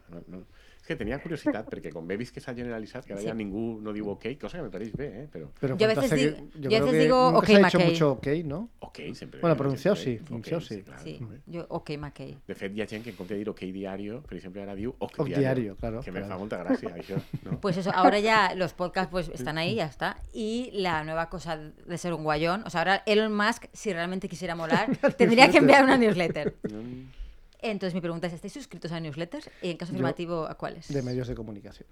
no. 0.09 0.22
No. 0.29 0.47
És 0.85 0.89
que 0.93 0.97
tenia 1.01 1.16
curiositat, 1.16 1.64
perquè 1.72 1.89
com 1.95 2.05
bé 2.05 2.18
vist 2.20 2.35
que 2.37 2.43
s'ha 2.45 2.53
generalitzat, 2.53 3.07
que 3.09 3.14
ara 3.14 3.22
Sí. 3.22 3.29
ja 3.31 3.33
ningú 3.35 3.81
no 3.81 3.93
diu 3.97 4.11
ok, 4.12 4.27
cosa 4.41 4.59
que 4.59 4.64
me 4.66 4.70
pareix 4.75 4.91
bé, 4.93 5.07
eh? 5.22 5.29
Però 5.33 5.49
Pero 5.59 5.79
Yo 5.81 5.87
a 5.87 5.95
veces 5.95 6.11
digo- 6.12 6.37
que- 6.37 6.61
yo 6.61 6.68
a 6.68 6.70
creo 6.70 6.85
veces 6.85 6.93
que 6.93 7.03
digo, 7.07 7.20
nunca 7.25 7.39
ok, 7.39 7.47
se 7.47 7.55
ha 7.55 7.59
dicho 7.64 7.79
McKay. 7.79 7.91
mucho 7.91 8.11
ok, 8.12 8.27
¿no? 8.45 8.68
Ok, 8.95 9.14
sempre... 9.14 9.40
Bueno, 9.40 9.57
gent 9.57 9.97
sí, 9.97 10.18
ok, 10.20 10.24
pronunciado 10.24 10.61
sí. 10.61 10.82
clar, 10.82 11.01
Sí, 11.01 11.18
ok. 11.22 11.32
yo 11.47 11.66
ok, 11.68 11.90
McKay. 11.99 12.38
De 12.47 12.55
fet, 12.55 12.72
hi 12.76 12.82
ha 12.82 12.86
gent 12.86 13.03
que 13.05 13.11
en 13.11 13.16
compte 13.16 13.34
de 13.34 13.38
dir 13.40 13.49
ok 13.51 13.61
diario, 13.74 14.22
per 14.22 14.36
exemple, 14.38 14.62
ara 14.62 14.74
diu 14.74 14.95
ok, 14.99 15.18
Ok 15.18 15.26
diario, 15.26 15.40
diario, 15.40 15.76
claro, 15.76 16.01
Que 16.01 16.12
me 16.12 16.22
fa 16.22 16.38
molta 16.38 16.59
gràcia, 16.62 16.95
això, 16.95 17.18
no? 17.45 17.59
Pues 17.64 17.76
eso, 17.76 17.90
ahora 17.95 18.20
ya 18.20 18.55
los 18.55 18.72
podcasts 18.74 19.11
pues 19.11 19.28
están 19.28 19.59
ahí, 19.59 19.74
ya 19.76 19.86
está. 19.86 20.16
Y 20.32 20.70
la 20.74 21.03
nueva 21.05 21.28
cosa 21.28 21.57
de 21.57 21.99
ser 21.99 22.12
un 22.14 22.22
guayón, 22.22 22.62
o 22.66 22.70
sea, 22.70 22.80
ahora 22.80 23.03
Elon 23.07 23.34
Musk, 23.34 23.66
si 23.72 23.92
realmente 23.92 24.28
quisiera 24.28 24.55
molar, 24.55 24.97
tendría 25.18 25.51
que 25.51 25.59
enviar 25.59 25.84
una 25.84 25.97
newsletter. 25.97 26.55
Entonces 27.61 27.95
mi 27.95 28.01
pregunta 28.03 28.26
es, 28.26 28.32
¿estáis 28.34 28.53
suscritos 28.53 28.92
a 28.92 29.01
newsletters? 29.01 29.49
Y 29.62 29.70
en 29.70 29.76
caso 29.78 29.92
afirmativo, 29.92 30.47
¿a 30.47 30.55
cuáles? 30.57 30.88
De 30.92 31.03
medios 31.03 31.26
de 31.28 31.34
comunicación. 31.34 31.88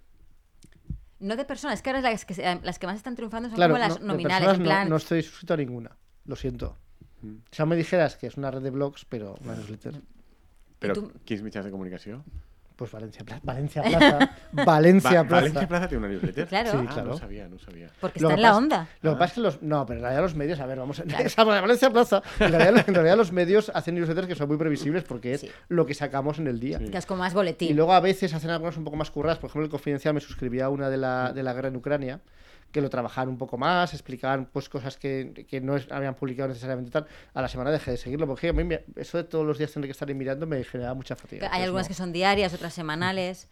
No 1.18 1.36
de 1.36 1.44
personas, 1.44 1.76
es 1.78 1.82
que 1.82 1.90
ahora 1.90 2.02
las 2.02 2.24
que, 2.24 2.58
las 2.62 2.78
que 2.78 2.86
más 2.86 2.96
están 2.96 3.14
triunfando 3.14 3.48
son 3.48 3.56
Claro, 3.56 3.74
como 3.74 3.78
las 3.78 3.94
no, 4.00 4.00
de 4.00 4.06
nominales, 4.08 4.48
personas 4.48 4.56
en 4.56 4.62
no- 4.62 4.68
plan... 4.68 4.88
no, 4.88 4.96
estoy 4.96 5.22
suscrito 5.22 5.54
a 5.54 5.56
ninguna. 5.56 5.96
Lo 6.24 6.36
siento. 6.36 6.76
Mm. 7.22 7.36
Si 7.50 7.62
aún 7.62 7.68
me 7.68 7.76
dijeras 7.76 8.16
que 8.16 8.26
es 8.26 8.36
una 8.36 8.50
red 8.50 8.62
de 8.62 8.70
blogs, 8.70 9.04
pero 9.08 9.36
una 9.44 9.54
newsletter, 9.54 9.94
Però 10.80 10.94
tu- 10.94 11.12
quins 11.24 11.42
mitjans 11.42 11.64
de 11.64 11.70
comunicació? 11.70 12.24
pues 12.74 12.90
Valencia 12.90 13.22
Plaza. 13.24 13.40
Valencia 13.44 13.82
Plaza. 13.82 14.30
Valencia 14.52 15.22
Va- 15.22 15.28
Plaza. 15.28 15.40
Valencia 15.42 15.68
Plaza 15.68 15.88
té 15.88 15.96
una 15.96 16.08
newsletter? 16.08 16.48
Claro. 16.48 16.70
Sí, 16.72 16.76
Ah, 16.80 16.90
claro. 16.92 17.08
no 17.10 17.14
ho 17.14 17.18
sabia, 17.18 17.46
no 17.46 17.54
ho 17.54 17.58
sabia. 17.60 17.88
Porque 18.00 18.18
Lo 18.18 18.28
está 18.30 18.34
que 18.34 18.40
en 18.40 18.42
la 18.42 18.48
pasa- 18.48 18.58
onda. 18.58 18.88
Lo 19.02 19.10
que 19.12 19.16
pasa 19.18 19.24
es 19.26 19.32
que 19.34 19.40
los. 19.40 19.62
No, 19.62 19.86
pero 19.86 19.98
en 19.98 20.02
realidad 20.02 20.22
los 20.22 20.34
medios, 20.34 20.58
a 20.58 20.66
ver, 20.66 20.78
vamos 20.80 20.98
a. 20.98 21.04
esa 21.22 21.44
Valencia 21.44 21.90
Plaza. 21.90 22.22
En 22.40 22.50
realidad, 22.50 22.84
en 22.88 22.94
realidad 22.94 23.16
los 23.16 23.30
medios 23.30 23.70
hacen 23.72 23.94
newsletters 23.94 24.26
que 24.26 24.34
son 24.34 24.48
muy 24.48 24.56
previsibles 24.56 25.04
porque 25.04 25.34
es 25.34 25.42
Sí. 25.42 25.50
lo 25.68 25.86
que 25.86 25.94
sacamos 25.94 26.40
en 26.40 26.48
el 26.48 26.58
día. 26.58 26.78
Sí. 26.78 26.86
Que 26.88 26.98
es 26.98 27.06
como 27.06 27.20
más 27.22 27.34
boletín. 27.34 27.70
Y 27.70 27.74
luego 27.74 27.92
a 27.92 28.00
veces 28.00 28.34
hacen 28.34 28.50
algunas 28.50 28.76
un 28.76 28.82
poco 28.82 28.96
más 28.96 29.12
curradas. 29.12 29.38
Por 29.38 29.50
ejemplo, 29.50 29.66
el 29.66 29.70
Confidencial 29.70 30.14
me 30.14 30.20
suscribía 30.20 30.64
a 30.64 30.68
una 30.68 30.90
de 30.90 30.96
la, 30.96 31.32
de 31.32 31.42
la 31.44 31.52
guerra 31.52 31.68
en 31.68 31.76
Ucrania, 31.76 32.20
que 32.72 32.80
lo 32.80 32.90
trabajaban 32.90 33.28
un 33.28 33.38
poco 33.38 33.56
más, 33.58 33.92
explicaban 33.92 34.46
pues 34.52 34.68
cosas 34.68 34.96
que, 34.96 35.46
que 35.48 35.60
no 35.60 35.76
es- 35.76 35.90
habían 35.92 36.14
publicado 36.14 36.48
necesariamente 36.48 36.90
tal. 36.90 37.06
A 37.34 37.42
la 37.42 37.48
semana 37.48 37.70
dejé 37.70 37.92
de 37.92 37.96
seguirlo, 37.98 38.26
porque 38.26 38.48
a 38.48 38.52
mí 38.52 38.64
me- 38.64 38.82
eso 38.96 39.18
de 39.18 39.24
todos 39.24 39.46
los 39.46 39.58
días 39.58 39.70
tener 39.70 39.86
que 39.86 39.92
estar 39.92 40.08
ahí 40.08 40.14
mirando 40.14 40.46
me 40.46 40.64
generaba 40.64 40.94
mucha 40.94 41.14
fatiga. 41.14 41.48
Hay 41.52 41.62
algunas 41.62 41.86
no. 41.86 41.88
que 41.88 41.94
son 41.94 42.12
diarias, 42.12 42.52
otras 42.54 42.74
semanales. 42.74 43.48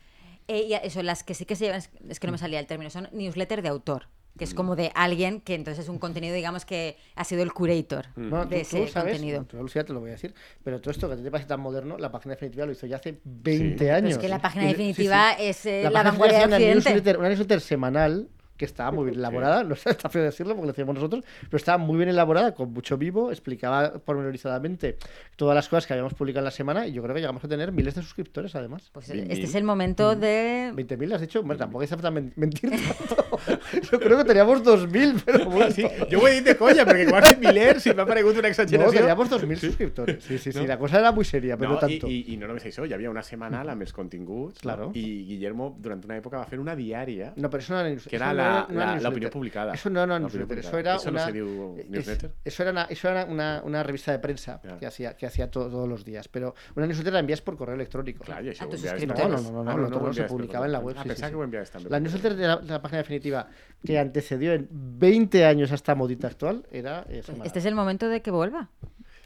Eh, 0.48 0.66
y 0.68 0.72
eso, 0.74 1.02
las 1.04 1.22
que 1.22 1.34
sí 1.34 1.44
que 1.44 1.54
se 1.54 1.66
llevan, 1.66 1.82
es- 2.08 2.18
que 2.18 2.26
no 2.26 2.32
me 2.32 2.38
salía 2.38 2.58
el 2.58 2.66
término, 2.66 2.90
son 2.90 3.08
newsletter 3.12 3.62
de 3.62 3.68
autor, 3.68 4.08
que 4.38 4.44
es 4.44 4.54
como 4.54 4.74
de 4.74 4.90
alguien 4.94 5.40
que 5.42 5.54
entonces 5.54 5.84
es 5.84 5.88
un 5.90 5.98
contenido, 5.98 6.34
digamos, 6.34 6.64
que 6.64 6.96
ha 7.14 7.24
sido 7.24 7.42
el 7.42 7.52
curator 7.52 8.06
Bueno, 8.16 8.46
de 8.46 8.62
tú, 8.64 8.70
tú 8.70 8.76
ese 8.78 8.88
sabes, 8.88 9.12
contenido. 9.12 9.44
tú, 9.44 9.58
Lucía, 9.58 9.84
te 9.84 9.92
lo 9.92 10.00
voy 10.00 10.08
a 10.08 10.12
decir, 10.12 10.34
pero 10.64 10.80
todo 10.80 10.90
esto 10.92 11.08
que 11.10 11.16
te 11.16 11.30
parece 11.30 11.46
tan 11.48 11.60
moderno, 11.60 11.98
la 11.98 12.10
página 12.10 12.34
definitiva 12.34 12.64
lo 12.66 12.72
hizo 12.72 12.86
ya 12.86 12.96
hace 12.96 13.20
20 13.24 13.70
Sí. 13.70 13.74
Pero 13.78 13.94
años. 13.96 14.10
es 14.12 14.18
que 14.18 14.28
la 14.28 14.40
página 14.40 14.64
Y- 14.64 14.68
sí, 14.68 14.72
definitiva 14.72 15.34
sí. 15.36 15.42
es 15.44 15.66
eh, 15.66 15.80
La 15.84 15.90
la, 15.90 16.02
vanguardia 16.04 16.46
de 16.48 16.74
newsletter, 16.74 17.18
una 17.18 17.28
newsletter 17.28 17.60
semanal 17.60 18.28
que 18.60 18.66
estaba 18.66 18.90
muy 18.92 19.06
bien 19.06 19.16
elaborada, 19.18 19.64
no 19.70 19.74
sé, 19.74 19.90
está 19.90 20.08
feo 20.10 20.22
decirlo 20.22 20.52
porque 20.54 20.66
lo 20.66 20.72
decíamos 20.72 20.94
nosotros, 20.94 21.24
pero 21.44 21.56
estaba 21.56 21.78
muy 21.78 21.96
bien 21.96 22.10
elaborada, 22.10 22.54
con 22.54 22.72
mucho 22.72 22.98
vivo, 22.98 23.30
explicaba 23.30 23.94
pormenorizadamente 23.94 24.98
todas 25.36 25.54
las 25.54 25.68
cosas 25.68 25.86
que 25.86 25.94
habíamos 25.94 26.12
publicado 26.14 26.40
en 26.40 26.44
la 26.44 26.50
semana 26.50 26.86
y 26.86 26.92
yo 26.92 27.02
creo 27.02 27.14
que 27.14 27.20
llegamos 27.22 27.42
a 27.42 27.48
tener 27.48 27.72
miles 27.72 27.94
de 27.94 28.02
suscriptores 28.02 28.54
además. 28.54 28.90
Pues 28.92 29.08
este 29.10 29.42
es 29.42 29.54
el 29.54 29.64
momento 29.64 30.14
de... 30.14 30.72
20.000 30.76 31.14
has 31.14 31.20
dicho, 31.22 31.42
bueno, 31.42 31.58
tampoco 31.58 31.86
falta 31.86 32.10
men- 32.10 32.32
mentir 32.36 32.70
tanto. 32.70 33.26
Yo 33.90 33.98
creo 33.98 34.18
que 34.18 34.24
teníamos 34.24 34.62
2.000, 34.62 35.22
pero 35.24 35.46
bueno. 35.46 35.70
Sí, 35.72 35.82
jo 36.10 36.18
ho 36.20 36.28
he 36.28 36.34
dit 36.34 36.44
de 36.44 36.56
conya, 36.58 36.84
perquè 36.84 37.06
quan 37.08 37.24
has 37.24 37.30
dit 37.32 37.40
milers 37.40 37.86
i 37.88 37.94
m'ha 37.96 38.04
paregut 38.06 38.36
una 38.36 38.48
No, 38.48 38.52
exageració. 38.52 38.90
teníamos 39.00 39.30
2.000 39.30 39.56
suscriptores. 39.56 40.24
Sí, 40.24 40.38
sí, 40.38 40.52
sí, 40.52 40.58
No. 40.60 40.66
la 40.66 40.78
cosa 40.78 40.98
era 40.98 41.12
muy 41.12 41.24
seria, 41.24 41.56
pero 41.56 41.70
no, 41.70 41.74
no 41.76 41.80
tanto. 41.80 42.06
I, 42.06 42.24
i, 42.28 42.34
I 42.34 42.36
no 42.36 42.46
només 42.50 42.66
això, 42.68 42.84
hi 42.86 42.92
havia 42.92 43.10
una 43.10 43.22
setmanal 43.24 43.68
amb 43.72 43.82
els 43.86 43.92
continguts, 43.96 44.60
Claro. 44.60 44.90
no? 44.90 44.92
i 44.94 45.24
Guillermo 45.30 45.70
durant 45.80 46.04
una 46.04 46.18
època 46.20 46.38
va 46.42 46.46
fer 46.50 46.60
una 46.60 46.76
diària, 46.76 47.32
No, 47.36 47.48
pero 47.50 47.62
eso 47.62 47.72
no 47.74 47.80
era 47.80 47.96
que 47.96 48.16
era 48.16 48.26
no 48.32 48.42
la, 48.52 48.66
no 48.68 48.78
la, 48.78 49.00
la 49.00 49.08
opinió 49.08 49.30
publicada. 49.30 49.74
Eso 49.74 49.90
no 49.90 50.00
era 50.02 50.06
una 50.16 50.18
newsletter, 50.20 50.58
eso 50.58 50.78
era 50.78 50.96
Eso 50.96 51.10
una. 51.10 51.30
no 51.30 51.76
es- 51.78 51.88
newsletter. 51.90 52.32
eso 52.44 52.62
era 52.62 52.72
una, 52.72 52.84
eso 52.84 53.08
era 53.08 53.24
una, 53.24 53.62
una 53.64 53.82
revista 53.82 54.12
de 54.12 54.18
prensa 54.18 54.60
que 54.78 54.86
hacía, 54.86 55.16
que 55.16 55.26
hacía 55.26 55.50
to- 55.50 55.68
todos 55.68 55.88
los 55.88 56.04
días. 56.04 56.28
Pero 56.28 56.54
una 56.76 56.86
newsletter 56.86 57.12
la 57.12 57.20
envías 57.20 57.40
por 57.40 57.56
correo 57.56 57.74
electrónico. 57.74 58.24
Clar, 58.24 58.44
i 58.44 58.48
això 58.50 58.62
A 58.62 58.66
ho 58.66 58.68
tus 58.70 58.80
enviaves 58.80 59.02
suscriptores. 59.02 59.42
també. 59.42 59.50
No, 59.52 59.64
no, 59.64 59.64
no, 59.64 59.88
no, 59.88 59.96
Ah, 59.96 60.00
no, 60.02 60.12
se 60.12 60.24
publicaba 60.24 60.66
en 60.66 60.72
la 60.72 60.78
web, 60.80 60.96
Ah, 60.98 61.02
sí, 61.02 61.08
sí, 61.10 61.14
que 61.22 61.78
sí. 61.78 61.86
La 61.88 62.00
newsletter 62.00 62.34
de 62.36 62.46
la, 62.46 62.56
de 62.56 62.72
la 62.72 62.82
página 62.82 62.98
definitiva 62.98 63.48
que 63.84 63.98
antecedió 63.98 64.52
en 64.54 64.68
20 64.70 65.44
años 65.44 65.72
a 65.72 65.74
esta 65.74 65.94
modita 65.94 66.26
actual 66.26 66.66
era. 66.70 67.04
eh, 67.08 67.22
semanal. 67.22 67.46
Este 67.46 67.58
es 67.60 67.64
el 67.66 67.74
momento 67.74 68.08
de 68.08 68.20
que 68.22 68.30
vuelva. 68.30 68.68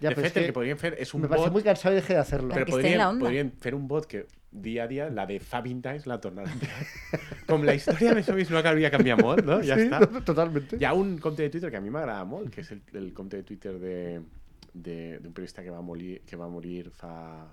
Ya, 0.01 0.11
de 0.11 0.16
pero 0.16 0.26
es 0.26 0.36
el 0.36 0.47
que 0.47 0.53
podríem 0.53 0.78
fer 0.78 0.95
és 0.99 1.12
un 1.14 1.22
me 1.22 1.28
parece 1.28 1.47
bot 1.47 1.53
muy 1.55 1.62
cansado 1.62 1.95
y 1.95 2.01
dejé 2.01 2.14
de 2.14 2.20
hacerlo. 2.20 2.55
Que 2.55 2.66
podríem, 2.66 3.01
onda. 3.01 3.24
podríem 3.26 3.51
fer 3.62 3.74
un 3.74 3.86
bot 3.88 4.07
que 4.07 4.26
dia 4.51 4.84
a 4.84 4.86
dia, 4.86 5.09
la 5.11 5.26
de 5.26 5.40
fa 5.40 5.61
20 5.61 5.88
anys, 5.88 6.07
la 6.07 6.20
tornarà 6.20 6.51
a 6.51 6.53
enviar. 6.53 6.86
Com 7.49 7.64
la 7.66 7.74
història 7.74 8.14
més 8.14 8.28
o 8.28 8.34
menys 8.34 8.51
no 8.51 8.62
hauria 8.62 8.90
canviat 8.90 9.22
molt, 9.22 9.45
no? 9.47 9.61
Sí, 9.62 9.70
està. 9.70 10.01
no, 10.03 10.22
totalmente. 10.26 10.78
Hi 10.80 10.84
ha 10.88 10.95
un 10.95 11.16
compte 11.18 11.42
de 11.42 11.51
Twitter 11.51 11.70
que 11.70 11.78
a 11.78 11.84
mi 11.84 11.90
m'agrada 11.95 12.24
molt, 12.24 12.51
que 12.55 12.62
és 12.62 12.70
el, 12.74 12.82
el 12.95 13.12
compte 13.14 13.36
de 13.38 13.47
Twitter 13.47 13.78
de 13.78 13.97
de- 14.74 15.18
d'un 15.22 15.32
periodista 15.32 15.62
que 15.62 15.70
va 15.70 15.80
morir, 15.80 16.20
que 16.26 16.36
va 16.36 16.49
morir 16.49 16.90
fa, 16.90 17.47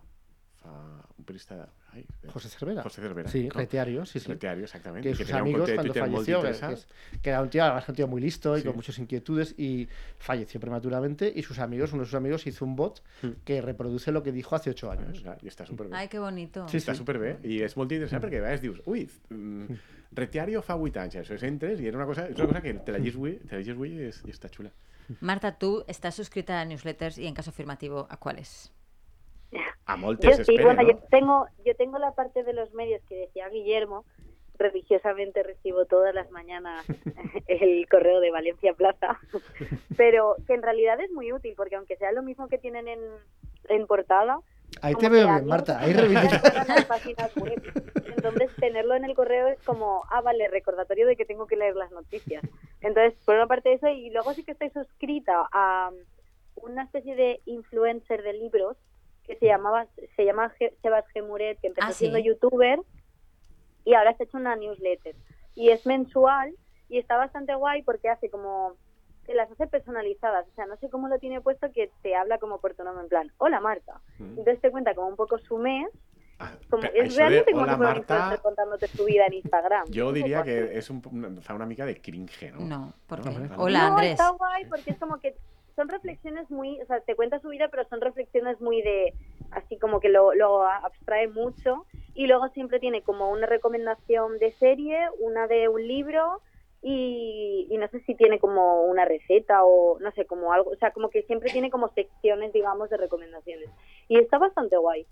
fa 0.58 0.72
un 1.18 1.24
periodista... 1.24 1.70
De- 1.94 2.30
José 2.30 2.50
Cervera. 2.50 2.84
José 2.84 3.02
Cervera. 3.02 3.30
Sí, 3.30 3.48
no? 3.48 3.54
Retiario, 3.60 4.06
sí, 4.06 4.20
sí. 4.20 4.28
Retiario, 4.30 4.64
exactament. 4.64 5.04
que 5.04 5.14
sus 5.16 5.30
un 5.30 5.36
amigos 5.36 5.70
cuando 5.74 5.94
falleció, 5.94 6.42
que, 6.42 6.48
interessant. 6.48 6.74
que 6.74 6.80
es- 6.80 7.20
que 7.22 7.30
era 7.30 7.42
un 7.42 7.50
tío, 7.50 7.64
además 7.64 7.90
un 7.90 7.96
tío 7.96 8.08
muy 8.08 8.22
listo 8.22 8.58
y 8.58 8.62
Sí. 8.62 8.68
con 8.68 8.76
muchas 8.76 8.98
inquietudes 9.00 9.54
y 9.58 9.88
falleció 10.18 10.60
prematuramente 10.60 11.32
y 11.36 11.44
sus 11.44 11.60
amigos, 11.60 11.92
uno 11.94 12.02
de 12.04 12.06
sus 12.06 12.16
amigos 12.16 12.48
hizo 12.48 12.64
un 12.66 12.76
bot 12.76 13.02
que 13.44 13.62
reproduce 13.62 14.12
lo 14.12 14.24
que 14.24 14.32
dijo 14.32 14.56
hace 14.56 14.70
ocho 14.70 14.90
años. 14.92 15.24
Ah, 15.26 15.38
I 15.42 15.48
està 15.48 15.66
superbé. 15.66 15.96
Ay, 15.96 16.08
qué 16.08 16.20
bonito. 16.20 16.68
Sí, 16.70 16.78
Està 16.78 16.96
superbé 16.96 17.38
i 17.44 17.62
és 17.62 17.76
molt 17.76 17.92
interessant 17.92 18.24
perquè 18.24 18.38
a 18.40 18.42
vegades 18.48 18.62
dius 18.62 18.82
ui, 18.86 19.10
mm, 19.30 19.66
Retiario 20.14 20.62
fa 20.62 20.76
8 20.76 20.98
anys, 21.00 21.16
això 21.16 21.36
és 21.36 21.44
entres 21.44 21.80
i 21.80 21.88
era 21.88 21.96
una 21.98 22.06
cosa, 22.06 22.28
és 22.28 22.36
una 22.36 22.48
cosa 22.48 22.62
que 22.62 22.74
te 22.74 22.92
la 22.92 22.98
avui, 22.98 23.38
te 23.48 23.56
la 23.56 23.60
llegis 23.62 23.74
avui 23.76 23.90
i, 23.96 24.02
és, 24.10 24.22
i 24.28 24.32
està 24.32 24.50
xula. 24.52 24.72
Marta, 25.22 25.54
tú 25.58 25.84
estás 25.88 26.16
suscrita 26.16 26.60
a 26.60 26.66
newsletters 26.66 27.18
y 27.18 27.28
en 27.28 27.34
caso 27.34 27.50
afirmativo, 27.50 28.08
¿a 28.10 28.18
cuáles? 28.18 28.72
A 29.86 29.96
Yo 29.96 30.02
moltes 30.02 30.36
sí, 30.36 30.42
espere, 30.42 30.64
bueno, 30.64 30.82
no? 30.84 30.90
yo 30.90 30.98
tengo, 31.10 31.48
yo 31.66 31.76
tengo 31.76 31.98
la 32.00 32.14
parte 32.14 32.44
de 32.44 32.54
los 32.54 32.74
medios 32.74 33.02
que 33.08 33.16
decía 33.16 33.50
Guillermo. 33.50 34.06
Religiosamente 34.58 35.42
recibo 35.44 35.86
todas 35.86 36.14
las 36.14 36.30
mañanas 36.32 36.86
el 37.48 37.88
correo 37.90 38.20
de 38.20 38.32
Valencia 38.32 38.74
Plaza, 38.74 39.20
pero 39.98 40.36
que 40.46 40.54
en 40.54 40.62
realidad 40.62 41.00
es 41.00 41.12
muy 41.12 41.34
útil 41.34 41.54
porque 41.58 41.76
aunque 41.76 41.98
sea 41.98 42.12
lo 42.12 42.22
mismo 42.22 42.48
que 42.48 42.58
tienen 42.58 42.88
en, 42.88 43.00
en 43.70 43.88
portada, 43.88 44.40
Ahí 44.82 44.96
te 44.96 45.10
veo 45.10 45.28
bien, 45.28 45.46
Marta. 45.48 45.80
Ahí 45.80 45.94
páginas 46.88 47.36
web. 47.36 47.62
Entonces, 48.06 48.56
tenerlo 48.56 48.96
en 48.96 49.04
el 49.04 49.16
correo 49.16 49.48
es 49.48 49.62
como, 49.64 50.04
ah, 50.10 50.22
vale, 50.22 50.48
recordatorio 50.48 51.06
de 51.08 51.16
que 51.16 51.26
tengo 51.26 51.46
que 51.46 51.58
leer 51.58 51.76
las 51.76 51.92
noticias. 51.92 52.42
Entonces, 52.80 53.14
por 53.26 53.36
una 53.36 53.48
parte 53.48 53.74
eso, 53.74 53.90
y 53.90 54.10
luego 54.12 54.34
sí 54.34 54.44
que 54.44 54.54
estoy 54.54 54.70
suscrita 54.70 55.48
a 55.52 55.92
una 56.56 56.84
especie 56.84 57.16
de 57.16 57.42
influencer 57.46 58.24
de 58.24 58.34
libros 58.34 58.78
que 59.26 59.36
se 59.38 59.46
llamaba 59.46 59.88
se 60.16 60.26
llama 60.26 60.52
Sebas 60.82 61.06
Gemuret, 61.14 61.60
que 61.60 61.68
empezó 61.68 61.88
Ah, 61.88 61.92
sí. 61.92 62.00
siendo 62.00 62.20
youtuber 62.20 62.80
y 63.86 63.94
ahora 63.94 64.14
se 64.16 64.24
ha 64.24 64.26
hecho 64.26 64.38
una 64.38 64.56
newsletter. 64.56 65.16
Y 65.56 65.70
es 65.70 65.86
mensual 65.86 66.54
y 66.90 66.98
está 67.00 67.18
bastante 67.18 67.54
guay 67.56 67.84
porque 67.84 68.10
hace 68.10 68.30
como 68.30 68.74
te 69.26 69.36
las 69.36 69.50
hace 69.52 69.68
personalizadas, 69.68 70.48
o 70.48 70.52
sea, 70.56 70.66
no 70.66 70.76
sé 70.78 70.90
cómo 70.90 71.08
lo 71.08 71.20
tiene 71.20 71.42
puesto 71.42 71.72
que 71.72 71.92
te 72.02 72.16
habla 72.16 72.40
como 72.40 72.60
por 72.60 72.74
tu 72.74 72.84
nombre, 72.84 73.04
en 73.04 73.10
plan, 73.10 73.32
hola 73.38 73.60
Marta. 73.60 74.02
Entonces 74.20 74.60
te 74.60 74.72
cuenta 74.72 74.96
como 74.96 75.08
un 75.10 75.16
poco 75.16 75.38
su 75.38 75.58
mes, 75.58 75.88
Ah, 76.44 76.54
como, 76.72 76.82
pero 76.82 77.04
es 77.04 77.14
de 77.16 77.20
realmente 77.20 77.52
como 77.52 77.64
hola, 77.66 77.78
Marta, 77.78 78.40
contándote 78.42 78.88
su 78.88 79.06
vida 79.06 79.28
en 79.28 79.34
Instagram. 79.34 79.86
Diria 80.12 80.38
poco 80.40 80.46
que 80.50 80.76
és 80.80 80.90
un, 80.90 81.00
una, 81.12 81.54
una 81.54 81.66
mica 81.68 81.86
de 81.86 82.02
cringe, 82.02 82.52
no? 82.52 82.62
No, 82.66 82.94
porque. 83.06 83.30
No, 83.30 83.62
Hola, 83.62 83.80
no, 83.82 83.88
Andrés. 83.94 84.12
está 84.14 84.30
guay 84.32 84.66
porque 84.66 84.90
es 84.90 84.98
como 84.98 85.20
que 85.20 85.36
son 85.76 85.90
reflexiones 85.90 86.50
muy, 86.50 86.80
o 86.82 86.86
sea, 86.86 87.02
te 87.02 87.16
cuenta 87.16 87.40
su 87.40 87.50
vida, 87.50 87.68
pero 87.70 87.88
son 87.90 88.02
reflexiones 88.02 88.60
muy 88.62 88.82
de, 88.82 89.14
así 89.52 89.78
como 89.78 90.00
que 90.00 90.10
lo, 90.10 90.34
lo 90.34 90.64
abstrae 90.64 91.28
mucho. 91.28 91.86
Y 92.14 92.28
luego 92.28 92.50
siempre 92.50 92.80
tiene 92.80 93.02
como 93.02 93.30
una 93.32 93.46
recomendación 93.46 94.38
de 94.40 94.52
serie, 94.54 95.00
una 95.20 95.48
de 95.48 95.70
un 95.70 95.88
libro 95.88 96.42
y, 96.82 97.68
y 97.70 97.78
no 97.78 97.88
sé 97.90 98.00
si 98.02 98.16
tiene 98.16 98.40
como 98.40 98.84
una 98.84 99.06
receta 99.06 99.64
o 99.64 100.00
no 100.00 100.12
sé, 100.12 100.26
como 100.26 100.52
algo, 100.52 100.72
o 100.72 100.76
sea, 100.76 100.92
como 100.92 101.10
que 101.10 101.24
siempre 101.24 101.52
tiene 101.52 101.70
como 101.70 101.90
secciones, 101.94 102.52
digamos, 102.54 102.90
de 102.90 102.98
recomendaciones. 102.98 103.70
Y 104.08 104.18
está 104.18 104.38
bastante 104.40 104.78
guay. 104.78 105.06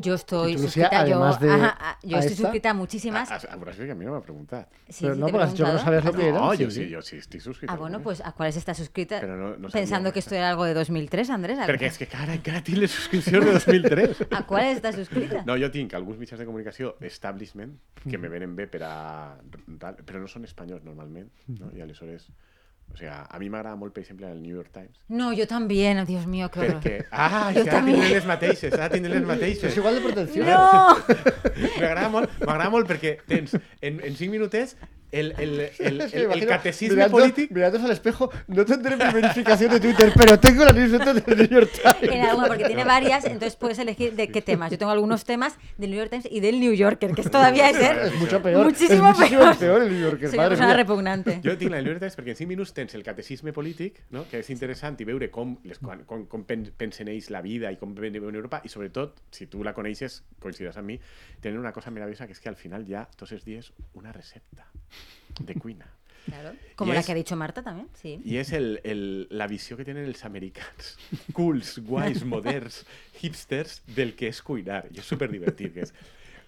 Yo 0.00 0.14
estoy 0.14 0.54
tú, 0.54 0.62
Lucía, 0.62 0.84
suscrita, 0.86 1.06
yo, 1.06 1.16
además 1.16 1.40
de 1.40 1.50
ajá, 1.50 1.76
ah, 1.80 1.98
yo 2.02 2.16
a 2.16 2.20
estoy 2.20 2.32
esta- 2.32 2.42
suscrita 2.44 2.70
a 2.70 2.74
muchísimas. 2.74 3.30
Ah, 3.32 3.40
ah, 3.50 3.56
però 3.58 3.70
és 3.72 3.76
que 3.78 3.90
a 3.90 3.94
mi 3.98 4.04
no 4.06 4.12
m'ha 4.14 4.20
preguntat. 4.22 4.68
Sí, 4.88 5.02
Pero 5.02 5.14
sí, 5.14 5.20
no, 5.20 5.26
porque 5.28 5.54
que 5.56 5.62
no 5.62 5.78
sabías 5.78 6.04
lo 6.04 6.12
que 6.12 6.28
era. 6.28 6.38
No, 6.38 6.52
sí, 6.54 6.64
jo 6.64 6.70
sí. 6.70 6.86
jo 6.94 7.02
sí, 7.02 7.16
estic 7.18 7.40
subscrit. 7.40 7.70
Ah, 7.70 7.76
bueno, 7.76 8.00
pues 8.00 8.20
¿a 8.24 8.30
cuáles 8.32 8.56
estás 8.56 8.76
suscrita? 8.76 9.20
No, 9.26 9.56
no 9.56 9.68
Pensando 9.68 10.12
que 10.12 10.20
esto 10.20 10.34
era 10.36 10.50
algo 10.50 10.64
de 10.64 10.74
2003, 10.74 11.30
Andrés. 11.30 11.58
¿a- 11.58 11.66
Perquè 11.66 11.86
és 11.90 11.98
que 11.98 12.06
cara, 12.06 12.34
encara 12.34 12.62
tinc 12.62 12.78
les 12.78 12.90
subscripcions 12.94 13.44
de 13.44 13.52
2003. 13.52 14.26
¿A 14.38 14.46
cuáles 14.46 14.76
estás 14.76 14.94
suscrita? 14.94 15.42
No, 15.44 15.56
jo 15.58 15.70
tinc 15.70 15.94
alguns 15.94 16.18
mitjans 16.18 16.38
de 16.38 16.46
comunicació 16.46 16.94
establishment 17.00 17.74
que 18.08 18.18
me 18.18 18.28
venen 18.28 18.54
bé 18.54 18.68
per 18.70 18.84
a... 18.86 19.34
però 20.06 20.20
no 20.22 20.28
són 20.30 20.44
espanyols 20.44 20.84
normalment, 20.84 21.28
no? 21.58 21.72
I 21.74 21.82
aleshores... 21.82 22.30
O 22.92 22.96
sigui, 22.96 23.10
a 23.12 23.38
mi 23.38 23.48
m'agrada 23.52 23.76
molt, 23.76 23.92
per 23.94 24.02
exemple, 24.02 24.26
el 24.30 24.40
New 24.42 24.56
York 24.56 24.70
Times, 24.72 24.98
No, 25.08 25.32
yo 25.32 25.46
también, 25.46 25.98
oh, 26.00 26.04
Dios 26.06 26.26
mío, 26.26 26.46
horror. 26.52 26.80
perquè... 26.80 27.04
Ah, 27.12 27.50
Jo 27.54 27.60
és 27.60 27.64
que 27.64 27.70
ara 27.70 27.78
també. 27.78 27.92
tindré 27.94 28.14
les 28.14 28.26
mateixes, 28.26 28.72
ara 28.74 28.88
tindré 28.90 29.14
les 29.14 29.26
mateixes. 29.26 29.64
Es 29.70 29.76
igual 29.76 29.94
de 29.94 30.00
protección. 30.00 30.46
No! 30.46 30.96
M'agrada 31.80 32.08
molt, 32.08 32.30
m'agrada 32.40 32.70
molt 32.70 32.88
perquè 32.90 33.18
tens 33.28 33.54
en, 33.80 34.00
en 34.00 34.16
5 34.16 34.30
minutets 34.32 34.76
el, 35.10 35.32
el, 35.38 35.60
el, 35.60 35.70
el, 35.78 36.00
el 36.12 36.22
imagino 36.24 36.46
catecisme 36.48 36.94
mirando, 36.96 37.16
polític 37.18 37.50
Mirándose 37.50 37.84
al 37.86 37.90
espejo, 37.92 38.30
no 38.48 38.64
tendré 38.64 38.96
mi 38.96 39.12
verificación 39.12 39.70
de 39.72 39.80
Twitter, 39.80 40.12
pero 40.16 40.38
tengo 40.38 40.64
la 40.64 40.72
newsletter 40.72 41.24
del 41.24 41.38
New 41.38 41.60
York 41.60 41.70
Times. 41.82 42.12
En 42.14 42.22
alguno, 42.24 42.46
porque 42.48 42.64
tiene 42.66 42.84
varias, 42.84 43.24
entonces 43.24 43.56
puedes 43.56 43.78
elegir 43.78 44.14
de 44.14 44.28
qué 44.28 44.42
temas. 44.42 44.70
Yo 44.70 44.78
tengo 44.78 44.92
algunos 44.92 45.24
temas 45.24 45.56
del 45.78 45.90
New 45.90 45.98
York 45.98 46.10
Times 46.10 46.28
y 46.30 46.40
del 46.40 46.60
New 46.60 46.72
Yorker, 46.74 47.12
que 47.14 47.22
es 47.22 47.30
todavía 47.30 47.70
es 47.70 47.76
ser 47.76 47.98
Es 47.98 48.14
mucho 48.16 48.42
peor. 48.42 48.64
muchísimo 48.64 49.10
es 49.10 49.16
muchísimo 49.18 49.40
peor. 49.40 49.56
peor 49.58 49.82
el 49.82 49.90
New 49.92 50.00
Yorker. 50.02 50.28
Soy 50.28 50.38
una 50.38 50.42
madre 50.44 50.48
persona 50.56 50.68
mía. 50.68 50.76
repugnante. 50.76 51.40
Jo 51.44 51.56
tinc 51.56 51.70
la 51.70 51.78
New 51.80 51.86
York 51.92 52.00
Times 52.00 52.16
perquè 52.18 52.30
en 52.30 52.36
5 52.36 52.48
minuts 52.48 52.72
tens 52.74 52.94
el 52.94 53.02
catecisme 53.02 53.52
polític, 53.52 54.02
no? 54.10 54.26
que 54.28 54.40
és 54.40 54.50
interessant 54.50 55.00
i 55.00 55.04
veure 55.08 55.30
com, 55.30 55.56
les, 55.64 55.78
com, 55.78 56.04
com, 56.04 56.26
com 56.26 56.44
pen- 56.44 56.68
pensen 56.76 57.08
ells 57.08 57.30
la 57.30 57.40
vida 57.42 57.72
i 57.72 57.76
com 57.80 57.94
veuen 57.94 58.14
Europa, 58.34 58.60
i 58.64 58.68
sobretot, 58.68 59.22
si 59.30 59.46
tu 59.46 59.64
la 59.64 59.72
coneixes, 59.72 60.22
coincidiràs 60.40 60.76
amb 60.76 60.86
mi, 60.92 61.00
tenen 61.40 61.58
una 61.58 61.72
cosa 61.72 61.90
meravellosa 61.90 62.26
que 62.26 62.32
és 62.36 62.40
que 62.40 62.48
al 62.48 62.56
final 62.56 62.84
hi 62.88 62.94
ha 62.94 63.06
tots 63.16 63.32
els 63.32 63.44
dies 63.44 63.72
una 63.94 64.12
recepta 64.12 64.66
de 65.40 65.54
cuina. 65.54 65.86
Claro. 66.26 66.52
Como 66.76 66.92
Y 66.92 66.94
la 66.94 67.00
es- 67.00 67.06
que 67.06 67.12
ha 67.12 67.14
dicho 67.14 67.36
Marta 67.36 67.62
también, 67.62 67.88
sí. 67.94 68.20
I 68.24 68.36
és 68.36 68.52
el, 68.52 68.80
el, 68.84 69.28
la 69.30 69.46
visió 69.48 69.78
que 69.78 69.84
tenen 69.86 70.04
els 70.04 70.24
americans, 70.26 70.98
cools, 71.32 71.78
guais, 71.86 72.22
moderns, 72.34 72.82
hipsters, 73.22 73.80
del 73.86 74.14
que 74.14 74.28
és 74.28 74.42
cuinar. 74.42 74.84
I 74.92 74.98
és 75.00 75.08
superdivertit, 75.08 75.72
que 75.72 75.86
és... 75.88 75.94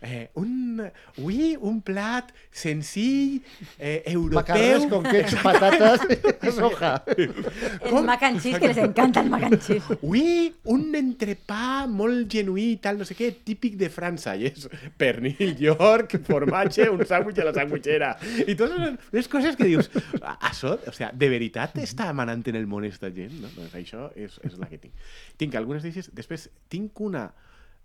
Eh, 0.02 0.30
un, 0.40 0.80
ui, 1.18 1.56
un 1.60 1.82
plat 1.84 2.30
senzill, 2.50 3.42
eh, 3.78 4.02
Macarrones 4.32 4.84
europeu... 4.84 4.88
con 4.88 5.02
ketchup, 5.04 5.42
patatas 5.44 6.00
y 6.42 6.50
soja. 6.50 7.04
El 7.06 8.04
mac 8.04 8.22
and 8.22 8.40
cheese, 8.40 8.58
que 8.58 8.68
les 8.68 8.78
encanta 8.78 9.20
el 9.20 9.28
mac 9.28 9.42
and 9.44 9.58
cheese. 9.60 9.84
Ui, 10.02 10.54
un 10.72 10.94
entrepà 10.96 11.86
molt 11.86 12.30
genuí, 12.32 12.78
tal, 12.80 12.96
no 12.98 13.04
sé 13.04 13.14
què, 13.18 13.28
típic 13.44 13.76
de 13.80 13.90
França. 13.92 14.32
I 14.40 14.48
és 14.48 14.64
pernil, 15.00 15.52
York, 15.60 16.16
formatge, 16.26 16.88
un 16.88 17.04
sàndwich 17.04 17.42
a 17.44 17.50
la 17.50 17.54
sandwichera. 17.56 18.14
I 18.46 18.56
totes 18.56 18.96
les 19.12 19.28
coses 19.28 19.56
que 19.56 19.68
dius, 19.68 19.90
"A- 20.22 20.38
això, 20.50 20.78
o 20.86 20.92
sea, 20.96 21.12
de 21.12 21.28
veritat 21.28 21.76
està 21.76 22.08
manant 22.14 22.42
en 22.48 22.56
el 22.56 22.66
món 22.66 22.84
esta 22.88 23.10
gent? 23.12 23.36
No? 23.42 23.52
Doncs 23.56 23.74
això 23.76 24.08
és, 24.16 24.40
és 24.48 24.56
la 24.58 24.66
que 24.72 24.78
tinc. 24.78 24.94
Tinc 25.36 25.54
algunes 25.60 25.82
d'elles, 25.84 26.08
després 26.14 26.48
tinc 26.72 26.98
una 27.00 27.28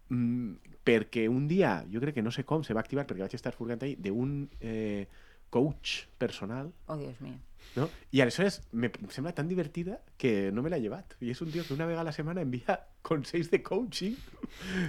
perquè 0.09 1.27
un 1.29 1.47
dia, 1.47 1.79
jo 1.91 1.99
crec 1.99 2.15
que 2.15 2.23
no 2.25 2.31
sé 2.31 2.45
com, 2.45 2.63
se 2.63 2.73
va 2.73 2.81
activar 2.81 3.07
perquè 3.07 3.25
vaig 3.25 3.33
estar 3.33 3.53
furgant 3.53 3.81
ahir, 3.83 3.97
d'un 3.97 4.45
eh, 4.61 5.07
coach 5.49 6.05
personal 6.17 6.71
Oh, 6.87 6.97
Dios 6.97 7.19
mío. 7.21 7.39
¿no? 7.75 7.89
Y 8.11 8.21
aleshores 8.21 8.61
me, 8.71 8.87
em 8.87 9.09
sembla 9.09 9.33
tan 9.33 9.47
divertida 9.47 10.01
que 10.17 10.51
no 10.51 10.61
me 10.61 10.69
la 10.69 10.77
he 10.77 10.81
llevat. 10.81 11.13
Y 11.19 11.31
es 11.31 11.41
un 11.41 11.51
tío 11.51 11.65
que 11.65 11.73
una 11.73 11.85
vez 11.85 11.97
a 11.97 12.03
la 12.03 12.11
semana 12.11 12.41
envía 12.41 12.87
consejos 13.01 13.49
de 13.49 13.63
coaching. 13.63 14.13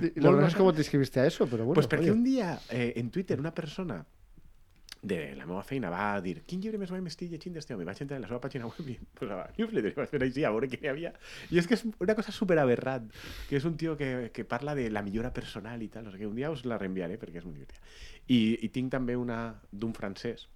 Y 0.02 0.20
no 0.20 0.30
sé 0.30 0.36
bacán. 0.36 0.52
cómo 0.58 0.72
te 0.72 0.82
escribiste 0.82 1.20
a 1.20 1.26
eso, 1.26 1.46
pero 1.46 1.64
bueno. 1.64 1.74
pues 1.74 1.88
perquè 1.88 2.10
oye. 2.10 2.12
un 2.12 2.24
dia 2.24 2.60
eh, 2.70 2.92
en 2.96 3.10
Twitter 3.10 3.40
una 3.40 3.54
persona 3.54 4.04
de 5.06 5.18
la 5.38 5.46
meva 5.46 5.62
feina 5.66 5.90
va 5.92 6.20
dir 6.24 6.40
quin 6.48 6.62
llibre 6.62 6.80
més 6.80 6.90
guai 6.90 7.02
m'estic 7.04 7.30
llegint 7.30 7.54
d'este 7.56 7.74
home? 7.74 7.86
Vaig 7.88 8.00
entrar 8.02 8.18
en 8.18 8.24
la 8.26 8.30
seva 8.30 8.40
pàgina 8.42 8.66
web 8.70 8.90
i 8.90 8.96
pues, 9.18 9.30
a 9.30 9.38
la 9.42 9.46
newsletter 9.58 9.92
i 9.92 9.98
vaig 10.00 10.10
fer 10.10 10.22
així 10.26 10.44
a 10.44 10.50
veure 10.54 10.70
què 10.72 10.80
hi 10.82 10.90
havia. 10.92 11.12
I 11.54 11.60
és 11.62 11.68
que 11.70 11.78
és 11.78 11.84
una 11.86 12.16
cosa 12.18 12.34
super 12.34 12.58
aberrant, 12.62 13.06
que 13.48 13.60
és 13.60 13.68
un 13.68 13.78
tio 13.80 13.96
que, 14.00 14.10
que 14.34 14.44
parla 14.48 14.74
de 14.78 14.88
la 14.90 15.04
millora 15.06 15.32
personal 15.36 15.82
i 15.82 15.88
tal, 15.92 16.10
sé 16.10 16.20
què. 16.20 16.28
Un 16.28 16.36
dia 16.38 16.50
us 16.52 16.66
la 16.66 16.80
reenviaré 16.82 17.20
perquè 17.22 17.42
és 17.42 17.48
molt 17.48 17.58
divertida. 17.58 17.82
I, 18.26 18.40
i 18.66 18.72
tinc 18.74 18.92
també 18.92 19.16
una 19.16 19.40
d'un 19.70 19.94
francès 19.96 20.48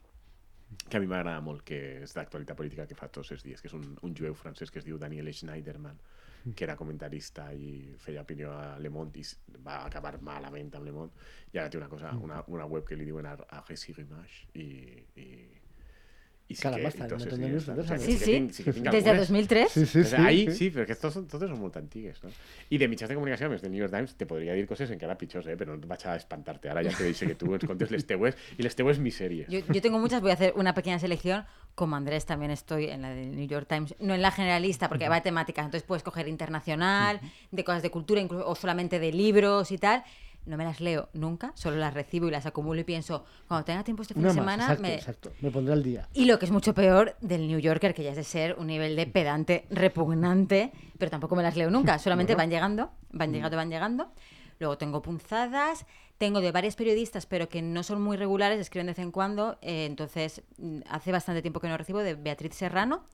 que 0.88 0.96
a 0.96 1.00
mi 1.02 1.08
m'agrada 1.10 1.40
molt, 1.42 1.64
que 1.66 1.80
és 2.04 2.14
d'actualitat 2.14 2.58
política 2.58 2.86
que 2.86 2.98
fa 2.98 3.08
tots 3.10 3.32
els 3.34 3.42
dies, 3.46 3.62
que 3.62 3.70
és 3.70 3.74
un, 3.74 3.86
un 4.06 4.14
jueu 4.16 4.36
francès 4.38 4.70
que 4.70 4.78
es 4.78 4.86
diu 4.86 4.98
Daniel 5.02 5.30
Schneiderman, 5.34 5.98
que 6.54 6.64
era 6.64 6.76
comentarista 6.76 7.50
i 7.52 7.94
feia 8.00 8.24
opinió 8.24 8.52
a 8.56 8.78
Le 8.80 8.90
Monde 8.92 9.20
i 9.20 9.24
va 9.64 9.80
acabar 9.84 10.16
malament 10.24 10.72
amb 10.76 10.88
Le 10.88 10.94
Monde. 10.96 11.28
I 11.52 11.58
ara 11.60 11.70
té 11.70 11.78
una 11.78 11.88
cosa, 11.92 12.12
una, 12.16 12.42
una 12.48 12.66
web 12.66 12.86
que 12.88 12.96
li 12.96 13.08
diuen 13.08 13.28
a, 13.28 13.36
a 13.36 13.62
Récit 13.68 13.98
Rumage 13.98 14.46
i, 14.54 14.68
i, 15.20 15.28
i 16.50 16.54
sí 16.56 16.62
que, 16.62 16.68
un 16.68 16.82
montón 16.82 17.40
de 17.40 17.60
sea, 17.60 17.96
¿eh? 17.96 17.98
Sí, 18.00 18.16
sí. 18.18 18.48
sí 18.50 18.64
Desde 18.64 19.10
algunes. 19.10 19.28
2003. 19.28 19.70
Sí, 19.70 19.86
sí, 19.86 20.00
O 20.00 20.04
sea, 20.04 20.18
sí. 20.18 20.24
ahí 20.26 20.46
sí. 20.46 20.56
sí, 20.56 20.70
pero 20.70 20.84
que 20.84 20.92
estos 20.92 21.14
son, 21.14 21.28
totes 21.30 21.46
són 21.46 21.60
molt 21.62 21.76
antigues, 21.78 22.18
no? 22.24 22.32
I 22.74 22.80
de 22.82 22.88
mitjans 22.90 23.12
de 23.12 23.48
més 23.48 23.62
del 23.62 23.70
New 23.70 23.78
York 23.78 23.94
Times, 23.94 24.16
te 24.18 24.26
podria 24.26 24.56
dir 24.58 24.66
coses 24.66 24.90
encara 24.90 25.14
pitjors, 25.14 25.46
eh? 25.46 25.54
però 25.56 25.76
no 25.78 25.86
vaig 25.86 26.02
a 26.10 26.16
espantarte. 26.18 26.68
Ara 26.72 26.82
ja 26.82 26.90
te 26.90 27.06
deixo 27.06 27.28
que 27.30 27.36
tu 27.38 27.54
ens 27.54 27.66
contes 27.70 27.94
les 27.94 28.02
teues 28.06 28.34
i 28.58 28.66
les 28.66 28.74
teues 28.74 28.98
misèries. 28.98 29.46
Yo, 29.48 29.60
yo 29.62 29.80
tengo 29.80 30.00
muchas, 30.00 30.20
voy 30.20 30.32
a 30.32 30.34
hacer 30.34 30.52
una 30.56 30.74
pequeña 30.74 30.98
selección. 30.98 31.46
Como 31.76 31.94
Andrés 31.94 32.26
también 32.26 32.50
estoy 32.50 32.86
en 32.90 33.02
la 33.02 33.10
del 33.14 33.36
New 33.36 33.46
York 33.46 33.68
Times, 33.68 33.94
no 34.00 34.14
en 34.14 34.22
la 34.22 34.32
generalista, 34.32 34.88
porque 34.88 35.08
va 35.08 35.14
de 35.14 35.20
temáticas. 35.20 35.64
Entonces 35.64 35.86
puedes 35.86 36.02
coger 36.02 36.26
internacional, 36.26 37.20
de 37.52 37.62
cosas 37.62 37.82
de 37.82 37.90
cultura, 37.90 38.20
incluso, 38.20 38.48
o 38.48 38.56
solamente 38.56 38.98
de 38.98 39.12
libros 39.12 39.70
y 39.70 39.78
tal. 39.78 40.02
No 40.50 40.56
me 40.56 40.64
las 40.64 40.80
leo 40.80 41.08
nunca, 41.12 41.52
solo 41.54 41.76
las 41.76 41.94
recibo 41.94 42.26
y 42.26 42.32
las 42.32 42.44
acumulo 42.44 42.80
y 42.80 42.84
pienso, 42.84 43.24
cuando 43.46 43.64
tenga 43.64 43.84
tiempo 43.84 44.02
este 44.02 44.14
fin 44.14 44.24
Una 44.24 44.32
de 44.32 44.40
más, 44.40 44.44
semana, 44.44 44.64
exacto, 44.64 44.82
me, 44.82 44.94
exacto. 44.94 45.32
Me 45.40 45.50
pondré 45.52 45.72
al 45.74 45.82
día. 45.84 46.08
Y 46.12 46.24
lo 46.24 46.40
que 46.40 46.46
es 46.46 46.50
mucho 46.50 46.74
peor 46.74 47.14
del 47.20 47.46
New 47.46 47.60
Yorker, 47.60 47.94
que 47.94 48.02
ya 48.02 48.10
es 48.10 48.16
de 48.16 48.24
ser 48.24 48.56
un 48.58 48.66
nivel 48.66 48.96
de 48.96 49.06
pedante 49.06 49.66
repugnante, 49.70 50.72
pero 50.98 51.08
tampoco 51.08 51.36
me 51.36 51.44
las 51.44 51.56
leo 51.56 51.70
nunca, 51.70 51.98
solamente 52.00 52.34
van 52.34 52.50
llegando, 52.50 52.90
van 53.12 53.32
llegando, 53.32 53.56
van 53.56 53.70
llegando. 53.70 54.12
Luego 54.58 54.76
tengo 54.76 55.02
punzadas, 55.02 55.86
tengo 56.18 56.40
de 56.40 56.50
varios 56.50 56.74
periodistas, 56.74 57.26
pero 57.26 57.48
que 57.48 57.62
no 57.62 57.84
son 57.84 58.02
muy 58.02 58.16
regulares, 58.16 58.58
escriben 58.58 58.86
de 58.86 58.92
vez 58.92 58.98
en 58.98 59.12
cuando, 59.12 59.56
eh, 59.62 59.86
entonces 59.86 60.42
mm, 60.58 60.80
hace 60.90 61.12
bastante 61.12 61.42
tiempo 61.42 61.60
que 61.60 61.68
no 61.68 61.76
recibo, 61.76 62.00
de 62.00 62.14
Beatriz 62.14 62.56
Serrano 62.56 63.04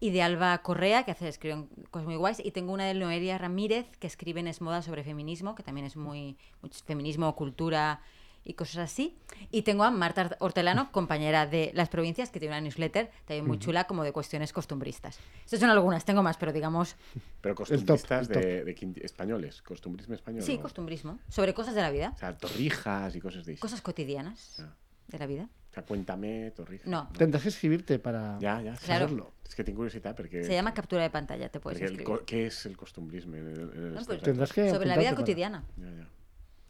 y 0.00 0.10
de 0.10 0.22
Alba 0.22 0.56
Correa, 0.62 1.04
que 1.04 1.10
hace, 1.10 1.28
escriben 1.28 1.68
cosas 1.90 2.06
muy 2.06 2.16
guays, 2.16 2.40
y 2.42 2.50
tengo 2.52 2.72
una 2.72 2.86
de 2.86 2.94
Noelia 2.94 3.36
Ramírez, 3.38 3.86
que 3.98 4.06
escribe 4.06 4.40
en 4.40 4.46
Es 4.48 4.60
Moda 4.62 4.80
sobre 4.82 5.04
feminismo, 5.04 5.54
que 5.54 5.62
también 5.62 5.86
es 5.86 5.96
muy, 5.96 6.38
mucho 6.62 6.82
feminismo, 6.84 7.36
cultura 7.36 8.00
y 8.42 8.54
cosas 8.54 8.78
así. 8.78 9.18
Y 9.50 9.60
tengo 9.62 9.84
a 9.84 9.90
Marta 9.90 10.34
Hortelano, 10.40 10.90
compañera 10.92 11.46
de 11.46 11.70
Las 11.74 11.90
Provincias, 11.90 12.30
que 12.30 12.40
tiene 12.40 12.54
una 12.54 12.62
newsletter 12.62 13.10
también 13.26 13.46
muy 13.46 13.58
chula, 13.58 13.84
como 13.84 14.02
de 14.02 14.12
cuestiones 14.12 14.54
costumbristas. 14.54 15.18
Estas 15.44 15.60
son 15.60 15.68
algunas, 15.68 16.06
tengo 16.06 16.22
más, 16.22 16.38
pero 16.38 16.50
digamos, 16.50 16.96
Però 17.42 17.54
top, 17.54 17.66
costumbristas 17.66 18.28
el 18.28 18.32
top. 18.32 18.42
de, 18.42 18.64
de 18.64 19.00
españoles, 19.04 19.60
costumbrisme 19.60 20.14
español. 20.14 20.42
sí, 20.42 20.56
¿no? 20.56 20.62
costumbrismo, 20.62 21.18
sobre 21.28 21.52
cosas 21.52 21.74
de 21.74 21.82
la 21.82 21.90
vida, 21.90 22.12
O 22.16 22.18
sea, 22.18 22.38
torrijas 22.38 23.14
y 23.14 23.20
cosas 23.20 23.44
de 23.44 23.58
cosas 23.58 23.82
cotidianas 23.82 24.60
Ah. 24.60 24.74
de 25.08 25.18
la 25.18 25.26
vida. 25.26 25.48
O 25.70 25.72
sea, 25.72 25.84
cuéntame, 25.84 26.50
Torriz. 26.56 26.84
No. 26.86 27.08
Tendrás 27.16 27.42
que 27.44 27.48
escribirte 27.50 27.98
para 28.00 28.38
Ja, 28.40 28.56
ja. 28.56 28.62
Claro. 28.62 28.76
saberlo. 29.06 29.32
És 29.50 29.54
que 29.54 29.64
tinc 29.66 29.76
curiositat 29.76 30.14
perquè... 30.18 30.44
Se 30.46 30.54
llama 30.54 30.72
captura 30.74 31.02
de 31.02 31.10
pantalla, 31.10 31.48
te 31.48 31.58
puedes 31.58 31.80
el, 31.80 31.92
escribir. 31.98 32.20
què 32.26 32.46
és 32.46 32.66
el 32.66 32.76
el- 32.76 33.92
No, 33.94 33.98
els 33.98 34.06
pues, 34.06 34.06
temes? 34.06 34.22
Tendrás 34.22 34.52
que 34.52 34.70
sobre 34.70 34.86
la 34.86 34.96
vida 34.96 35.10
para- 35.10 35.16
cotidiana. 35.16 35.64
Ja, 35.76 35.90
ja. 35.90 36.08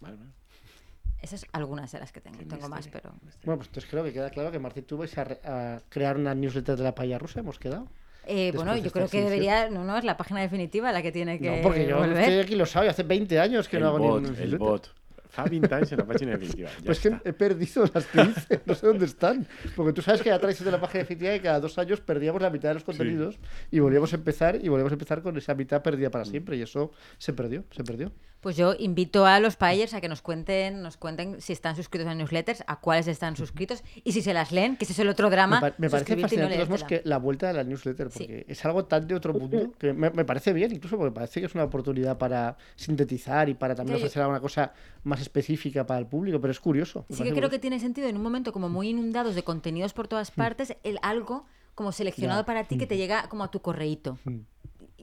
Vale, 0.00 0.16
vale. 0.16 0.30
Esas 1.22 1.44
algunas 1.52 1.92
de 1.92 1.98
las 2.00 2.12
que 2.12 2.20
tengo. 2.22 2.38
Qué 2.38 2.46
Tengo 2.46 2.68
más, 2.70 2.88
pero. 2.88 3.12
misterio. 3.12 3.40
Bueno, 3.44 3.58
pues 3.58 3.68
entonces 3.68 3.90
creo 3.90 4.02
que 4.04 4.12
queda 4.14 4.30
claro 4.30 4.50
que 4.50 4.58
Martín 4.58 4.84
tú 4.84 4.96
vais 4.96 5.16
a, 5.18 5.24
re- 5.24 5.40
a 5.44 5.80
crear 5.90 6.16
una 6.16 6.34
newsletter 6.34 6.76
de 6.78 6.84
la 6.84 6.94
paella 6.94 7.18
rusa, 7.18 7.40
hemos 7.40 7.58
quedado. 7.58 7.86
Eh, 8.26 8.52
bueno, 8.54 8.72
yo 8.76 8.86
esta 8.86 8.90
creo 8.92 9.08
que 9.08 9.22
debería. 9.24 9.68
No, 9.68 9.84
no, 9.84 9.98
es 9.98 10.04
la 10.04 10.16
página 10.16 10.40
definitiva 10.40 10.92
la 10.92 11.02
que 11.02 11.12
tiene 11.12 11.38
que. 11.38 11.56
no, 11.56 11.62
porque 11.62 11.86
yo 11.86 11.98
volver. 11.98 12.18
estoy 12.18 12.38
aquí 12.38 12.54
lo 12.54 12.64
sabe, 12.64 12.88
hace 12.88 13.02
20 13.02 13.38
años 13.38 13.68
que 13.68 13.76
el 13.76 13.82
no 13.82 13.88
hago 13.90 13.98
bot, 13.98 14.22
ni 14.22 14.28
el 14.28 14.32
newsletter. 14.34 14.58
bot. 14.58 14.94
Fa 15.30 15.44
20 15.46 15.74
anys 15.74 15.92
en 15.92 16.02
la 16.02 16.06
pàgina 16.06 16.34
definitiva. 16.36 16.70
Ja 16.74 16.86
Pues 16.86 17.00
que 17.00 17.12
he 17.24 17.32
perdido 17.32 17.84
las 17.94 18.06
que 18.06 18.22
hice, 18.22 18.60
no 18.66 18.74
sé 18.74 18.86
dónde 18.86 19.06
están. 19.06 19.46
Porque 19.76 19.92
tú 19.92 20.02
sabes 20.02 20.22
que 20.22 20.30
ya 20.30 20.38
traes 20.38 20.62
de 20.62 20.70
la 20.70 20.80
página 20.80 21.04
definitiva 21.04 21.34
y 21.34 21.40
cada 21.40 21.60
dos 21.60 21.78
años 21.78 22.00
perdíamos 22.00 22.42
la 22.42 22.50
mitad 22.50 22.70
de 22.70 22.74
los 22.74 22.84
contenidos 22.84 23.38
y 23.70 23.78
volvíamos 23.78 24.12
a 24.12 24.16
empezar 24.16 24.56
y 24.56 24.68
volvíamos 24.68 24.92
a 24.92 24.94
empezar 24.94 25.22
con 25.22 25.36
esa 25.36 25.54
mitad 25.54 25.82
perdida 25.82 26.10
para 26.10 26.24
siempre 26.24 26.56
y 26.56 26.62
eso 26.62 26.90
se 27.18 27.32
perdió, 27.32 27.64
se 27.70 27.84
perdió. 27.84 28.12
Pues 28.40 28.56
yo 28.56 28.74
invito 28.78 29.26
a 29.26 29.38
los 29.38 29.56
paellers 29.56 29.92
a 29.92 30.00
que 30.00 30.08
nos 30.08 30.22
cuenten, 30.22 30.80
nos 30.80 30.96
cuenten 30.96 31.42
si 31.42 31.52
están 31.52 31.76
suscritos 31.76 32.08
a 32.08 32.14
newsletters, 32.14 32.64
a 32.66 32.80
cuáles 32.80 33.06
están 33.06 33.36
suscritos 33.36 33.82
y 34.02 34.12
si 34.12 34.22
se 34.22 34.32
las 34.32 34.50
leen, 34.50 34.76
que 34.78 34.84
ese 34.84 34.94
es 34.94 34.98
el 34.98 35.08
otro 35.10 35.28
drama. 35.28 35.60
Me, 35.60 35.70
pa- 35.70 35.76
me 35.76 35.90
parece 35.90 36.16
no 36.16 36.22
fascinante 36.22 36.56
leértela. 36.56 36.86
que 36.86 37.02
la 37.04 37.18
vuelta 37.18 37.48
de 37.48 37.52
la 37.52 37.64
newsletter, 37.64 38.10
Sí. 38.10 38.18
porque 38.20 38.46
es 38.48 38.64
algo 38.64 38.86
tan 38.86 39.06
de 39.06 39.14
otro 39.14 39.34
mundo 39.34 39.72
que 39.78 39.92
me, 39.92 40.08
me 40.08 40.24
parece 40.24 40.54
bien, 40.54 40.72
incluso 40.72 40.96
porque 40.96 41.12
parece 41.12 41.40
que 41.40 41.46
es 41.46 41.54
una 41.54 41.64
oportunidad 41.64 42.16
para 42.16 42.56
sintetizar 42.76 43.50
y 43.50 43.54
para 43.54 43.74
también 43.74 43.98
yo- 43.98 44.04
ofrecer 44.04 44.22
alguna 44.22 44.40
cosa 44.40 44.72
más 45.04 45.20
específica 45.20 45.84
para 45.86 46.00
el 46.00 46.06
público, 46.06 46.40
pero 46.40 46.50
es 46.50 46.60
curioso. 46.60 47.04
Sí 47.10 47.22
que 47.22 47.34
creo 47.34 47.50
que 47.50 47.58
tiene 47.58 47.78
sentido 47.78 48.08
en 48.08 48.16
un 48.16 48.22
momento 48.22 48.52
como 48.54 48.70
muy 48.70 48.88
inundados 48.88 49.34
de 49.34 49.42
contenidos 49.42 49.92
por 49.92 50.08
todas 50.08 50.30
partes, 50.30 50.74
el 50.82 50.98
algo 51.02 51.44
como 51.74 51.92
seleccionado 51.92 52.40
Ya. 52.40 52.46
para 52.46 52.64
ti 52.64 52.78
que 52.78 52.86
te 52.86 52.96
llega 52.96 53.28
como 53.28 53.44
a 53.44 53.50
tu 53.50 53.60
correíto. 53.60 54.18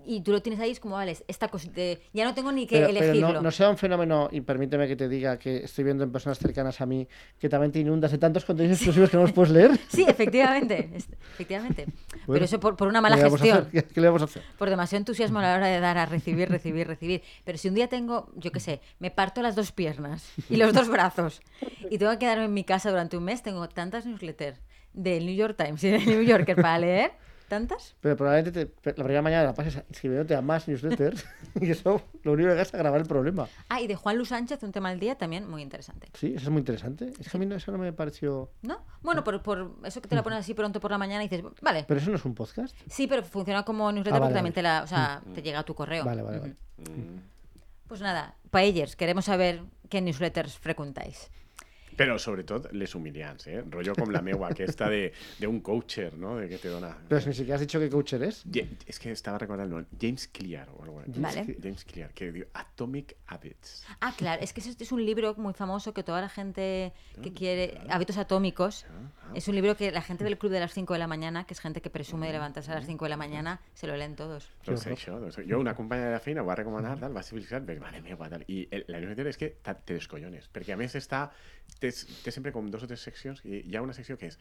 Y 0.09 0.21
tú 0.21 0.31
lo 0.31 0.41
tienes 0.41 0.61
ahí, 0.61 0.71
es 0.71 0.79
como, 0.79 0.95
vale, 0.95 1.17
esta 1.27 1.49
cosita. 1.49 1.81
Ya 2.13 2.23
no 2.23 2.33
tengo 2.33 2.49
ni 2.53 2.65
que 2.65 2.77
Pero, 2.77 2.87
pero 2.87 2.99
elegirlo. 2.99 3.33
no, 3.33 3.41
no 3.41 3.51
sea 3.51 3.69
un 3.69 3.77
fenómeno, 3.77 4.29
y 4.31 4.39
permíteme 4.39 4.87
que 4.87 4.95
te 4.95 5.09
diga 5.09 5.37
que 5.37 5.65
estoy 5.65 5.83
viendo 5.83 6.05
en 6.05 6.13
personas 6.13 6.39
cercanas 6.39 6.79
a 6.79 6.85
mí, 6.85 7.05
que 7.37 7.49
también 7.49 7.73
te 7.73 7.79
inundas 7.79 8.11
de 8.11 8.17
tantos 8.17 8.45
contenidos 8.45 8.77
exclusivos 8.77 9.09
que 9.09 9.17
no 9.17 9.23
los 9.23 9.33
puedes 9.33 9.51
leer. 9.51 9.77
Sí, 9.89 10.05
efectivamente. 10.07 10.89
efectivamente. 11.33 11.85
Bueno, 11.85 12.23
Pero 12.27 12.45
eso 12.45 12.59
por, 12.59 12.77
por 12.77 12.87
una 12.87 13.01
mala 13.01 13.15
¿Qué 13.17 13.23
le 13.23 13.29
vamos 13.29 13.41
a 13.41 13.45
gestión. 13.45 13.85
qué 13.93 14.01
le 14.01 14.07
vamos 14.07 14.21
a 14.21 14.25
hacer? 14.25 14.43
Por 14.57 14.69
demasiado 14.69 15.01
entusiasmo 15.01 15.39
a 15.39 15.41
la 15.41 15.55
hora 15.55 15.67
de 15.67 15.79
dar 15.81 15.97
a 15.97 16.05
recibir, 16.05 16.49
recibir, 16.49 16.87
recibir. 16.87 17.21
Pero 17.43 17.57
si 17.57 17.67
un 17.67 17.75
día 17.75 17.87
tengo, 17.89 18.31
yo 18.35 18.51
qué 18.53 18.61
sé, 18.61 18.79
me 18.99 19.11
parto 19.11 19.41
las 19.41 19.55
dos 19.55 19.73
piernas 19.73 20.31
y 20.49 20.55
los 20.55 20.71
dos 20.73 20.87
brazos 20.87 21.41
y 21.89 21.97
tengo 21.97 22.11
que 22.13 22.19
quedarme 22.19 22.45
en 22.45 22.53
mi 22.53 22.63
casa 22.63 22.89
durante 22.91 23.17
un 23.17 23.25
mes, 23.25 23.43
tengo 23.43 23.67
tantas 23.67 24.05
newsletters 24.05 24.61
del 24.93 25.25
New 25.25 25.35
York 25.35 25.55
Times 25.61 25.83
y 25.83 25.89
del 25.89 26.05
New 26.05 26.21
Yorker 26.21 26.55
para 26.55 26.79
leer. 26.79 27.11
¿Tantas? 27.47 27.95
Pero 28.01 28.17
probablemente 28.17 28.65
te- 28.65 28.89
la 28.89 29.03
primera 29.03 29.21
mañana 29.21 29.43
la 29.45 29.53
pases 29.53 29.81
inscribiéndote 29.89 30.35
a 30.35 30.41
más 30.41 30.67
newsletters 30.67 31.25
y 31.61 31.71
eso 31.71 32.01
lo 32.23 32.33
único 32.33 32.47
que 32.49 32.53
hagas 32.53 32.67
es 32.69 32.73
agravar 32.73 32.99
el 32.99 33.07
problema. 33.07 33.47
Ah, 33.69 33.79
y 33.79 33.87
de 33.87 33.95
Juan 33.95 34.17
Luis 34.17 34.29
Sánchez, 34.29 34.61
un 34.63 34.73
tema 34.73 34.89
al 34.89 34.99
día, 34.99 35.15
también 35.15 35.49
muy 35.49 35.61
interesante. 35.61 36.09
Sí, 36.13 36.33
eso 36.35 36.43
es 36.45 36.49
muy 36.49 36.59
interesante. 36.59 37.13
Es 37.19 37.29
que 37.29 37.37
a 37.37 37.39
mí 37.39 37.45
no- 37.45 37.55
eso 37.55 37.71
no 37.71 37.77
me 37.77 37.93
pareció... 37.93 38.51
¿No? 38.63 38.79
Bueno, 39.01 39.23
por, 39.23 39.41
por 39.41 39.75
eso 39.85 40.01
que 40.01 40.09
te 40.09 40.15
la 40.15 40.23
pones 40.23 40.39
así 40.39 40.53
pronto 40.53 40.81
por 40.81 40.91
la 40.91 40.97
mañana 40.97 41.23
y 41.23 41.29
dices, 41.29 41.45
vale. 41.61 41.85
Pero 41.87 41.99
eso 42.01 42.09
no 42.09 42.17
es 42.17 42.25
un 42.25 42.35
podcast. 42.35 42.75
Sí, 42.89 43.07
pero 43.07 43.23
funciona 43.23 43.63
como 43.63 43.89
newsletter 43.93 44.15
Ah, 44.17 44.19
vale, 44.19 44.29
porque 44.33 44.37
también 44.37 44.53
te 44.53 44.61
la, 44.61 44.83
o 44.83 44.87
sea, 44.87 45.21
te 45.33 45.41
llega 45.41 45.59
a 45.59 45.63
tu 45.63 45.73
correo. 45.73 46.03
Vale, 46.03 46.21
vale, 46.21 46.39
vale. 46.39 46.55
Pues 47.87 48.01
nada, 48.01 48.35
paellers, 48.51 48.95
queremos 48.97 49.25
saber 49.25 49.61
qué 49.89 50.01
newsletters 50.01 50.57
frecuentáis. 50.59 51.31
Però 51.97 52.17
sobretot 52.21 52.69
les 52.77 52.93
humiliants, 52.95 53.47
eh? 53.49 53.63
Rollo 53.73 53.95
com 53.97 54.11
la 54.13 54.21
meua, 54.21 54.51
aquesta 54.53 54.87
de, 54.93 55.11
de 55.39 55.47
un 55.49 55.59
coacher, 55.65 56.11
no? 56.17 56.35
De 56.37 56.47
que 56.47 56.59
te 56.61 56.69
dona... 56.69 56.91
Pero 57.09 57.21
si 57.21 57.29
ni 57.29 57.33
siquiera 57.33 57.55
has 57.55 57.61
dicho 57.61 57.79
qué 57.79 57.89
coach 57.89 58.13
eres. 58.13 58.43
Ja- 58.53 58.67
És 58.85 58.99
que 58.99 59.09
el 59.63 59.69
nom. 59.69 59.85
James 59.99 60.27
Clear 60.27 60.69
o 60.69 60.83
algo. 60.83 61.01
Vale. 61.17 61.57
James 61.61 61.83
Clear, 61.85 62.11
que 62.13 62.31
diu 62.31 62.45
Atomic 62.53 63.15
Habits. 63.27 63.83
Ah, 63.99 64.13
claro, 64.15 64.41
es 64.43 64.53
que 64.53 64.61
este 64.61 64.83
es 64.83 64.91
un 64.91 65.03
libro 65.05 65.33
muy 65.37 65.53
famoso 65.53 65.93
que 65.93 66.03
toda 66.03 66.21
la 66.21 66.29
gente 66.29 66.93
que 67.21 67.33
quiere, 67.33 67.79
Hábitos 67.89 68.17
Atómicos, 68.17 68.85
es 69.33 69.47
un 69.47 69.55
libro 69.55 69.75
que 69.75 69.91
la 69.91 70.01
gente 70.01 70.23
del 70.23 70.37
club 70.37 70.51
de 70.51 70.59
las 70.59 70.73
5 70.73 70.93
de 70.93 70.99
la 70.99 71.07
mañana, 71.07 71.45
que 71.45 71.53
es 71.53 71.59
gente 71.59 71.81
que 71.81 71.89
presume 71.89 72.27
de 72.27 72.33
levantarse 72.33 72.71
a 72.71 72.75
las 72.75 72.85
5 72.85 73.05
de 73.05 73.09
la 73.09 73.17
mañana, 73.17 73.59
se 73.73 73.87
lo 73.87 73.97
leen 73.97 74.15
todos. 74.15 74.49
Doncs 74.65 74.85
això, 74.87 75.17
doncs, 75.19 75.39
jo 75.49 75.59
una 75.59 75.73
companya 75.75 76.05
de 76.05 76.11
la 76.11 76.19
feina 76.19 76.43
ho 76.43 76.45
va 76.45 76.55
recomanar, 76.55 76.97
tal, 76.99 77.15
va 77.15 77.23
perquè, 77.65 77.79
mare 77.81 78.01
meva, 78.01 78.29
tal. 78.29 78.43
I 78.47 78.67
el, 78.71 78.85
la 78.87 78.99
newsletter 79.01 79.27
és 79.33 79.37
que 79.41 79.49
te 79.87 79.97
descollones, 79.97 80.47
perquè 80.53 80.73
a 80.75 80.77
més 80.79 80.95
està, 80.95 81.25
té, 81.87 82.07
té 82.23 82.35
sempre 82.35 82.53
com 82.55 82.69
dos 82.71 82.83
o 82.85 82.89
tres 82.89 83.03
seccions, 83.07 83.43
i 83.47 83.63
hi 83.65 83.77
ha 83.77 83.85
una 83.85 83.95
secció 83.97 84.19
que 84.19 84.29
és 84.29 84.39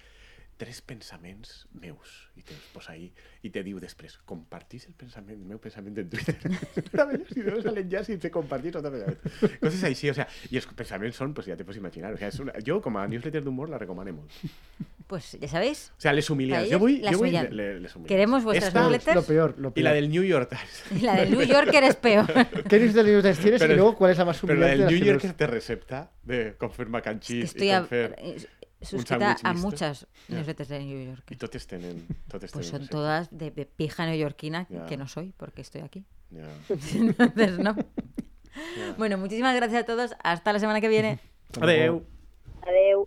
tres 0.57 0.81
pensaments 0.81 1.67
meus, 1.77 2.13
i 2.37 2.43
te 2.43 2.55
els 2.57 2.69
posa 2.73 2.95
ahí, 2.95 3.11
i 3.45 3.51
te 3.53 3.61
diu 3.65 3.79
després, 3.81 4.17
compartís 4.29 4.87
el 4.89 4.97
pensament, 4.97 5.37
el 5.37 5.51
meu 5.51 5.61
pensament 5.63 6.01
en 6.01 6.09
Twitter. 6.13 6.37
Meravellós, 6.95 7.35
i 7.37 7.45
dones 7.45 7.69
l'enllaç 7.69 8.11
i 8.15 8.19
te 8.23 8.33
compartís 8.33 8.79
automaticament. 8.81 9.59
Coses 9.61 9.85
així, 9.89 10.11
o 10.13 10.17
sea, 10.17 10.27
i 10.51 10.61
els 10.61 10.69
pensaments 10.73 11.21
són, 11.21 11.37
pues 11.37 11.51
ja 11.51 11.59
te 11.61 11.69
pots 11.69 11.81
imaginar, 11.81 12.15
o 12.17 12.21
sea, 12.21 12.33
és 12.33 12.41
una, 12.41 12.57
jo 12.65 12.81
com 12.85 12.97
a 12.97 13.05
newsletter 13.11 13.45
d'humor 13.45 13.73
la 13.73 13.83
recomano 13.83 14.17
molt. 14.17 14.96
Pues 15.07 15.39
ya 15.41 15.47
sabéis, 15.47 15.93
O 15.97 16.01
sea, 16.01 16.13
les 16.13 16.29
vull, 16.29 16.49
las 17.01 17.13
jo 17.13 17.19
vull 17.19 17.29
humillan. 17.29 17.57
le- 17.57 17.79
les. 17.81 17.93
Queremos 18.09 18.43
vuestras 18.43 18.69
Esta 18.69 18.81
newsletters. 18.83 19.15
Lo 19.15 19.23
peor, 19.23 19.55
lo 19.57 19.69
I 19.69 19.71
peor. 19.73 19.85
la 19.85 19.93
del 19.93 20.09
New 20.11 20.25
York 20.25 20.49
Times. 20.51 21.03
la 21.03 21.15
del 21.15 21.31
New 21.31 21.43
Yorker 21.43 21.85
es 21.85 21.95
peor. 21.97 22.27
¿Qué 22.69 22.79
newsletter 22.81 23.05
newsletters 23.13 23.39
tienes 23.39 23.61
Pero- 23.61 23.73
y 23.73 23.77
luego 23.77 23.95
cuál 23.97 24.11
es 24.11 24.19
la 24.19 24.25
más 24.25 24.41
Pero 24.41 24.55
la 24.55 24.67
humillante? 24.67 24.85
del 24.85 24.95
New 25.01 25.07
Yorker 25.13 25.33
te 25.35 25.47
recepta 25.47 26.11
de 26.25 26.57
con 26.59 26.73
fer 26.73 26.89
mac 26.89 27.07
and 27.07 27.23
Es 27.23 27.29
que 27.29 27.41
estoy 27.43 27.67
i 27.69 27.71
a- 27.71 27.79
con 27.81 27.89
fer... 27.89 28.15
eh, 28.19 28.37
suscrita 28.83 29.37
a 29.45 29.53
muchas 29.55 30.07
newsletters 30.29 30.69
de 30.71 30.79
New 30.81 31.07
York. 31.07 31.25
I 31.31 31.37
totes. 31.37 31.67
Totes 31.69 32.51
Pues 32.53 32.67
tenen 32.71 32.81
son 32.83 32.89
todas 32.89 33.29
de, 33.31 33.51
de 33.53 33.65
pija 33.65 34.07
neoyorquina, 34.07 34.67
que 34.89 34.97
no 34.97 35.07
soy, 35.07 35.33
porque 35.37 35.63
estoy 35.63 35.83
aquí. 35.83 36.05
Entonces, 36.95 37.59
no. 37.61 37.77
Bueno, 38.99 39.19
muchísimas 39.19 39.55
gracias 39.55 39.83
a 39.83 39.87
todos. 39.87 40.17
Hasta 40.25 40.53
la 40.53 40.59
semana 40.59 40.81
que 40.81 40.89
viene. 40.89 41.21
Adeu. 41.61 42.03
Adeu. 42.63 43.07